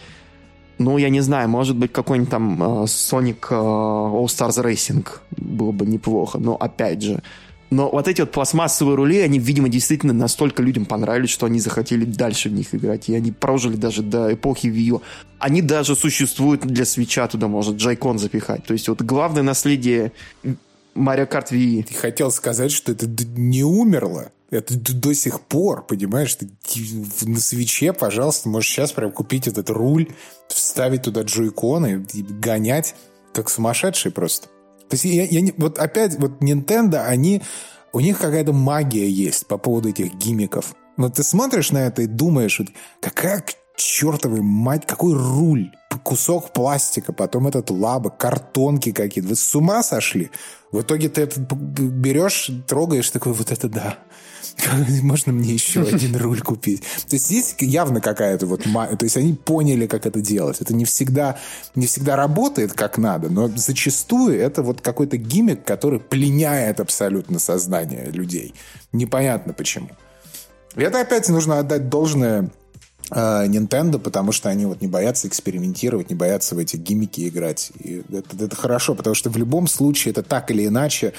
Ну, 0.82 0.98
я 0.98 1.10
не 1.10 1.20
знаю, 1.20 1.48
может 1.48 1.76
быть, 1.76 1.92
какой-нибудь 1.92 2.30
там 2.30 2.62
uh, 2.62 2.84
Sonic 2.84 3.40
uh, 3.50 4.12
All 4.12 4.26
Stars 4.26 4.62
Racing 4.64 5.06
было 5.30 5.70
бы 5.70 5.86
неплохо, 5.86 6.38
но 6.38 6.56
опять 6.56 7.02
же. 7.02 7.22
Но 7.70 7.88
вот 7.88 8.06
эти 8.06 8.20
вот 8.20 8.32
пластмассовые 8.32 8.96
рули, 8.96 9.20
они, 9.20 9.38
видимо, 9.38 9.68
действительно 9.68 10.12
настолько 10.12 10.62
людям 10.62 10.84
понравились, 10.84 11.30
что 11.30 11.46
они 11.46 11.58
захотели 11.58 12.04
дальше 12.04 12.50
в 12.50 12.52
них 12.52 12.74
играть. 12.74 13.08
И 13.08 13.14
они 13.14 13.32
прожили 13.32 13.76
даже 13.76 14.02
до 14.02 14.34
эпохи 14.34 14.66
Wii 14.66 14.96
U. 14.96 15.02
Они 15.38 15.62
даже 15.62 15.96
существуют 15.96 16.66
для 16.66 16.84
свеча, 16.84 17.26
туда 17.28 17.48
может 17.48 17.76
джайкон 17.76 18.18
запихать. 18.18 18.66
То 18.66 18.74
есть 18.74 18.88
вот 18.88 19.00
главное 19.00 19.42
наследие 19.42 20.12
Mario 20.94 21.26
Kart 21.26 21.50
Wii. 21.50 21.84
Ты 21.84 21.94
хотел 21.94 22.30
сказать, 22.30 22.72
что 22.72 22.92
это 22.92 23.06
не 23.06 23.64
умерло? 23.64 24.32
Это 24.52 24.74
до 24.78 25.14
сих 25.14 25.40
пор, 25.40 25.86
понимаешь, 25.86 26.34
ты 26.34 26.50
на 27.22 27.40
свече, 27.40 27.94
пожалуйста, 27.94 28.50
можешь 28.50 28.70
сейчас 28.70 28.92
прям 28.92 29.10
купить 29.10 29.48
этот 29.48 29.70
руль, 29.70 30.14
вставить 30.48 31.04
туда 31.04 31.22
джойконы 31.22 32.06
и 32.12 32.22
гонять, 32.22 32.94
как 33.32 33.48
сумасшедший 33.48 34.12
просто. 34.12 34.48
То 34.90 34.94
есть 34.96 35.04
я, 35.06 35.24
я 35.24 35.52
вот 35.56 35.78
опять, 35.78 36.18
вот 36.18 36.42
Nintendo, 36.42 37.02
они, 37.02 37.40
у 37.94 38.00
них 38.00 38.18
какая-то 38.18 38.52
магия 38.52 39.08
есть 39.08 39.46
по 39.46 39.56
поводу 39.56 39.88
этих 39.88 40.14
гимиков. 40.16 40.74
Но 40.98 41.08
ты 41.08 41.22
смотришь 41.22 41.70
на 41.70 41.86
это 41.86 42.02
и 42.02 42.06
думаешь, 42.06 42.58
вот, 42.58 42.68
какая 43.00 43.42
чертовая 43.74 44.42
мать, 44.42 44.86
какой 44.86 45.14
руль, 45.14 45.72
кусок 46.04 46.52
пластика, 46.52 47.14
потом 47.14 47.46
этот 47.46 47.70
лаба, 47.70 48.10
картонки 48.10 48.92
какие-то. 48.92 49.30
Вы 49.30 49.36
с 49.36 49.54
ума 49.54 49.82
сошли? 49.82 50.30
В 50.72 50.82
итоге 50.82 51.08
ты 51.08 51.22
это 51.22 51.40
берешь, 51.40 52.50
трогаешь, 52.66 53.08
такой, 53.08 53.32
вот 53.32 53.50
это 53.50 53.68
да. 53.70 53.98
Можно 55.02 55.32
мне 55.32 55.52
еще 55.52 55.82
один 55.92 56.16
руль 56.16 56.40
купить? 56.40 56.82
То 57.08 57.16
есть 57.16 57.26
здесь 57.26 57.54
явно 57.58 58.00
какая-то 58.00 58.46
вот... 58.46 58.62
То 58.62 58.98
есть 59.00 59.16
они 59.16 59.34
поняли, 59.34 59.86
как 59.86 60.06
это 60.06 60.20
делать. 60.20 60.60
Это 60.60 60.74
не 60.74 60.84
всегда, 60.84 61.38
не 61.74 61.86
всегда 61.86 62.16
работает 62.16 62.72
как 62.72 62.98
надо, 62.98 63.28
но 63.28 63.48
зачастую 63.48 64.38
это 64.38 64.62
вот 64.62 64.80
какой-то 64.80 65.16
гиммик, 65.16 65.64
который 65.64 66.00
пленяет 66.00 66.80
абсолютно 66.80 67.38
сознание 67.38 68.10
людей. 68.10 68.54
Непонятно 68.92 69.52
почему. 69.52 69.90
И 70.76 70.82
это 70.82 71.00
опять 71.00 71.28
нужно 71.28 71.58
отдать 71.58 71.88
должное 71.88 72.50
э, 73.10 73.46
Nintendo, 73.46 73.98
потому 73.98 74.32
что 74.32 74.48
они 74.48 74.66
вот 74.66 74.80
не 74.80 74.88
боятся 74.88 75.28
экспериментировать, 75.28 76.10
не 76.10 76.16
боятся 76.16 76.54
в 76.54 76.58
эти 76.58 76.76
гиммики 76.76 77.28
играть. 77.28 77.72
И 77.78 78.02
это, 78.10 78.44
это 78.44 78.56
хорошо, 78.56 78.94
потому 78.94 79.14
что 79.14 79.30
в 79.30 79.36
любом 79.36 79.66
случае 79.66 80.12
это 80.12 80.22
так 80.22 80.50
или 80.50 80.66
иначе 80.66 81.12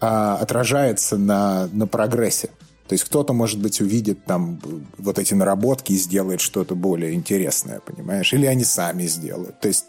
а, 0.00 0.36
отражается 0.36 1.16
на, 1.16 1.68
на 1.72 1.86
прогрессе. 1.86 2.50
То 2.88 2.94
есть 2.94 3.04
кто-то, 3.04 3.34
может 3.34 3.60
быть, 3.60 3.80
увидит 3.82 4.24
там 4.24 4.58
вот 4.96 5.18
эти 5.18 5.34
наработки 5.34 5.92
и 5.92 5.96
сделает 5.96 6.40
что-то 6.40 6.74
более 6.74 7.12
интересное, 7.12 7.80
понимаешь? 7.80 8.32
Или 8.32 8.46
они 8.46 8.64
сами 8.64 9.06
сделают. 9.06 9.60
То 9.60 9.68
есть 9.68 9.84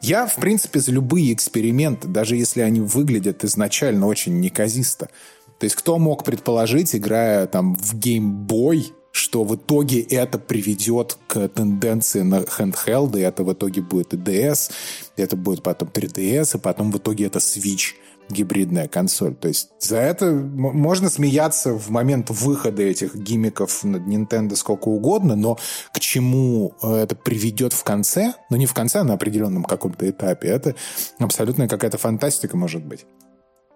я, 0.00 0.26
в 0.26 0.36
принципе, 0.36 0.80
за 0.80 0.92
любые 0.92 1.34
эксперименты, 1.34 2.08
даже 2.08 2.36
если 2.36 2.62
они 2.62 2.80
выглядят 2.80 3.44
изначально 3.44 4.06
очень 4.06 4.40
неказисто. 4.40 5.10
То 5.58 5.64
есть 5.64 5.76
кто 5.76 5.98
мог 5.98 6.24
предположить, 6.24 6.96
играя 6.96 7.46
там 7.46 7.74
в 7.74 7.94
Boy, 7.94 8.92
что 9.12 9.44
в 9.44 9.54
итоге 9.56 10.00
это 10.00 10.38
приведет 10.38 11.18
к 11.26 11.48
тенденции 11.48 12.22
на 12.22 12.38
и 12.38 13.20
это 13.20 13.44
в 13.44 13.52
итоге 13.52 13.82
будет 13.82 14.14
и 14.14 14.16
DS, 14.16 14.70
это 15.16 15.36
будет 15.36 15.62
потом 15.62 15.88
3DS, 15.88 16.56
и 16.56 16.60
потом 16.60 16.92
в 16.92 16.96
итоге 16.96 17.26
это 17.26 17.40
Switch– 17.40 17.94
гибридная 18.30 18.88
консоль. 18.88 19.34
То 19.34 19.48
есть 19.48 19.70
за 19.80 19.98
это 19.98 20.32
можно 20.32 21.10
смеяться 21.10 21.72
в 21.72 21.90
момент 21.90 22.30
выхода 22.30 22.82
этих 22.82 23.14
гиммиков 23.14 23.84
над 23.84 24.02
Nintendo 24.02 24.56
сколько 24.56 24.88
угодно, 24.88 25.36
но 25.36 25.58
к 25.92 26.00
чему 26.00 26.74
э, 26.82 26.94
это 26.94 27.16
приведет 27.16 27.72
в 27.72 27.84
конце, 27.84 28.34
ну 28.50 28.56
не 28.56 28.66
в 28.66 28.74
конце, 28.74 29.00
а 29.00 29.04
на 29.04 29.14
определенном 29.14 29.64
каком-то 29.64 30.08
этапе, 30.08 30.48
это 30.48 30.74
абсолютно 31.18 31.68
какая-то 31.68 31.98
фантастика 31.98 32.56
может 32.56 32.84
быть. 32.84 33.06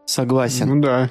Согласен. 0.07 0.69
Ну 0.69 0.81
да. 0.81 1.11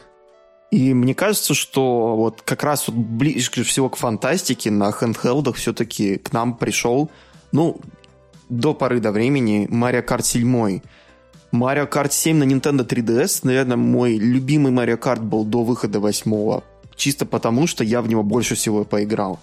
И 0.72 0.94
мне 0.94 1.14
кажется, 1.14 1.54
что 1.54 2.16
вот 2.16 2.42
как 2.44 2.64
раз 2.64 2.88
вот 2.88 2.96
ближе 2.96 3.64
всего 3.64 3.90
к 3.90 3.98
фантастике 3.98 4.72
на 4.72 4.92
хендхелдах 4.92 5.58
все-таки 5.58 6.18
к 6.18 6.32
нам 6.32 6.56
пришел, 6.56 7.12
ну, 7.52 7.82
до 8.48 8.74
поры 8.74 9.00
до 9.00 9.12
времени 9.12 9.68
Mario 9.70 10.06
Kart 10.06 10.24
7 10.24 10.82
Mario 11.52 11.86
Kart 11.90 12.12
7 12.12 12.38
на 12.38 12.44
Nintendo 12.46 12.88
3DS, 12.88 13.42
наверное, 13.44 13.76
мой 13.76 14.18
любимый 14.18 14.72
Mario 14.72 14.98
Kart 14.98 15.20
был 15.22 15.44
до 15.44 15.64
выхода 15.64 16.00
восьмого. 16.00 16.64
Чисто 16.96 17.26
потому, 17.26 17.68
что 17.68 17.84
я 17.84 18.02
в 18.02 18.08
него 18.08 18.24
больше 18.24 18.56
всего 18.56 18.86
поиграл. 18.86 19.40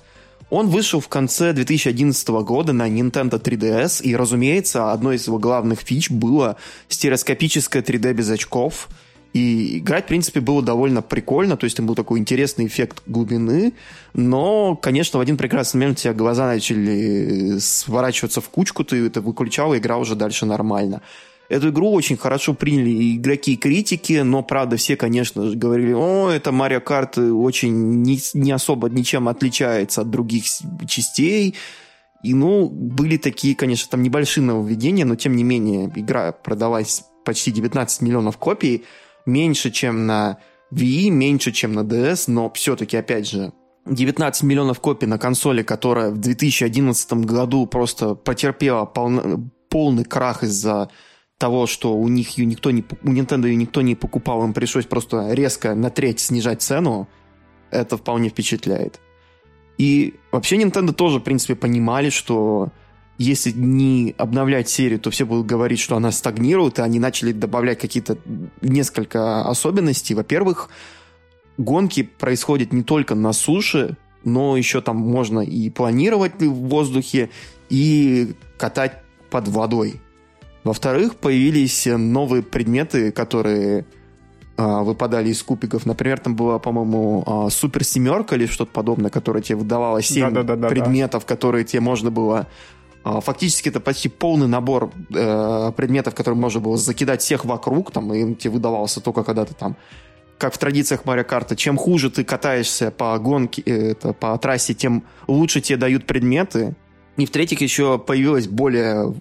Он 0.48 0.68
вышел 0.68 1.00
в 1.00 1.08
конце 1.08 1.52
2011 1.52 2.28
года 2.28 2.72
на 2.72 2.88
Nintendo 2.88 3.38
3DS, 3.38 4.02
и, 4.02 4.16
разумеется, 4.16 4.92
одной 4.92 5.16
из 5.16 5.26
его 5.26 5.38
главных 5.38 5.80
фич 5.80 6.10
было 6.10 6.56
стереоскопическое 6.88 7.82
3D 7.82 8.14
без 8.14 8.30
очков. 8.30 8.88
И 9.34 9.76
играть, 9.78 10.06
в 10.06 10.08
принципе, 10.08 10.40
было 10.40 10.62
довольно 10.62 11.02
прикольно, 11.02 11.58
то 11.58 11.64
есть 11.64 11.76
там 11.76 11.84
был 11.84 11.94
такой 11.94 12.18
интересный 12.18 12.66
эффект 12.66 13.02
глубины, 13.04 13.74
но, 14.14 14.74
конечно, 14.74 15.18
в 15.18 15.20
один 15.20 15.36
прекрасный 15.36 15.76
момент 15.76 15.98
у 15.98 16.00
тебя 16.00 16.14
глаза 16.14 16.46
начали 16.46 17.58
сворачиваться 17.58 18.40
в 18.40 18.48
кучку, 18.48 18.84
ты 18.84 19.04
это 19.04 19.20
выключал, 19.20 19.74
и 19.74 19.78
игра 19.78 19.98
уже 19.98 20.14
дальше 20.14 20.46
нормально. 20.46 21.02
Эту 21.48 21.70
игру 21.70 21.92
очень 21.92 22.18
хорошо 22.18 22.52
приняли 22.52 23.16
игроки, 23.16 23.54
и 23.54 23.56
критики, 23.56 24.20
но, 24.20 24.42
правда, 24.42 24.76
все, 24.76 24.96
конечно, 24.96 25.50
говорили, 25.54 25.94
о, 25.94 26.28
это 26.28 26.52
Марио 26.52 26.80
Карт 26.80 27.16
очень 27.16 28.02
не, 28.02 28.18
не 28.34 28.52
особо 28.52 28.90
ничем 28.90 29.28
отличается 29.28 30.02
от 30.02 30.10
других 30.10 30.44
частей. 30.86 31.54
И, 32.22 32.34
ну, 32.34 32.68
были 32.68 33.16
такие, 33.16 33.54
конечно, 33.54 33.90
там 33.90 34.02
небольшие 34.02 34.44
нововведения, 34.44 35.06
но, 35.06 35.16
тем 35.16 35.36
не 35.36 35.44
менее, 35.44 35.90
игра 35.94 36.32
продалась 36.32 37.04
почти 37.24 37.50
19 37.50 38.02
миллионов 38.02 38.36
копий, 38.36 38.84
меньше, 39.24 39.70
чем 39.70 40.06
на 40.06 40.38
Wii, 40.70 41.08
меньше, 41.08 41.52
чем 41.52 41.72
на 41.72 41.80
DS, 41.80 42.24
но 42.26 42.50
все-таки, 42.50 42.96
опять 42.98 43.26
же, 43.26 43.52
19 43.86 44.42
миллионов 44.42 44.80
копий 44.80 45.06
на 45.06 45.18
консоли, 45.18 45.62
которая 45.62 46.10
в 46.10 46.18
2011 46.18 47.12
году 47.24 47.66
просто 47.66 48.14
потерпела 48.14 48.84
полный, 48.84 49.50
полный 49.70 50.04
крах 50.04 50.42
из-за 50.42 50.90
того, 51.38 51.66
что 51.66 51.96
у 51.96 52.08
них 52.08 52.36
ее 52.36 52.46
никто 52.46 52.70
не, 52.72 52.84
у 53.02 53.08
Nintendo 53.08 53.46
ее 53.46 53.56
никто 53.56 53.80
не 53.80 53.94
покупал, 53.94 54.44
им 54.44 54.52
пришлось 54.52 54.86
просто 54.86 55.32
резко 55.32 55.74
на 55.74 55.88
треть 55.88 56.20
снижать 56.20 56.62
цену, 56.62 57.08
это 57.70 57.96
вполне 57.96 58.28
впечатляет. 58.28 59.00
И 59.78 60.16
вообще 60.32 60.56
Nintendo 60.56 60.92
тоже, 60.92 61.20
в 61.20 61.22
принципе, 61.22 61.54
понимали, 61.54 62.10
что 62.10 62.70
если 63.18 63.52
не 63.52 64.14
обновлять 64.18 64.68
серию, 64.68 64.98
то 64.98 65.10
все 65.10 65.24
будут 65.24 65.46
говорить, 65.46 65.78
что 65.78 65.96
она 65.96 66.10
стагнирует, 66.10 66.80
и 66.80 66.82
они 66.82 66.98
начали 66.98 67.32
добавлять 67.32 67.78
какие-то 67.78 68.18
несколько 68.60 69.42
особенностей. 69.42 70.14
Во-первых, 70.14 70.68
гонки 71.56 72.02
происходят 72.02 72.72
не 72.72 72.82
только 72.82 73.14
на 73.14 73.32
суше, 73.32 73.96
но 74.24 74.56
еще 74.56 74.80
там 74.80 74.96
можно 74.96 75.40
и 75.40 75.70
планировать 75.70 76.40
в 76.40 76.68
воздухе, 76.68 77.30
и 77.70 78.34
катать 78.56 79.02
под 79.30 79.46
водой. 79.48 80.00
Во-вторых, 80.68 81.16
появились 81.16 81.86
новые 81.86 82.42
предметы, 82.42 83.10
которые 83.10 83.86
а, 84.58 84.82
выпадали 84.82 85.30
из 85.30 85.42
кубиков. 85.42 85.86
Например, 85.86 86.18
там 86.18 86.36
была, 86.36 86.58
по-моему, 86.58 87.24
а, 87.26 87.48
супер 87.48 87.84
семерка 87.84 88.36
или 88.36 88.44
что-то 88.44 88.70
подобное, 88.72 89.08
которая 89.10 89.42
тебе 89.42 89.56
выдавала 89.56 90.02
7 90.02 90.30
да, 90.30 90.42
да, 90.42 90.56
да, 90.56 90.68
предметов, 90.68 91.24
которые 91.24 91.64
тебе 91.64 91.80
можно 91.80 92.10
было 92.10 92.48
а, 93.02 93.22
Фактически 93.22 93.70
это 93.70 93.80
почти 93.80 94.10
полный 94.10 94.46
набор 94.46 94.90
э, 95.14 95.72
предметов, 95.74 96.14
которые 96.14 96.38
можно 96.38 96.60
было 96.60 96.76
закидать 96.76 97.22
всех 97.22 97.46
вокруг, 97.46 97.90
там, 97.90 98.12
и 98.12 98.34
тебе 98.34 98.52
выдавался 98.52 99.00
только 99.00 99.24
когда 99.24 99.46
ты 99.46 99.54
там 99.54 99.76
как 100.36 100.54
в 100.54 100.58
традициях 100.58 101.04
Марио 101.06 101.24
Карта, 101.24 101.56
чем 101.56 101.78
хуже 101.78 102.10
ты 102.10 102.24
катаешься 102.24 102.90
по 102.90 103.18
гонке, 103.18 103.62
э, 103.64 103.92
это, 103.92 104.12
по 104.12 104.36
трассе, 104.36 104.74
тем 104.74 105.04
лучше 105.26 105.62
тебе 105.62 105.78
дают 105.78 106.06
предметы. 106.06 106.76
И 107.16 107.24
в-третьих, 107.24 107.62
еще 107.62 107.98
появилась 107.98 108.46
более 108.46 109.14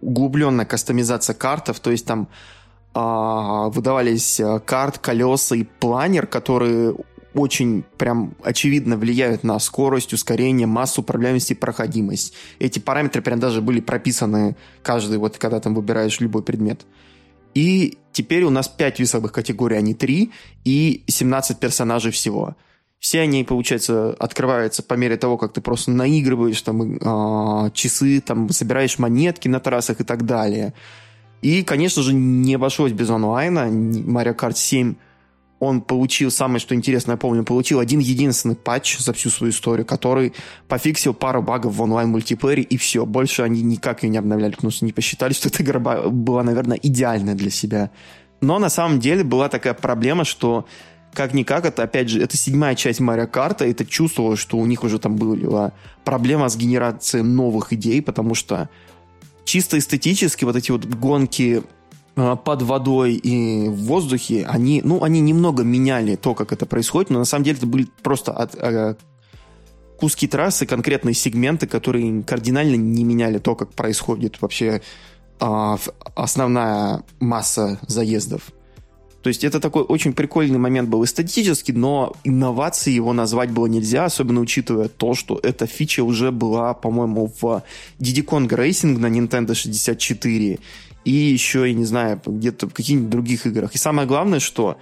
углубленная 0.00 0.66
кастомизация 0.66 1.34
картов, 1.34 1.80
то 1.80 1.90
есть 1.90 2.06
там 2.06 2.28
а, 2.94 3.68
выдавались 3.68 4.40
а, 4.40 4.58
карт, 4.60 4.98
колеса 4.98 5.56
и 5.56 5.64
планер, 5.64 6.26
которые 6.26 6.94
очень 7.34 7.84
прям 7.96 8.34
очевидно 8.42 8.96
влияют 8.96 9.44
на 9.44 9.58
скорость, 9.58 10.12
ускорение, 10.12 10.66
массу, 10.66 11.02
управляемость 11.02 11.50
и 11.50 11.54
проходимость. 11.54 12.34
Эти 12.58 12.78
параметры 12.78 13.22
прям 13.22 13.38
даже 13.38 13.60
были 13.60 13.80
прописаны 13.80 14.56
каждый, 14.82 15.18
вот 15.18 15.38
когда 15.38 15.60
там 15.60 15.74
выбираешь 15.74 16.20
любой 16.20 16.42
предмет. 16.42 16.86
И 17.54 17.98
теперь 18.12 18.44
у 18.44 18.50
нас 18.50 18.68
5 18.68 19.00
весовых 19.00 19.32
категорий, 19.32 19.76
а 19.76 19.80
не 19.80 19.94
3, 19.94 20.32
и 20.64 21.04
17 21.06 21.58
персонажей 21.58 22.12
всего. 22.12 22.56
Все 22.98 23.20
они, 23.20 23.44
получается, 23.44 24.10
открываются 24.18 24.82
по 24.82 24.94
мере 24.94 25.16
того, 25.16 25.38
как 25.38 25.52
ты 25.52 25.60
просто 25.60 25.90
наигрываешь 25.92 26.60
там 26.62 26.96
э, 26.96 27.70
часы, 27.72 28.20
там 28.20 28.50
собираешь 28.50 28.98
монетки 28.98 29.46
на 29.46 29.60
трассах 29.60 30.00
и 30.00 30.04
так 30.04 30.24
далее. 30.24 30.74
И, 31.40 31.62
конечно 31.62 32.02
же, 32.02 32.12
не 32.12 32.54
обошлось 32.54 32.92
без 32.92 33.08
онлайна. 33.10 33.68
Mario 33.68 34.34
Kart 34.34 34.56
7 34.56 34.96
он 35.60 35.80
получил, 35.80 36.30
самое 36.30 36.60
что 36.60 36.74
интересно, 36.74 37.12
я 37.12 37.16
помню, 37.16 37.44
получил 37.44 37.80
один 37.80 37.98
единственный 37.98 38.54
патч 38.54 38.98
за 38.98 39.12
всю 39.12 39.28
свою 39.28 39.52
историю, 39.52 39.84
который 39.84 40.32
пофиксил 40.68 41.14
пару 41.14 41.42
багов 41.42 41.74
в 41.74 41.82
онлайн-мультиплеере, 41.82 42.62
и 42.62 42.76
все. 42.76 43.04
Больше 43.04 43.42
они 43.42 43.62
никак 43.62 44.02
ее 44.02 44.10
не 44.10 44.18
обновляли, 44.18 44.52
потому 44.52 44.70
что 44.70 44.84
не 44.84 44.92
посчитали, 44.92 45.32
что 45.32 45.48
эта 45.48 45.62
игра 45.62 45.80
была, 45.80 46.44
наверное, 46.44 46.78
идеальная 46.80 47.34
для 47.34 47.50
себя. 47.50 47.90
Но 48.40 48.58
на 48.60 48.70
самом 48.70 49.00
деле 49.00 49.24
была 49.24 49.48
такая 49.48 49.74
проблема, 49.74 50.24
что 50.24 50.66
как-никак, 51.12 51.64
это, 51.64 51.82
опять 51.82 52.08
же, 52.08 52.22
это 52.22 52.36
седьмая 52.36 52.74
часть 52.74 53.00
Марио 53.00 53.26
Карта, 53.26 53.64
это 53.64 53.84
чувствовалось, 53.84 54.38
что 54.38 54.56
у 54.58 54.66
них 54.66 54.84
уже 54.84 54.98
там 54.98 55.16
была 55.16 55.72
проблема 56.04 56.48
с 56.48 56.56
генерацией 56.56 57.24
новых 57.24 57.72
идей, 57.72 58.00
потому 58.02 58.34
что 58.34 58.68
чисто 59.44 59.78
эстетически 59.78 60.44
вот 60.44 60.56
эти 60.56 60.70
вот 60.70 60.84
гонки 60.84 61.62
а, 62.16 62.36
под 62.36 62.62
водой 62.62 63.14
и 63.14 63.68
в 63.68 63.84
воздухе, 63.84 64.44
они, 64.46 64.82
ну, 64.84 65.02
они 65.02 65.20
немного 65.20 65.64
меняли 65.64 66.16
то, 66.16 66.34
как 66.34 66.52
это 66.52 66.66
происходит, 66.66 67.10
но 67.10 67.20
на 67.20 67.24
самом 67.24 67.44
деле 67.44 67.56
это 67.56 67.66
были 67.66 67.88
просто 68.02 68.32
от, 68.32 68.54
а, 68.56 68.96
куски 69.98 70.28
трассы, 70.28 70.66
конкретные 70.66 71.14
сегменты, 71.14 71.66
которые 71.66 72.22
кардинально 72.22 72.76
не 72.76 73.04
меняли 73.04 73.38
то, 73.38 73.54
как 73.54 73.72
происходит 73.72 74.40
вообще 74.40 74.82
а, 75.40 75.78
основная 76.14 77.02
масса 77.20 77.78
заездов. 77.86 78.52
То 79.22 79.28
есть 79.28 79.42
это 79.44 79.58
такой 79.58 79.82
очень 79.82 80.12
прикольный 80.12 80.58
момент 80.58 80.88
был 80.88 81.04
эстетически, 81.04 81.72
но 81.72 82.14
инновацией 82.24 82.96
его 82.96 83.12
назвать 83.12 83.50
было 83.50 83.66
нельзя, 83.66 84.04
особенно 84.04 84.40
учитывая 84.40 84.88
то, 84.88 85.14
что 85.14 85.40
эта 85.42 85.66
фича 85.66 86.04
уже 86.04 86.30
была, 86.30 86.72
по-моему, 86.74 87.32
в 87.40 87.62
Diddy 87.98 88.24
Kong 88.24 88.48
Racing 88.48 88.98
на 88.98 89.06
Nintendo 89.06 89.54
64 89.54 90.58
и 91.04 91.10
еще, 91.10 91.66
я 91.66 91.74
не 91.74 91.84
знаю, 91.84 92.20
где-то 92.24 92.68
в 92.68 92.74
каких-нибудь 92.74 93.10
других 93.10 93.46
играх. 93.46 93.74
И 93.74 93.78
самое 93.78 94.06
главное, 94.06 94.40
что 94.40 94.78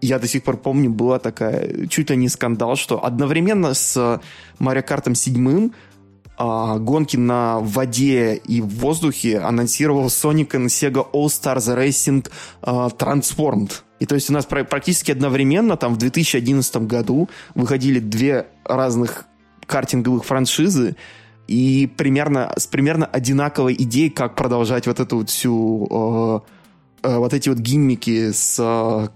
я 0.00 0.18
до 0.18 0.28
сих 0.28 0.44
пор 0.44 0.58
помню, 0.58 0.90
была 0.90 1.18
такая 1.18 1.86
чуть 1.86 2.10
ли 2.10 2.16
не 2.16 2.28
скандал, 2.28 2.76
что 2.76 3.04
одновременно 3.04 3.72
с 3.72 4.20
Mario 4.58 4.86
Kart 4.86 5.14
7 5.14 5.70
а, 6.36 6.78
гонки 6.78 7.16
на 7.16 7.60
воде 7.60 8.34
и 8.34 8.60
в 8.60 8.68
воздухе 8.68 9.38
анонсировал 9.38 10.06
Sonic 10.06 10.50
and 10.50 10.66
Sega 10.66 11.06
All 11.12 11.26
Stars 11.26 11.76
Racing 11.76 12.28
а, 12.62 12.88
Transformed. 12.88 13.72
И 14.00 14.06
то 14.06 14.16
есть 14.16 14.28
у 14.30 14.32
нас 14.32 14.44
практически 14.44 15.12
одновременно 15.12 15.76
там 15.76 15.94
в 15.94 15.98
2011 15.98 16.76
году 16.78 17.28
выходили 17.54 18.00
две 18.00 18.46
разных 18.64 19.26
картинговых 19.66 20.24
франшизы, 20.24 20.96
и 21.46 21.90
примерно 21.96 22.52
с 22.56 22.66
примерно 22.66 23.06
одинаковой 23.06 23.74
идеей, 23.74 24.10
как 24.10 24.34
продолжать 24.34 24.86
вот 24.86 25.00
эту 25.00 25.18
вот 25.18 25.30
всю 25.30 25.86
э, 25.90 27.08
э, 27.08 27.18
вот 27.18 27.34
эти 27.34 27.48
вот 27.48 27.58
гиммики 27.58 28.32
с 28.32 28.56
э, 28.58 29.08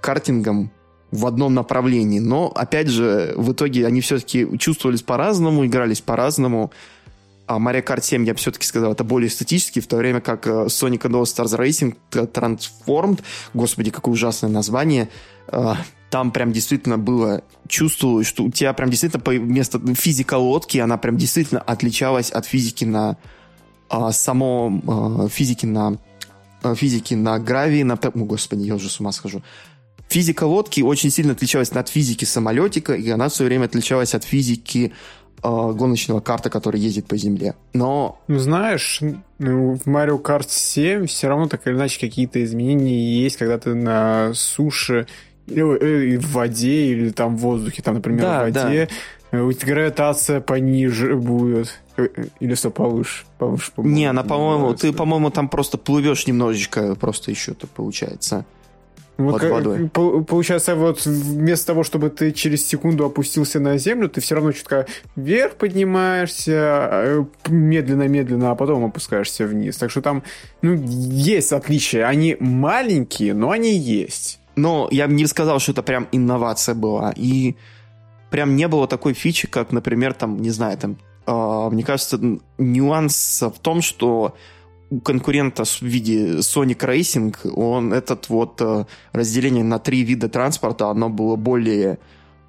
картингом 0.00 0.70
в 1.14 1.26
одном 1.26 1.54
направлении. 1.54 2.18
Но, 2.18 2.48
опять 2.48 2.88
же, 2.88 3.34
в 3.36 3.52
итоге 3.52 3.86
они 3.86 4.00
все-таки 4.00 4.46
чувствовались 4.58 5.02
по-разному, 5.02 5.64
игрались 5.64 6.00
по-разному. 6.00 6.72
А 7.46 7.58
Mario 7.58 7.84
Kart 7.84 8.02
7, 8.02 8.24
я 8.24 8.32
бы 8.32 8.38
все-таки 8.38 8.66
сказал, 8.66 8.92
это 8.92 9.04
более 9.04 9.28
эстетически, 9.28 9.80
в 9.80 9.86
то 9.86 9.96
время 9.96 10.20
как 10.20 10.46
э, 10.46 10.50
Sonic 10.66 11.02
and 11.02 11.12
All 11.12 11.22
Stars 11.22 11.56
Racing 11.58 11.94
Transformed, 12.10 13.20
господи, 13.52 13.90
какое 13.90 14.14
ужасное 14.14 14.50
название, 14.50 15.10
э, 15.48 15.74
там 16.10 16.30
прям 16.30 16.52
действительно 16.52 16.96
было, 16.96 17.42
чувствовалось, 17.68 18.26
что 18.26 18.44
у 18.44 18.50
тебя 18.50 18.72
прям 18.72 18.88
действительно 18.90 19.22
вместо 19.24 19.78
физика 19.94 20.38
лодки, 20.38 20.78
она 20.78 20.96
прям 20.96 21.18
действительно 21.18 21.60
отличалась 21.60 22.30
от 22.30 22.46
физики 22.46 22.86
на 22.86 23.18
а, 23.90 24.10
само 24.10 25.28
физики 25.30 25.66
на 25.66 25.98
физики 26.74 27.12
на 27.14 27.38
гравии, 27.38 27.82
на... 27.82 27.94
О, 27.94 28.10
господи, 28.14 28.62
я 28.62 28.74
уже 28.74 28.88
с 28.88 29.00
ума 29.00 29.12
схожу. 29.12 29.42
Физика 30.14 30.44
лодки 30.44 30.80
очень 30.80 31.10
сильно 31.10 31.32
отличалась 31.32 31.70
от 31.70 31.88
физики 31.88 32.24
самолетика, 32.24 32.94
и 32.94 33.10
она 33.10 33.28
все 33.28 33.42
время 33.42 33.64
отличалась 33.64 34.14
от 34.14 34.22
физики 34.22 34.92
э, 35.42 35.48
гоночного 35.48 36.20
карта, 36.20 36.50
который 36.50 36.78
ездит 36.78 37.06
по 37.08 37.16
земле. 37.16 37.56
Но... 37.72 38.20
Ну, 38.28 38.38
знаешь, 38.38 39.00
ну, 39.40 39.74
в 39.74 39.88
Mario 39.88 40.22
Kart 40.22 40.46
7 40.48 41.06
все 41.06 41.26
равно 41.26 41.48
так 41.48 41.66
или 41.66 41.74
иначе 41.74 41.98
какие-то 41.98 42.44
изменения 42.44 43.24
есть, 43.24 43.38
когда 43.38 43.58
ты 43.58 43.74
на 43.74 44.30
суше 44.34 45.08
или 45.48 46.16
в 46.16 46.30
воде, 46.30 46.92
или 46.92 47.10
там 47.10 47.36
в 47.36 47.40
воздухе, 47.40 47.82
там, 47.82 47.94
например, 47.94 48.22
да, 48.22 48.38
в 48.38 48.42
воде, 48.42 48.88
да. 49.32 49.38
Э, 49.38 49.50
гравитация 49.66 50.40
пониже 50.40 51.16
будет. 51.16 51.80
Э, 51.96 52.06
или 52.38 52.54
что, 52.54 52.70
повыше? 52.70 53.24
повыше 53.38 53.72
по 53.72 53.80
Не, 53.80 54.06
она, 54.06 54.22
по-моему, 54.22 54.74
ты, 54.74 54.92
по-моему, 54.92 55.30
там 55.30 55.48
просто 55.48 55.76
плывешь 55.76 56.28
немножечко, 56.28 56.94
просто 56.94 57.32
еще-то 57.32 57.66
получается. 57.66 58.44
Вот 59.16 59.40
под 59.40 59.50
водой. 59.50 59.88
Получается, 59.88 60.74
вот 60.74 61.04
вместо 61.06 61.68
того, 61.68 61.84
чтобы 61.84 62.10
ты 62.10 62.32
через 62.32 62.66
секунду 62.66 63.04
опустился 63.04 63.60
на 63.60 63.78
землю, 63.78 64.08
ты 64.08 64.20
все 64.20 64.34
равно 64.34 64.52
чутка 64.52 64.86
вверх 65.14 65.54
поднимаешься, 65.54 66.88
э, 66.90 67.24
медленно-медленно, 67.48 68.50
а 68.50 68.54
потом 68.56 68.84
опускаешься 68.84 69.46
вниз. 69.46 69.76
Так 69.76 69.90
что 69.90 70.02
там, 70.02 70.24
ну, 70.62 70.74
есть 70.74 71.52
отличия. 71.52 72.08
Они 72.08 72.36
маленькие, 72.40 73.34
но 73.34 73.50
они 73.50 73.76
есть. 73.76 74.40
Но 74.56 74.88
я 74.90 75.06
бы 75.06 75.14
не 75.14 75.26
сказал, 75.26 75.60
что 75.60 75.72
это 75.72 75.82
прям 75.82 76.08
инновация 76.10 76.74
была. 76.74 77.12
И 77.16 77.56
прям 78.30 78.56
не 78.56 78.66
было 78.66 78.88
такой 78.88 79.14
фичи, 79.14 79.46
как, 79.46 79.70
например, 79.70 80.12
там, 80.14 80.42
не 80.42 80.50
знаю, 80.50 80.76
там, 80.76 80.96
э, 81.26 81.68
мне 81.70 81.84
кажется, 81.84 82.18
нюанс 82.58 83.42
в 83.42 83.60
том, 83.60 83.80
что 83.80 84.34
конкурента 85.02 85.64
в 85.64 85.82
виде 85.82 86.38
Sonic 86.38 86.78
Racing, 86.78 87.50
он 87.52 87.92
этот 87.92 88.28
вот 88.28 88.60
э, 88.60 88.84
разделение 89.12 89.64
на 89.64 89.78
три 89.78 90.02
вида 90.02 90.28
транспорта, 90.28 90.88
оно 90.88 91.08
было 91.08 91.36
более, 91.36 91.98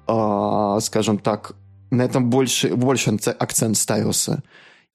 э, 0.06 0.78
скажем 0.80 1.18
так, 1.18 1.54
на 1.90 2.02
этом 2.02 2.30
больше, 2.30 2.74
больше 2.74 3.18
акцент 3.38 3.76
ставился. 3.76 4.42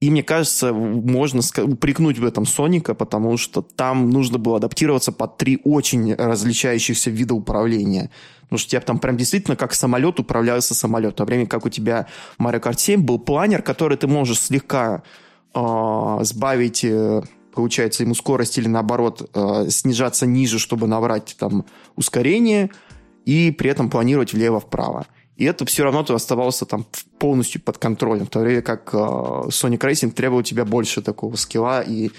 И 0.02 0.10
мне 0.10 0.24
кажется, 0.24 0.74
можно 0.74 1.42
упрекнуть 1.64 2.18
в 2.18 2.26
этом 2.26 2.48
Соника, 2.48 2.96
потому 2.96 3.38
что 3.38 3.62
там 3.62 4.10
нужно 4.10 4.40
было 4.40 4.58
адаптироваться 4.58 5.12
под 5.12 5.38
три 5.38 5.62
очень 5.64 6.16
различающихся 6.16 7.12
вида 7.12 7.36
управления. 7.36 8.10
Потому 8.42 8.58
что 8.58 8.72
тебя 8.72 8.82
там 8.82 8.98
прям 8.98 9.16
действительно 9.16 9.56
как 9.56 9.76
самолет 9.76 10.20
управлялся 10.20 10.74
самолет. 10.74 11.14
В 11.14 11.18
то 11.18 11.26
время 11.26 11.46
как 11.46 11.68
у 11.68 11.70
тебя 11.70 12.08
Mario 12.40 12.60
Kart 12.60 12.80
7 12.80 13.04
был 13.04 13.20
планер, 13.20 13.62
который 13.62 13.96
ты 13.96 14.08
можешь 14.08 14.40
слегка 14.40 15.04
э, 15.54 16.18
сбавить, 16.22 16.84
э, 16.84 17.22
получается, 17.54 18.04
ему 18.04 18.16
скорость 18.16 18.58
или 18.58 18.68
наоборот 18.68 19.30
э, 19.34 19.70
снижаться 19.70 20.26
ниже, 20.26 20.60
чтобы 20.60 20.88
набрать 20.88 21.36
там 21.38 21.66
ускорение 21.96 22.72
и 23.26 23.52
при 23.52 23.70
этом 23.70 23.90
планировать 23.90 24.34
влево-вправо. 24.34 25.06
И 25.38 25.46
это 25.46 25.66
все 25.66 25.84
равно 25.84 26.04
ты 26.04 26.14
оставался 26.14 26.66
там 26.66 26.86
полностью 27.18 27.62
под 27.62 27.78
контролем, 27.78 28.28
в 28.28 28.30
то 28.30 28.40
время 28.40 28.62
как 28.62 28.94
э, 28.94 28.98
Sonic 28.98 29.80
Racing 29.80 30.12
требовал 30.12 30.42
у 30.42 30.44
тебя 30.44 30.66
больше 30.66 31.02
такого 31.02 31.36
скилла, 31.36 31.82
и 31.82 32.12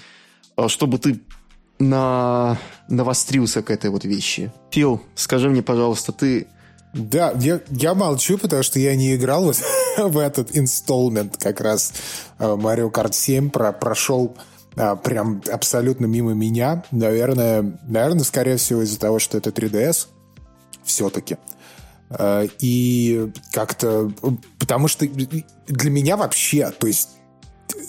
э, 0.57 0.67
чтобы 0.67 0.97
ты 0.97 1.19
на... 1.79 2.57
навострился 2.89 3.61
к 3.61 3.71
этой 3.71 3.89
вот 3.89 4.03
вещи. 4.05 4.51
Фил, 4.71 5.01
скажи 5.15 5.49
мне, 5.49 5.61
пожалуйста, 5.61 6.11
ты 6.11 6.47
да, 6.93 7.33
я, 7.39 7.59
я 7.69 7.93
молчу, 7.95 8.37
потому 8.37 8.63
что 8.63 8.79
я 8.79 8.95
не 8.95 9.15
играл 9.15 9.45
вот 9.45 9.57
в 9.97 10.17
этот 10.17 10.55
инсталмент 10.55 11.37
как 11.37 11.59
раз 11.59 11.93
э, 12.39 12.43
Mario 12.43 12.91
Kart 12.91 13.13
7 13.13 13.49
про, 13.49 13.71
прошел 13.71 14.37
а, 14.75 14.95
прям 14.95 15.41
абсолютно 15.51 16.05
мимо 16.05 16.33
меня. 16.33 16.83
Наверное, 16.91 17.79
наверное, 17.87 18.23
скорее 18.23 18.57
всего 18.57 18.83
из-за 18.83 18.99
того, 18.99 19.19
что 19.19 19.37
это 19.37 19.49
3DS 19.49 20.07
все-таки. 20.83 21.37
Э, 22.09 22.47
и 22.59 23.31
как-то... 23.51 24.11
Потому 24.59 24.87
что 24.87 25.07
для 25.07 25.89
меня 25.89 26.15
вообще, 26.15 26.71
то 26.71 26.87
есть 26.87 27.09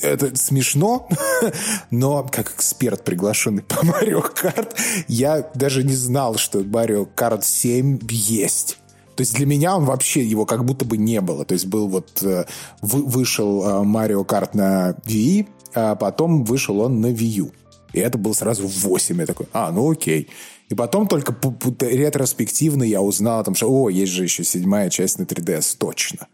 это 0.01 0.35
смешно, 0.37 1.09
но 1.91 2.27
как 2.31 2.53
эксперт, 2.53 3.05
приглашенный 3.05 3.63
по 3.63 3.75
Mario 3.85 4.25
Kart, 4.35 4.75
я 5.09 5.51
даже 5.55 5.85
не 5.85 5.95
знал, 5.95 6.37
что 6.37 6.61
Mario 6.61 7.09
Kart 7.15 7.43
7 7.45 7.99
есть. 8.11 8.79
То 9.17 9.21
есть 9.21 9.35
для 9.35 9.47
меня 9.47 9.77
он 9.77 9.85
вообще, 9.85 10.25
его 10.25 10.47
как 10.47 10.65
будто 10.65 10.85
бы 10.85 10.97
не 10.97 11.21
было. 11.21 11.45
То 11.45 11.55
есть 11.55 11.67
был 11.67 11.89
вот... 11.89 12.23
Э, 12.23 12.45
вышел 12.83 13.63
э, 13.63 13.85
Mario 13.85 14.27
Kart 14.27 14.51
на 14.55 14.97
Wii, 15.07 15.47
а 15.75 15.95
потом 15.95 16.45
вышел 16.45 16.81
он 16.81 17.01
на 17.01 17.07
Wii 17.07 17.43
U. 17.43 17.53
И 17.93 18.01
это 18.01 18.19
был 18.19 18.35
сразу 18.35 18.67
8. 18.67 19.21
Я 19.21 19.27
такой, 19.27 19.47
а, 19.53 19.71
ну 19.71 19.91
окей. 19.91 20.29
И 20.69 20.75
потом 20.75 21.07
только 21.07 21.35
ретроспективно 21.81 22.83
я 22.83 23.01
узнал, 23.01 23.41
о 23.41 23.45
том, 23.45 23.55
что, 23.55 23.71
о, 23.71 23.89
есть 23.89 24.13
же 24.13 24.25
еще 24.25 24.45
седьмая 24.45 24.91
часть 24.91 25.19
на 25.19 25.25
3DS, 25.25 25.77
точно. 25.79 26.27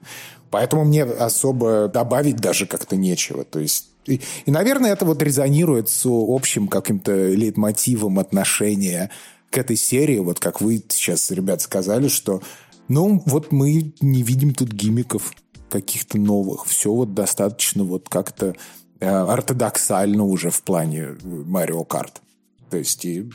Поэтому 0.51 0.85
мне 0.85 1.05
особо 1.05 1.89
добавить 1.89 2.37
даже 2.37 2.67
как-то 2.67 2.97
нечего. 2.97 3.45
То 3.45 3.59
есть 3.59 3.91
и, 4.07 4.21
и, 4.47 4.51
наверное, 4.51 4.93
это 4.93 5.05
вот 5.05 5.23
резонирует 5.23 5.89
с 5.89 6.03
общим 6.07 6.69
каким-то 6.69 7.29
лейтмотивом 7.29 8.19
отношения 8.19 9.11
к 9.51 9.59
этой 9.59 9.77
серии. 9.77 10.19
Вот 10.19 10.41
как 10.41 10.61
вы 10.61 10.83
сейчас, 10.89 11.31
ребят, 11.31 11.61
сказали, 11.61 12.09
что 12.09 12.43
Ну, 12.91 13.23
вот 13.25 13.53
мы 13.53 13.95
не 14.01 14.25
видим 14.25 14.53
тут 14.53 14.73
гимиков 14.73 15.33
каких-то 15.71 16.19
новых. 16.19 16.67
Все 16.67 16.93
вот 16.93 17.15
достаточно 17.15 17.85
вот 17.85 18.09
как-то 18.09 18.57
э, 18.99 19.09
ортодоксально 19.09 20.25
уже 20.25 20.51
в 20.51 20.61
плане 20.65 21.11
Марио 21.23 21.85
Карт. 21.85 22.21
То 22.69 22.79
есть, 22.79 23.05
и, 23.05 23.31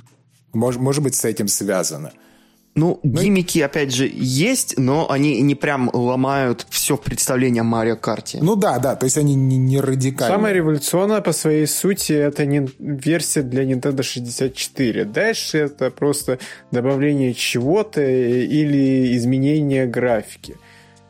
мож, 0.52 0.76
может 0.76 1.04
быть, 1.04 1.16
с 1.16 1.24
этим 1.24 1.48
связано. 1.48 2.12
Ну, 2.76 3.00
ну, 3.04 3.22
гиммики, 3.22 3.60
опять 3.60 3.94
же, 3.94 4.10
есть, 4.14 4.78
но 4.78 5.10
они 5.10 5.40
не 5.42 5.56
прям 5.56 5.90
ломают 5.94 6.68
все 6.70 6.98
представление 6.98 7.62
о 7.62 7.64
Марио 7.64 7.96
Карте. 7.96 8.40
Ну 8.42 8.58
да, 8.58 8.80
да, 8.80 8.98
то 8.98 9.06
есть 9.06 9.18
они 9.18 9.34
не, 9.34 9.56
не 9.58 9.80
радикальные. 9.80 10.36
Самое 10.36 10.54
революционное 10.54 11.22
по 11.22 11.32
своей 11.32 11.68
сути 11.68 12.12
это 12.12 12.46
не 12.46 12.68
версия 12.80 13.44
для 13.44 13.64
Nintendo 13.64 14.04
64. 14.04 15.06
Дальше 15.06 15.58
это 15.60 15.90
просто 15.90 16.40
добавление 16.72 17.34
чего-то 17.34 18.02
или 18.02 19.16
изменение 19.16 19.86
графики. 19.86 20.58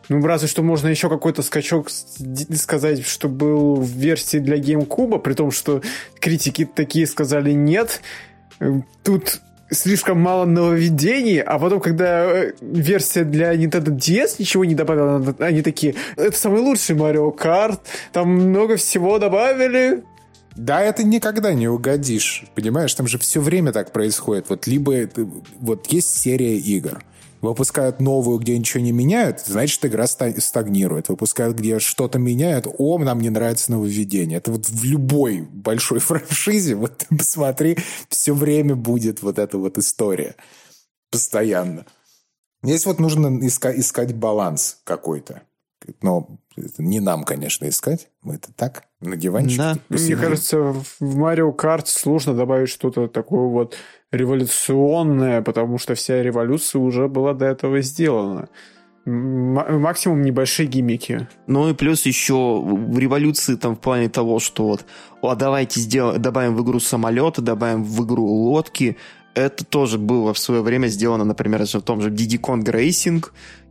Ну, 0.08 0.24
разве 0.24 0.48
что 0.48 0.62
можно 0.62 0.88
еще 0.88 1.10
какой-то 1.10 1.42
скачок 1.42 1.90
сказать, 1.90 3.04
что 3.08 3.28
был 3.28 3.78
в 3.78 3.90
версии 3.90 4.38
для 4.38 4.58
GameCube, 4.58 5.20
при 5.20 5.34
том, 5.34 5.50
что 5.50 5.82
критики 6.20 6.64
такие 6.66 7.08
сказали 7.08 7.54
нет. 7.54 8.02
Тут 9.04 9.42
слишком 9.72 10.20
мало 10.20 10.46
нововведений, 10.46 11.40
а 11.40 11.58
потом, 11.60 11.80
когда 11.80 12.26
э, 12.26 12.54
версия 12.62 13.24
для 13.24 13.56
Nintendo 13.56 13.96
DS 13.96 14.36
ничего 14.40 14.66
не 14.66 14.76
добавила, 14.76 15.36
они 15.40 15.62
такие, 15.62 15.96
это 16.16 16.38
самый 16.38 16.62
лучший 16.62 16.96
Mario 16.96 17.36
Kart, 17.36 17.80
там 18.12 18.30
много 18.30 18.78
всего 18.78 19.20
добавили, 19.20 20.04
да, 20.56 20.82
это 20.82 21.04
никогда 21.04 21.54
не 21.54 21.68
угодишь, 21.68 22.46
понимаешь? 22.56 22.94
Там 22.94 23.08
же 23.08 23.18
все 23.18 23.42
время 23.42 23.74
так 23.74 23.92
происходит. 23.92 24.46
Вот 24.48 24.68
либо 24.68 24.94
это, 24.94 25.28
вот 25.60 25.88
есть 25.88 26.18
серия 26.18 26.58
игр, 26.58 27.04
Выпускают 27.50 28.00
новую, 28.00 28.40
где 28.40 28.58
ничего 28.58 28.84
не 28.84 28.92
меняют, 28.92 29.42
значит, 29.42 29.84
игра 29.86 30.08
стагнирует. 30.08 31.10
Выпускают, 31.10 31.58
где 31.58 31.80
что-то 31.80 32.20
меняют, 32.20 32.68
о, 32.78 32.98
нам 32.98 33.22
не 33.22 33.30
нравится 33.30 33.72
нововведение. 33.72 34.38
Это 34.38 34.52
вот 34.52 34.68
в 34.68 34.84
любой 34.84 35.42
большой 35.42 36.00
франшизе, 36.00 36.76
вот 36.76 36.98
ты 36.98 37.16
посмотри, 37.16 37.78
все 38.10 38.34
время 38.34 38.76
будет 38.76 39.22
вот 39.22 39.40
эта 39.40 39.58
вот 39.58 39.78
история. 39.78 40.36
Постоянно. 41.12 41.86
Здесь 42.64 42.86
вот 42.86 43.00
нужно 43.00 43.46
искать, 43.46 43.78
искать 43.78 44.16
баланс 44.16 44.80
какой-то. 44.84 45.44
Но 46.02 46.40
не 46.78 47.00
нам, 47.00 47.24
конечно, 47.24 47.68
искать. 47.68 48.10
Мы 48.22 48.36
это 48.36 48.52
так, 48.54 48.86
на 49.02 49.16
диванчике. 49.16 49.58
Да. 49.58 49.78
Мне 49.90 50.16
кажется, 50.16 50.58
в 50.60 51.02
Mario 51.02 51.56
Kart 51.56 51.84
сложно 51.86 52.34
добавить 52.34 52.70
что-то 52.70 53.08
такое 53.08 53.48
вот 53.48 53.76
революционное, 54.12 55.42
потому 55.42 55.78
что 55.78 55.96
вся 55.96 56.22
революция 56.22 56.80
уже 56.80 57.08
была 57.08 57.34
до 57.34 57.46
этого 57.46 57.82
сделана. 57.82 58.50
Максимум 59.06 60.24
небольшие 60.24 60.68
гиммики. 60.68 61.28
Ну 61.46 61.70
и 61.70 61.74
плюс 61.76 62.08
еще 62.08 62.60
в 62.60 62.98
революции 62.98 63.56
там 63.56 63.76
в 63.76 63.80
плане 63.80 64.10
того, 64.10 64.40
что 64.40 64.68
вот, 64.68 64.86
а 65.22 65.36
давайте 65.36 65.80
сделаем, 65.80 66.20
добавим 66.20 66.56
в 66.56 66.64
игру 66.64 66.80
самолеты, 66.80 67.42
добавим 67.42 67.84
в 67.84 68.04
игру 68.04 68.26
лодки. 68.26 68.98
Это 69.36 69.64
тоже 69.64 70.00
было 70.00 70.34
в 70.34 70.40
свое 70.40 70.62
время 70.62 70.88
сделано, 70.88 71.24
например, 71.24 71.64
в 71.66 71.82
том 71.82 72.02
же 72.02 72.10
Diddy 72.10 72.40
Kong 72.40 72.64
Racing, 72.64 73.24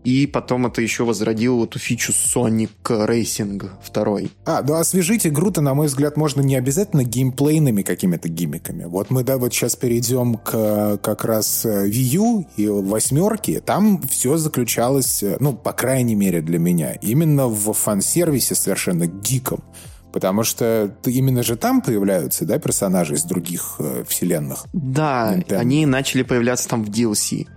и 0.04 0.26
потом 0.26 0.66
это 0.66 0.82
еще 0.82 1.04
возродило 1.04 1.64
эту 1.64 1.78
фичу 1.78 2.12
Sonic 2.12 2.68
Racing 2.84 3.70
2. 3.92 4.18
А, 4.44 4.62
ну 4.62 4.74
освежить 4.74 5.26
игру-то, 5.26 5.62
на 5.62 5.74
мой 5.74 5.86
взгляд, 5.86 6.18
можно 6.18 6.42
не 6.42 6.56
обязательно 6.56 7.04
геймплейными 7.04 7.82
какими-то 7.82 8.28
гиммиками. 8.28 8.84
Вот 8.84 9.10
мы, 9.10 9.24
да, 9.24 9.38
вот 9.38 9.54
сейчас 9.54 9.76
перейдем 9.76 10.36
к 10.36 10.98
как 10.98 11.24
раз 11.24 11.64
э, 11.64 11.88
Wii 11.88 12.16
U 12.16 12.46
и 12.56 12.68
восьмерке. 12.68 13.60
Там 13.60 14.02
все 14.02 14.36
заключалось, 14.36 15.22
э, 15.22 15.38
ну, 15.40 15.54
по 15.54 15.72
крайней 15.72 16.14
мере 16.14 16.42
для 16.42 16.58
меня, 16.58 16.92
именно 16.92 17.48
в 17.48 17.72
фан-сервисе 17.72 18.54
совершенно 18.54 19.06
диком. 19.06 19.64
Потому 20.12 20.44
что 20.44 20.94
именно 21.06 21.42
же 21.42 21.56
там 21.56 21.80
появляются, 21.80 22.44
да, 22.44 22.58
персонажи 22.58 23.14
из 23.14 23.24
других 23.24 23.76
э, 23.78 24.04
вселенных. 24.06 24.66
Да, 24.72 25.34
Nintendo. 25.34 25.56
они 25.56 25.86
начали 25.86 26.22
появляться 26.22 26.68
там 26.68 26.84
в 26.84 26.90
DLC. 26.90 27.48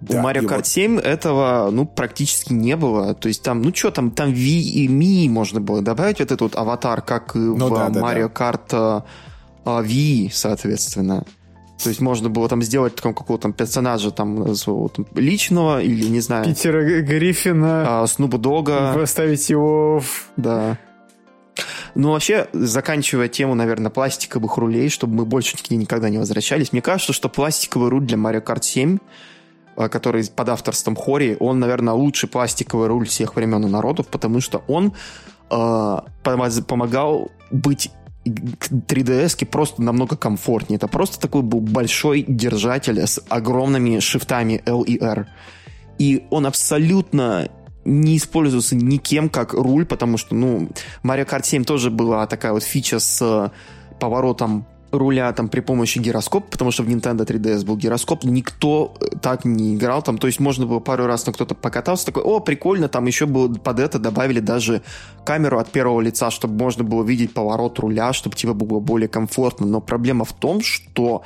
Да, 0.00 0.20
У 0.20 0.24
Mario 0.24 0.42
Kart 0.42 0.56
вот... 0.56 0.66
7 0.66 0.98
этого, 0.98 1.70
ну, 1.70 1.86
практически 1.86 2.52
не 2.52 2.76
было. 2.76 3.14
То 3.14 3.28
есть 3.28 3.42
там, 3.42 3.62
ну, 3.62 3.74
что 3.74 3.90
там, 3.90 4.10
там 4.10 4.30
V 4.30 4.38
и 4.38 4.88
Mi 4.88 5.28
можно 5.28 5.60
было 5.60 5.80
добавить 5.80 6.18
вот 6.18 6.26
этот 6.26 6.40
вот 6.40 6.56
аватар, 6.56 7.00
как 7.00 7.34
и 7.34 7.38
ну, 7.38 7.68
в 7.68 7.74
да, 7.74 7.88
Mario 7.88 8.30
да. 8.32 8.52
Kart 8.68 9.04
uh, 9.64 9.82
V, 9.82 10.30
соответственно. 10.32 11.24
То 11.82 11.90
есть 11.90 12.00
можно 12.00 12.28
было 12.28 12.48
там 12.48 12.62
сделать 12.62 12.94
там, 12.96 13.14
какого-то 13.14 13.44
там 13.44 13.52
персонажа 13.52 14.10
там, 14.10 14.54
своего, 14.54 14.88
там 14.88 15.06
личного 15.14 15.82
или, 15.82 16.06
не 16.06 16.20
знаю... 16.20 16.44
Питера 16.44 17.02
Гриффина. 17.02 18.02
А, 18.02 18.06
Снупа 18.06 18.38
Дога. 18.38 18.92
Поставить 18.94 19.48
его 19.48 20.00
в... 20.00 20.30
Да. 20.36 20.78
Ну, 21.94 22.12
вообще, 22.12 22.48
заканчивая 22.52 23.28
тему, 23.28 23.54
наверное, 23.54 23.90
пластиковых 23.90 24.58
рулей, 24.58 24.90
чтобы 24.90 25.14
мы 25.14 25.24
больше 25.24 25.56
к 25.56 25.70
ней 25.70 25.76
никогда 25.76 26.10
не 26.10 26.18
возвращались, 26.18 26.72
мне 26.72 26.82
кажется, 26.82 27.14
что 27.14 27.30
пластиковый 27.30 27.88
руль 27.88 28.04
для 28.04 28.18
Mario 28.18 28.44
Kart 28.44 28.62
7 28.62 28.98
Э, 28.98 28.98
который 29.76 30.28
под 30.34 30.48
авторством 30.48 30.96
Хори, 30.96 31.36
он, 31.38 31.58
наверное, 31.58 31.94
лучший 31.94 32.28
пластиковый 32.28 32.88
руль 32.88 33.06
всех 33.06 33.36
времен 33.36 33.64
и 33.64 33.68
народов, 33.68 34.08
потому 34.08 34.40
что 34.40 34.64
он 34.66 34.92
э, 35.50 35.96
помогал 36.22 37.30
быть 37.50 37.90
3DS 38.26 39.46
просто 39.46 39.82
намного 39.82 40.16
комфортнее. 40.16 40.76
Это 40.76 40.88
просто 40.88 41.20
такой 41.20 41.42
был 41.42 41.60
большой 41.60 42.24
держатель 42.26 42.98
с 42.98 43.22
огромными 43.28 44.00
шифтами 44.00 44.62
L 44.66 44.82
и 44.82 44.98
R. 44.98 45.28
И 45.98 46.26
он 46.30 46.46
абсолютно 46.46 47.48
не 47.84 48.16
использовался 48.16 48.74
никем 48.74 49.28
как 49.28 49.54
руль, 49.54 49.86
потому 49.86 50.18
что, 50.18 50.34
ну, 50.34 50.68
Mario 51.04 51.28
Kart 51.28 51.44
7 51.44 51.64
тоже 51.64 51.90
была 51.90 52.26
такая 52.26 52.52
вот 52.52 52.64
фича 52.64 52.98
с 52.98 53.52
поворотом 54.00 54.66
руля 54.98 55.32
там 55.32 55.48
при 55.48 55.60
помощи 55.60 55.98
гироскопа, 55.98 56.46
потому 56.50 56.70
что 56.70 56.82
в 56.82 56.88
Nintendo 56.88 57.26
3DS 57.26 57.64
был 57.64 57.76
гироскоп, 57.76 58.24
никто 58.24 58.94
э, 59.00 59.16
так 59.20 59.44
не 59.44 59.76
играл 59.76 60.02
там, 60.02 60.18
то 60.18 60.26
есть 60.26 60.40
можно 60.40 60.66
было 60.66 60.80
пару 60.80 61.06
раз, 61.06 61.26
но 61.26 61.32
кто-то 61.32 61.54
покатался, 61.54 62.06
такой, 62.06 62.22
о, 62.22 62.40
прикольно, 62.40 62.88
там 62.88 63.06
еще 63.06 63.26
было 63.26 63.52
под 63.52 63.80
это 63.80 63.98
добавили 63.98 64.40
даже 64.40 64.82
камеру 65.24 65.58
от 65.58 65.70
первого 65.70 66.00
лица, 66.00 66.30
чтобы 66.30 66.54
можно 66.54 66.84
было 66.84 67.02
видеть 67.02 67.34
поворот 67.34 67.78
руля, 67.78 68.12
чтобы 68.12 68.36
тебе 68.36 68.52
было 68.52 68.80
более 68.80 69.08
комфортно, 69.08 69.66
но 69.66 69.80
проблема 69.80 70.24
в 70.24 70.32
том, 70.32 70.60
что 70.60 71.22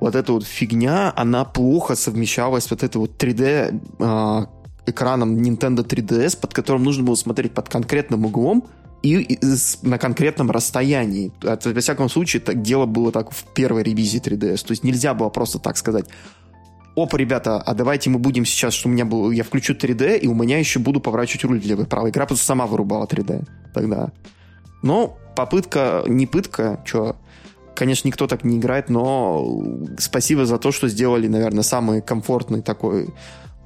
вот 0.00 0.14
эта 0.14 0.32
вот 0.32 0.44
фигня, 0.44 1.12
она 1.16 1.44
плохо 1.44 1.94
совмещалась 1.94 2.64
с 2.64 2.70
вот 2.70 2.82
этой 2.82 2.98
вот 2.98 3.22
3D 3.22 3.80
э, 3.98 4.46
экраном 4.86 5.36
Nintendo 5.36 5.86
3DS, 5.86 6.38
под 6.38 6.52
которым 6.52 6.84
нужно 6.84 7.04
было 7.04 7.14
смотреть 7.14 7.52
под 7.52 7.68
конкретным 7.68 8.26
углом, 8.26 8.64
и 9.04 9.38
на 9.82 9.98
конкретном 9.98 10.50
расстоянии. 10.50 11.30
Это, 11.42 11.70
во 11.70 11.80
всяком 11.80 12.08
случае, 12.08 12.40
так, 12.40 12.62
дело 12.62 12.86
было 12.86 13.12
так 13.12 13.32
в 13.32 13.44
первой 13.52 13.82
ревизии 13.82 14.20
3DS. 14.20 14.64
То 14.64 14.72
есть 14.72 14.82
нельзя 14.82 15.12
было 15.12 15.28
просто 15.28 15.58
так 15.58 15.76
сказать, 15.76 16.06
опа, 16.96 17.18
ребята, 17.18 17.60
а 17.60 17.74
давайте 17.74 18.08
мы 18.08 18.18
будем 18.18 18.46
сейчас, 18.46 18.72
что 18.72 18.88
у 18.88 18.92
меня 18.92 19.04
был, 19.04 19.30
я 19.30 19.44
включу 19.44 19.74
3D, 19.74 20.18
и 20.18 20.26
у 20.26 20.34
меня 20.34 20.58
еще 20.58 20.78
буду 20.78 21.00
поворачивать 21.00 21.44
руль 21.44 21.60
левой 21.60 21.86
правой. 21.86 22.10
Игра 22.10 22.24
просто 22.24 22.46
сама 22.46 22.66
вырубала 22.66 23.04
3D 23.04 23.46
тогда. 23.74 24.10
Но 24.82 25.18
попытка, 25.36 26.04
не 26.06 26.26
пытка, 26.26 26.80
что, 26.86 27.16
конечно, 27.74 28.08
никто 28.08 28.26
так 28.26 28.42
не 28.42 28.56
играет, 28.56 28.88
но 28.88 29.62
спасибо 29.98 30.46
за 30.46 30.56
то, 30.58 30.72
что 30.72 30.88
сделали, 30.88 31.28
наверное, 31.28 31.62
самый 31.62 32.00
комфортный 32.00 32.62
такой 32.62 33.08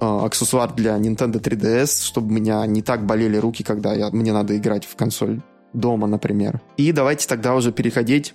аксессуар 0.00 0.72
для 0.72 0.96
Nintendo 0.96 1.40
3DS, 1.40 2.04
чтобы 2.04 2.28
у 2.28 2.32
меня 2.32 2.64
не 2.66 2.82
так 2.82 3.04
болели 3.04 3.36
руки, 3.36 3.64
когда 3.64 3.94
я, 3.94 4.10
мне 4.10 4.32
надо 4.32 4.56
играть 4.56 4.84
в 4.84 4.96
консоль 4.96 5.40
дома, 5.72 6.06
например. 6.06 6.60
И 6.76 6.92
давайте 6.92 7.26
тогда 7.28 7.54
уже 7.54 7.72
переходить 7.72 8.34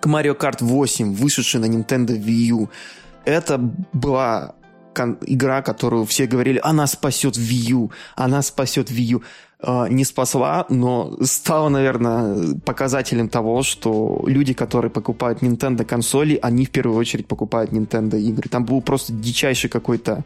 к 0.00 0.06
Mario 0.06 0.36
Kart 0.36 0.58
8, 0.60 1.14
вышедшей 1.14 1.60
на 1.60 1.66
Nintendo 1.66 2.18
Wii 2.18 2.48
U. 2.50 2.70
Это 3.24 3.58
была 3.92 4.54
игра, 5.26 5.62
которую 5.62 6.04
все 6.04 6.26
говорили, 6.26 6.60
она 6.62 6.86
спасет 6.86 7.36
Wii 7.36 7.72
U, 7.72 7.90
она 8.14 8.42
спасет 8.42 8.90
Wii 8.90 9.14
U. 9.14 9.22
Э, 9.62 9.86
не 9.88 10.04
спасла, 10.04 10.66
но 10.68 11.16
стала, 11.22 11.68
наверное, 11.68 12.58
показателем 12.64 13.28
того, 13.28 13.62
что 13.62 14.22
люди, 14.26 14.52
которые 14.52 14.90
покупают 14.90 15.42
Nintendo 15.42 15.84
консоли, 15.84 16.38
они 16.42 16.66
в 16.66 16.70
первую 16.70 16.98
очередь 16.98 17.26
покупают 17.26 17.72
Nintendo 17.72 18.18
игры. 18.20 18.48
Там 18.48 18.64
был 18.64 18.82
просто 18.82 19.12
дичайший 19.12 19.70
какой-то 19.70 20.24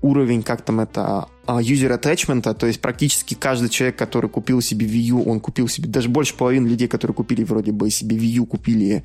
уровень, 0.00 0.42
как 0.42 0.62
там 0.62 0.80
это, 0.80 1.28
а, 1.46 1.60
user 1.60 1.98
attachment, 2.00 2.54
то 2.54 2.66
есть 2.66 2.80
практически 2.80 3.34
каждый 3.34 3.68
человек, 3.68 3.96
который 3.96 4.30
купил 4.30 4.60
себе 4.60 4.86
Wii 4.86 5.08
U, 5.10 5.22
он 5.24 5.40
купил 5.40 5.68
себе, 5.68 5.88
даже 5.88 6.08
больше 6.08 6.34
половины 6.34 6.68
людей, 6.68 6.88
которые 6.88 7.14
купили 7.14 7.44
вроде 7.44 7.72
бы 7.72 7.90
себе 7.90 8.16
Wii 8.16 8.38
U, 8.38 8.46
купили 8.46 9.04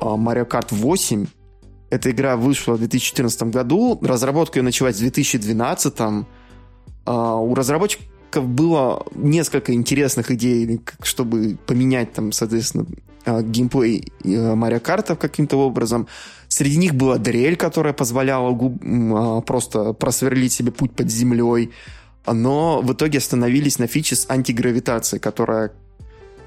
а, 0.00 0.16
Mario 0.16 0.48
Kart 0.48 0.68
8. 0.70 1.26
Эта 1.90 2.10
игра 2.10 2.36
вышла 2.36 2.74
в 2.74 2.78
2014 2.78 3.44
году, 3.44 3.98
разработка 4.02 4.58
ее 4.58 4.62
началась 4.62 4.96
в 4.96 5.00
2012. 5.00 5.94
А, 7.06 7.36
у 7.36 7.54
разработчиков 7.54 8.46
было 8.46 9.06
несколько 9.14 9.72
интересных 9.72 10.30
идей, 10.32 10.80
чтобы 11.02 11.56
поменять 11.66 12.12
там, 12.12 12.32
соответственно, 12.32 12.86
геймплей 13.24 14.12
Mario 14.22 14.82
Kart 14.82 15.16
каким-то 15.16 15.56
образом. 15.56 16.08
Среди 16.54 16.76
них 16.76 16.94
была 16.94 17.18
дрель, 17.18 17.56
которая 17.56 17.92
позволяла 17.92 18.56
а, 18.56 19.40
просто 19.40 19.92
просверлить 19.92 20.52
себе 20.52 20.70
путь 20.70 20.92
под 20.92 21.10
землей. 21.10 21.72
Но 22.32 22.80
в 22.80 22.92
итоге 22.92 23.18
остановились 23.18 23.80
на 23.80 23.88
фиче 23.88 24.14
с 24.14 24.30
антигравитацией, 24.30 25.20
которая 25.20 25.72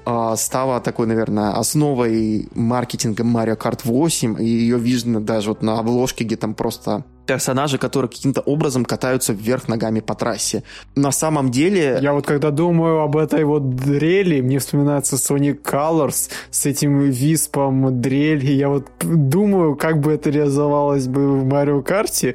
а, 0.06 0.34
стала 0.36 0.80
такой, 0.80 1.08
наверное, 1.08 1.50
основой 1.50 2.48
маркетинга 2.54 3.22
Mario 3.22 3.58
Kart 3.58 3.80
8, 3.84 4.36
и 4.40 4.46
ее 4.46 4.78
видно 4.78 5.20
даже 5.20 5.50
вот 5.50 5.60
на 5.60 5.78
обложке, 5.78 6.24
где 6.24 6.36
там 6.36 6.54
просто 6.54 7.04
персонажи, 7.28 7.76
которые 7.76 8.08
каким-то 8.08 8.40
образом 8.40 8.86
катаются 8.86 9.34
вверх 9.34 9.68
ногами 9.68 10.00
по 10.00 10.14
трассе. 10.14 10.62
На 10.96 11.12
самом 11.12 11.50
деле... 11.50 11.98
Я 12.00 12.14
вот 12.14 12.26
когда 12.26 12.50
думаю 12.50 13.00
об 13.00 13.16
этой 13.16 13.44
вот 13.44 13.76
дрели, 13.76 14.40
мне 14.40 14.58
вспоминается 14.58 15.16
Sonic 15.16 15.62
Colors 15.62 16.30
с 16.50 16.64
этим 16.64 17.00
виспом 17.00 18.00
дрель, 18.00 18.44
и 18.44 18.54
я 18.54 18.70
вот 18.70 18.86
думаю, 19.02 19.76
как 19.76 20.00
бы 20.00 20.12
это 20.12 20.30
реализовалось 20.30 21.06
бы 21.06 21.40
в 21.40 21.44
Марио 21.44 21.82
Карте, 21.82 22.34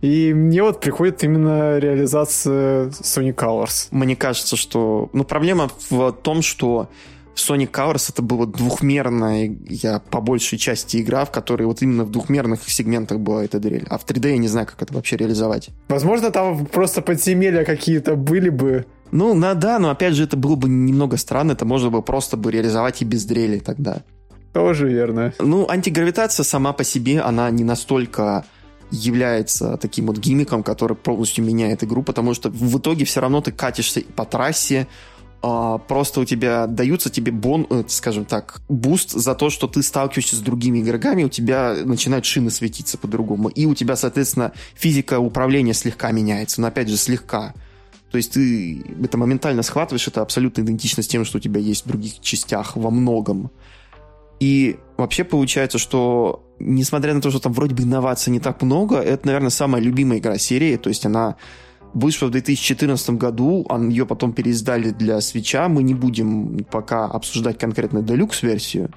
и 0.00 0.34
мне 0.34 0.64
вот 0.64 0.80
приходит 0.80 1.22
именно 1.22 1.78
реализация 1.78 2.88
Sonic 2.88 3.36
Colors. 3.36 3.86
Мне 3.92 4.16
кажется, 4.16 4.56
что... 4.56 5.08
Ну, 5.12 5.22
проблема 5.22 5.70
в 5.88 6.10
том, 6.10 6.42
что 6.42 6.88
в 7.34 7.38
Sonic 7.38 7.70
Colors 7.70 8.10
это 8.10 8.22
была 8.22 8.46
двухмерная, 8.46 9.56
я 9.68 9.98
по 9.98 10.20
большей 10.20 10.58
части 10.58 10.98
игра, 11.00 11.24
в 11.24 11.30
которой 11.30 11.64
вот 11.64 11.82
именно 11.82 12.04
в 12.04 12.10
двухмерных 12.10 12.68
сегментах 12.68 13.20
была 13.20 13.44
эта 13.44 13.58
дрель. 13.58 13.86
А 13.88 13.98
в 13.98 14.06
3D 14.06 14.30
я 14.30 14.36
не 14.38 14.48
знаю, 14.48 14.66
как 14.66 14.82
это 14.82 14.94
вообще 14.94 15.16
реализовать. 15.16 15.70
Возможно, 15.88 16.30
там 16.30 16.66
просто 16.66 17.00
подземелья 17.00 17.64
какие-то 17.64 18.16
были 18.16 18.50
бы. 18.50 18.86
Ну, 19.10 19.34
на, 19.34 19.54
да, 19.54 19.78
но 19.78 19.90
опять 19.90 20.14
же, 20.14 20.24
это 20.24 20.36
было 20.36 20.56
бы 20.56 20.68
немного 20.68 21.16
странно, 21.16 21.52
это 21.52 21.64
можно 21.64 21.90
было 21.90 22.00
просто 22.00 22.36
бы 22.36 22.50
реализовать 22.50 23.02
и 23.02 23.04
без 23.04 23.24
дрели 23.24 23.58
тогда. 23.58 24.02
Тоже 24.52 24.88
верно. 24.88 25.32
Ну, 25.38 25.68
антигравитация 25.68 26.44
сама 26.44 26.72
по 26.72 26.84
себе, 26.84 27.20
она 27.20 27.50
не 27.50 27.64
настолько 27.64 28.44
является 28.90 29.78
таким 29.78 30.06
вот 30.06 30.18
гиммиком, 30.18 30.62
который 30.62 30.96
полностью 30.96 31.44
меняет 31.44 31.82
игру, 31.82 32.02
потому 32.02 32.34
что 32.34 32.50
в 32.50 32.78
итоге 32.78 33.06
все 33.06 33.20
равно 33.20 33.40
ты 33.40 33.50
катишься 33.50 34.02
по 34.14 34.26
трассе, 34.26 34.86
а, 35.42 35.78
просто 35.78 36.20
у 36.20 36.24
тебя 36.24 36.68
даются 36.68 37.10
тебе 37.10 37.32
бон, 37.32 37.66
э, 37.68 37.82
скажем 37.88 38.24
так, 38.24 38.62
буст 38.68 39.10
за 39.10 39.34
то, 39.34 39.50
что 39.50 39.66
ты 39.66 39.82
сталкиваешься 39.82 40.36
с 40.36 40.38
другими 40.38 40.80
игроками, 40.80 41.24
у 41.24 41.28
тебя 41.28 41.74
начинают 41.84 42.24
шины 42.24 42.50
светиться 42.50 42.96
по-другому, 42.96 43.48
и 43.48 43.66
у 43.66 43.74
тебя, 43.74 43.96
соответственно, 43.96 44.52
физика 44.74 45.18
управления 45.18 45.74
слегка 45.74 46.12
меняется, 46.12 46.60
но 46.60 46.68
опять 46.68 46.88
же 46.88 46.96
слегка. 46.96 47.54
То 48.12 48.18
есть 48.18 48.34
ты 48.34 48.84
это 49.02 49.18
моментально 49.18 49.62
схватываешь, 49.62 50.06
это 50.06 50.20
абсолютно 50.20 50.62
идентично 50.62 51.02
с 51.02 51.08
тем, 51.08 51.24
что 51.24 51.38
у 51.38 51.40
тебя 51.40 51.60
есть 51.60 51.84
в 51.84 51.88
других 51.88 52.20
частях 52.20 52.76
во 52.76 52.90
многом. 52.90 53.50
И 54.38 54.76
вообще 54.96 55.24
получается, 55.24 55.78
что 55.78 56.44
несмотря 56.60 57.14
на 57.14 57.20
то, 57.20 57.30
что 57.30 57.40
там 57.40 57.52
вроде 57.52 57.74
бы 57.74 57.82
инноваций 57.82 58.30
не 58.30 58.38
так 58.38 58.62
много, 58.62 58.96
это, 58.96 59.26
наверное, 59.26 59.50
самая 59.50 59.82
любимая 59.82 60.18
игра 60.18 60.38
серии, 60.38 60.76
то 60.76 60.88
есть 60.88 61.04
она 61.06 61.36
вышла 61.94 62.26
в 62.26 62.30
2014 62.30 63.10
году, 63.10 63.66
ее 63.88 64.06
потом 64.06 64.32
переиздали 64.32 64.90
для 64.90 65.20
свеча. 65.20 65.68
Мы 65.68 65.82
не 65.82 65.94
будем 65.94 66.64
пока 66.70 67.04
обсуждать 67.04 67.58
конкретно 67.58 68.02
делюкс-версию, 68.02 68.90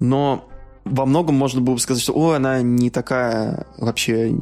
но 0.00 0.48
во 0.84 1.06
многом 1.06 1.34
можно 1.34 1.60
было 1.60 1.74
бы 1.74 1.80
сказать, 1.80 2.02
что 2.02 2.12
о, 2.12 2.32
она 2.32 2.62
не 2.62 2.90
такая 2.90 3.66
вообще 3.78 4.32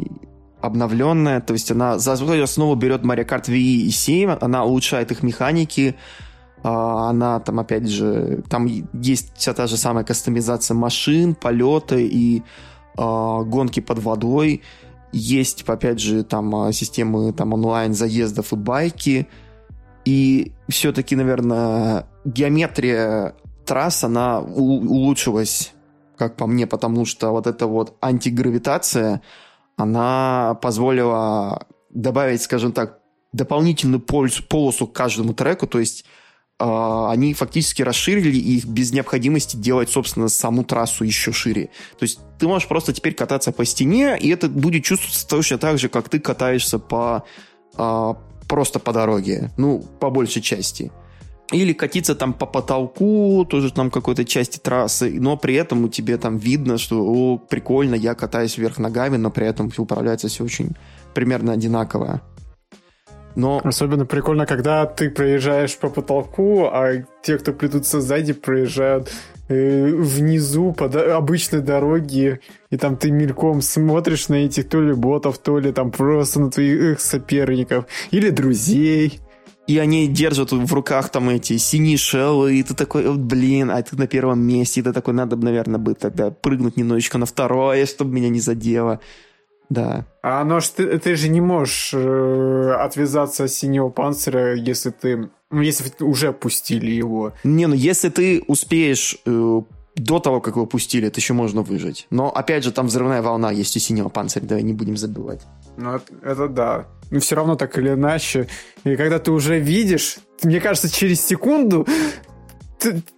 обновленная, 0.61 1.41
то 1.41 1.53
есть 1.53 1.71
она 1.71 1.99
за 1.99 2.13
основу 2.13 2.75
берет 2.75 3.03
Mario 3.03 3.29
Kart 3.29 3.49
Wii 3.49 3.87
и 3.87 3.91
7, 3.91 4.31
она 4.41 4.65
улучшает 4.65 5.11
их 5.11 5.23
механики, 5.23 5.95
а, 6.63 7.11
она 7.11 7.41
там, 7.41 7.61
опять 7.61 7.89
же, 7.89 8.43
там 8.49 8.67
есть 8.95 9.37
вся 9.37 9.53
та 9.53 9.67
же 9.67 9.77
самая 9.77 10.05
кастомизация 10.05 10.75
машин, 10.75 11.35
полеты 11.35 12.07
и 12.07 12.39
э, 12.39 12.43
гонки 12.97 13.81
под 13.81 13.99
водой. 13.99 14.63
Есть, 15.17 15.63
опять 15.69 16.01
же, 16.01 16.25
там 16.25 16.55
а, 16.57 16.73
системы 16.73 17.33
там, 17.33 17.53
онлайн 17.53 17.95
заездов 17.95 18.53
и 18.53 18.57
байки. 18.57 19.29
И 20.05 20.53
все-таки, 20.69 21.15
наверное, 21.15 22.09
геометрия 22.25 23.37
трасс, 23.65 24.03
она 24.03 24.41
улучшилась, 24.41 25.73
как 26.17 26.37
по 26.37 26.49
мне, 26.49 26.67
потому 26.67 27.05
что 27.05 27.31
вот 27.31 27.47
эта 27.47 27.69
вот 27.69 27.97
антигравитация, 28.03 29.23
она 29.77 30.59
позволила 30.61 31.65
добавить, 31.91 32.43
скажем 32.43 32.73
так, 32.73 32.99
дополнительную 33.33 34.01
полосу 34.01 34.89
к 34.89 34.93
каждому 34.93 35.33
треку, 35.33 35.69
то 35.69 35.79
есть 35.79 36.05
они 36.59 37.35
фактически 37.35 37.83
расширили 37.83 38.37
их 38.37 38.65
без 38.65 38.93
необходимости 38.93 39.57
делать, 39.57 39.91
собственно, 39.91 40.29
саму 40.29 40.63
трассу 40.65 41.05
еще 41.05 41.33
шире. 41.33 41.71
То 41.99 42.05
есть 42.05 42.21
ты 42.39 42.47
можешь 42.47 42.69
просто 42.69 42.93
теперь 42.93 43.15
кататься 43.15 43.51
по 43.51 43.65
стене, 43.65 44.17
и 44.19 44.29
это 44.29 44.49
будет 44.49 44.85
чувствоваться 44.85 45.27
точно 45.27 45.59
так 45.59 45.79
же, 45.79 45.89
как 45.89 46.09
ты 46.09 46.21
катаешься 46.21 46.79
по 46.79 47.25
а, 47.77 48.17
просто 48.49 48.79
по 48.79 48.93
дороге, 48.93 49.51
ну, 49.57 49.81
по 50.01 50.11
большей 50.11 50.43
части. 50.43 50.93
Или 51.53 51.73
катиться 51.73 52.15
там 52.15 52.33
по 52.33 52.47
потолку, 52.47 53.45
тоже 53.49 53.71
там 53.71 53.91
какой-то 53.91 54.25
части 54.25 54.59
трассы, 54.59 55.11
но 55.21 55.37
при 55.37 55.55
этом 55.55 55.85
у 55.85 55.89
тебя 55.89 56.17
там 56.19 56.39
видно, 56.39 56.79
что 56.79 57.05
о, 57.05 57.39
прикольно, 57.39 57.95
я 57.95 58.15
катаюсь 58.15 58.57
вверх 58.57 58.79
ногами, 58.79 59.17
но 59.17 59.31
при 59.31 59.47
этом 59.47 59.71
управляется 59.77 60.29
все 60.29 60.45
очень 60.45 60.71
примерно 61.15 61.53
одинаково. 61.53 62.23
Но... 63.35 63.61
Особенно 63.65 64.07
прикольно, 64.07 64.47
когда 64.47 64.87
ты 64.87 65.11
проезжаешь 65.11 65.77
по 65.77 65.89
потолку, 65.89 66.67
а 66.67 67.05
те, 67.23 67.39
кто 67.39 67.53
плетутся 67.53 68.01
сзади, 68.01 68.33
проезжают 68.33 69.11
э, 69.49 69.87
внизу 69.87 70.73
по 70.73 70.89
до- 70.89 71.17
обычной 71.17 71.61
дороге, 71.61 72.41
и 72.71 72.77
там 72.77 72.97
ты 72.97 73.11
мельком 73.11 73.61
смотришь 73.61 74.29
на 74.29 74.35
этих 74.35 74.69
то 74.69 74.81
ли 74.81 74.93
ботов, 74.93 75.39
то 75.39 75.59
ли 75.59 75.73
там 75.73 75.91
просто 75.91 76.41
на 76.41 76.51
твоих 76.51 77.01
соперников 77.01 77.87
или 78.11 78.31
друзей. 78.31 79.21
И 79.67 79.79
они 79.79 80.09
держат 80.09 80.53
в 80.53 80.75
руках 80.75 81.09
там 81.09 81.31
эти 81.31 81.57
синие 81.57 81.97
шеллы, 81.97 82.57
и 82.57 82.63
ты 82.63 82.75
такой, 82.75 83.17
блин, 83.17 83.71
а 83.71 83.83
ты 83.83 83.97
на 83.97 84.07
первом 84.07 84.43
месте, 84.43 84.81
и 84.81 84.83
ты 84.83 84.93
такой, 84.93 85.15
надо, 85.15 85.37
наверное, 85.37 85.81
бы 85.81 85.95
тогда 85.95 86.31
прыгнуть 86.31 86.77
немножечко 86.77 87.17
на 87.17 87.25
второе, 87.25 87.87
чтобы 87.87 88.13
меня 88.13 88.29
не 88.29 88.41
задело. 88.41 89.01
Да. 89.75 90.05
А 90.23 90.41
оно 90.41 90.61
ж 90.61 90.69
ты, 90.69 90.99
ты 90.99 91.17
же 91.17 91.29
не 91.29 91.41
можешь 91.41 91.93
э, 91.95 92.77
отвязаться 92.79 93.45
от 93.45 93.51
синего 93.51 93.89
панциря, 93.89 94.55
если 94.55 94.91
ты. 94.91 95.31
Ну, 95.51 95.61
если 95.61 95.93
уже 96.05 96.33
пустили 96.33 96.91
его. 96.91 97.33
Не, 97.45 97.67
ну 97.67 97.75
если 97.75 98.09
ты 98.09 98.43
успеешь 98.47 99.19
э, 99.27 99.61
до 99.97 100.19
того, 100.19 100.41
как 100.41 100.55
его 100.55 100.67
пустили, 100.67 101.09
это 101.09 101.21
еще 101.21 101.35
можно 101.35 101.63
выжить. 101.63 102.07
Но 102.11 102.31
опять 102.31 102.65
же, 102.65 102.73
там 102.73 102.87
взрывная 102.87 103.23
волна 103.23 103.51
есть 103.51 103.77
у 103.77 103.81
синего 103.81 104.09
панциря, 104.09 104.45
давай 104.45 104.63
не 104.63 104.73
будем 104.73 104.97
забывать. 104.97 105.43
Ну, 105.77 105.97
это, 105.97 106.13
это 106.23 106.49
да. 106.49 106.87
Но 107.11 107.21
все 107.21 107.35
равно 107.37 107.57
так 107.57 107.77
или 107.79 107.91
иначе. 107.91 108.49
И 108.85 108.97
когда 108.97 109.19
ты 109.19 109.31
уже 109.31 109.59
видишь, 109.59 110.19
мне 110.43 110.61
кажется, 110.61 110.93
через 110.93 111.21
секунду 111.21 111.87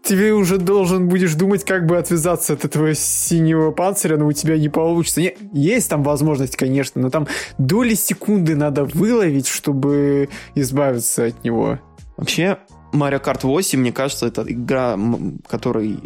тебе 0.03 0.33
уже 0.33 0.59
должен 0.59 1.09
будешь 1.09 1.35
думать, 1.35 1.65
как 1.65 1.87
бы 1.87 1.99
отвязаться 1.99 2.55
от 2.55 2.65
этого 2.65 2.95
синего 2.95 3.71
панциря, 3.71 4.17
но 4.17 4.27
у 4.27 4.33
тебя 4.33 4.57
не 4.59 4.69
получится. 4.69 5.21
Не, 5.21 5.35
есть 5.53 5.91
там 5.91 6.03
возможность, 6.03 6.57
конечно, 6.57 7.01
но 7.01 7.11
там 7.11 7.27
доли 7.59 7.95
секунды 7.95 8.57
надо 8.57 8.85
выловить, 8.85 9.49
чтобы 9.49 10.29
избавиться 10.55 11.27
от 11.27 11.45
него. 11.45 11.79
Вообще, 12.17 12.59
Mario 12.93 13.23
Kart 13.23 13.41
8, 13.43 13.79
мне 13.79 13.93
кажется, 13.93 14.27
это 14.27 14.45
игра, 14.47 14.99
которой 15.47 16.01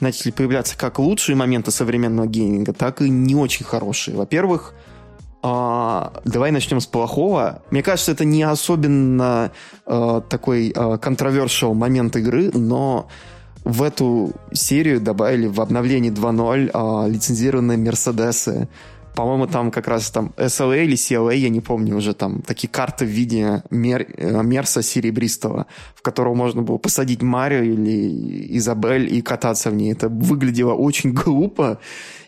начали 0.00 0.30
появляться 0.30 0.78
как 0.78 0.98
лучшие 0.98 1.36
моменты 1.36 1.70
современного 1.70 2.26
гейминга, 2.26 2.72
так 2.72 3.02
и 3.02 3.10
не 3.10 3.34
очень 3.34 3.64
хорошие. 3.64 4.16
Во-первых, 4.16 4.74
а, 5.42 6.12
давай 6.24 6.50
начнем 6.50 6.80
с 6.80 6.86
плохого. 6.86 7.62
Мне 7.70 7.82
кажется, 7.82 8.12
это 8.12 8.24
не 8.24 8.42
особенно 8.42 9.52
а, 9.86 10.20
такой 10.20 10.72
а, 10.74 10.98
момент 11.74 12.16
игры, 12.16 12.50
но 12.52 13.08
в 13.64 13.82
эту 13.82 14.32
серию 14.52 15.00
добавили 15.00 15.46
в 15.46 15.60
обновлении 15.60 16.10
2.0 16.10 16.70
а, 16.72 17.06
лицензированные 17.08 17.78
Мерседесы. 17.78 18.68
По-моему, 19.14 19.46
там 19.46 19.70
как 19.70 19.88
раз 19.88 20.10
там 20.10 20.32
SLA 20.36 20.84
или 20.84 20.94
CLA, 20.94 21.36
я 21.36 21.48
не 21.48 21.60
помню 21.60 21.96
уже, 21.96 22.14
там 22.14 22.42
такие 22.42 22.68
карты 22.68 23.04
в 23.04 23.08
виде 23.08 23.62
мер, 23.70 24.06
э, 24.16 24.42
Мерса 24.42 24.82
серебристого, 24.82 25.66
в 25.94 26.02
которого 26.02 26.34
можно 26.34 26.62
было 26.62 26.78
посадить 26.78 27.20
Марио 27.20 27.62
или 27.62 28.56
Изабель 28.56 29.12
и 29.12 29.20
кататься 29.20 29.70
в 29.70 29.74
ней. 29.74 29.92
Это 29.92 30.08
выглядело 30.08 30.74
очень 30.74 31.12
глупо 31.24 31.80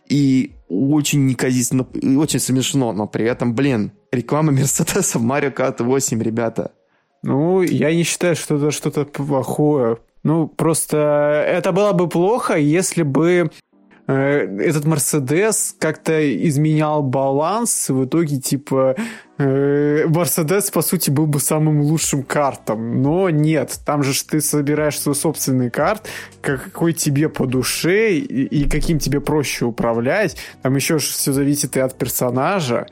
и 0.08 0.52
очень 0.72 1.26
неказистно, 1.26 1.86
очень 2.16 2.40
смешно, 2.40 2.92
но 2.92 3.06
при 3.06 3.26
этом, 3.26 3.54
блин, 3.54 3.92
реклама 4.10 4.52
Мерседеса 4.52 5.18
в 5.18 5.24
Mario 5.24 5.54
Kart 5.54 5.82
8, 5.82 6.22
ребята. 6.22 6.72
Ну, 7.22 7.62
я 7.62 7.94
не 7.94 8.02
считаю, 8.02 8.34
что 8.34 8.56
это 8.56 8.70
что-то 8.70 9.04
плохое. 9.04 9.98
Ну, 10.24 10.48
просто 10.48 11.44
это 11.46 11.72
было 11.72 11.92
бы 11.92 12.08
плохо, 12.08 12.56
если 12.56 13.02
бы 13.02 13.50
этот 14.12 14.84
Мерседес 14.84 15.74
как-то 15.78 16.46
изменял 16.48 17.02
баланс, 17.02 17.88
в 17.88 18.04
итоге, 18.04 18.38
типа, 18.38 18.96
Мерседес, 19.38 20.70
по 20.70 20.82
сути, 20.82 21.10
был 21.10 21.26
бы 21.26 21.40
самым 21.40 21.80
лучшим 21.80 22.22
картом, 22.22 23.02
но 23.02 23.30
нет, 23.30 23.78
там 23.84 24.02
же 24.02 24.12
ты 24.24 24.40
собираешь 24.40 24.98
свой 24.98 25.14
собственный 25.14 25.70
карт, 25.70 26.08
какой 26.40 26.92
тебе 26.92 27.28
по 27.28 27.46
душе 27.46 28.14
и 28.14 28.68
каким 28.68 28.98
тебе 28.98 29.20
проще 29.20 29.64
управлять, 29.64 30.36
там 30.62 30.74
еще 30.74 30.98
все 30.98 31.32
зависит 31.32 31.76
и 31.76 31.80
от 31.80 31.96
персонажа, 31.96 32.86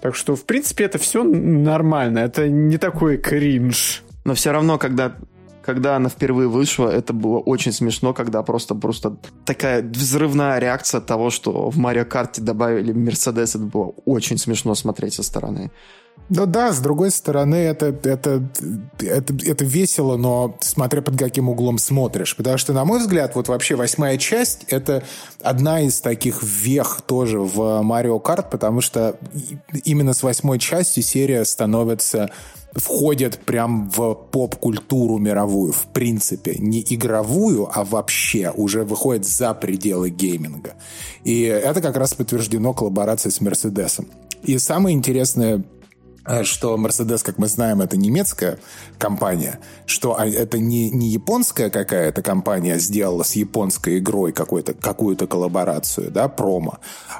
так 0.00 0.14
что, 0.14 0.36
в 0.36 0.44
принципе, 0.44 0.84
это 0.84 0.98
все 0.98 1.22
нормально, 1.24 2.20
это 2.20 2.48
не 2.48 2.78
такой 2.78 3.18
кринж. 3.18 4.02
Но 4.24 4.34
все 4.34 4.52
равно, 4.52 4.76
когда 4.76 5.16
когда 5.62 5.96
она 5.96 6.08
впервые 6.08 6.48
вышла, 6.48 6.88
это 6.88 7.12
было 7.12 7.38
очень 7.38 7.72
смешно, 7.72 8.14
когда 8.14 8.42
просто, 8.42 8.74
просто 8.74 9.16
такая 9.44 9.82
взрывная 9.82 10.58
реакция 10.58 11.00
того, 11.00 11.30
что 11.30 11.70
в 11.70 11.76
Марио 11.76 12.04
Карте 12.04 12.42
добавили 12.42 12.92
Мерседес, 12.92 13.54
это 13.54 13.64
было 13.64 13.94
очень 14.04 14.38
смешно 14.38 14.74
смотреть 14.74 15.14
со 15.14 15.22
стороны. 15.22 15.70
Ну 16.28 16.46
да, 16.46 16.72
с 16.72 16.78
другой 16.78 17.10
стороны, 17.10 17.56
это, 17.56 17.86
это, 17.86 18.48
это, 19.00 19.34
это 19.44 19.64
весело, 19.64 20.16
но 20.16 20.56
смотря 20.60 21.02
под 21.02 21.18
каким 21.18 21.48
углом 21.48 21.78
смотришь. 21.78 22.36
Потому 22.36 22.56
что, 22.56 22.72
на 22.72 22.84
мой 22.84 23.00
взгляд, 23.00 23.34
вот 23.34 23.48
вообще 23.48 23.74
восьмая 23.74 24.16
часть— 24.16 24.64
это 24.68 25.02
одна 25.40 25.80
из 25.80 26.00
таких 26.00 26.42
вех 26.42 27.00
тоже 27.04 27.40
в 27.40 27.82
Марио 27.82 28.20
Карт, 28.20 28.48
потому 28.50 28.80
что 28.80 29.16
именно 29.84 30.12
с 30.12 30.22
восьмой 30.22 30.60
частью 30.60 31.02
серия 31.02 31.44
становится 31.44 32.30
входит 32.74 33.38
прям 33.38 33.90
в 33.90 34.14
поп-культуру 34.14 35.18
мировую, 35.18 35.72
в 35.72 35.86
принципе. 35.86 36.54
Не 36.58 36.84
игровую, 36.88 37.68
а 37.72 37.84
вообще 37.84 38.52
уже 38.54 38.84
выходит 38.84 39.26
за 39.26 39.54
пределы 39.54 40.10
гейминга. 40.10 40.74
И 41.24 41.42
это 41.42 41.80
как 41.80 41.96
раз 41.96 42.14
подтверждено 42.14 42.72
коллаборацией 42.72 43.32
с 43.32 43.40
Мерседесом. 43.40 44.06
И 44.42 44.58
самое 44.58 44.96
интересное 44.96 45.64
э, 46.24 46.44
что 46.44 46.76
Mercedes, 46.76 47.22
как 47.24 47.38
мы 47.38 47.48
знаем, 47.48 47.80
это 47.82 47.96
немецкая 47.96 48.58
компания, 48.98 49.58
что 49.86 50.18
а, 50.18 50.26
это 50.26 50.58
не, 50.58 50.90
не 50.90 51.08
японская 51.08 51.70
какая-то 51.70 52.22
компания 52.22 52.78
сделала 52.78 53.22
с 53.22 53.34
японской 53.34 53.98
игрой 53.98 54.32
какую-то 54.32 54.74
какую-то 54.74 55.26
коллаборацию, 55.26 56.10
да, 56.10 56.28
промо, 56.28 56.78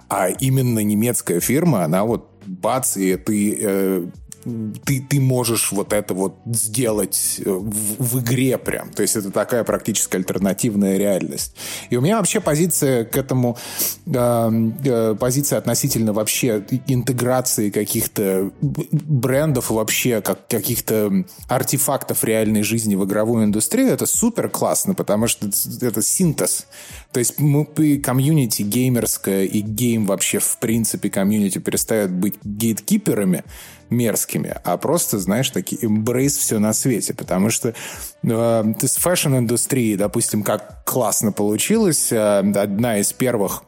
а 0.09 0.29
именно 0.29 0.79
немецкая 0.79 1.41
фирма, 1.41 1.85
она 1.85 2.05
вот 2.05 2.31
бац, 2.47 2.97
и 2.97 3.17
ты 3.17 3.59
э, 3.61 4.07
ты, 4.85 5.01
ты 5.01 5.21
можешь 5.21 5.73
вот 5.73 5.93
это 5.93 6.15
вот 6.15 6.37
сделать 6.47 7.41
э, 7.45 7.51
в, 7.51 8.03
в 8.03 8.21
игре 8.21 8.59
прям. 8.59 8.91
То 8.91 9.03
есть 9.03 9.17
это 9.17 9.31
такая 9.31 9.65
практически 9.65 10.17
альтернативная 10.17 10.97
реальность. 10.97 11.55
И 11.91 11.97
у 11.97 12.01
меня 12.01 12.17
вообще 12.19 12.41
позиция 12.41 13.05
к 13.05 13.17
этому, 13.17 13.57
э, 14.07 14.51
э, 14.85 15.17
позиция 15.19 15.59
относительно 15.59 16.13
вообще 16.13 16.65
интеграции 16.87 17.71
каких-то 17.71 18.51
брендов 18.61 19.71
вообще 19.71 20.21
как 20.21 20.49
каких-то 20.49 21.25
артефактов 21.49 22.25
реальной 22.25 22.63
жизни 22.63 22.95
в 22.95 23.05
игровую 23.05 23.45
индустрию, 23.45 23.89
это 23.89 24.07
супер 24.07 24.49
классно, 24.49 24.95
потому 24.95 25.27
что 25.27 25.49
это 25.81 26.03
синтез. 26.03 26.67
То 27.13 27.19
есть 27.19 27.39
мы, 27.39 27.67
комьюнити 27.99 28.63
геймерская 28.63 29.45
и 29.45 29.61
гейм 29.61 30.07
вообще 30.07 30.39
в 30.39 30.59
принципе 30.59 31.11
комьюнити 31.11 31.59
перестают 31.59 32.11
быть 32.11 32.35
гейткиперами, 32.45 33.45
мерзкими, 33.91 34.57
а 34.65 34.77
просто, 34.77 35.19
знаешь, 35.19 35.51
такие 35.51 35.83
embrace 35.83 36.39
все 36.39 36.59
на 36.59 36.73
свете. 36.73 37.15
Потому 37.15 37.51
что 37.51 37.75
э, 38.23 38.75
с 38.81 38.97
фэшн-индустрией, 38.97 39.97
допустим, 39.97 40.43
как 40.43 40.85
классно 40.85 41.33
получилось, 41.33 42.13
э, 42.13 42.39
одна 42.39 42.99
из 42.99 43.13
первых 43.13 43.65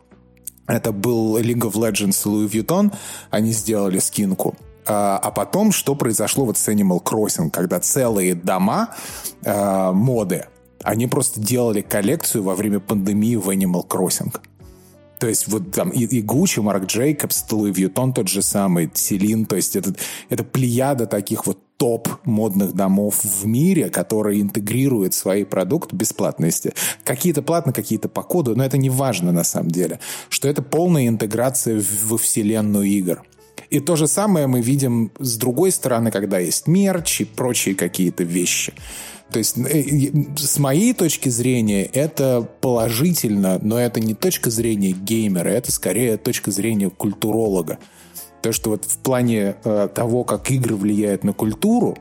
это 0.66 0.92
был 0.92 1.38
League 1.38 1.62
of 1.62 1.74
Legends 1.74 2.24
Louis 2.24 2.48
Vuitton. 2.48 2.92
Они 3.30 3.52
сделали 3.52 3.98
скинку. 3.98 4.54
А, 4.86 5.18
а 5.18 5.30
потом, 5.30 5.72
что 5.72 5.94
произошло 5.94 6.44
вот 6.44 6.56
с 6.56 6.68
Animal 6.68 7.02
Crossing, 7.02 7.50
когда 7.50 7.78
целые 7.80 8.34
дома 8.34 8.94
э, 9.44 9.92
моды, 9.92 10.46
они 10.82 11.06
просто 11.06 11.40
делали 11.40 11.80
коллекцию 11.80 12.42
во 12.42 12.54
время 12.54 12.80
пандемии 12.80 13.36
в 13.36 13.48
Animal 13.50 13.86
Crossing. 13.86 14.34
То 15.22 15.28
есть 15.28 15.46
вот 15.46 15.70
там 15.70 15.90
и, 15.90 16.02
и 16.02 16.20
Гуччи, 16.20 16.58
Марк 16.58 16.86
Джейкобс, 16.86 17.44
Луи 17.52 17.70
Вьютон 17.70 18.12
тот 18.12 18.26
же 18.26 18.42
самый, 18.42 18.90
Селин, 18.92 19.46
то 19.46 19.54
есть 19.54 19.76
это, 19.76 19.94
это 20.30 20.42
плеяда 20.42 21.06
таких 21.06 21.46
вот 21.46 21.60
топ 21.76 22.08
модных 22.24 22.72
домов 22.72 23.22
в 23.22 23.46
мире, 23.46 23.88
которые 23.88 24.40
интегрируют 24.40 25.14
свои 25.14 25.44
продукты 25.44 25.94
бесплатности. 25.94 26.74
Какие-то 27.04 27.40
платно, 27.40 27.72
какие-то 27.72 28.08
по 28.08 28.24
коду, 28.24 28.56
но 28.56 28.64
это 28.64 28.78
не 28.78 28.90
важно 28.90 29.30
на 29.30 29.44
самом 29.44 29.70
деле. 29.70 30.00
Что 30.28 30.48
это 30.48 30.60
полная 30.60 31.06
интеграция 31.06 31.80
во 32.04 32.18
вселенную 32.18 32.86
игр. 32.86 33.22
И 33.70 33.78
то 33.78 33.94
же 33.94 34.08
самое 34.08 34.48
мы 34.48 34.60
видим 34.60 35.12
с 35.20 35.36
другой 35.36 35.70
стороны, 35.70 36.10
когда 36.10 36.40
есть 36.40 36.66
мерч 36.66 37.20
и 37.20 37.24
прочие 37.24 37.76
какие-то 37.76 38.24
вещи. 38.24 38.74
То 39.32 39.38
есть, 39.38 39.56
э, 39.56 40.10
с 40.36 40.59
моей 40.59 40.92
точки 40.92 41.28
зрения, 41.30 41.84
это 41.84 42.46
положительно, 42.60 43.59
но 43.62 43.78
это 43.78 43.98
не 44.00 44.14
точка 44.14 44.50
зрения 44.50 44.92
геймера, 44.92 45.48
это 45.48 45.72
скорее 45.72 46.18
точка 46.18 46.50
зрения 46.50 46.90
культуролога. 46.90 47.78
То, 48.42 48.52
что 48.52 48.70
вот 48.70 48.84
в 48.84 48.98
плане 48.98 49.56
э, 49.64 49.88
того, 49.94 50.24
как 50.24 50.50
игры 50.50 50.76
влияют 50.76 51.24
на 51.24 51.32
культуру, 51.32 51.96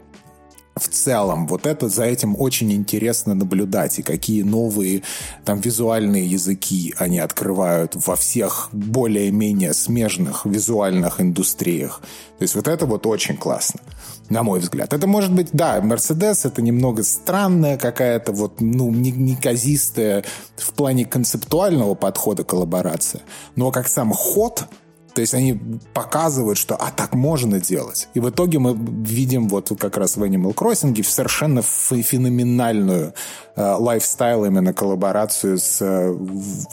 в 0.76 0.88
целом, 0.88 1.48
вот 1.48 1.66
это 1.66 1.90
за 1.90 2.06
этим 2.06 2.36
очень 2.40 2.72
интересно 2.72 3.34
наблюдать, 3.34 4.00
и 4.00 4.04
какие 4.04 4.42
новые 4.42 5.04
там 5.44 5.60
визуальные 5.60 6.26
языки 6.26 6.94
они 6.98 7.20
открывают 7.20 7.96
во 8.08 8.16
всех 8.16 8.70
более-менее 8.72 9.74
смежных 9.74 10.46
визуальных 10.46 11.20
индустриях. 11.20 12.02
То 12.40 12.44
есть 12.44 12.56
вот 12.56 12.68
это 12.68 12.86
вот 12.86 13.06
очень 13.06 13.36
классно, 13.36 13.82
на 14.30 14.44
мой 14.44 14.60
взгляд. 14.60 14.94
Это 14.94 15.08
может 15.08 15.34
быть, 15.34 15.50
да, 15.52 15.80
Mercedes 15.80 16.48
это 16.48 16.62
немного 16.62 17.04
странная 17.04 17.78
какая-то 17.78 18.32
вот, 18.32 18.62
ну, 18.62 18.90
неказистая 18.92 20.24
в 20.56 20.74
плане 20.74 21.06
концептуального 21.06 21.96
подхода 21.96 22.44
коллаборация, 22.44 23.22
но 23.56 23.72
как 23.72 23.88
сам 23.88 24.12
ход– 24.14 24.66
то 25.14 25.22
есть 25.22 25.34
они 25.34 25.60
показывают, 25.94 26.58
что 26.58 26.76
а 26.76 26.92
так 26.92 27.14
можно 27.14 27.60
делать. 27.60 28.08
И 28.14 28.20
в 28.20 28.30
итоге 28.30 28.60
мы 28.60 28.76
видим 28.76 29.48
вот 29.50 29.72
как 29.80 29.98
раз 29.98 30.16
в 30.16 30.24
Animal 30.24 30.54
Crossing 30.54 31.04
совершенно 31.04 31.62
феноменальную 31.62 33.14
э, 33.56 33.76
лайфстайл 33.78 34.46
именно 34.46 34.74
коллаборацию 34.74 35.58
с 35.58 35.82
э, 35.82 36.16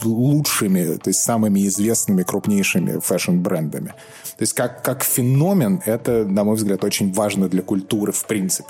лучшими, 0.03 0.97
то 0.97 1.09
есть 1.09 1.21
самыми 1.21 1.67
известными, 1.67 2.23
крупнейшими 2.23 2.99
фэшн-брендами. 2.99 3.93
То 4.39 4.43
есть 4.43 4.53
как, 4.53 4.83
как 4.83 5.03
феномен 5.03 5.81
это, 5.85 6.23
на 6.23 6.45
мой 6.45 6.55
взгляд, 6.55 6.85
очень 6.85 7.11
важно 7.11 7.49
для 7.49 7.61
культуры 7.61 8.13
в 8.13 8.25
принципе. 8.25 8.69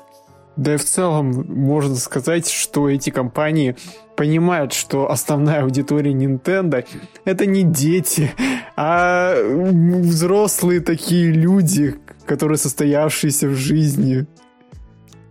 Да 0.55 0.73
и 0.73 0.77
в 0.77 0.83
целом 0.83 1.45
можно 1.47 1.95
сказать, 1.95 2.49
что 2.49 2.89
эти 2.89 3.11
компании 3.11 3.75
понимают, 4.17 4.73
что 4.73 5.11
основная 5.11 5.61
аудитория 5.61 6.11
Nintendo 6.11 6.83
это 7.23 7.45
не 7.45 7.61
дети, 7.61 8.31
а 8.75 9.35
взрослые 9.43 10.79
такие 10.79 11.31
люди, 11.31 11.99
которые 12.25 12.57
состоявшиеся 12.57 13.47
в 13.47 13.53
жизни. 13.53 14.25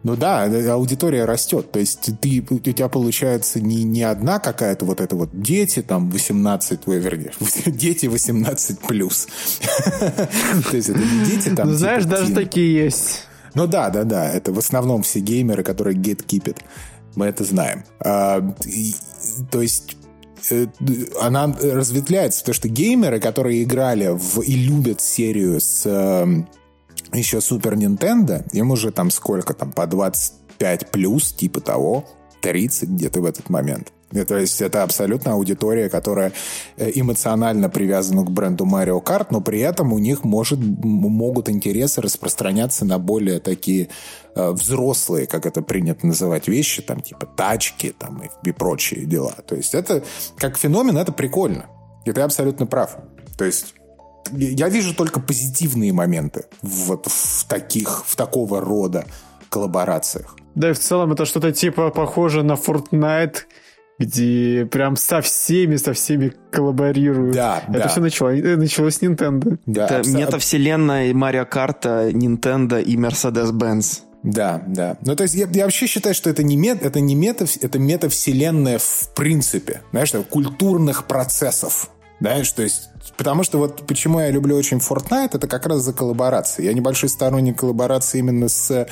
Ну 0.05 0.15
да, 0.17 0.45
аудитория 0.73 1.25
растет. 1.25 1.73
То 1.73 1.81
есть 1.81 2.11
ты, 2.21 2.45
у 2.49 2.59
тебя 2.59 2.89
получается 2.89 3.61
не, 3.61 3.83
не 3.83 4.05
одна 4.05 4.39
какая-то 4.39 4.85
вот 4.85 5.01
это 5.01 5.17
вот 5.17 5.31
дети 5.33 5.83
там 5.83 6.11
18, 6.11 6.87
вернее, 6.87 7.33
дети 7.67 8.07
18 8.07 8.79
плюс. 8.81 9.27
То 10.71 10.77
есть 10.77 10.89
это 10.89 10.99
не 11.01 11.25
дети 11.25 11.49
там. 11.51 11.69
Ну 11.69 11.75
знаешь, 11.75 12.05
типа 12.05 12.17
даже 12.17 12.33
такие 12.33 12.85
есть. 12.85 13.25
Ну 13.55 13.67
да, 13.67 13.91
да, 13.91 14.05
да. 14.05 14.29
Это 14.31 14.53
в 14.53 14.59
основном 14.59 15.03
все 15.03 15.19
геймеры, 15.19 15.65
которые 15.65 15.97
гейткипят. 15.97 16.59
Мы 17.17 17.27
это 17.27 17.43
знаем. 17.43 17.83
А, 17.99 18.41
то 19.51 19.61
есть 19.61 19.97
э, 20.51 20.67
она 21.21 21.47
разветвляется, 21.61 22.41
потому 22.41 22.55
что 22.55 22.69
геймеры, 22.69 23.19
которые 23.19 23.65
играли 23.65 24.11
в, 24.13 24.41
и 24.43 24.55
любят 24.55 25.01
серию 25.01 25.61
с 25.61 25.83
э, 25.87 26.45
еще 27.13 27.41
Супер 27.41 27.77
Нинтендо, 27.77 28.45
им 28.53 28.71
уже 28.71 28.91
там 28.91 29.11
сколько 29.11 29.55
там, 29.55 29.73
по 29.73 29.87
25 29.87 30.91
плюс, 30.91 31.33
типа 31.33 31.61
того, 31.61 32.05
30 32.41 32.89
где-то 32.91 33.21
в 33.21 33.25
этот 33.25 33.51
момент. 33.51 33.93
То 34.27 34.39
есть 34.39 34.63
это 34.63 34.83
абсолютно 34.83 35.33
аудитория, 35.33 35.91
которая 35.91 36.33
э, 36.79 36.91
эмоционально 36.95 37.69
привязана 37.69 38.25
к 38.25 38.31
бренду 38.31 38.65
Mario 38.65 39.05
Kart, 39.05 39.27
но 39.31 39.43
при 39.43 39.61
этом 39.61 39.93
у 39.93 39.99
них 39.99 40.25
может, 40.25 40.59
могут 40.59 41.51
интересы 41.51 42.01
распространяться 42.01 42.87
на 42.87 42.99
более 42.99 43.39
такие 43.39 43.89
э, 44.35 44.51
взрослые, 44.51 45.27
как 45.27 45.45
это 45.45 45.61
принято 45.61 46.07
называть, 46.07 46.49
вещи, 46.49 46.81
там 46.81 47.03
типа 47.03 47.27
тачки 47.27 47.95
там, 47.99 48.23
и, 48.23 48.49
и 48.49 48.53
прочие 48.53 49.05
дела. 49.05 49.35
То 49.47 49.57
есть 49.57 49.75
это 49.75 50.03
как 50.39 50.57
феномен, 50.57 50.97
это 50.97 51.13
прикольно. 51.13 51.67
И 52.07 52.13
ты 52.13 52.23
абсолютно 52.23 52.67
прав. 52.67 52.97
То 53.37 53.45
есть 53.45 53.75
я 54.33 54.69
вижу 54.69 54.95
только 54.95 55.21
позитивные 55.21 55.93
моменты 55.93 56.45
вот 56.63 57.07
в 57.07 57.45
таких, 57.47 58.05
в 58.07 58.17
такого 58.17 58.61
рода 58.61 59.05
коллаборациях. 59.49 60.37
Да 60.55 60.71
и 60.71 60.73
в 60.73 60.79
целом 60.79 61.13
это 61.13 61.25
что-то 61.25 61.53
типа 61.53 61.91
похоже 61.91 62.43
на 62.43 62.53
Fortnite, 62.53 63.37
где 63.99 64.67
прям 64.71 64.97
со 64.97 65.21
всеми, 65.21 65.77
со 65.77 65.93
всеми 65.93 66.33
коллаборируют. 66.51 67.35
Да, 67.35 67.63
Это 67.69 67.79
да. 67.81 67.89
все 67.89 68.01
началось, 68.01 68.41
э, 68.41 68.57
началось 68.57 68.97
с 68.97 69.03
Nintendo. 69.03 69.59
Да, 69.67 69.87
Это 69.87 70.01
абсо- 70.01 70.17
метавселенная 70.19 71.13
Марио 71.15 71.45
Карта, 71.47 72.11
Nintendo 72.11 72.81
и 72.83 72.97
Mercedes-Benz. 72.97 74.03
Да, 74.23 74.63
да. 74.67 74.97
Ну, 75.05 75.15
то 75.17 75.23
есть 75.23 75.35
я, 75.35 75.49
я 75.53 75.65
вообще 75.65 75.87
считаю, 75.87 76.15
что 76.15 76.29
это 76.29 76.43
не, 76.43 76.57
мет, 76.57 76.85
это 76.85 77.01
не 77.01 77.15
мета, 77.15 77.47
это 77.61 77.79
метавселенная 77.79 78.79
в 78.79 79.15
принципе. 79.15 79.83
Знаешь, 79.91 80.13
культурных 80.29 81.07
процессов. 81.07 81.89
Знаешь, 82.21 82.51
то 82.51 82.63
есть... 82.63 82.91
Потому 83.17 83.43
что 83.43 83.59
вот 83.59 83.87
почему 83.87 84.21
я 84.21 84.31
люблю 84.31 84.57
очень 84.57 84.79
Fortnite, 84.79 85.31
это 85.35 85.49
как 85.49 85.67
раз 85.67 85.81
за 85.81 85.93
коллаборации. 85.93 86.65
Я 86.65 86.73
небольшой 86.73 87.09
сторонник 87.09 87.59
коллаборации 87.59 88.19
именно 88.19 88.49
с 88.49 88.87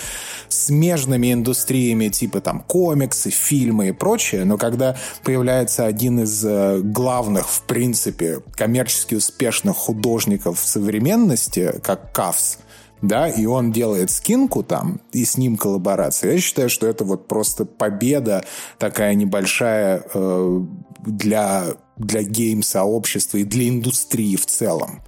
смежными 0.48 1.32
индустриями, 1.32 2.08
типа 2.08 2.40
там 2.40 2.60
комиксы, 2.60 3.30
фильмы 3.30 3.88
и 3.88 3.92
прочее. 3.92 4.44
Но 4.44 4.58
когда 4.58 4.96
появляется 5.22 5.86
один 5.86 6.20
из 6.20 6.44
э, 6.44 6.80
главных, 6.82 7.48
в 7.48 7.62
принципе, 7.62 8.40
коммерчески 8.54 9.14
успешных 9.14 9.76
художников 9.76 10.58
современности, 10.60 11.74
как 11.82 12.12
Кавс, 12.12 12.58
да, 13.02 13.28
и 13.28 13.44
он 13.46 13.72
делает 13.72 14.10
скинку 14.10 14.62
там, 14.62 15.00
и 15.12 15.24
с 15.24 15.36
ним 15.36 15.56
коллаборация. 15.56 16.32
Я 16.32 16.40
считаю, 16.40 16.70
что 16.70 16.86
это 16.86 17.04
вот 17.04 17.28
просто 17.28 17.64
победа 17.64 18.44
такая 18.78 19.14
небольшая 19.14 20.02
э, 20.12 20.60
для, 20.98 21.64
для 21.96 22.22
гейм-сообщества 22.22 23.38
и 23.38 23.44
для 23.44 23.68
индустрии 23.68 24.36
в 24.36 24.46
целом. 24.46 25.02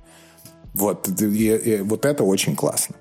Вот, 0.74 1.08
и- 1.20 1.56
и 1.56 1.80
вот 1.82 2.04
это 2.04 2.24
очень 2.24 2.54
классно. 2.56 2.94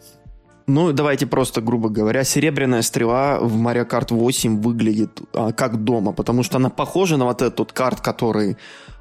Ну, 0.68 0.92
давайте 0.92 1.26
просто, 1.28 1.62
грубо 1.62 1.88
говоря, 1.88 2.26
серебряная 2.26 2.82
стрела 2.82 3.40
в 3.40 3.56
Mario 3.56 3.88
Kart 3.90 4.14
8 4.14 4.62
выглядит 4.62 5.22
а, 5.34 5.54
как 5.54 5.84
дома, 5.84 6.12
потому 6.12 6.44
что 6.44 6.58
она 6.58 6.70
похожа 6.70 7.16
на 7.18 7.26
вот 7.26 7.42
этот 7.42 7.72
карт, 7.72 8.02
который, 8.02 8.58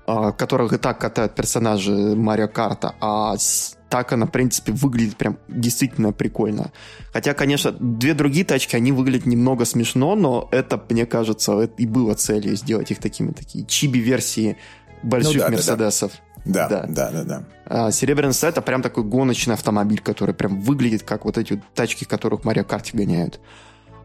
а, 0.06 0.30
которых 0.30 0.72
и 0.72 0.78
так 0.78 1.00
катают 1.00 1.34
персонажи 1.34 1.90
Марио 2.14 2.46
Карта, 2.46 2.94
а 3.00 3.36
так 3.88 4.12
она, 4.12 4.26
в 4.26 4.30
принципе, 4.30 4.72
выглядит 4.72 5.16
прям 5.16 5.38
действительно 5.48 6.12
прикольно. 6.12 6.72
Хотя, 7.12 7.34
конечно, 7.34 7.72
две 7.72 8.14
другие 8.14 8.44
тачки, 8.44 8.76
они 8.76 8.92
выглядят 8.92 9.26
немного 9.26 9.64
смешно, 9.64 10.14
но 10.14 10.48
это, 10.50 10.82
мне 10.88 11.06
кажется, 11.06 11.62
и 11.62 11.86
было 11.86 12.14
целью 12.14 12.56
сделать 12.56 12.90
их 12.90 12.98
такими, 12.98 13.30
такие 13.30 13.64
чиби-версии 13.64 14.56
больших 15.02 15.34
Ну 15.34 15.38
да, 15.38 15.44
да, 15.44 15.50
да. 15.50 15.56
Мерседесов. 15.56 16.12
Да, 16.44 16.68
Да. 16.68 16.86
да, 16.88 17.10
да, 17.10 17.24
да. 17.24 17.44
А, 17.64 17.90
Серебряный 17.90 18.32
Сет 18.32 18.50
это 18.50 18.62
прям 18.62 18.82
такой 18.82 19.02
гоночный 19.02 19.54
автомобиль, 19.54 20.00
который 20.00 20.34
прям 20.34 20.60
выглядит 20.60 21.02
как 21.02 21.24
вот 21.24 21.38
эти 21.38 21.54
вот 21.54 21.62
тачки, 21.74 22.04
которых 22.04 22.44
Марио 22.44 22.64
Карте 22.64 22.96
гоняют. 22.96 23.40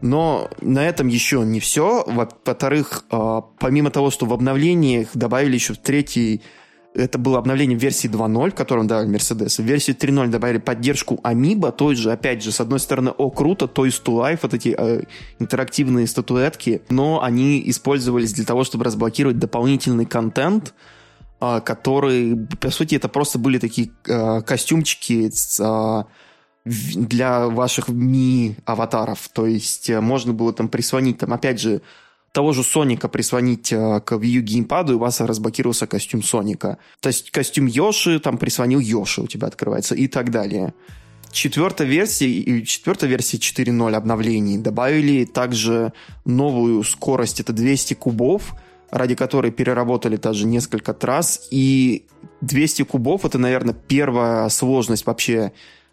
Но 0.00 0.50
на 0.60 0.84
этом 0.84 1.06
еще 1.06 1.44
не 1.44 1.60
все. 1.60 2.04
Во-вторых, 2.06 3.04
а, 3.10 3.42
помимо 3.60 3.90
того, 3.90 4.10
что 4.10 4.26
в 4.26 4.32
обновлениях 4.32 5.08
добавили 5.14 5.54
еще 5.54 5.74
в 5.74 5.78
третий 5.78 6.42
это 6.94 7.18
было 7.18 7.38
обновление 7.38 7.78
версии 7.78 8.08
2.0, 8.08 8.50
которым 8.50 8.86
дали 8.86 9.08
Mercedes. 9.08 9.62
В 9.62 9.64
версии 9.64 9.94
3.0 9.94 10.28
добавили 10.28 10.58
поддержку 10.58 11.20
Amiibo, 11.22 11.72
той 11.72 11.94
же, 11.94 12.12
опять 12.12 12.42
же, 12.42 12.52
с 12.52 12.60
одной 12.60 12.80
стороны, 12.80 13.10
о, 13.10 13.30
круто, 13.30 13.64
Toys 13.64 14.02
to 14.02 14.14
Life, 14.18 14.40
вот 14.42 14.54
эти 14.54 14.74
э, 14.76 15.02
интерактивные 15.38 16.06
статуэтки, 16.06 16.82
но 16.90 17.22
они 17.22 17.62
использовались 17.66 18.34
для 18.34 18.44
того, 18.44 18.64
чтобы 18.64 18.84
разблокировать 18.84 19.38
дополнительный 19.38 20.04
контент, 20.04 20.74
а, 21.40 21.60
который, 21.60 22.36
по 22.60 22.70
сути, 22.70 22.94
это 22.94 23.08
просто 23.08 23.38
были 23.38 23.58
такие 23.58 23.90
а, 24.08 24.42
костюмчики 24.42 25.30
в- 25.58 26.04
для 26.64 27.48
ваших 27.48 27.88
ми-аватаров. 27.88 29.28
То 29.32 29.46
есть 29.46 29.90
э, 29.90 30.00
можно 30.00 30.32
было 30.32 30.52
там 30.52 30.68
прислонить, 30.68 31.18
там, 31.18 31.32
опять 31.32 31.60
же, 31.60 31.82
того 32.32 32.52
же 32.52 32.62
Соника 32.62 33.08
прислонить 33.08 33.72
э, 33.72 34.00
к 34.00 34.12
Wii 34.12 34.38
U 34.38 34.42
геймпаду, 34.42 34.92
и 34.92 34.96
у 34.96 34.98
вас 34.98 35.20
разблокировался 35.20 35.86
костюм 35.86 36.22
Соника. 36.22 36.78
То 37.00 37.08
есть 37.08 37.30
костюм 37.30 37.66
Йоши, 37.66 38.18
там 38.20 38.38
прислонил 38.38 38.80
Йоши, 38.80 39.20
у 39.20 39.26
тебя 39.26 39.48
открывается, 39.48 39.94
и 39.94 40.08
так 40.08 40.30
далее. 40.30 40.72
Четвертой 41.30 41.86
версии 41.86 42.28
и 42.28 42.64
четвертой 42.64 43.08
версии 43.08 43.38
4.0 43.38 43.94
обновлений 43.94 44.58
добавили 44.58 45.24
также 45.24 45.92
новую 46.24 46.82
скорость, 46.84 47.40
это 47.40 47.52
200 47.52 47.94
кубов, 47.94 48.54
ради 48.90 49.14
которой 49.14 49.50
переработали 49.50 50.16
даже 50.16 50.46
несколько 50.46 50.92
трасс, 50.92 51.48
и 51.50 52.04
200 52.42 52.84
кубов 52.84 53.24
это, 53.24 53.38
наверное, 53.38 53.74
первая 53.74 54.48
сложность 54.50 55.06
вообще. 55.06 55.52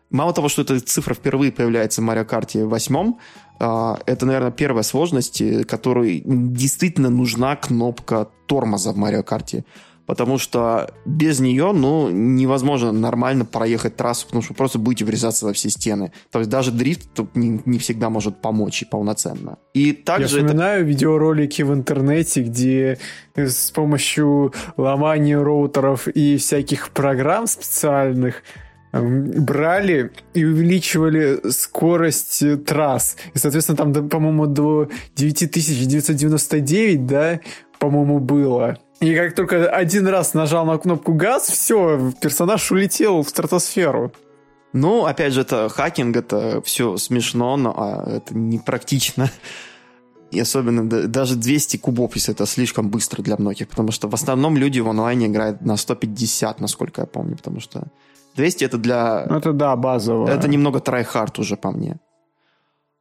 Мало 0.09 0.33
того, 0.33 0.49
что 0.49 0.63
эта 0.63 0.79
цифра 0.79 1.13
впервые 1.13 1.51
появляется 1.51 2.01
в 2.01 2.09
Mario 2.09 2.27
Kart 2.27 2.65
8, 2.65 2.95
а, 2.97 3.13
это, 3.59 4.25
наверное, 4.25 4.51
первая 4.51 4.83
сложность, 4.83 5.41
э, 5.41 5.63
которой 5.63 6.21
действительно 6.25 7.09
нужна 7.09 7.55
кнопка 7.55 8.29
тормоза 8.47 8.93
в 8.93 8.97
Mario 8.97 9.23
Kart. 9.23 9.63
Потому 10.05 10.39
что 10.39 10.89
без 11.05 11.39
нее, 11.39 11.71
ну, 11.71 12.09
невозможно 12.09 12.91
нормально 12.91 13.45
проехать 13.45 13.95
трассу, 13.95 14.25
потому 14.25 14.41
что 14.41 14.55
просто 14.55 14.79
будете 14.79 15.05
врезаться 15.05 15.45
во 15.45 15.53
все 15.53 15.69
стены. 15.69 16.11
То 16.31 16.39
есть 16.39 16.49
даже 16.49 16.71
дрифт 16.71 17.13
тут 17.13 17.35
не, 17.35 17.61
не 17.65 17.77
всегда 17.77 18.09
может 18.09 18.41
помочь 18.41 18.81
и 18.81 18.85
полноценно. 18.85 19.59
И 19.75 19.89
Я 19.89 19.93
также 19.93 20.39
это... 20.39 20.47
вспоминаю 20.47 20.83
видеоролики 20.83 21.61
в 21.61 21.71
интернете, 21.71 22.41
где 22.41 22.97
с 23.35 23.69
помощью 23.69 24.51
ломания 24.77 25.39
роутеров 25.39 26.07
и 26.07 26.37
всяких 26.37 26.89
программ 26.89 27.45
специальных 27.45 28.41
брали 28.91 30.11
и 30.33 30.43
увеличивали 30.43 31.39
скорость 31.51 32.41
э, 32.41 32.57
трасс. 32.57 33.17
И, 33.33 33.37
соответственно, 33.37 33.77
там, 33.77 34.09
по-моему, 34.09 34.47
до 34.47 34.89
9999, 35.15 37.05
да, 37.05 37.39
по-моему, 37.77 38.19
было. 38.19 38.77
И 38.99 39.15
как 39.15 39.35
только 39.35 39.69
один 39.69 40.07
раз 40.07 40.33
нажал 40.33 40.65
на 40.65 40.77
кнопку 40.77 41.13
газ, 41.13 41.47
все, 41.47 42.11
персонаж 42.21 42.71
улетел 42.71 43.21
в 43.23 43.29
стратосферу. 43.29 44.11
Ну, 44.73 45.05
опять 45.05 45.33
же, 45.33 45.41
это 45.41 45.69
хакинг, 45.69 46.15
это 46.15 46.61
все 46.61 46.97
смешно, 46.97 47.57
но 47.57 47.73
а, 47.77 48.17
это 48.17 48.35
непрактично. 48.37 49.31
И 50.31 50.39
особенно 50.39 50.87
да- 50.87 51.07
даже 51.07 51.35
200 51.35 51.77
кубов, 51.77 52.15
если 52.15 52.33
это 52.33 52.45
слишком 52.45 52.89
быстро 52.89 53.23
для 53.23 53.35
многих, 53.37 53.67
потому 53.67 53.91
что 53.91 54.07
в 54.07 54.13
основном 54.13 54.57
люди 54.57 54.79
в 54.79 54.87
онлайне 54.87 55.25
играют 55.25 55.61
на 55.61 55.75
150, 55.75 56.59
насколько 56.59 57.01
я 57.01 57.07
помню, 57.07 57.35
потому 57.35 57.59
что 57.61 57.87
200 58.39 58.63
это 58.63 58.77
для... 58.77 59.25
Это 59.29 59.51
да, 59.53 59.75
базово. 59.75 60.29
Это 60.29 60.47
немного 60.47 60.79
tryhard 60.79 61.39
уже 61.39 61.57
по 61.57 61.71
мне. 61.71 61.99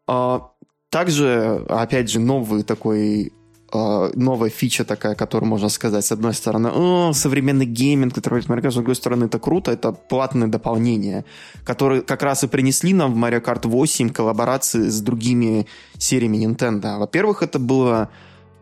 А, 0.08 0.50
также, 0.90 1.64
опять 1.68 2.10
же, 2.10 2.18
новый 2.18 2.64
такой 2.64 3.32
а, 3.72 4.10
новая 4.14 4.50
фича 4.50 4.84
такая, 4.84 5.14
которую 5.14 5.48
можно 5.48 5.68
сказать, 5.68 6.04
с 6.04 6.10
одной 6.12 6.34
стороны, 6.34 6.70
о, 6.74 7.12
современный 7.12 7.66
гейминг, 7.66 8.14
который 8.14 8.42
Mario 8.42 8.62
Kart, 8.62 8.70
с 8.70 8.74
другой 8.74 8.94
стороны, 8.94 9.26
это 9.26 9.38
круто, 9.38 9.70
это 9.70 9.92
платные 9.92 10.48
дополнения, 10.48 11.24
которые 11.64 12.02
как 12.02 12.22
раз 12.22 12.42
и 12.44 12.48
принесли 12.48 12.92
нам 12.94 13.14
в 13.14 13.16
Mario 13.16 13.40
Kart 13.40 13.68
8 13.68 14.08
коллаборации 14.10 14.88
с 14.88 15.00
другими 15.00 15.66
сериями 15.98 16.38
Nintendo. 16.38 16.98
Во-первых, 16.98 17.42
это 17.42 17.58
было 17.58 18.08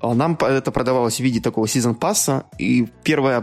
а, 0.03 0.15
нам 0.15 0.37
это 0.41 0.73
продавалось 0.73 1.17
в 1.17 1.21
виде 1.21 1.41
такого 1.41 1.69
сезон 1.69 1.95
пасса, 1.95 2.45
и 2.59 2.87
первое, 3.03 3.41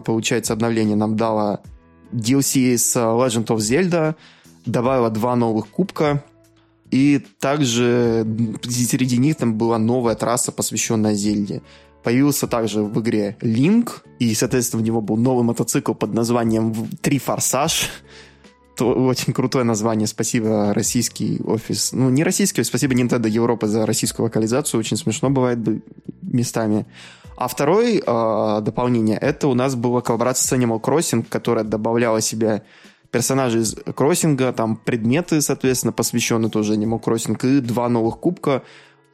получается, 0.00 0.52
обновление 0.52 0.96
нам 0.96 1.16
дало 1.16 1.60
DLC 2.12 2.76
с 2.76 2.96
Legend 2.96 3.46
of 3.46 3.56
Zelda, 3.56 4.14
добавила 4.66 5.10
два 5.10 5.36
новых 5.36 5.68
кубка, 5.68 6.24
и 6.90 7.20
также 7.40 8.26
среди 8.64 9.18
них 9.18 9.36
там 9.36 9.54
была 9.54 9.78
новая 9.78 10.14
трасса, 10.14 10.52
посвященная 10.52 11.14
Зельде. 11.14 11.62
Появился 12.02 12.46
также 12.46 12.82
в 12.82 13.00
игре 13.00 13.36
Link, 13.40 13.90
и, 14.18 14.34
соответственно, 14.34 14.82
в 14.82 14.86
него 14.86 15.00
был 15.00 15.16
новый 15.16 15.44
мотоцикл 15.44 15.92
под 15.92 16.14
названием 16.14 16.74
«Три 17.02 17.18
форсаж». 17.18 17.90
Очень 18.80 19.32
крутое 19.32 19.64
название. 19.64 20.06
Спасибо 20.06 20.72
российский 20.72 21.40
офис. 21.44 21.90
Ну, 21.92 22.10
не 22.10 22.22
российский, 22.22 22.62
спасибо 22.62 22.94
Nintendo 22.94 23.28
Европы 23.28 23.66
за 23.66 23.84
российскую 23.84 24.24
локализацию. 24.24 24.78
Очень 24.78 24.96
смешно 24.96 25.30
бывает 25.30 25.58
бы- 25.58 25.82
местами. 26.22 26.86
А 27.38 27.46
второе 27.46 28.02
э, 28.04 28.60
дополнение, 28.62 29.16
это 29.16 29.46
у 29.46 29.54
нас 29.54 29.76
была 29.76 30.00
коллаборация 30.00 30.48
с 30.48 30.60
Animal 30.60 30.80
Crossing, 30.80 31.24
которая 31.28 31.62
добавляла 31.62 32.20
себе 32.20 32.64
персонажей 33.12 33.60
из 33.62 33.76
кроссинга, 33.94 34.52
там 34.52 34.76
предметы, 34.76 35.40
соответственно, 35.40 35.92
посвященные 35.92 36.50
тоже 36.50 36.74
Animal 36.74 37.00
Crossing, 37.00 37.38
и 37.46 37.60
два 37.60 37.88
новых 37.88 38.18
кубка 38.18 38.64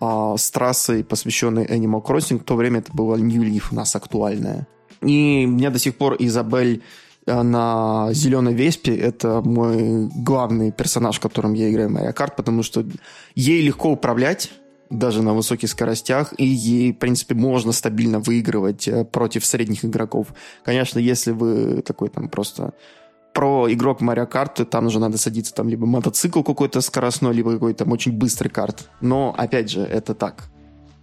а, 0.00 0.38
с 0.38 0.50
трассой, 0.50 1.04
посвященной 1.04 1.66
Animal 1.66 2.02
Crossing. 2.02 2.38
В 2.38 2.44
то 2.44 2.56
время 2.56 2.78
это 2.78 2.92
была 2.94 3.18
New 3.18 3.42
Leaf 3.42 3.64
у 3.72 3.74
нас 3.74 3.94
актуальная. 3.94 4.66
И 5.02 5.44
меня 5.44 5.68
до 5.68 5.78
сих 5.78 5.94
пор 5.96 6.16
Изабель 6.18 6.82
э, 7.26 7.42
на 7.42 8.08
зеленой 8.12 8.54
веспе 8.54 8.96
это 8.96 9.42
мой 9.42 10.08
главный 10.16 10.72
персонаж, 10.72 11.20
которым 11.20 11.52
я 11.52 11.70
играю 11.70 11.90
в 11.90 11.92
Mario 11.92 12.14
Kart, 12.14 12.32
потому 12.38 12.62
что 12.62 12.86
ей 13.34 13.60
легко 13.60 13.90
управлять, 13.90 14.50
даже 14.90 15.22
на 15.22 15.34
высоких 15.34 15.68
скоростях, 15.70 16.32
и 16.38 16.44
ей, 16.44 16.92
в 16.92 16.98
принципе, 16.98 17.34
можно 17.34 17.72
стабильно 17.72 18.20
выигрывать 18.20 18.88
э, 18.88 19.04
против 19.04 19.44
средних 19.44 19.84
игроков. 19.84 20.28
Конечно, 20.64 20.98
если 20.98 21.32
вы 21.32 21.82
такой 21.82 22.08
там 22.08 22.28
просто 22.28 22.74
про 23.34 23.70
игрок 23.70 24.00
Марио 24.00 24.26
Карт, 24.26 24.68
там 24.70 24.86
уже 24.86 25.00
надо 25.00 25.18
садиться 25.18 25.52
там 25.52 25.68
либо 25.68 25.86
мотоцикл 25.86 26.42
какой-то 26.42 26.80
скоростной, 26.80 27.34
либо 27.34 27.52
какой-то 27.52 27.84
там 27.84 27.92
очень 27.92 28.12
быстрый 28.12 28.48
карт. 28.48 28.88
Но, 29.00 29.34
опять 29.36 29.70
же, 29.70 29.80
это 29.80 30.14
так. 30.14 30.44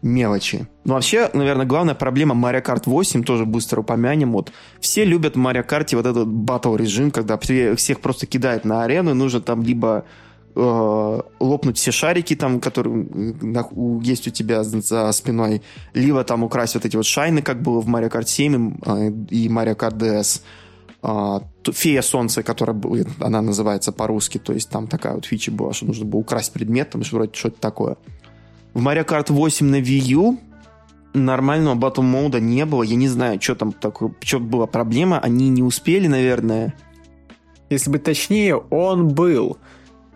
мелочи. 0.01 0.65
Но 0.85 0.93
вообще, 0.95 1.29
наверное, 1.33 1.65
главная 1.65 1.93
проблема 1.93 2.33
Mario 2.33 2.63
Kart 2.63 2.83
8, 2.85 3.23
тоже 3.23 3.45
быстро 3.45 3.81
упомянем, 3.81 4.31
вот 4.31 4.51
все 4.79 5.03
любят 5.03 5.35
в 5.35 5.39
Mario 5.39 5.67
Kart 5.67 5.95
вот 5.95 6.05
этот 6.05 6.27
батл 6.27 6.75
режим, 6.75 7.11
когда 7.11 7.37
всех 7.37 7.99
просто 7.99 8.25
кидают 8.25 8.65
на 8.65 8.83
арену, 8.83 9.13
нужно 9.13 9.41
там 9.41 9.61
либо 9.61 10.05
лопнуть 10.55 11.77
все 11.77 11.91
шарики, 11.91 12.35
там, 12.35 12.59
которые 12.59 13.07
есть 14.03 14.27
у 14.27 14.31
тебя 14.31 14.63
за 14.63 15.11
спиной, 15.11 15.61
либо 15.93 16.23
там 16.23 16.43
украсть 16.43 16.75
вот 16.75 16.85
эти 16.85 16.95
вот 16.95 17.05
шайны, 17.05 17.41
как 17.41 17.61
было 17.61 17.79
в 17.79 17.87
Mario 17.87 18.11
Kart 18.11 18.27
7 18.27 18.77
э, 18.85 19.11
и 19.29 19.47
Mario 19.47 19.77
Kart 19.77 19.97
DS. 19.97 20.41
А, 21.03 21.41
Фея 21.63 22.01
Солнца, 22.01 22.43
которая 22.43 22.79
она 23.19 23.41
называется 23.41 23.91
по-русски, 23.91 24.37
то 24.37 24.53
есть 24.53 24.69
там 24.69 24.87
такая 24.87 25.15
вот 25.15 25.25
фича 25.25 25.51
была, 25.51 25.73
что 25.73 25.87
нужно 25.87 26.05
было 26.05 26.19
украсть 26.19 26.53
предмет, 26.53 26.91
там 26.91 27.03
что 27.03 27.15
вроде 27.15 27.33
что-то 27.33 27.59
такое. 27.59 27.97
В 28.73 28.85
Mario 28.85 29.05
Kart 29.05 29.31
8 29.31 29.65
на 29.65 29.79
Wii 29.81 29.99
U 30.13 30.39
нормального 31.13 31.75
батл 31.75 32.01
мода 32.01 32.39
не 32.39 32.65
было. 32.65 32.83
Я 32.83 32.95
не 32.95 33.07
знаю, 33.07 33.41
что 33.41 33.55
там 33.55 33.71
такое, 33.71 34.13
что 34.21 34.39
была 34.39 34.67
проблема. 34.67 35.19
Они 35.19 35.49
не 35.49 35.63
успели, 35.63 36.07
наверное. 36.07 36.73
Если 37.69 37.89
быть 37.89 38.03
точнее, 38.03 38.55
он 38.55 39.09
был. 39.09 39.57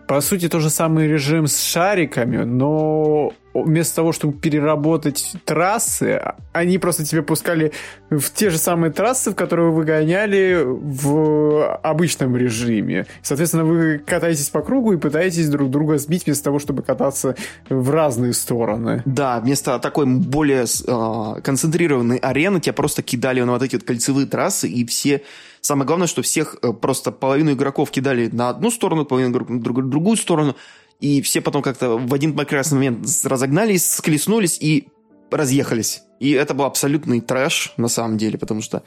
По 0.06 0.20
сути, 0.20 0.48
тот 0.48 0.62
же 0.62 0.70
самый 0.70 1.08
режим 1.08 1.46
с 1.48 1.60
шариками, 1.60 2.38
но 2.44 3.32
вместо 3.54 3.96
того, 3.96 4.12
чтобы 4.12 4.34
переработать 4.34 5.34
трассы, 5.44 6.22
они 6.52 6.78
просто 6.78 7.04
тебе 7.04 7.22
пускали 7.22 7.72
в 8.10 8.30
те 8.30 8.50
же 8.50 8.58
самые 8.58 8.92
трассы, 8.92 9.30
в 9.30 9.34
которые 9.34 9.70
вы 9.70 9.84
гоняли 9.84 10.62
в 10.64 11.76
обычном 11.76 12.36
режиме. 12.36 13.06
Соответственно, 13.22 13.64
вы 13.64 13.98
катаетесь 13.98 14.50
по 14.50 14.62
кругу 14.62 14.92
и 14.92 14.96
пытаетесь 14.96 15.48
друг 15.48 15.70
друга 15.70 15.98
сбить 15.98 16.26
вместо 16.26 16.44
того, 16.44 16.58
чтобы 16.58 16.82
кататься 16.82 17.34
в 17.68 17.90
разные 17.90 18.32
стороны. 18.32 19.02
Да, 19.04 19.40
вместо 19.40 19.78
такой 19.78 20.06
более 20.06 20.64
э, 20.64 21.40
концентрированной 21.40 22.18
арены 22.18 22.60
тебя 22.60 22.74
просто 22.74 23.02
кидали 23.02 23.40
на 23.40 23.52
вот 23.52 23.62
эти 23.62 23.76
вот 23.76 23.84
кольцевые 23.84 24.26
трассы, 24.26 24.68
и 24.68 24.84
все 24.84 25.22
Самое 25.66 25.84
главное, 25.84 26.06
что 26.06 26.22
всех 26.22 26.58
э, 26.62 26.72
просто 26.72 27.10
половину 27.10 27.50
игроков 27.50 27.90
кидали 27.90 28.28
на 28.28 28.50
одну 28.50 28.70
сторону, 28.70 29.04
половину 29.04 29.32
игроков 29.32 29.50
на 29.50 29.60
другую 29.60 30.16
сторону, 30.16 30.54
и 31.00 31.20
все 31.22 31.40
потом 31.40 31.60
как-то 31.60 31.98
в 31.98 32.14
один 32.14 32.36
прекрасный 32.36 32.76
момент 32.76 33.04
разогнались, 33.24 33.84
склеснулись 33.84 34.58
и 34.60 34.86
разъехались. 35.28 36.02
И 36.20 36.30
это 36.30 36.54
был 36.54 36.66
абсолютный 36.66 37.20
трэш, 37.20 37.74
на 37.78 37.88
самом 37.88 38.16
деле, 38.16 38.38
потому 38.38 38.62
что 38.62 38.84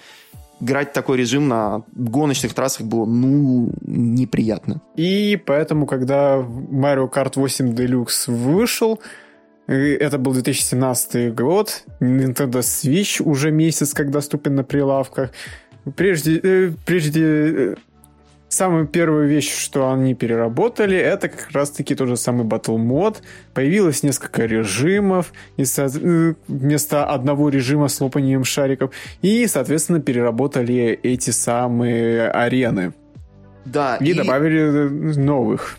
играть 0.61 0.93
такой 0.93 1.17
режим 1.17 1.49
на 1.49 1.83
гоночных 1.91 2.53
трассах 2.53 2.87
было, 2.87 3.05
ну, 3.05 3.73
неприятно. 3.81 4.81
И 4.95 5.35
поэтому, 5.35 5.85
когда 5.85 6.37
Mario 6.37 7.11
Kart 7.11 7.33
8 7.35 7.75
Deluxe 7.75 8.31
вышел, 8.31 9.01
это 9.67 10.17
был 10.17 10.31
2017 10.31 11.35
год, 11.35 11.83
Nintendo 11.99 12.61
Switch 12.61 13.21
уже 13.21 13.51
месяц 13.51 13.93
как 13.93 14.11
доступен 14.11 14.55
на 14.55 14.63
прилавках, 14.63 15.31
Прежде, 15.95 16.39
э, 16.43 16.71
прежде 16.85 17.23
э, 17.23 17.75
самая 18.49 18.85
первая 18.85 19.27
вещь, 19.27 19.51
что 19.51 19.91
они 19.91 20.13
переработали, 20.13 20.97
это 20.97 21.29
как 21.29 21.51
раз-таки 21.51 21.95
тот 21.95 22.09
же 22.09 22.17
самый 22.17 22.45
Battle 22.45 22.77
мод. 22.77 23.21
Появилось 23.53 24.03
несколько 24.03 24.45
режимов 24.45 25.31
и, 25.57 25.63
э, 25.63 26.33
вместо 26.47 27.05
одного 27.05 27.49
режима 27.49 27.87
с 27.87 28.01
лопанием 28.01 28.43
шариков. 28.43 28.91
И, 29.21 29.47
соответственно, 29.47 30.01
переработали 30.01 30.99
эти 31.03 31.29
самые 31.29 32.29
арены. 32.29 32.93
Да. 33.65 33.97
И, 33.97 34.11
и... 34.11 34.13
добавили 34.13 35.15
новых. 35.17 35.77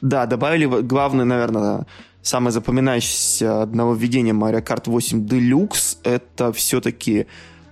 Да, 0.00 0.26
добавили 0.26 0.64
главное, 0.82 1.24
наверное, 1.24 1.86
самое 2.22 2.52
запоминающееся 2.52 3.66
нововведение 3.66 4.34
Mario 4.34 4.62
Kart 4.62 4.84
8 4.86 5.26
Deluxe. 5.26 5.98
Это 6.04 6.52
все-таки 6.52 7.20
э, 7.20 7.26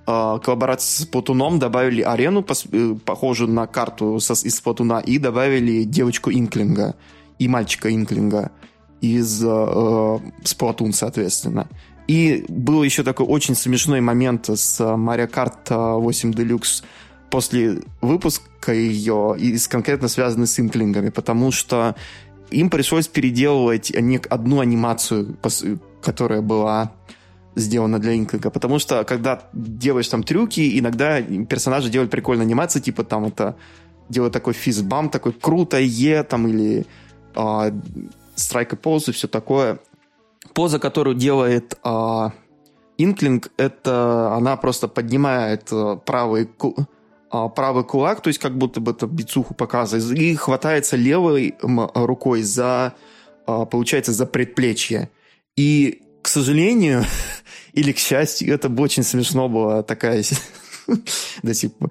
коллаборации 0.09 1.03
с 1.03 1.07
Платуном 1.07 1.59
добавили 1.59 2.01
арену, 2.01 2.45
э, 2.73 2.95
похожую 3.05 3.51
на 3.51 3.67
карту 3.67 4.17
из 4.17 4.61
Платуна, 4.61 5.01
и 5.01 5.19
добавили 5.19 5.85
девочку 5.85 6.31
Инклинга 6.31 6.95
и 7.39 7.47
мальчика 7.47 7.95
Инклинга 7.95 8.51
из 9.03 9.45
э, 9.45 10.19
Сплатун, 10.45 10.93
соответственно. 10.95 11.69
И 12.07 12.47
был 12.49 12.83
еще 12.83 13.03
такой 13.03 13.27
очень 13.27 13.55
смешной 13.55 14.01
момент 14.01 14.49
с 14.49 14.81
Mario 14.81 15.31
Kart 15.31 15.99
8 16.01 16.31
Deluxe 16.31 16.83
после 17.29 17.83
выпуска 18.01 18.73
ее, 18.73 19.37
и 19.39 19.59
конкретно 19.69 20.09
связанный 20.09 20.47
с 20.47 20.59
инклингами, 20.59 21.11
потому 21.11 21.53
что 21.53 21.95
им 22.51 22.71
пришлось 22.71 23.09
переделывать 23.09 23.91
одну 24.31 24.61
анимацию, 24.61 25.37
которая 26.01 26.41
была 26.41 26.93
сделано 27.61 27.99
для 27.99 28.15
инклинга, 28.15 28.51
потому 28.51 28.79
что 28.79 29.05
когда 29.05 29.43
делаешь 29.53 30.09
там 30.09 30.23
трюки, 30.23 30.79
иногда 30.79 31.21
персонажи 31.21 31.91
делают 31.91 32.11
прикольные 32.11 32.45
анимации, 32.45 32.81
типа 32.81 33.05
там 33.05 33.27
это 33.27 33.57
делают 34.09 34.33
такой 34.33 34.55
физбам, 34.55 35.11
такой 35.11 35.33
круто 35.33 35.79
е, 35.79 36.23
там 36.23 36.49
или 36.49 36.87
э, 37.35 37.73
страйк 38.35 38.73
и 38.73 38.77
поз 38.77 39.09
и 39.09 39.13
все 39.13 39.29
такое. 39.29 39.79
Поза, 40.55 40.79
которую 40.79 41.15
делает 41.17 41.79
э, 41.85 42.31
инклинг, 42.97 43.51
это 43.57 44.35
она 44.35 44.57
просто 44.57 44.89
поднимает 44.89 45.69
э, 45.73 45.99
правый 46.05 46.49
правый 47.55 47.85
кулак, 47.85 48.23
то 48.23 48.29
есть 48.29 48.41
как 48.41 48.57
будто 48.57 48.81
бы 48.81 48.93
это 48.93 49.07
бицуху 49.07 49.53
показывает, 49.53 50.19
и 50.19 50.35
хватается 50.35 50.97
левой 50.97 51.57
рукой 51.61 52.41
за, 52.41 52.95
получается, 53.45 54.15
за 54.15 54.25
предплечье. 54.25 55.11
И, 55.55 56.01
к 56.29 56.31
сожалению, 56.31 57.07
или 57.73 57.93
к 57.93 57.99
счастью, 57.99 58.53
это 58.53 58.69
бы 58.69 58.83
очень 58.83 59.03
смешно 59.03 59.49
было 59.49 59.83
такая... 59.83 60.23
да, 61.43 61.55
типа, 61.55 61.91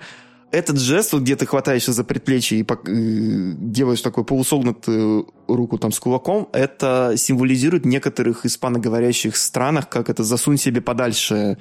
этот 0.52 0.80
жест, 0.80 1.14
вот, 1.14 1.24
где 1.24 1.36
ты 1.36 1.48
хватаешься 1.48 1.92
за 1.92 2.04
предплечье 2.04 2.60
и 2.60 2.66
делаешь 2.88 4.02
такую 4.02 4.26
полусогнутую 4.26 5.28
руку 5.48 5.80
там 5.80 5.92
с 5.92 6.00
кулаком, 6.00 6.50
это 6.54 7.16
символизирует 7.18 7.86
в 7.86 7.88
некоторых 7.88 8.46
испаноговорящих 8.46 9.36
странах, 9.36 9.90
как 9.90 10.08
это 10.12 10.24
«засунь 10.24 10.58
себе 10.58 10.82
подальше» 10.82 11.58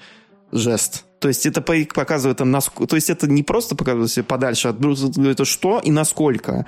жест. 0.53 1.07
То 1.19 1.29
есть 1.29 1.47
это 1.47 1.63
показывает. 1.63 2.37
То 2.37 2.97
есть 2.97 3.09
это 3.09 3.27
не 3.27 3.43
просто 3.43 3.75
показывает 3.75 4.11
себе 4.11 4.25
подальше, 4.25 4.69
а 4.69 5.31
это 5.31 5.47
что 5.47 5.81
и 5.83 5.91
насколько. 5.91 6.67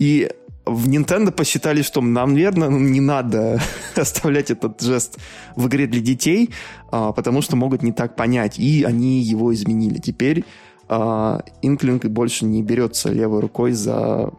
И 0.00 0.28
в 0.66 0.88
Nintendo 0.88 1.30
посчитали, 1.30 1.82
что 1.82 2.00
нам, 2.02 2.34
наверное, 2.34 2.68
не 2.68 3.00
надо 3.00 3.60
оставлять 3.94 4.50
этот 4.50 4.80
жест 4.82 5.18
в 5.54 5.68
игре 5.68 5.86
для 5.86 6.00
детей, 6.00 6.50
а, 6.90 7.12
потому 7.12 7.40
что 7.40 7.56
могут 7.56 7.82
не 7.82 7.92
так 7.92 8.16
понять. 8.16 8.58
И 8.58 8.82
они 8.82 9.20
его 9.20 9.54
изменили. 9.54 9.98
Теперь 9.98 10.44
а, 10.88 11.42
Инклинг 11.62 12.04
больше 12.06 12.44
не 12.44 12.62
берется 12.62 13.10
левой 13.10 13.40
рукой 13.40 13.72
за 13.72 14.32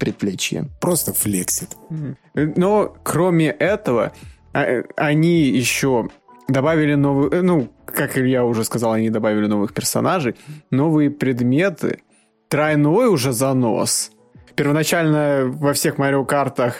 предплечье. 0.00 0.70
Просто 0.80 1.12
флексит. 1.12 1.76
Но 2.34 2.96
кроме 3.02 3.48
этого, 3.48 4.12
а, 4.54 4.82
они 4.96 5.42
еще 5.42 6.08
добавили 6.48 6.94
новые, 6.94 7.30
э, 7.30 7.42
ну, 7.42 7.68
как 7.84 8.16
я 8.16 8.44
уже 8.44 8.64
сказал, 8.64 8.92
они 8.92 9.10
добавили 9.10 9.46
новых 9.46 9.74
персонажей, 9.74 10.34
новые 10.70 11.10
предметы, 11.10 12.00
тройной 12.48 13.08
уже 13.08 13.32
занос– 13.32 14.10
первоначально 14.54 15.44
во 15.46 15.72
всех 15.72 15.98
Марио 15.98 16.24
Картах 16.24 16.74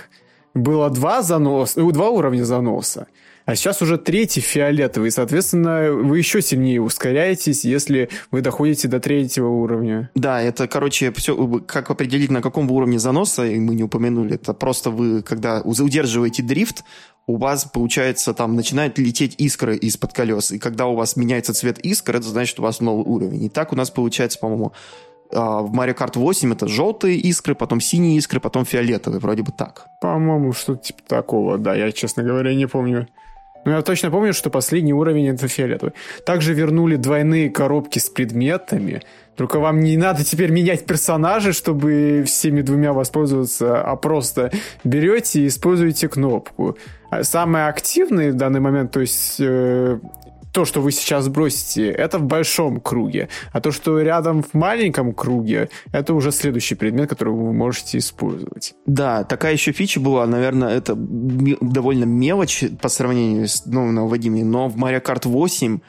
было 0.54 0.90
два 0.90 1.22
заноса, 1.22 1.80
ну, 1.80 1.90
два 1.90 2.10
уровня 2.10 2.44
заноса. 2.44 3.06
А 3.46 3.56
сейчас 3.56 3.82
уже 3.82 3.98
третий 3.98 4.40
фиолетовый, 4.40 5.10
соответственно, 5.10 5.92
вы 5.92 6.16
еще 6.16 6.40
сильнее 6.40 6.80
ускоряетесь, 6.80 7.64
если 7.64 8.08
вы 8.30 8.40
доходите 8.40 8.88
до 8.88 9.00
третьего 9.00 9.48
уровня. 9.48 10.10
Да, 10.14 10.40
это, 10.40 10.66
короче, 10.66 11.12
все, 11.12 11.36
как 11.66 11.90
определить, 11.90 12.30
на 12.30 12.40
каком 12.40 12.70
уровне 12.70 12.98
заноса, 12.98 13.42
мы 13.42 13.74
не 13.74 13.82
упомянули, 13.82 14.36
это 14.36 14.54
просто 14.54 14.88
вы, 14.88 15.20
когда 15.22 15.60
удерживаете 15.60 16.42
дрифт, 16.42 16.84
у 17.26 17.36
вас, 17.36 17.66
получается, 17.66 18.32
там 18.32 18.56
начинают 18.56 18.98
лететь 18.98 19.34
искры 19.36 19.76
из-под 19.76 20.14
колес, 20.14 20.50
и 20.52 20.58
когда 20.58 20.86
у 20.86 20.94
вас 20.94 21.16
меняется 21.16 21.52
цвет 21.52 21.78
искр, 21.80 22.16
это 22.16 22.28
значит, 22.28 22.58
у 22.60 22.62
вас 22.62 22.80
новый 22.80 23.04
уровень. 23.04 23.44
И 23.44 23.48
так 23.50 23.72
у 23.72 23.76
нас 23.76 23.90
получается, 23.90 24.38
по-моему, 24.38 24.72
в 25.30 25.72
Mario 25.74 25.96
Kart 25.96 26.18
8 26.18 26.52
это 26.52 26.68
желтые 26.68 27.16
искры, 27.16 27.54
потом 27.54 27.80
синие 27.80 28.16
искры, 28.16 28.40
потом 28.40 28.64
фиолетовые, 28.64 29.20
вроде 29.20 29.42
бы 29.42 29.52
так. 29.52 29.86
По-моему, 30.00 30.52
что-то 30.52 30.84
типа 30.84 31.00
такого, 31.06 31.58
да, 31.58 31.74
я, 31.74 31.90
честно 31.92 32.22
говоря, 32.22 32.54
не 32.54 32.66
помню. 32.66 33.08
Но 33.64 33.72
я 33.72 33.82
точно 33.82 34.10
помню, 34.10 34.34
что 34.34 34.50
последний 34.50 34.92
уровень 34.92 35.28
это 35.28 35.48
фиолетовый. 35.48 35.94
Также 36.26 36.52
вернули 36.52 36.96
двойные 36.96 37.50
коробки 37.50 37.98
с 37.98 38.10
предметами. 38.10 39.02
Только 39.36 39.58
вам 39.58 39.80
не 39.80 39.96
надо 39.96 40.22
теперь 40.22 40.50
менять 40.50 40.86
персонажей, 40.86 41.52
чтобы 41.52 42.24
всеми 42.26 42.60
двумя 42.60 42.92
воспользоваться, 42.92 43.82
а 43.82 43.96
просто 43.96 44.52
берете 44.84 45.40
и 45.40 45.46
используете 45.48 46.08
кнопку. 46.08 46.76
А 47.10 47.24
самые 47.24 47.68
активные 47.68 48.32
в 48.32 48.36
данный 48.36 48.60
момент, 48.60 48.92
то 48.92 49.00
есть 49.00 49.36
э, 49.40 49.98
то, 50.54 50.64
что 50.64 50.80
вы 50.80 50.92
сейчас 50.92 51.28
бросите, 51.28 51.90
это 51.90 52.18
в 52.18 52.22
большом 52.22 52.80
круге. 52.80 53.28
А 53.52 53.60
то, 53.60 53.72
что 53.72 54.00
рядом 54.00 54.44
в 54.44 54.54
маленьком 54.54 55.12
круге, 55.12 55.68
это 55.90 56.14
уже 56.14 56.30
следующий 56.30 56.76
предмет, 56.76 57.08
который 57.08 57.34
вы 57.34 57.52
можете 57.52 57.98
использовать. 57.98 58.74
Да, 58.86 59.24
такая 59.24 59.54
еще 59.54 59.72
фича 59.72 59.98
была, 59.98 60.24
наверное, 60.26 60.76
это 60.76 60.94
довольно 60.94 62.04
мелочь 62.04 62.62
по 62.80 62.88
сравнению 62.88 63.48
с 63.48 63.66
новым 63.66 63.96
нововводимыми, 63.96 64.44
но 64.44 64.68
в 64.68 64.76
Mario 64.76 65.02
Kart 65.02 65.28
8 65.28 65.80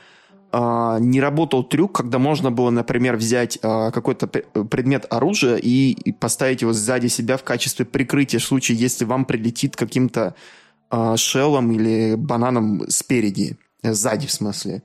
Uh, 0.52 1.02
не 1.02 1.20
работал 1.20 1.66
трюк, 1.66 1.98
когда 1.98 2.18
можно 2.18 2.50
было, 2.50 2.70
например, 2.70 3.18
взять 3.18 3.58
uh, 3.58 3.92
какой-то 3.92 4.28
предмет 4.28 5.06
оружия 5.10 5.58
и, 5.58 6.14
поставить 6.14 6.62
его 6.62 6.72
сзади 6.72 7.08
себя 7.08 7.36
в 7.36 7.44
качестве 7.44 7.84
прикрытия 7.84 8.40
в 8.40 8.44
случае, 8.44 8.78
если 8.78 9.04
вам 9.04 9.26
прилетит 9.26 9.76
каким-то 9.76 10.34
uh, 10.92 11.18
шеллом 11.18 11.74
или 11.74 12.16
бананом 12.16 12.84
спереди. 12.88 13.58
Сзади, 13.94 14.28
в 14.28 14.32
смысле. 14.32 14.84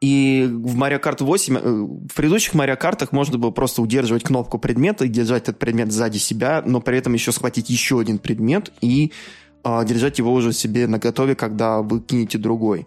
И 0.00 0.46
в 0.48 0.76
Mario 0.76 1.02
Kart 1.02 1.24
8, 1.24 1.56
э, 1.56 1.60
в 1.60 2.14
предыдущих 2.14 2.54
Mario 2.54 2.78
Kart 2.78 3.06
можно 3.12 3.38
было 3.38 3.50
просто 3.50 3.80
удерживать 3.80 4.24
кнопку 4.24 4.58
предмета 4.58 5.04
и 5.04 5.08
держать 5.08 5.44
этот 5.44 5.58
предмет 5.58 5.90
сзади 5.90 6.18
себя, 6.18 6.62
но 6.64 6.80
при 6.80 6.98
этом 6.98 7.14
еще 7.14 7.32
схватить 7.32 7.70
еще 7.70 7.98
один 7.98 8.18
предмет 8.18 8.72
и 8.82 9.12
э, 9.64 9.84
держать 9.86 10.18
его 10.18 10.32
уже 10.32 10.52
себе 10.52 10.86
на 10.86 10.98
готове, 10.98 11.34
когда 11.34 11.80
вы 11.80 12.00
кинете 12.00 12.36
другой. 12.36 12.86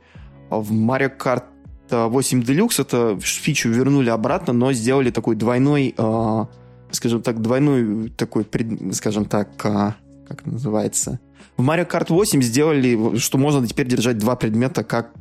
В 0.50 0.72
Mario 0.72 1.12
Kart 1.18 1.44
8 1.90 2.42
Deluxe 2.42 2.82
это 2.82 3.20
фичу 3.20 3.70
вернули 3.70 4.10
обратно, 4.10 4.54
но 4.54 4.72
сделали 4.74 5.10
такой 5.12 5.36
двойной, 5.36 5.96
э, 5.98 6.46
скажем 6.92 7.22
так, 7.22 7.42
двойной 7.42 8.10
такой, 8.10 8.46
скажем 8.94 9.26
так, 9.26 9.50
э, 9.66 9.94
как 10.28 10.42
это 10.42 10.50
называется, 10.50 11.20
в 11.58 11.68
Mario 11.68 11.90
Kart 11.90 12.08
8 12.10 12.42
сделали, 12.42 13.18
что 13.18 13.38
можно 13.38 13.66
теперь 13.68 13.88
держать 13.88 14.18
два 14.18 14.36
предмета, 14.36 14.84
как 14.84 15.12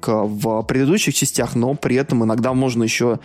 в 0.00 0.62
предыдущих 0.62 1.14
частях, 1.14 1.54
но 1.54 1.74
при 1.74 1.96
этом 1.96 2.24
иногда 2.24 2.52
можно 2.52 2.84
еще 2.84 3.18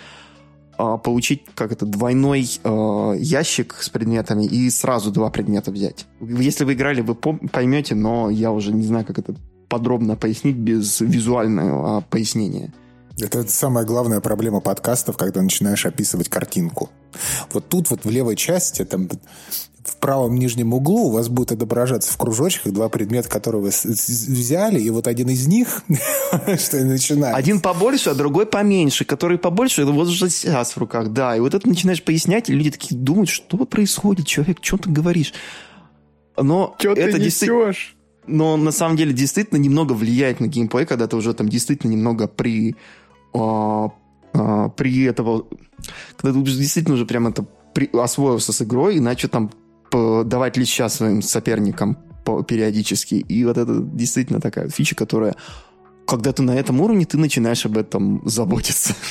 а, 0.77 0.97
получить 0.97 1.43
как 1.55 1.71
это 1.71 1.85
двойной 1.85 2.47
э, 2.63 3.13
ящик 3.17 3.75
с 3.79 3.89
предметами 3.89 4.45
и 4.45 4.69
сразу 4.69 5.11
два 5.11 5.29
предмета 5.29 5.71
взять. 5.71 6.05
Если 6.21 6.65
вы 6.65 6.73
играли, 6.73 7.01
вы 7.01 7.15
поймете, 7.15 7.95
но 7.95 8.29
я 8.29 8.51
уже 8.51 8.71
не 8.73 8.83
знаю, 8.83 9.05
как 9.05 9.17
это 9.17 9.35
подробно 9.69 10.15
пояснить 10.15 10.55
без 10.55 11.01
визуального 11.01 12.01
пояснения. 12.01 12.73
Это 13.19 13.47
самая 13.47 13.85
главная 13.85 14.19
проблема 14.19 14.59
подкастов, 14.59 15.17
когда 15.17 15.41
начинаешь 15.41 15.85
описывать 15.87 16.29
картинку. 16.29 16.91
Вот 17.51 17.67
тут 17.67 17.89
вот 17.89 18.05
в 18.05 18.09
левой 18.11 18.35
части 18.35 18.85
там 18.85 19.09
в 19.87 19.95
правом 19.97 20.35
нижнем 20.35 20.73
углу 20.73 21.07
у 21.07 21.11
вас 21.11 21.29
будет 21.29 21.53
отображаться 21.53 22.11
в 22.11 22.17
кружочках 22.17 22.73
два 22.73 22.89
предмета, 22.89 23.29
которые 23.29 23.61
вы 23.61 23.69
взяли, 23.69 24.79
и 24.79 24.89
вот 24.89 25.07
один 25.07 25.29
из 25.29 25.47
них, 25.47 25.83
что 26.59 26.83
начинает. 26.83 27.35
Один 27.35 27.61
побольше, 27.61 28.09
а 28.09 28.13
другой 28.13 28.45
поменьше. 28.45 29.05
Который 29.05 29.37
побольше, 29.37 29.83
это 29.83 29.91
вот 29.91 30.07
уже 30.09 30.29
сейчас 30.29 30.73
в 30.73 30.77
руках, 30.77 31.13
да. 31.13 31.35
И 31.37 31.39
вот 31.39 31.53
это 31.53 31.67
начинаешь 31.67 32.03
пояснять, 32.03 32.49
и 32.49 32.53
люди 32.53 32.71
такие 32.71 32.99
думают, 32.99 33.29
что 33.29 33.57
происходит, 33.65 34.27
человек, 34.27 34.57
что 34.61 34.77
ты 34.77 34.89
говоришь? 34.89 35.33
Но 36.35 36.75
что 36.77 36.91
это 36.91 37.17
ты 37.17 37.23
несешь? 37.23 37.95
Но 38.27 38.57
на 38.57 38.71
самом 38.71 38.97
деле 38.97 39.13
действительно 39.13 39.57
немного 39.57 39.93
влияет 39.93 40.41
на 40.41 40.47
геймплей, 40.47 40.85
когда 40.85 41.07
ты 41.07 41.15
уже 41.15 41.33
там 41.33 41.47
действительно 41.47 41.91
немного 41.91 42.27
при... 42.27 42.75
А, 43.33 43.91
а, 44.33 44.69
при 44.69 45.03
этого... 45.03 45.45
Когда 46.17 46.37
ты 46.37 46.45
действительно 46.45 46.95
уже 46.95 47.05
прям 47.05 47.27
это 47.27 47.45
при, 47.73 47.89
освоился 47.93 48.53
с 48.53 48.61
игрой, 48.61 48.97
иначе 48.97 49.27
там 49.27 49.51
давать 49.91 50.57
леща 50.57 50.89
своим 50.89 51.21
соперникам 51.21 51.97
периодически. 52.47 53.15
И 53.15 53.45
вот 53.45 53.57
это 53.57 53.79
действительно 53.81 54.41
такая 54.41 54.69
фича, 54.69 54.95
которая, 54.95 55.35
когда 56.05 56.33
ты 56.33 56.43
на 56.43 56.51
этом 56.51 56.81
уровне, 56.81 57.05
ты 57.05 57.17
начинаешь 57.17 57.65
об 57.65 57.77
этом 57.77 58.21
заботиться. 58.25 58.93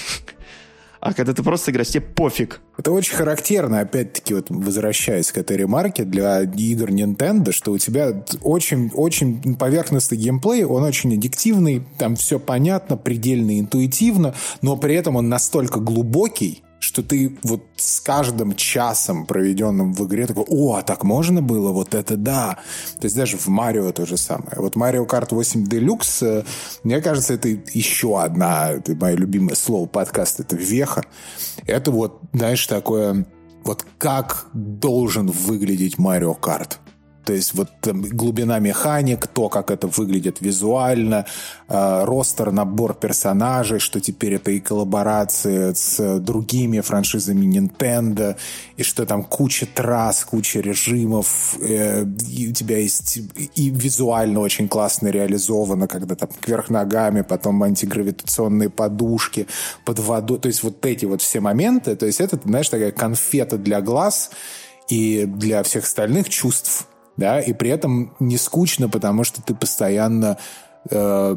А 0.99 1.13
когда 1.13 1.33
ты 1.33 1.45
просто 1.45 1.71
играешь, 1.71 1.91
тебе 1.91 2.01
пофиг. 2.01 2.61
Это 2.77 2.91
очень 2.91 3.15
характерно, 3.15 3.79
опять-таки, 3.79 4.35
вот 4.35 4.47
возвращаясь 4.49 5.31
к 5.31 5.39
этой 5.39 5.57
ремарке, 5.57 6.03
для 6.03 6.43
игр 6.43 6.91
Nintendo, 6.91 7.53
что 7.53 7.71
у 7.73 7.79
тебя 7.79 8.25
очень-очень 8.43 9.57
поверхностный 9.57 10.19
геймплей, 10.19 10.65
он 10.65 10.83
очень 10.83 11.15
аддиктивный, 11.15 11.85
там 11.99 12.17
все 12.17 12.41
понятно, 12.41 12.97
предельно 12.97 13.61
интуитивно, 13.61 14.35
но 14.63 14.77
при 14.77 14.97
этом 14.97 15.15
он 15.15 15.29
настолько 15.29 15.79
глубокий, 15.79 16.65
что 16.87 17.03
ты 17.03 17.37
вот 17.43 17.65
с 17.77 18.01
каждым 18.01 18.55
часом, 18.55 19.27
проведенным 19.27 19.93
в 19.93 20.07
игре, 20.07 20.25
такой, 20.25 20.45
о, 20.47 20.77
а 20.77 20.83
так 20.83 21.03
можно 21.03 21.43
было, 21.43 21.73
вот 21.73 21.97
это 21.97 22.17
да. 22.17 22.61
То 23.01 23.07
есть 23.07 23.17
даже 23.17 23.37
в 23.37 23.49
Марио 23.49 23.91
то 23.91 24.07
же 24.07 24.17
самое. 24.17 24.59
Вот 24.59 24.77
Mario 24.77 25.05
Kart 25.05 25.35
8 25.35 25.65
Deluxe, 25.65 26.47
мне 26.85 27.01
кажется, 27.01 27.35
это 27.35 27.49
еще 27.49 28.23
одна, 28.23 28.71
это 28.71 28.95
мое 28.95 29.17
любимое 29.17 29.57
слово 29.57 29.87
подкаст, 29.87 30.39
это 30.39 30.55
веха. 30.55 31.03
Это 31.67 31.91
вот, 31.91 32.21
знаешь, 32.33 32.65
такое, 32.69 33.27
вот 33.65 33.85
как 33.99 34.47
должен 34.53 35.27
выглядеть 35.27 35.97
Mario 35.97 36.39
Kart. 36.39 36.77
То 37.27 37.33
есть 37.33 37.55
вот 37.55 37.71
там, 37.81 38.03
глубина 38.03 38.61
механик, 38.61 39.27
то, 39.27 39.49
как 39.49 39.73
это 39.73 39.89
выглядит 39.89 40.41
визуально, 40.41 41.27
э, 41.69 42.05
ростер, 42.05 42.53
набор 42.53 42.95
персонажей, 42.95 43.81
что 43.81 44.01
теперь 44.01 44.35
это 44.35 44.53
и 44.53 44.61
коллаборации 44.61 45.73
с 45.73 46.21
другими 46.21 46.81
франшизами 46.81 47.47
Nintendo, 47.47 48.37
и 48.77 48.85
что 48.85 49.05
там 49.07 49.25
куча 49.25 49.67
трасс, 49.67 50.25
куча 50.25 50.61
режимов, 50.61 51.57
э, 51.61 52.05
и 52.05 52.49
у 52.51 52.53
тебя 52.53 52.79
есть 52.79 53.19
и 53.57 53.71
визуально 53.71 54.39
очень 54.39 54.69
классно 54.69 55.09
реализовано, 55.09 55.89
когда 55.89 56.15
там 56.15 56.29
кверх 56.41 56.71
ногами, 56.71 57.23
потом 57.23 57.61
антигравитационные 57.65 58.71
подушки 58.71 59.49
под 59.85 59.99
водой, 59.99 60.39
то 60.39 60.47
есть 60.47 60.63
вот 60.63 60.87
эти 60.87 61.07
вот 61.07 61.23
все 61.23 61.41
моменты, 61.41 61.97
то 61.97 62.07
есть 62.07 62.21
это, 62.21 62.39
знаешь, 62.45 62.69
такая 62.69 62.93
конфета 62.93 63.59
для 63.59 63.81
глаз, 63.81 64.31
и 64.89 65.25
для 65.27 65.65
всех 65.65 65.83
остальных 65.83 66.29
чувств 66.29 66.87
да, 67.17 67.41
и 67.41 67.53
при 67.53 67.71
этом 67.71 68.15
не 68.21 68.37
скучно, 68.37 68.89
потому 68.89 69.25
что 69.25 69.43
ты 69.43 69.55
постоянно 69.55 70.39
э, 70.91 71.37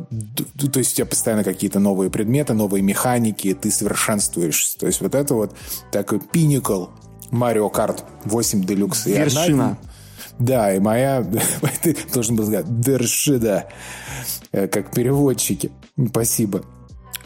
то 0.72 0.80
есть 0.80 0.93
у 0.93 0.95
тебя 0.95 1.06
постоянно 1.06 1.43
какие-то 1.43 1.80
новые 1.80 2.10
предметы, 2.10 2.53
новые 2.53 2.81
механики, 2.81 3.53
ты 3.53 3.72
совершенствуешься. 3.72 4.77
То 4.77 4.88
есть 4.88 5.01
вот 5.01 5.15
это 5.15 5.34
вот 5.34 5.56
такой 5.91 6.19
пиникл 6.19 6.88
Mario 7.31 7.72
Kart 7.72 8.03
8 8.26 8.64
Deluxe. 8.64 9.10
Вершина. 9.10 9.77
да, 10.38 10.73
и 10.73 10.80
моя... 10.80 11.26
ты 11.84 11.95
должен 12.14 12.35
был 12.35 12.45
сказать 12.45 12.65
вершина, 12.68 13.65
э, 14.51 14.68
как 14.68 14.91
переводчики. 14.91 15.72
Спасибо. 16.10 16.64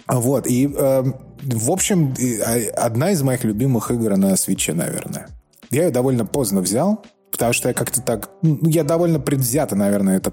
Вот, 0.07 0.47
и, 0.47 0.67
э, 0.67 1.03
в 1.43 1.71
общем, 1.71 2.13
а, 2.45 2.85
одна 2.85 3.11
из 3.11 3.21
моих 3.21 3.43
любимых 3.43 3.91
игр 3.91 4.17
на 4.17 4.35
свече, 4.35 4.73
наверное. 4.73 5.27
Я 5.69 5.85
ее 5.85 5.91
довольно 5.91 6.25
поздно 6.25 6.61
взял, 6.61 7.03
потому 7.43 7.53
что 7.53 7.67
я 7.67 7.73
как-то 7.73 8.01
так... 8.01 8.29
Ну, 8.41 8.57
я 8.69 8.85
довольно 8.85 9.19
предвзято, 9.19 9.75
наверное, 9.75 10.15
это, 10.15 10.31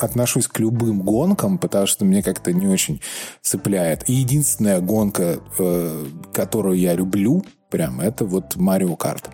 отношусь 0.00 0.48
к 0.48 0.58
любым 0.58 1.02
гонкам, 1.02 1.58
потому 1.58 1.86
что 1.86 2.06
мне 2.06 2.22
как-то 2.22 2.50
не 2.54 2.66
очень 2.66 3.02
цепляет. 3.42 4.08
И 4.08 4.14
единственная 4.14 4.80
гонка, 4.80 5.40
э, 5.58 6.06
которую 6.32 6.78
я 6.78 6.94
люблю, 6.94 7.44
прям, 7.68 8.00
это 8.00 8.24
вот 8.24 8.56
Марио 8.56 8.96
Карт. 8.96 9.28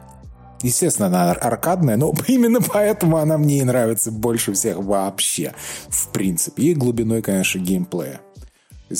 Естественно, 0.62 1.06
она 1.06 1.30
аркадная, 1.30 1.96
но 1.96 2.12
именно 2.26 2.58
поэтому 2.60 3.18
она 3.18 3.38
мне 3.38 3.60
и 3.60 3.64
нравится 3.64 4.10
больше 4.10 4.52
всех 4.52 4.78
вообще, 4.78 5.54
в 5.90 6.08
принципе. 6.08 6.64
И 6.64 6.74
глубиной, 6.74 7.22
конечно, 7.22 7.60
геймплея 7.60 8.20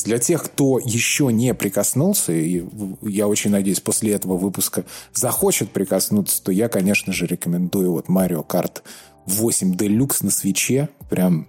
для 0.04 0.18
тех, 0.18 0.42
кто 0.42 0.78
еще 0.78 1.32
не 1.32 1.54
прикоснулся, 1.54 2.32
и 2.32 2.64
я 3.02 3.28
очень 3.28 3.50
надеюсь, 3.50 3.80
после 3.80 4.12
этого 4.12 4.36
выпуска 4.36 4.84
захочет 5.12 5.70
прикоснуться, 5.70 6.42
то 6.42 6.52
я, 6.52 6.68
конечно 6.68 7.12
же, 7.12 7.26
рекомендую 7.26 7.92
вот 7.92 8.06
Mario 8.08 8.46
Kart 8.46 8.82
8 9.26 9.74
Deluxe 9.74 10.18
на 10.24 10.30
свече. 10.30 10.88
Прям 11.08 11.48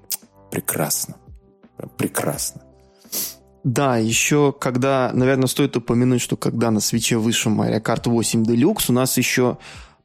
прекрасно. 0.52 1.16
Прям 1.78 1.92
прекрасно. 1.98 2.62
Да, 3.64 3.98
еще 3.98 4.52
когда, 4.52 5.12
наверное, 5.14 5.48
стоит 5.48 5.78
упомянуть, 5.78 6.22
что 6.22 6.36
когда 6.36 6.70
на 6.70 6.82
свече 6.82 7.18
вышел 7.18 7.52
Mario 7.52 7.82
Kart 7.82 8.10
8 8.10 8.44
Deluxe, 8.44 8.86
у 8.90 8.94
нас 8.94 9.18
еще 9.18 9.58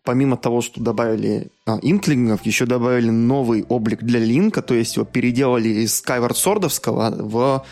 помимо 0.05 0.39
того, 0.39 0.63
что 0.63 0.81
добавили 0.81 1.49
а, 1.67 1.79
инклингов, 1.83 2.47
еще 2.47 2.65
добавили 2.65 3.11
новый 3.11 3.65
облик 3.69 4.03
для 4.03 4.19
Линка, 4.19 4.63
то 4.63 4.73
есть 4.73 4.97
его 4.97 5.05
переделали 5.05 5.69
из 5.69 6.03
Skyward 6.03 6.33
Swordовского 6.33 7.15
в 7.19 7.67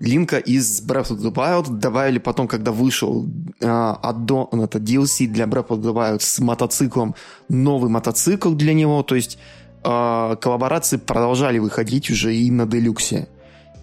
Линка 0.00 0.38
из 0.38 0.80
Breath 0.80 1.10
of 1.10 1.18
the 1.18 1.32
Wild 1.32 1.78
добавили 1.78 2.18
потом, 2.18 2.48
когда 2.48 2.72
вышел 2.72 3.28
э, 3.60 3.66
аддон, 4.02 4.48
это 4.62 4.78
DLC 4.78 5.26
для 5.26 5.44
Breath 5.44 5.68
of 5.68 5.80
the 5.82 5.92
Wild 5.92 6.20
с 6.20 6.38
мотоциклом, 6.38 7.14
новый 7.50 7.90
мотоцикл 7.90 8.52
для 8.52 8.72
него, 8.72 9.02
то 9.02 9.14
есть 9.14 9.38
э, 9.84 10.36
коллаборации 10.40 10.96
продолжали 10.96 11.58
выходить 11.58 12.10
уже 12.10 12.34
и 12.34 12.50
на 12.50 12.66
Делюксе. 12.66 13.28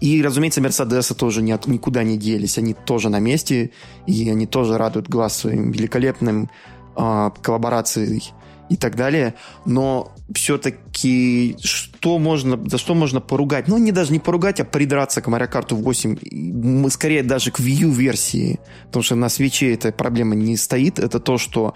И, 0.00 0.20
разумеется, 0.20 0.60
Мерседесы 0.60 1.14
тоже 1.14 1.40
ни, 1.40 1.56
никуда 1.70 2.02
не 2.02 2.18
делись, 2.18 2.58
они 2.58 2.74
тоже 2.74 3.10
на 3.10 3.20
месте, 3.20 3.70
и 4.06 4.28
они 4.28 4.46
тоже 4.46 4.76
радуют 4.76 5.08
глаз 5.08 5.36
своим 5.36 5.70
великолепным 5.70 6.50
э, 6.96 7.30
коллаборацией. 7.42 8.32
И 8.68 8.76
так 8.76 8.96
далее. 8.96 9.34
Но 9.64 10.12
все-таки 10.34 11.56
что 11.62 12.18
можно, 12.18 12.58
за 12.68 12.78
что 12.78 12.94
можно 12.94 13.20
поругать? 13.20 13.68
Ну, 13.68 13.78
не 13.78 13.92
даже 13.92 14.12
не 14.12 14.18
поругать, 14.18 14.60
а 14.60 14.64
придраться 14.64 15.20
к 15.20 15.28
Mario 15.28 15.50
Kart 15.50 15.74
8. 15.74 16.18
Мы 16.30 16.90
скорее 16.90 17.22
даже 17.22 17.50
к 17.50 17.60
U 17.60 17.90
версии, 17.90 18.60
потому 18.86 19.02
что 19.02 19.14
на 19.14 19.28
свече 19.28 19.72
эта 19.72 19.92
проблема 19.92 20.34
не 20.34 20.56
стоит. 20.56 20.98
Это 20.98 21.20
то, 21.20 21.38
что 21.38 21.74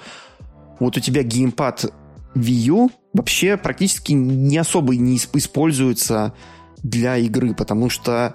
вот 0.79 0.97
у 0.97 1.01
тебя 1.01 1.23
геймпад 1.23 1.93
Wii 2.35 2.67
U 2.67 2.91
вообще 3.13 3.57
практически 3.57 4.13
не 4.13 4.59
особо 4.59 4.97
не 4.97 5.17
используется 5.17 6.35
для 6.83 7.17
игры, 7.19 7.55
потому 7.55 7.89
что 7.89 8.35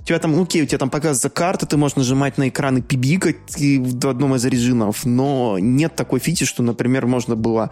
у 0.00 0.04
тебя 0.04 0.18
там, 0.18 0.40
окей, 0.40 0.62
у 0.62 0.66
тебя 0.66 0.78
там 0.78 0.90
показывается 0.90 1.30
карта, 1.30 1.66
ты 1.66 1.76
можешь 1.76 1.96
нажимать 1.96 2.38
на 2.38 2.48
экран 2.48 2.78
и 2.78 2.82
пибикать 2.82 3.36
в 3.56 4.08
одном 4.08 4.34
из 4.34 4.44
режимов, 4.44 5.04
но 5.04 5.58
нет 5.58 5.94
такой 5.94 6.20
фичи, 6.20 6.44
что, 6.46 6.62
например, 6.62 7.06
можно 7.06 7.36
было 7.36 7.70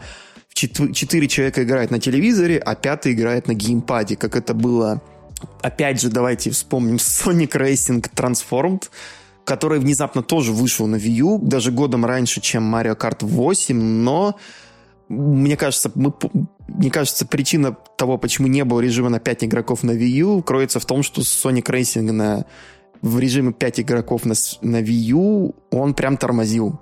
четыре 0.52 1.28
человека 1.28 1.62
играть 1.62 1.90
на 1.90 2.00
телевизоре, 2.00 2.59
а 2.59 2.74
пятый 2.74 3.12
играет 3.12 3.46
на 3.46 3.55
геймпаде, 3.55 4.16
как 4.16 4.36
это 4.36 4.55
было, 4.55 5.00
опять 5.62 6.00
же, 6.00 6.10
давайте 6.10 6.50
вспомним 6.50 6.96
Sonic 6.96 7.52
Racing 7.52 8.05
Transformed, 8.14 8.84
который 9.44 9.78
внезапно 9.78 10.22
тоже 10.22 10.52
вышел 10.52 10.86
на 10.86 10.96
Wii 10.96 11.10
U, 11.10 11.38
даже 11.38 11.70
годом 11.70 12.05
раньше, 12.05 12.40
чем 12.40 12.74
Mario 12.74 12.96
Kart 12.96 13.18
8, 13.24 13.76
но 13.76 14.36
мне 15.09 15.56
кажется, 15.56 15.90
мы, 15.94 16.12
мне 16.69 16.90
кажется, 16.90 17.27
причина 17.27 17.77
того, 17.97 18.19
почему 18.19 18.47
не 18.47 18.65
было 18.65 18.81
режима 18.81 19.09
на 19.09 19.19
5 19.19 19.45
игроков 19.45 19.82
на 19.82 19.93
Wii 19.93 20.09
U, 20.20 20.43
кроется 20.43 20.78
в 20.78 20.85
том, 20.85 21.03
что 21.03 21.23
Sonic 21.23 21.65
Racing 21.65 22.12
на, 22.12 22.45
в 23.01 23.19
режиме 23.19 23.53
5 23.53 23.81
игроков 23.81 24.24
на, 24.24 24.35
на 24.61 24.81
Wii 24.82 25.12
U, 25.12 25.55
он 25.70 25.95
прям 25.95 26.16
тормозил 26.16 26.78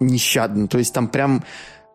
нещадно. 0.00 0.68
То 0.68 0.78
есть 0.78 0.92
там 0.92 1.08
прям 1.08 1.44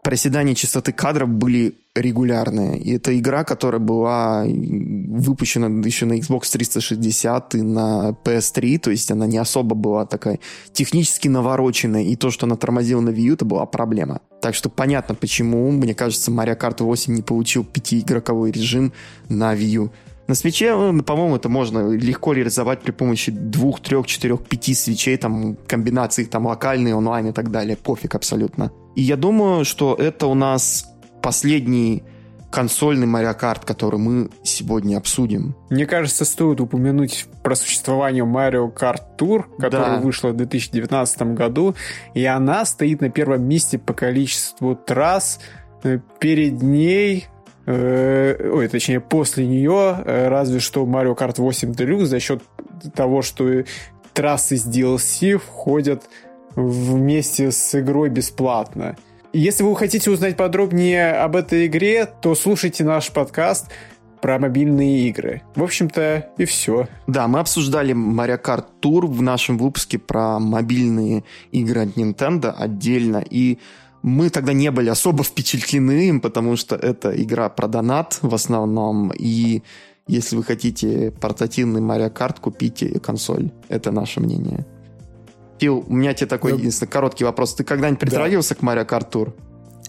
проседания 0.03 0.55
частоты 0.55 0.91
кадров 0.91 1.29
были 1.29 1.75
регулярные. 1.95 2.79
И 2.79 2.93
это 2.93 3.17
игра, 3.17 3.43
которая 3.43 3.79
была 3.79 4.43
выпущена 4.45 5.67
еще 5.85 6.05
на 6.05 6.13
Xbox 6.13 6.51
360 6.51 7.55
и 7.55 7.61
на 7.61 8.15
PS3, 8.23 8.79
то 8.79 8.91
есть 8.91 9.11
она 9.11 9.27
не 9.27 9.37
особо 9.37 9.75
была 9.75 10.05
такая 10.05 10.39
технически 10.71 11.27
навороченная, 11.27 12.03
и 12.03 12.15
то, 12.15 12.31
что 12.31 12.45
она 12.45 12.55
тормозила 12.55 13.01
на 13.01 13.09
Wii 13.09 13.21
U, 13.21 13.33
это 13.33 13.45
была 13.45 13.65
проблема. 13.65 14.21
Так 14.41 14.55
что 14.55 14.69
понятно, 14.69 15.15
почему, 15.15 15.69
мне 15.71 15.93
кажется, 15.93 16.31
Mario 16.31 16.57
Kart 16.57 16.83
8 16.83 17.13
не 17.13 17.21
получил 17.21 17.63
пятиигроковой 17.63 18.51
режим 18.51 18.93
на 19.29 19.53
Wii 19.53 19.83
U. 19.83 19.91
На 20.27 20.35
свече, 20.35 20.73
ну, 20.73 21.03
по-моему, 21.03 21.35
это 21.35 21.49
можно 21.49 21.89
легко 21.89 22.31
реализовать 22.31 22.81
при 22.81 22.91
помощи 22.91 23.31
двух, 23.31 23.81
трех, 23.81 24.07
четырех, 24.07 24.41
пяти 24.47 24.73
свечей, 24.73 25.17
там, 25.17 25.57
комбинаций, 25.67 26.25
там, 26.25 26.45
локальные, 26.45 26.95
онлайн 26.95 27.27
и 27.27 27.31
так 27.33 27.51
далее. 27.51 27.75
Пофиг 27.75 28.15
абсолютно. 28.15 28.71
И 28.95 29.01
я 29.01 29.15
думаю, 29.15 29.65
что 29.65 29.95
это 29.95 30.27
у 30.27 30.33
нас 30.33 30.85
последний 31.21 32.03
консольный 32.51 33.07
Mario 33.07 33.37
Kart, 33.39 33.65
который 33.65 33.97
мы 33.97 34.29
сегодня 34.43 34.97
обсудим. 34.97 35.55
Мне 35.69 35.85
кажется, 35.85 36.25
стоит 36.25 36.59
упомянуть 36.59 37.25
про 37.43 37.55
существование 37.55 38.25
Mario 38.25 38.71
Kart 38.73 39.01
Tour, 39.17 39.45
которая 39.57 39.95
да. 39.95 40.01
вышла 40.01 40.29
в 40.29 40.35
2019 40.35 41.21
году, 41.33 41.75
и 42.13 42.25
она 42.25 42.65
стоит 42.65 43.01
на 43.01 43.09
первом 43.09 43.47
месте 43.47 43.79
по 43.79 43.93
количеству 43.93 44.75
трасс. 44.75 45.39
Э, 45.83 45.99
перед 46.19 46.61
ней 46.61 47.27
э, 47.65 48.49
ой, 48.51 48.67
точнее, 48.67 48.99
после 48.99 49.47
нее, 49.47 50.03
э, 50.05 50.27
разве 50.27 50.59
что 50.59 50.83
Mario 50.83 51.17
Kart 51.17 51.35
8 51.37 51.71
Deluxe 51.71 52.05
за 52.05 52.19
счет 52.19 52.43
того, 52.93 53.21
что 53.21 53.63
трассы 54.13 54.57
с 54.57 54.67
DLC 54.67 55.37
входят 55.37 56.03
вместе 56.55 57.51
с 57.51 57.79
игрой 57.79 58.09
бесплатно. 58.09 58.95
Если 59.33 59.63
вы 59.63 59.75
хотите 59.75 60.11
узнать 60.11 60.35
подробнее 60.35 61.13
об 61.13 61.35
этой 61.35 61.67
игре, 61.67 62.05
то 62.05 62.35
слушайте 62.35 62.83
наш 62.83 63.11
подкаст 63.11 63.67
про 64.21 64.37
мобильные 64.39 65.07
игры. 65.09 65.41
В 65.55 65.63
общем-то, 65.63 66.29
и 66.37 66.45
все. 66.45 66.87
Да, 67.07 67.27
мы 67.27 67.39
обсуждали 67.39 67.93
Mario 67.93 68.41
Kart 68.41 68.65
Tour 68.81 69.07
в 69.07 69.21
нашем 69.21 69.57
выпуске 69.57 69.97
про 69.97 70.39
мобильные 70.39 71.23
игры 71.51 71.81
от 71.81 71.97
Nintendo 71.97 72.51
отдельно, 72.51 73.23
и 73.27 73.57
мы 74.03 74.29
тогда 74.29 74.53
не 74.53 74.69
были 74.71 74.89
особо 74.89 75.23
впечатлены 75.23 76.07
им, 76.09 76.21
потому 76.21 76.55
что 76.55 76.75
это 76.75 77.11
игра 77.21 77.49
про 77.49 77.67
донат 77.67 78.19
в 78.21 78.33
основном, 78.33 79.11
и 79.17 79.63
если 80.07 80.35
вы 80.35 80.43
хотите 80.43 81.11
портативный 81.11 81.81
Mario 81.81 82.11
Kart, 82.11 82.39
купите 82.41 82.99
консоль. 82.99 83.51
Это 83.69 83.91
наше 83.91 84.19
мнение. 84.19 84.65
Фил, 85.61 85.85
у 85.87 85.93
меня 85.93 86.15
тебе 86.15 86.25
такой 86.25 86.53
единственный 86.57 86.87
короткий 86.87 87.23
вопрос. 87.23 87.53
Ты 87.53 87.63
когда-нибудь 87.63 87.99
притрагивался 87.99 88.55
да. 88.59 88.83
к 88.83 88.89
Kart 88.89 89.11
Tour? 89.11 89.33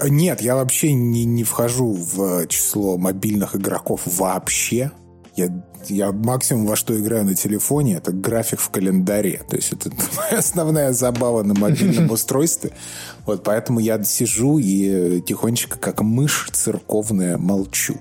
Нет, 0.06 0.42
я 0.42 0.54
вообще 0.54 0.92
не, 0.92 1.24
не 1.24 1.44
вхожу 1.44 1.94
в 1.94 2.46
число 2.48 2.98
мобильных 2.98 3.56
игроков 3.56 4.02
вообще. 4.04 4.90
Я, 5.34 5.48
я 5.88 6.12
максимум 6.12 6.66
во 6.66 6.76
что 6.76 6.94
играю 7.00 7.24
на 7.24 7.34
телефоне, 7.34 7.94
это 7.94 8.12
график 8.12 8.60
в 8.60 8.68
календаре. 8.68 9.40
То 9.48 9.56
есть 9.56 9.72
это 9.72 9.90
моя 10.18 10.40
основная 10.40 10.92
забава 10.92 11.42
на 11.42 11.54
мобильном 11.58 12.10
устройстве. 12.10 12.72
Вот 13.26 13.42
поэтому 13.44 13.80
я 13.80 14.02
сижу 14.02 14.58
и 14.58 15.20
тихонечко, 15.20 15.78
как 15.78 16.00
мышь 16.02 16.48
церковная, 16.52 17.38
молчу 17.38 17.96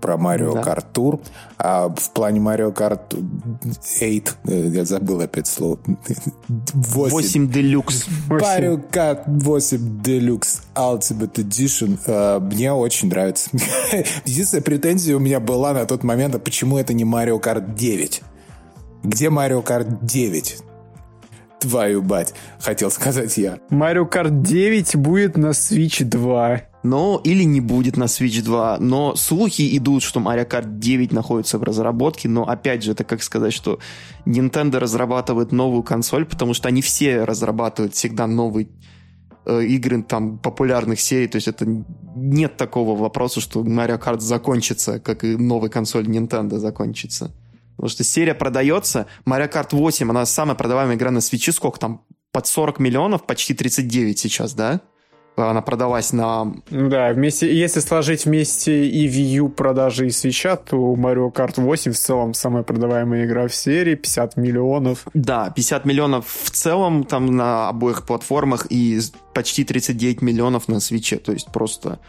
про 0.00 0.16
Марио 0.16 0.54
да. 0.54 0.62
Карт 0.62 0.92
Тур. 0.92 1.20
А 1.58 1.88
в 1.88 2.10
плане 2.12 2.40
Марио 2.40 2.70
Карт 2.72 3.14
8, 3.14 4.22
э, 4.44 4.68
я 4.72 4.84
забыл 4.84 5.20
опять 5.20 5.46
слово. 5.46 5.78
8. 6.48 7.12
8 7.12 7.50
Deluxe. 7.50 8.04
Марио 8.28 8.78
Карт 8.90 9.22
8 9.26 10.00
Deluxe 10.02 10.60
Ultimate 10.74 11.34
Edition 11.34 11.98
э, 12.06 12.38
мне 12.40 12.72
очень 12.72 13.08
нравится. 13.08 13.50
Единственная 14.24 14.62
претензия 14.62 15.16
у 15.16 15.20
меня 15.20 15.40
была 15.40 15.72
на 15.72 15.84
тот 15.84 16.04
момент, 16.04 16.34
а 16.34 16.38
почему 16.38 16.78
это 16.78 16.94
не 16.94 17.04
Марио 17.04 17.38
Карт 17.38 17.74
9? 17.74 18.22
Где 19.02 19.30
Марио 19.30 19.62
Карт 19.62 20.04
9? 20.04 20.58
Твою 21.60 22.02
бать, 22.02 22.34
хотел 22.60 22.90
сказать 22.90 23.36
я. 23.36 23.58
Mario 23.70 24.08
Kart 24.08 24.42
9 24.42 24.94
будет 24.96 25.36
на 25.36 25.48
Switch 25.48 26.04
2. 26.04 26.62
Но 26.84 27.20
или 27.24 27.42
не 27.42 27.60
будет 27.60 27.96
на 27.96 28.04
Switch 28.04 28.40
2. 28.42 28.78
Но 28.78 29.16
слухи 29.16 29.76
идут, 29.76 30.04
что 30.04 30.20
Mario 30.20 30.48
Kart 30.48 30.78
9 30.78 31.12
находится 31.12 31.58
в 31.58 31.64
разработке. 31.64 32.28
Но 32.28 32.48
опять 32.48 32.84
же, 32.84 32.92
это 32.92 33.02
как 33.02 33.24
сказать, 33.24 33.52
что 33.52 33.80
Nintendo 34.24 34.78
разрабатывает 34.78 35.50
новую 35.50 35.82
консоль, 35.82 36.24
потому 36.24 36.54
что 36.54 36.68
они 36.68 36.80
все 36.80 37.24
разрабатывают 37.24 37.94
всегда 37.94 38.28
новые 38.28 38.68
э, 39.44 39.64
игры 39.64 40.04
там 40.04 40.38
популярных 40.38 41.00
серий. 41.00 41.26
То 41.26 41.36
есть 41.36 41.48
это 41.48 41.66
нет 42.14 42.56
такого 42.56 42.96
вопроса, 42.96 43.40
что 43.40 43.62
Mario 43.64 44.00
Kart 44.00 44.20
закончится, 44.20 45.00
как 45.00 45.24
и 45.24 45.36
новая 45.36 45.70
консоль 45.70 46.06
Nintendo 46.06 46.58
закончится. 46.58 47.32
Потому 47.78 47.90
что 47.90 48.02
серия 48.02 48.34
продается. 48.34 49.06
Mario 49.24 49.48
Kart 49.48 49.68
8, 49.70 50.10
она 50.10 50.26
самая 50.26 50.56
продаваемая 50.56 50.96
игра 50.96 51.12
на 51.12 51.20
свече. 51.20 51.52
Сколько 51.52 51.78
там? 51.78 52.02
Под 52.32 52.48
40 52.48 52.80
миллионов, 52.80 53.24
почти 53.24 53.54
39 53.54 54.18
сейчас, 54.18 54.52
да? 54.52 54.80
Она 55.36 55.62
продалась 55.62 56.12
на... 56.12 56.52
Да, 56.70 57.12
вместе, 57.12 57.56
если 57.56 57.78
сложить 57.78 58.24
вместе 58.24 58.88
и 58.88 59.06
Wii 59.06 59.36
U 59.36 59.48
продажи 59.48 60.08
и 60.08 60.10
свеча, 60.10 60.56
то 60.56 60.94
Mario 60.94 61.32
Kart 61.32 61.62
8 61.62 61.92
в 61.92 61.96
целом 61.96 62.34
самая 62.34 62.64
продаваемая 62.64 63.24
игра 63.24 63.46
в 63.46 63.54
серии, 63.54 63.94
50 63.94 64.36
миллионов. 64.36 65.06
Да, 65.14 65.50
50 65.50 65.84
миллионов 65.84 66.26
в 66.26 66.50
целом 66.50 67.04
там 67.04 67.26
на 67.36 67.68
обоих 67.68 68.04
платформах 68.04 68.66
и 68.70 68.98
почти 69.32 69.62
39 69.62 70.20
миллионов 70.20 70.66
на 70.66 70.80
свече. 70.80 71.18
То 71.18 71.30
есть 71.30 71.52
просто 71.52 72.00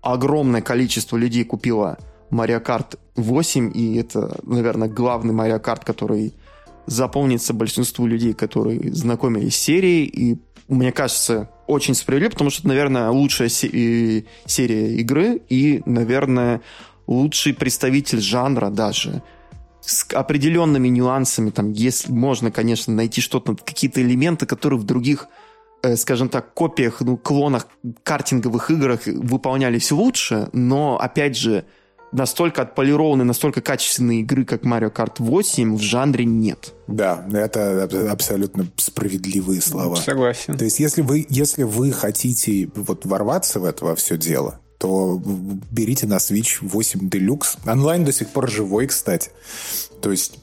огромное 0.00 0.62
количество 0.62 1.16
людей 1.16 1.42
купило 1.44 1.98
Mario 2.30 2.62
Kart 2.62 2.98
8, 3.16 3.72
и 3.74 3.96
это, 3.96 4.38
наверное, 4.42 4.88
главный 4.88 5.34
Mario 5.34 5.62
Kart, 5.62 5.84
который 5.84 6.34
запомнится 6.86 7.52
большинству 7.52 8.06
людей, 8.06 8.32
которые 8.32 8.94
знакомились 8.94 9.56
с 9.56 9.60
серией, 9.60 10.04
и 10.04 10.38
мне 10.68 10.92
кажется, 10.92 11.50
очень 11.66 11.94
справедливо, 11.94 12.32
потому 12.32 12.50
что 12.50 12.68
наверное, 12.68 13.10
лучшая 13.10 13.48
серия 13.48 14.94
игры 14.96 15.40
и, 15.48 15.82
наверное, 15.86 16.60
лучший 17.06 17.54
представитель 17.54 18.20
жанра 18.20 18.70
даже. 18.70 19.22
С 19.80 20.06
определенными 20.12 20.88
нюансами, 20.88 21.50
там, 21.50 21.72
если 21.72 22.12
можно, 22.12 22.50
конечно, 22.50 22.92
найти 22.92 23.20
что-то, 23.20 23.56
какие-то 23.56 24.02
элементы, 24.02 24.44
которые 24.44 24.78
в 24.78 24.84
других, 24.84 25.28
э, 25.82 25.96
скажем 25.96 26.28
так, 26.28 26.52
копиях, 26.52 27.00
ну, 27.00 27.16
клонах 27.16 27.66
картинговых 28.02 28.70
играх 28.70 29.06
выполнялись 29.06 29.90
лучше, 29.90 30.50
но, 30.52 30.98
опять 30.98 31.36
же, 31.36 31.64
настолько 32.12 32.62
отполированной, 32.62 33.24
настолько 33.24 33.60
качественной 33.60 34.20
игры, 34.20 34.44
как 34.44 34.62
Mario 34.62 34.92
Kart 34.92 35.14
8, 35.18 35.76
в 35.76 35.80
жанре 35.80 36.24
нет. 36.24 36.74
Да, 36.86 37.26
это 37.32 37.84
абсолютно 38.10 38.66
справедливые 38.76 39.60
слова. 39.60 39.96
Согласен. 39.96 40.56
То 40.56 40.64
есть, 40.64 40.80
если 40.80 41.02
вы, 41.02 41.26
если 41.28 41.62
вы 41.64 41.92
хотите 41.92 42.70
вот 42.74 43.04
ворваться 43.04 43.60
в 43.60 43.64
это 43.64 43.84
во 43.84 43.94
все 43.94 44.16
дело, 44.16 44.60
то 44.78 45.20
берите 45.70 46.06
на 46.06 46.16
Switch 46.16 46.58
8 46.62 47.08
Deluxe. 47.08 47.58
Онлайн 47.66 48.04
до 48.04 48.12
сих 48.12 48.28
пор 48.28 48.48
живой, 48.48 48.86
кстати. 48.86 49.30
То 50.00 50.10
есть 50.10 50.38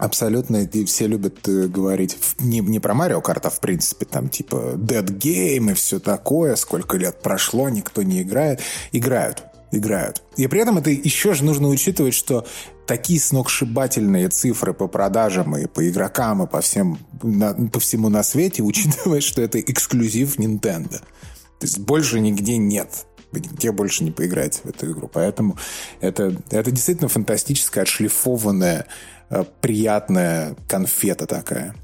Абсолютно, 0.00 0.64
и 0.64 0.84
все 0.86 1.06
любят 1.06 1.46
э, 1.46 1.66
говорить 1.66 2.16
не, 2.38 2.60
не 2.60 2.80
про 2.80 2.94
Марио 2.94 3.20
Карт, 3.20 3.44
а 3.44 3.50
в 3.50 3.60
принципе 3.60 4.06
там 4.06 4.30
типа 4.30 4.72
Dead 4.76 5.04
Game 5.04 5.72
и 5.72 5.74
все 5.74 6.00
такое, 6.00 6.56
сколько 6.56 6.96
лет 6.96 7.20
прошло, 7.20 7.68
никто 7.68 8.02
не 8.02 8.22
играет. 8.22 8.62
Играют, 8.92 9.44
играют. 9.72 10.22
И 10.36 10.46
при 10.46 10.60
этом 10.60 10.78
это 10.78 10.90
еще 10.90 11.34
же 11.34 11.44
нужно 11.44 11.68
учитывать, 11.68 12.14
что 12.14 12.46
такие 12.86 13.20
сногсшибательные 13.20 14.28
цифры 14.28 14.74
по 14.74 14.88
продажам 14.88 15.56
и 15.56 15.66
по 15.66 15.88
игрокам 15.88 16.42
и 16.42 16.46
по, 16.46 16.60
всем, 16.60 16.98
на, 17.22 17.54
по 17.54 17.80
всему 17.80 18.08
на 18.08 18.22
свете, 18.22 18.62
учитывая, 18.64 19.20
что 19.20 19.42
это 19.42 19.60
эксклюзив 19.60 20.38
Nintendo. 20.38 20.98
То 20.98 21.66
есть 21.66 21.78
больше 21.78 22.20
нигде 22.20 22.56
нет 22.56 23.06
вы 23.32 23.38
нигде 23.38 23.70
больше 23.70 24.02
не 24.02 24.10
поиграете 24.10 24.58
в 24.64 24.66
эту 24.66 24.90
игру. 24.90 25.06
Поэтому 25.06 25.56
это, 26.00 26.34
это 26.50 26.72
действительно 26.72 27.08
фантастическая, 27.08 27.84
отшлифованная 27.84 28.88
Э, 29.30 29.44
приятная 29.60 30.56
конфета 30.68 31.26
такая. 31.26 31.74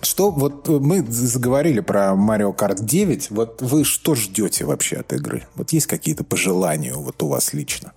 Что 0.00 0.30
вот 0.30 0.68
мы 0.68 1.02
заговорили 1.02 1.80
про 1.80 2.12
Mario 2.12 2.54
Kart 2.56 2.82
9. 2.82 3.30
Вот 3.30 3.62
вы 3.62 3.84
что 3.84 4.14
ждете 4.14 4.64
вообще 4.64 4.96
от 4.96 5.12
игры? 5.12 5.46
Вот 5.54 5.72
есть 5.72 5.86
какие-то 5.86 6.24
пожелания 6.24 6.94
вот 6.94 7.22
у 7.22 7.28
вас 7.28 7.52
лично? 7.52 7.92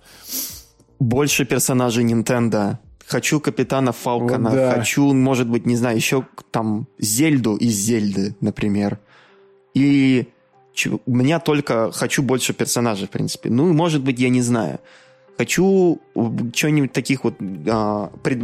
Больше 0.98 1.44
персонажей 1.44 2.04
Nintendo. 2.04 2.78
Хочу 3.06 3.40
Капитана 3.40 3.92
Фалкона. 3.92 4.50
Вот 4.50 4.56
да. 4.56 4.74
Хочу, 4.74 5.12
может 5.12 5.48
быть, 5.48 5.66
не 5.66 5.76
знаю, 5.76 5.96
еще 5.96 6.26
там 6.50 6.86
Зельду 6.98 7.56
из 7.56 7.74
Зельды, 7.74 8.34
например. 8.40 8.98
И 9.74 10.28
у 11.06 11.14
меня 11.14 11.38
только 11.38 11.92
хочу 11.92 12.22
больше 12.22 12.52
персонажей, 12.52 13.06
в 13.06 13.10
принципе. 13.10 13.50
Ну, 13.50 13.72
может 13.72 14.02
быть, 14.02 14.18
я 14.18 14.28
не 14.28 14.42
знаю. 14.42 14.80
Хочу 15.38 16.00
что-нибудь 16.54 16.92
таких 16.92 17.24
вот 17.24 17.34
а, 17.66 18.10
пред, 18.22 18.38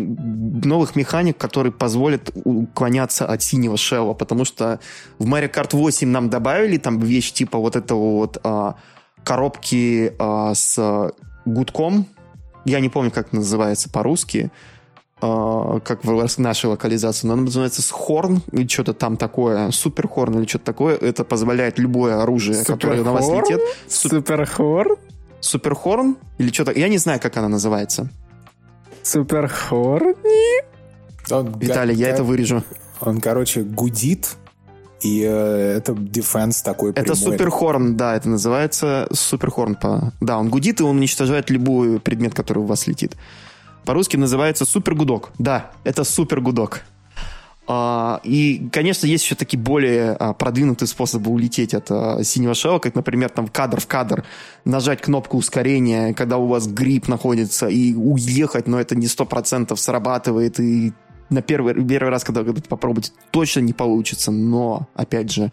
новых 0.65 0.97
механик, 0.97 1.37
которые 1.37 1.73
позволят 1.73 2.31
уклоняться 2.45 3.27
от 3.27 3.43
синего 3.43 3.77
шелла, 3.77 4.15
потому 4.15 4.45
что 4.45 4.81
в 5.19 5.27
Mario 5.27 5.53
Kart 5.53 5.77
8 5.77 6.09
нам 6.09 6.31
добавили 6.31 6.79
там 6.79 6.99
вещь 6.99 7.33
типа 7.33 7.59
вот 7.59 7.77
этого 7.77 8.17
вот 8.17 8.39
а, 8.43 8.77
коробки 9.23 10.15
а, 10.19 10.55
с 10.55 11.13
гудком, 11.45 12.07
я 12.65 12.81
не 12.81 12.89
помню, 12.89 13.11
как 13.11 13.33
называется 13.33 13.91
по-русски, 13.91 14.51
Uh, 15.21 15.81
как 15.81 16.05
в 16.05 16.39
нашей 16.39 16.67
локализации, 16.67 17.27
но 17.27 17.33
она 17.33 17.43
называется 17.43 17.83
с 17.83 17.91
хорн 17.91 18.41
или 18.53 18.69
что-то 18.69 18.95
там 18.95 19.17
такое, 19.17 19.73
супер 19.73 20.07
хорн 20.07 20.39
или 20.39 20.47
что-то 20.47 20.67
такое. 20.67 20.97
Это 20.97 21.25
позволяет 21.25 21.81
любое 21.81 22.23
оружие, 22.23 22.55
Супер 22.55 22.75
которое 22.75 23.03
на 23.03 23.13
вас 23.13 23.29
летит. 23.29 23.61
Супер 23.89 24.47
хорн? 24.47 24.95
Суперхорн 25.41 26.17
или 26.39 26.53
что-то. 26.53 26.73
Я 26.73 26.89
не 26.89 26.99
знаю, 26.99 27.21
как 27.21 27.37
она 27.37 27.49
называется. 27.49 28.11
Суперхорни? 29.03 30.63
Виталий, 31.59 31.95
я 31.95 32.09
это 32.09 32.25
вырежу. 32.25 32.63
Он, 33.01 33.21
короче, 33.21 33.63
гудит, 33.63 34.37
и 35.01 35.23
э, 35.23 35.77
это 35.77 35.95
дефенс 35.95 36.63
такой 36.63 36.93
Это 36.93 37.15
суперхорн, 37.15 37.97
да, 37.97 38.17
это 38.17 38.29
называется 38.29 39.09
суперхорн. 39.13 39.77
По... 39.77 40.13
Да, 40.21 40.39
он 40.39 40.49
гудит, 40.49 40.81
и 40.81 40.83
он 40.83 40.97
уничтожает 40.97 41.51
любой 41.51 42.01
предмет, 42.01 42.35
который 42.35 42.59
у 42.59 42.67
вас 42.67 42.87
летит. 42.87 43.17
По-русски 43.85 44.17
называется 44.17 44.65
супергудок. 44.65 45.31
Да, 45.39 45.71
это 45.85 46.05
супергудок. 46.05 46.83
А, 47.71 48.23
и, 48.25 48.67
конечно, 48.73 49.07
есть 49.07 49.25
еще 49.25 49.35
такие 49.35 49.59
более 49.59 50.13
а, 50.13 50.33
продвинутые 50.33 50.89
способы 50.89 51.31
улететь 51.31 51.75
от 51.75 51.91
а, 51.91 52.25
синего 52.25 52.55
шелла, 52.55 52.79
как, 52.79 52.95
например, 52.95 53.29
там 53.29 53.47
кадр 53.47 53.79
в 53.79 53.87
кадр 53.87 54.25
нажать 54.65 55.03
кнопку 55.03 55.37
ускорения, 55.37 56.15
когда 56.15 56.39
у 56.39 56.47
вас 56.47 56.67
грипп 56.67 57.09
находится, 57.09 57.69
и 57.69 57.93
уехать, 57.93 58.69
но 58.69 58.81
это 58.81 58.97
не 58.97 59.07
сто 59.07 59.27
процентов 59.27 59.81
срабатывает, 59.81 60.59
и 60.59 60.95
на 61.29 61.43
первый, 61.43 61.75
первый 61.75 62.09
раз, 62.09 62.25
когда, 62.25 62.43
когда 62.43 62.63
попробуете, 62.67 63.13
точно 63.31 63.61
не 63.61 63.75
получится, 63.75 64.31
но, 64.31 64.89
опять 64.95 65.31
же, 65.31 65.53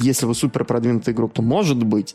если 0.00 0.26
вы 0.26 0.36
супер 0.36 0.64
продвинутый 0.64 1.14
игрок, 1.14 1.32
то 1.32 1.42
может 1.42 1.82
быть, 1.82 2.14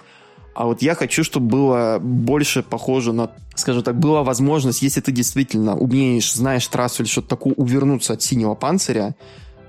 а 0.53 0.65
вот 0.65 0.82
я 0.82 0.95
хочу, 0.95 1.23
чтобы 1.23 1.48
было 1.48 1.99
больше 1.99 2.61
похоже 2.61 3.14
на, 3.14 3.32
скажем 3.56 3.84
так, 3.84 3.98
была 3.98 4.23
возможность, 4.23 4.82
если 4.82 5.02
ты 5.02 5.11
действительно 5.11 5.78
умеешь, 5.78 6.34
знаешь 6.34 6.68
трассу 6.68 7.03
или 7.03 7.10
что-то 7.10 7.30
такое, 7.30 7.53
увернуться 7.53 8.14
от 8.14 8.22
синего 8.22 8.53
панциря, 8.53 9.15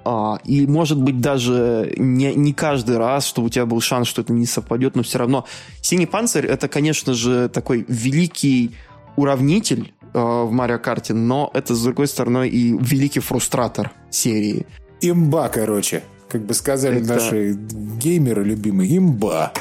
а, 0.04 0.40
и, 0.44 0.66
может 0.66 1.00
быть, 1.00 1.20
даже 1.20 1.94
не, 1.96 2.34
не 2.34 2.52
каждый 2.52 2.98
раз, 2.98 3.26
чтобы 3.26 3.46
у 3.46 3.50
тебя 3.50 3.66
был 3.66 3.80
шанс, 3.80 4.08
что 4.08 4.22
это 4.22 4.32
не 4.32 4.46
совпадет, 4.46 4.96
но 4.96 5.02
все 5.02 5.18
равно 5.18 5.46
синий 5.80 6.06
панцирь 6.06 6.46
это, 6.46 6.68
конечно 6.68 7.14
же, 7.14 7.48
такой 7.48 7.84
великий 7.88 8.72
уравнитель 9.14 9.92
э, 10.12 10.18
в 10.18 10.50
Марио 10.50 10.78
Карте, 10.78 11.14
но 11.14 11.50
это, 11.54 11.74
с 11.74 11.82
другой 11.82 12.08
стороны, 12.08 12.48
и 12.48 12.76
великий 12.76 13.20
фрустратор 13.20 13.92
серии. 14.10 14.66
Имба, 15.00 15.48
короче. 15.48 16.02
Как 16.28 16.44
бы 16.44 16.54
сказали 16.54 17.00
это... 17.00 17.14
наши 17.14 17.52
геймеры 17.52 18.42
любимые, 18.42 18.96
имба. 18.96 19.52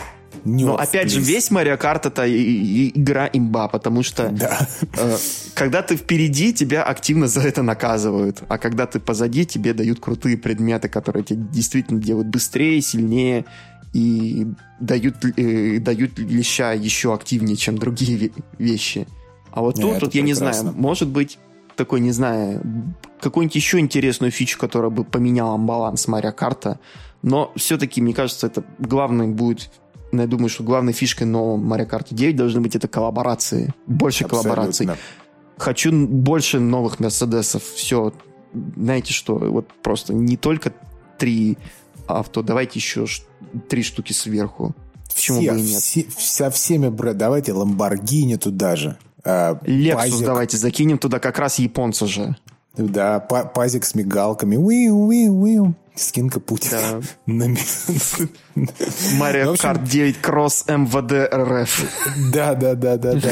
Но 0.44 0.76
опять 0.76 1.12
же, 1.12 1.20
весь 1.20 1.52
Марио 1.52 1.78
Карт 1.78 2.06
это 2.06 2.26
игра 2.28 3.30
имба, 3.32 3.68
потому 3.68 4.04
что 4.04 4.30
да. 4.30 4.68
э, 4.98 5.18
когда 5.54 5.82
ты 5.82 5.96
впереди, 5.96 6.54
тебя 6.54 6.84
активно 6.84 7.28
за 7.28 7.42
это 7.42 7.64
наказывают, 7.64 8.44
а 8.48 8.58
когда 8.58 8.86
ты 8.88 9.00
позади, 9.00 9.46
тебе 9.46 9.74
дают 9.74 10.00
крутые 10.00 10.38
предметы, 10.38 10.90
которые 10.90 11.24
тебя 11.24 11.44
действительно 11.52 12.02
делают 12.02 12.28
быстрее, 12.28 12.82
сильнее 12.82 13.46
и 13.94 14.48
дают, 14.80 15.24
э, 15.38 15.80
дают 15.80 16.18
леща 16.18 16.74
еще 16.74 17.14
активнее, 17.14 17.56
чем 17.56 17.78
другие 17.78 18.32
вещи. 18.58 19.08
А 19.52 19.62
вот 19.62 19.76
тут, 19.76 20.00
тут 20.00 20.16
я 20.16 20.22
не 20.22 20.34
знаю, 20.34 20.74
может 20.76 21.10
быть 21.10 21.38
такой, 21.76 22.00
не 22.00 22.12
знаю, 22.12 22.62
какую-нибудь 23.20 23.56
еще 23.56 23.80
интересную 23.80 24.32
фичу, 24.32 24.58
которая 24.58 24.92
бы 24.92 25.04
поменяла 25.04 25.58
баланс 25.58 26.08
Марио 26.08 26.32
Карта. 26.32 26.80
Но 27.22 27.52
все-таки, 27.56 28.02
мне 28.02 28.14
кажется, 28.14 28.48
это 28.48 28.64
главное 28.80 29.28
будет 29.28 29.70
но 30.12 30.22
я 30.24 30.28
думаю, 30.28 30.50
что 30.50 30.64
главной 30.64 30.94
фишкой 30.94 31.28
нового 31.28 31.58
Mario 31.58 31.90
Kart 31.90 32.08
9 32.10 32.36
должны 32.36 32.62
быть 32.62 32.76
это 32.76 32.88
коллаборации. 32.88 33.74
Больше 33.88 34.26
Абсолютно. 34.26 34.52
коллабораций. 34.52 34.90
Хочу 35.58 35.92
больше 36.08 36.60
новых 36.60 37.00
Мерседесов. 37.00 37.64
Все. 37.64 38.14
Знаете 38.76 39.14
что? 39.14 39.36
Вот 39.36 39.68
просто 39.82 40.14
не 40.14 40.38
только 40.38 40.74
три 41.18 41.58
авто, 42.08 42.42
давайте 42.42 42.80
еще 42.80 43.06
три 43.70 43.84
штуки 43.84 44.12
сверху. 44.12 44.76
Почему 45.14 45.42
все, 45.42 45.52
бы 45.52 45.60
и 45.60 45.62
нет? 45.62 45.82
Все, 45.82 46.06
со 46.18 46.50
всеми, 46.50 46.90
брат, 46.90 47.18
давайте 47.18 47.54
Ламборгини 47.54 48.36
туда 48.36 48.76
же. 48.76 48.98
Лексус 49.24 50.22
а, 50.22 50.26
давайте 50.26 50.58
закинем 50.58 50.98
туда, 50.98 51.20
как 51.20 51.38
раз 51.38 51.60
японцы 51.60 52.08
же. 52.08 52.36
Да, 52.76 53.20
пазик 53.20 53.86
с 53.86 53.94
мигалками. 53.94 54.56
Уиу, 54.56 54.96
уиу, 54.96 55.34
уиу. 55.34 55.76
Скинка 55.96 56.40
Путина. 56.40 57.02
Марио 59.18 59.56
Карт 59.56 59.84
9 59.84 60.22
Кросс 60.22 60.66
МВД 60.68 61.34
РФ. 61.34 61.86
Да, 62.32 62.56
да, 62.56 62.76
да, 62.76 62.98
да, 62.98 63.14
да. 63.14 63.30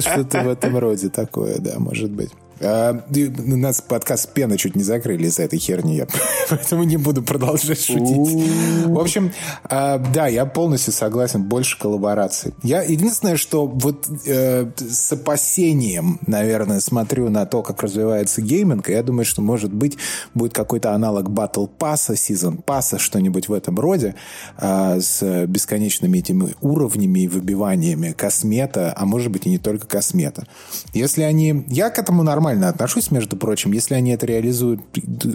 Что-то 0.00 0.42
в 0.42 0.48
этом 0.48 0.78
роде 0.78 1.08
такое, 1.10 1.58
да, 1.58 1.78
может 1.78 2.10
быть. 2.10 2.30
А, 2.62 3.02
у 3.10 3.56
нас 3.56 3.80
подкаст 3.80 4.32
«Пена» 4.34 4.58
чуть 4.58 4.76
не 4.76 4.82
закрыли 4.82 5.26
из-за 5.26 5.44
этой 5.44 5.58
херни, 5.58 5.96
я, 5.96 6.06
поэтому 6.50 6.82
не 6.82 6.98
буду 6.98 7.22
продолжать 7.22 7.82
шутить. 7.82 8.86
В 8.86 8.98
общем, 8.98 9.32
а, 9.64 9.96
да, 9.98 10.26
я 10.26 10.44
полностью 10.44 10.92
согласен, 10.92 11.42
больше 11.42 11.78
коллабораций. 11.78 12.52
Я 12.62 12.82
единственное, 12.82 13.36
что 13.36 13.66
вот 13.66 14.06
э, 14.26 14.70
с 14.76 15.12
опасением, 15.12 16.20
наверное, 16.26 16.80
смотрю 16.80 17.30
на 17.30 17.46
то, 17.46 17.62
как 17.62 17.82
развивается 17.82 18.42
гейминг, 18.42 18.90
и 18.90 18.92
я 18.92 19.02
думаю, 19.02 19.24
что, 19.24 19.40
может 19.40 19.72
быть, 19.72 19.96
будет 20.34 20.52
какой-то 20.52 20.92
аналог 20.92 21.28
Battle 21.28 21.68
Pass, 21.78 22.10
Season 22.10 22.62
Pass, 22.62 22.98
что-нибудь 22.98 23.48
в 23.48 23.54
этом 23.54 23.78
роде, 23.78 24.16
э, 24.58 25.00
с 25.00 25.46
бесконечными 25.46 26.18
этими 26.18 26.54
уровнями 26.60 27.20
и 27.20 27.28
выбиваниями 27.28 28.12
космета, 28.12 28.92
а 28.94 29.06
может 29.06 29.32
быть 29.32 29.46
и 29.46 29.50
не 29.50 29.58
только 29.58 29.86
космета. 29.86 30.46
Если 30.92 31.22
они... 31.22 31.64
Я 31.68 31.88
к 31.88 31.98
этому 31.98 32.22
нормально 32.22 32.49
нормально 32.50 32.68
отношусь, 32.68 33.10
между 33.10 33.36
прочим, 33.36 33.72
если 33.72 33.94
они 33.94 34.10
это 34.12 34.26
реализуют 34.26 34.80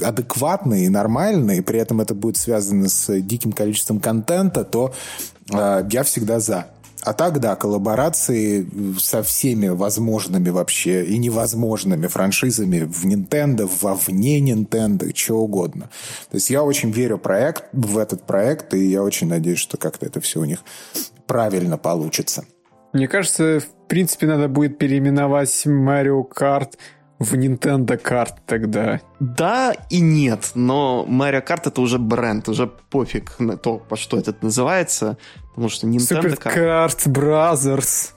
адекватно 0.03 0.83
и 0.83 0.89
нормально, 0.89 1.51
и 1.51 1.61
при 1.61 1.79
этом 1.79 2.01
это 2.01 2.13
будет 2.13 2.37
связано 2.37 2.89
с 2.89 3.21
диким 3.21 3.51
количеством 3.51 3.99
контента, 3.99 4.63
то 4.63 4.93
э, 5.51 5.87
я 5.89 6.03
всегда 6.03 6.39
за. 6.39 6.67
А 7.03 7.13
так, 7.13 7.39
да, 7.39 7.55
коллаборации 7.55 8.67
со 8.99 9.21
всеми 9.21 9.67
возможными 9.67 10.49
вообще 10.49 11.05
и 11.05 11.17
невозможными 11.17 12.07
франшизами 12.07 12.79
в 12.79 13.05
Nintendo, 13.05 13.69
вовне 13.81 14.39
Nintendo, 14.39 15.15
что 15.15 15.35
угодно. 15.35 15.89
То 16.31 16.35
есть 16.35 16.49
я 16.49 16.63
очень 16.63 16.91
верю 16.91 17.17
проект, 17.17 17.65
в 17.73 17.97
этот 17.97 18.23
проект, 18.25 18.73
и 18.73 18.89
я 18.89 19.03
очень 19.03 19.27
надеюсь, 19.27 19.59
что 19.59 19.77
как-то 19.77 20.05
это 20.07 20.19
все 20.19 20.39
у 20.39 20.45
них 20.45 20.63
правильно 21.27 21.77
получится. 21.77 22.43
Мне 22.91 23.07
кажется, 23.07 23.59
в 23.59 23.87
принципе, 23.87 24.25
надо 24.25 24.47
будет 24.47 24.77
переименовать 24.77 25.65
Mario 25.65 26.23
Kart 26.27 26.75
в 27.19 27.33
Nintendo 27.33 28.01
Kart 28.01 28.33
тогда. 28.45 29.01
Да 29.19 29.73
и 29.89 30.01
нет, 30.01 30.51
но 30.53 31.05
Mario 31.07 31.45
Kart 31.45 31.63
это 31.65 31.81
уже 31.81 31.97
бренд, 31.97 32.49
уже 32.49 32.67
пофиг 32.67 33.39
на 33.39 33.57
то, 33.57 33.77
по 33.77 33.95
что 33.95 34.17
это 34.17 34.35
называется, 34.41 35.17
потому 35.49 35.69
что 35.69 35.87
Nintendo 35.87 36.37
Super 36.37 36.53
Kart 36.53 37.07
Brothers. 37.07 38.11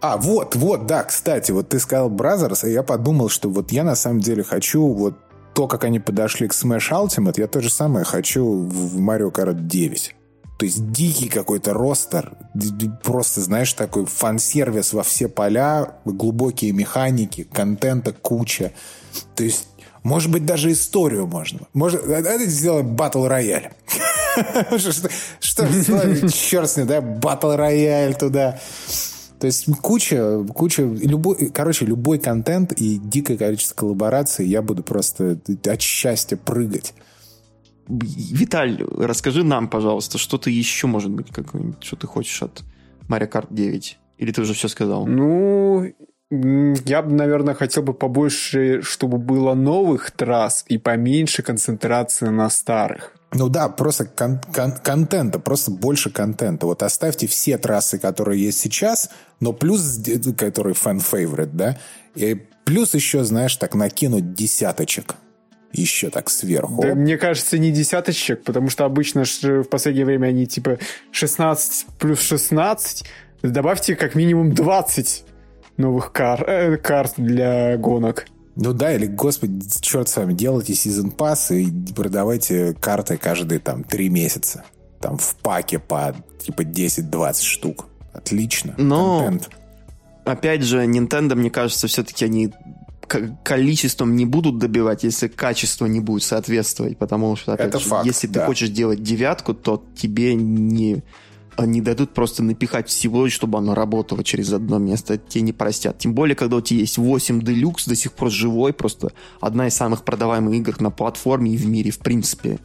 А, 0.00 0.16
вот, 0.16 0.56
вот, 0.56 0.86
да, 0.86 1.04
кстати, 1.04 1.52
вот 1.52 1.68
ты 1.68 1.78
сказал 1.78 2.10
Brothers, 2.10 2.68
и 2.68 2.72
я 2.72 2.82
подумал, 2.82 3.28
что 3.28 3.48
вот 3.48 3.70
я 3.72 3.84
на 3.84 3.94
самом 3.94 4.20
деле 4.20 4.42
хочу 4.42 4.86
вот 4.86 5.14
то, 5.54 5.68
как 5.68 5.84
они 5.84 6.00
подошли 6.00 6.48
к 6.48 6.52
Smash 6.52 6.90
Ultimate, 6.90 7.34
я 7.36 7.46
то 7.46 7.60
же 7.60 7.70
самое 7.70 8.04
хочу 8.04 8.44
в 8.44 8.98
Mario 9.00 9.30
Kart 9.32 9.54
9. 9.54 10.16
То 10.62 10.66
есть 10.66 10.92
дикий 10.92 11.28
какой-то 11.28 11.74
ростер, 11.74 12.36
просто, 13.02 13.40
знаешь, 13.40 13.72
такой 13.72 14.06
фан-сервис 14.06 14.92
во 14.92 15.02
все 15.02 15.26
поля, 15.26 15.96
глубокие 16.04 16.70
механики, 16.70 17.42
контента 17.42 18.12
куча. 18.12 18.70
То 19.34 19.42
есть, 19.42 19.66
может 20.04 20.30
быть, 20.30 20.46
даже 20.46 20.70
историю 20.70 21.26
можно. 21.26 21.66
Может, 21.72 22.04
это 22.04 22.46
сделаем 22.46 22.94
батл 22.94 23.26
рояль. 23.26 23.72
Что, 25.40 25.68
черт 26.30 26.70
с 26.70 26.76
ним, 26.76 26.86
да, 26.86 27.00
батл 27.00 27.56
рояль 27.56 28.14
туда. 28.14 28.60
То 29.40 29.48
есть 29.48 29.66
куча, 29.80 30.44
куча, 30.54 30.82
любой, 30.82 31.50
короче, 31.50 31.86
любой 31.86 32.20
контент 32.20 32.70
и 32.70 32.98
дикое 32.98 33.36
количество 33.36 33.74
коллабораций, 33.74 34.46
я 34.46 34.62
буду 34.62 34.84
просто 34.84 35.40
от 35.66 35.80
счастья 35.80 36.36
прыгать. 36.36 36.94
Виталь, 37.88 38.82
расскажи 38.98 39.42
нам, 39.44 39.68
пожалуйста, 39.68 40.18
что 40.18 40.38
ты 40.38 40.50
еще, 40.50 40.86
может 40.86 41.10
быть, 41.10 41.30
какое-нибудь, 41.30 41.82
что 41.82 41.96
ты 41.96 42.06
хочешь 42.06 42.42
от 42.42 42.62
Mario 43.08 43.30
Kart 43.30 43.48
9? 43.50 43.98
Или 44.18 44.32
ты 44.32 44.40
уже 44.40 44.54
все 44.54 44.68
сказал? 44.68 45.06
Ну, 45.06 45.92
я 46.30 47.02
бы, 47.02 47.12
наверное, 47.12 47.54
хотел 47.54 47.82
бы 47.82 47.92
побольше, 47.92 48.82
чтобы 48.82 49.18
было 49.18 49.54
новых 49.54 50.10
трасс 50.12 50.64
и 50.68 50.78
поменьше 50.78 51.42
концентрации 51.42 52.28
на 52.28 52.48
старых. 52.48 53.12
Ну 53.34 53.48
да, 53.48 53.68
просто 53.68 54.04
кон- 54.04 54.40
кон- 54.54 54.72
контента, 54.82 55.38
просто 55.38 55.70
больше 55.70 56.10
контента. 56.10 56.66
Вот 56.66 56.82
оставьте 56.82 57.26
все 57.26 57.58
трассы, 57.58 57.98
которые 57.98 58.42
есть 58.42 58.60
сейчас, 58.60 59.10
но 59.40 59.52
плюс, 59.52 60.00
который 60.36 60.74
fan 60.74 60.95
favorite, 60.95 61.56
да, 61.56 61.78
и 62.14 62.46
плюс 62.64 62.94
еще, 62.94 63.24
знаешь, 63.24 63.56
так 63.56 63.74
накинуть 63.74 64.34
десяточек 64.34 65.16
еще 65.72 66.10
так 66.10 66.30
сверху. 66.30 66.82
Да, 66.82 66.94
мне 66.94 67.16
кажется, 67.16 67.58
не 67.58 67.70
десяточек, 67.70 68.42
потому 68.44 68.68
что 68.68 68.84
обычно 68.84 69.24
в 69.24 69.64
последнее 69.64 70.04
время 70.04 70.28
они 70.28 70.46
типа 70.46 70.78
16 71.10 71.86
плюс 71.98 72.20
16. 72.20 73.04
Добавьте 73.42 73.96
как 73.96 74.14
минимум 74.14 74.52
20 74.52 75.24
новых 75.76 76.12
кар 76.12 76.44
э, 76.46 76.76
карт 76.76 77.14
для 77.16 77.76
гонок. 77.76 78.26
Ну 78.54 78.72
да, 78.72 78.92
или, 78.92 79.06
господи, 79.06 79.66
черт 79.80 80.08
с 80.08 80.16
вами, 80.16 80.34
делайте 80.34 80.74
сезон 80.74 81.10
пас 81.10 81.50
и 81.50 81.68
продавайте 81.96 82.74
карты 82.74 83.16
каждые 83.16 83.60
там 83.60 83.82
три 83.82 84.10
месяца. 84.10 84.64
Там 85.00 85.16
в 85.16 85.36
паке 85.36 85.78
по 85.78 86.14
типа 86.38 86.62
10-20 86.62 87.42
штук. 87.42 87.86
Отлично. 88.12 88.74
Но, 88.76 89.24
Контент. 89.24 89.50
опять 90.24 90.62
же, 90.62 90.84
Nintendo, 90.84 91.34
мне 91.34 91.50
кажется, 91.50 91.86
все-таки 91.86 92.26
они 92.26 92.52
количеством 93.44 94.16
не 94.16 94.26
будут 94.26 94.58
добивать, 94.58 95.04
если 95.04 95.28
качество 95.28 95.86
не 95.86 96.00
будет 96.00 96.22
соответствовать. 96.22 96.98
Потому 96.98 97.36
что, 97.36 97.52
опять 97.54 97.68
Это 97.68 97.78
же, 97.78 97.88
факт, 97.88 98.06
если 98.06 98.26
да. 98.26 98.40
ты 98.40 98.46
хочешь 98.46 98.70
делать 98.70 99.02
девятку, 99.02 99.54
то 99.54 99.84
тебе 99.96 100.34
не 100.34 101.02
не 101.58 101.80
дадут 101.80 102.14
просто 102.14 102.42
напихать 102.42 102.88
всего, 102.88 103.28
чтобы 103.28 103.58
оно 103.58 103.74
работало 103.74 104.24
через 104.24 104.52
одно 104.52 104.78
место. 104.78 105.18
Тебе 105.18 105.42
не 105.42 105.52
простят. 105.52 105.98
Тем 105.98 106.14
более, 106.14 106.34
когда 106.34 106.56
у 106.56 106.60
тебя 106.60 106.80
есть 106.80 106.96
8 106.98 107.40
Deluxe, 107.40 107.88
до 107.88 107.94
сих 107.94 108.12
пор 108.12 108.30
живой, 108.30 108.72
просто 108.72 109.12
одна 109.40 109.66
из 109.66 109.74
самых 109.74 110.04
продаваемых 110.04 110.54
игр 110.54 110.80
на 110.80 110.90
платформе 110.90 111.52
и 111.52 111.56
в 111.56 111.66
мире, 111.66 111.90
в 111.90 111.98
принципе. 111.98 112.58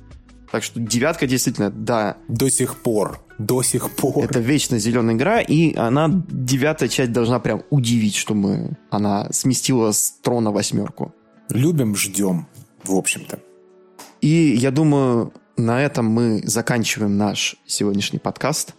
Так 0.51 0.63
что 0.63 0.79
девятка 0.79 1.27
действительно, 1.27 1.69
да. 1.69 2.17
До 2.27 2.49
сих 2.49 2.77
пор. 2.77 3.19
До 3.37 3.61
сих 3.61 3.91
пор. 3.91 4.23
Это 4.23 4.39
вечно 4.39 4.79
зеленая 4.79 5.15
игра, 5.15 5.41
и 5.41 5.75
она, 5.75 6.09
девятая 6.29 6.89
часть, 6.89 7.11
должна 7.11 7.39
прям 7.39 7.63
удивить, 7.69 8.15
чтобы 8.15 8.77
она 8.89 9.27
сместила 9.31 9.91
с 9.91 10.11
трона 10.21 10.51
восьмерку. 10.51 11.13
Любим, 11.49 11.95
ждем, 11.95 12.47
в 12.83 12.95
общем-то. 12.95 13.39
И 14.21 14.55
я 14.55 14.71
думаю, 14.71 15.33
на 15.55 15.81
этом 15.81 16.07
мы 16.07 16.41
заканчиваем 16.45 17.17
наш 17.17 17.55
сегодняшний 17.65 18.19
подкаст. 18.19 18.73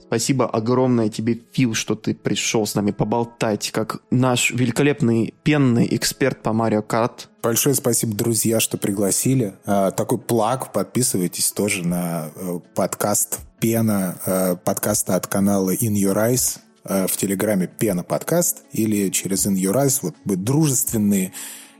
Спасибо 0.00 0.46
огромное 0.46 1.08
тебе, 1.08 1.40
Фил, 1.52 1.72
что 1.72 1.94
ты 1.94 2.14
пришел 2.14 2.66
с 2.66 2.74
нами 2.74 2.90
поболтать, 2.90 3.70
как 3.70 4.02
наш 4.10 4.50
великолепный 4.50 5.32
пенный 5.42 5.88
эксперт 5.90 6.42
по 6.42 6.52
Марио 6.52 6.82
Карт. 6.82 7.30
Большое 7.42 7.74
спасибо, 7.74 8.14
друзья, 8.14 8.60
что 8.60 8.76
пригласили. 8.76 9.54
А, 9.64 9.90
такой 9.90 10.18
plug, 10.18 10.72
подписывайтесь 10.72 11.50
тоже 11.52 11.86
на 11.86 12.30
э, 12.36 12.58
подкаст 12.74 13.40
Пена, 13.62 14.16
э, 14.26 14.56
подкаста 14.56 15.14
от 15.14 15.28
канала 15.28 15.72
In 15.72 15.92
Your 15.92 16.16
Eyes 16.16 16.58
э, 16.84 17.06
в 17.06 17.16
Телеграме 17.16 17.68
Пена 17.68 18.02
подкаст 18.02 18.64
или 18.72 19.08
через 19.10 19.46
In 19.46 19.54
Your 19.54 19.76
Eyes. 19.76 20.00
Вот 20.02 20.16
мы 20.24 20.34
дружественные 20.34 21.32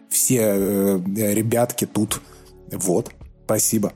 все 0.09 1.03
ребятки 1.17 1.87
тут. 1.87 2.21
Вот, 2.71 3.11
спасибо. 3.45 3.93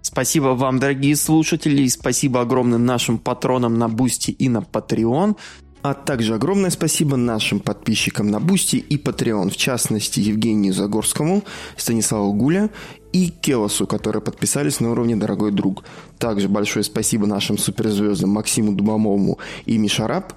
Спасибо 0.00 0.54
вам, 0.54 0.78
дорогие 0.78 1.16
слушатели, 1.16 1.82
и 1.82 1.88
спасибо 1.88 2.42
огромное 2.42 2.78
нашим 2.78 3.18
патронам 3.18 3.78
на 3.78 3.88
Бусти 3.88 4.30
и 4.30 4.48
на 4.48 4.58
Patreon. 4.58 5.36
А 5.82 5.94
также 5.94 6.34
огромное 6.34 6.70
спасибо 6.70 7.16
нашим 7.16 7.58
подписчикам 7.58 8.30
на 8.30 8.38
Бусти 8.38 8.76
и 8.76 8.96
Patreon, 8.96 9.50
в 9.50 9.56
частности 9.56 10.20
Евгению 10.20 10.72
Загорскому, 10.72 11.42
Станиславу 11.76 12.32
Гуля 12.32 12.70
и 13.16 13.30
Келосу, 13.30 13.86
которые 13.86 14.20
подписались 14.20 14.80
на 14.80 14.90
уровне 14.90 15.16
«Дорогой 15.16 15.50
друг». 15.50 15.84
Также 16.18 16.48
большое 16.48 16.84
спасибо 16.84 17.26
нашим 17.26 17.56
суперзвездам 17.56 18.30
Максиму 18.30 18.72
Дубомову 18.72 19.38
и 19.64 19.78
Мишараб, 19.78 20.34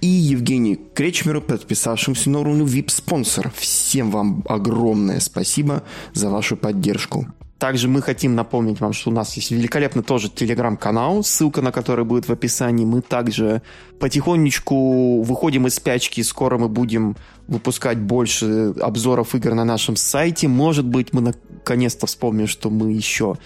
и 0.00 0.06
Евгению 0.06 0.78
Кречмеру, 0.94 1.42
подписавшимся 1.42 2.30
на 2.30 2.40
уровне 2.40 2.64
VIP-спонсор. 2.64 3.52
Всем 3.54 4.10
вам 4.10 4.42
огромное 4.48 5.20
спасибо 5.20 5.82
за 6.14 6.30
вашу 6.30 6.56
поддержку. 6.56 7.26
Также 7.62 7.86
мы 7.86 8.02
хотим 8.02 8.34
напомнить 8.34 8.80
вам, 8.80 8.92
что 8.92 9.10
у 9.10 9.12
нас 9.12 9.34
есть 9.34 9.52
великолепный 9.52 10.02
тоже 10.02 10.28
телеграм-канал, 10.28 11.22
ссылка 11.22 11.62
на 11.62 11.70
который 11.70 12.04
будет 12.04 12.26
в 12.26 12.32
описании. 12.32 12.84
Мы 12.84 13.02
также 13.02 13.62
потихонечку 14.00 15.22
выходим 15.22 15.68
из 15.68 15.76
спячки, 15.76 16.24
скоро 16.24 16.58
мы 16.58 16.68
будем 16.68 17.16
выпускать 17.46 17.98
больше 17.98 18.74
обзоров 18.80 19.36
игр 19.36 19.54
на 19.54 19.64
нашем 19.64 19.94
сайте. 19.94 20.48
Может 20.48 20.86
быть, 20.86 21.12
мы 21.12 21.20
наконец-то 21.20 22.08
вспомним, 22.08 22.48
что 22.48 22.68
мы 22.68 22.90
еще 22.90 23.36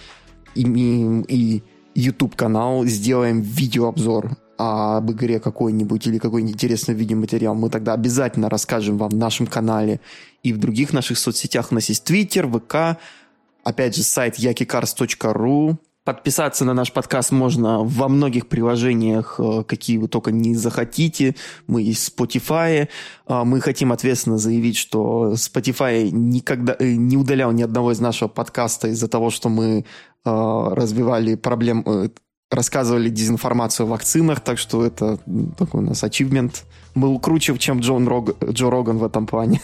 имеем 0.55 1.21
и 1.21 1.61
YouTube-канал, 1.93 2.85
сделаем 2.85 3.41
видеообзор 3.41 4.31
об 4.57 5.11
игре 5.11 5.39
какой-нибудь 5.39 6.07
или 6.07 6.17
какой-нибудь 6.17 6.55
интересный 6.55 6.95
видеоматериал, 6.95 7.53
мы 7.53 7.69
тогда 7.69 7.93
обязательно 7.93 8.49
расскажем 8.49 8.97
вам 8.97 9.11
в 9.11 9.15
нашем 9.15 9.45
канале 9.45 9.99
и 10.41 10.53
в 10.53 10.57
других 10.57 10.91
наших 10.91 11.19
соцсетях. 11.19 11.71
У 11.71 11.75
нас 11.75 11.89
есть 11.89 12.09
Twitter, 12.09 12.51
ВК, 12.51 12.99
Опять 13.67 13.97
же, 13.97 14.03
сайт 14.03 14.39
yakicars.ru. 14.39 15.75
Подписаться 16.05 16.63
на 16.63 16.73
наш 16.73 16.93
подкаст 16.93 17.33
можно 17.33 17.83
во 17.83 18.07
многих 18.07 18.47
приложениях, 18.47 19.41
э, 19.41 19.65
какие 19.67 19.97
вы 19.97 20.07
только 20.07 20.31
не 20.31 20.55
захотите. 20.55 21.35
Мы 21.67 21.83
в 21.83 21.87
Spotify. 21.87 22.87
А, 23.25 23.43
мы 23.43 23.59
хотим 23.59 23.91
ответственно 23.91 24.37
заявить, 24.37 24.77
что 24.77 25.33
Spotify 25.33 26.09
никогда 26.11 26.77
э, 26.79 26.93
не 26.93 27.17
удалял 27.17 27.51
ни 27.51 27.61
одного 27.61 27.91
из 27.91 27.99
нашего 27.99 28.29
подкаста 28.29 28.87
из-за 28.87 29.09
того, 29.09 29.31
что 29.31 29.49
мы 29.49 29.79
э, 29.79 29.83
развивали 30.23 31.35
проблем, 31.35 31.85
рассказывали 32.49 33.09
дезинформацию 33.09 33.85
о 33.85 33.89
вакцинах, 33.89 34.39
так 34.39 34.59
что 34.59 34.85
это 34.85 35.19
такой 35.57 35.81
у 35.81 35.85
нас 35.85 36.01
achievement. 36.05 36.63
Был 36.95 37.19
круче, 37.19 37.57
чем 37.57 37.81
Джон 37.81 38.07
Рог... 38.07 38.41
Джо 38.45 38.69
Роган 38.69 38.97
в 38.97 39.03
этом 39.03 39.27
плане. 39.27 39.59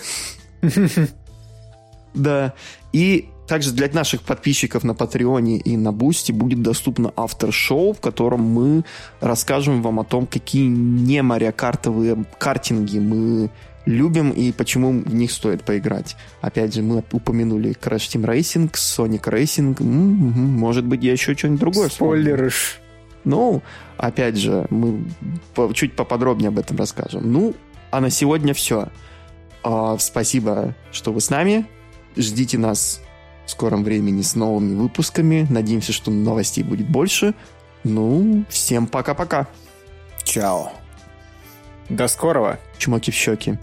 Да. 2.16 2.54
И 2.92 3.33
также 3.54 3.72
для 3.72 3.88
наших 3.88 4.24
подписчиков 4.24 4.84
на 4.84 4.96
Патреоне 4.96 5.60
и 5.60 5.78
на 5.78 5.92
Бусти 5.92 6.32
будет 6.32 6.64
доступно 6.64 7.14
after-show, 7.16 7.94
в 7.94 8.00
котором 8.00 8.42
мы 8.42 8.84
расскажем 9.22 9.84
вам 9.84 10.00
о 10.00 10.04
том, 10.04 10.26
какие 10.26 10.66
не 10.66 11.22
морякартовые 11.22 12.26
картинги 12.40 12.98
мы 12.98 13.52
любим 13.86 14.32
и 14.32 14.52
почему 14.52 15.04
в 15.04 15.14
них 15.14 15.32
стоит 15.32 15.64
поиграть. 15.64 16.16
Опять 16.42 16.74
же, 16.74 16.82
мы 16.82 17.04
упомянули 17.12 17.78
Crash 17.80 18.10
Team 18.10 18.26
Racing, 18.26 18.72
Sonic 18.72 19.22
Racing. 19.26 19.80
М-м-м, 19.80 20.34
может 20.58 20.86
быть, 20.86 21.04
я 21.04 21.12
еще 21.12 21.36
что-нибудь 21.36 21.60
другое 21.60 21.90
Спойлеры. 21.90 22.50
Ну, 23.24 23.62
опять 23.98 24.36
же, 24.36 24.66
мы 24.72 25.06
чуть 25.76 25.96
поподробнее 25.96 26.48
об 26.48 26.58
этом 26.58 26.76
расскажем. 26.78 27.32
Ну, 27.32 27.54
а 27.92 28.02
на 28.02 28.10
сегодня 28.10 28.56
все. 28.56 28.88
А, 29.62 29.96
спасибо, 30.00 30.74
что 30.92 31.14
вы 31.14 31.22
с 31.22 31.30
нами. 31.30 31.68
Ждите 32.18 32.58
нас 32.58 33.00
в 33.46 33.52
скором 33.52 33.84
времени 33.84 34.22
с 34.22 34.36
новыми 34.36 34.76
выпусками. 34.76 35.46
Надеемся, 35.50 35.94
что 35.94 36.12
новостей 36.12 36.64
будет 36.64 36.90
больше. 36.90 37.34
Ну, 37.84 38.46
всем 38.50 38.88
пока-пока. 38.88 39.48
Чао. 40.24 40.72
До 41.90 42.08
скорого. 42.08 42.60
Чмоки 42.78 43.12
в 43.12 43.16
щеки. 43.16 43.58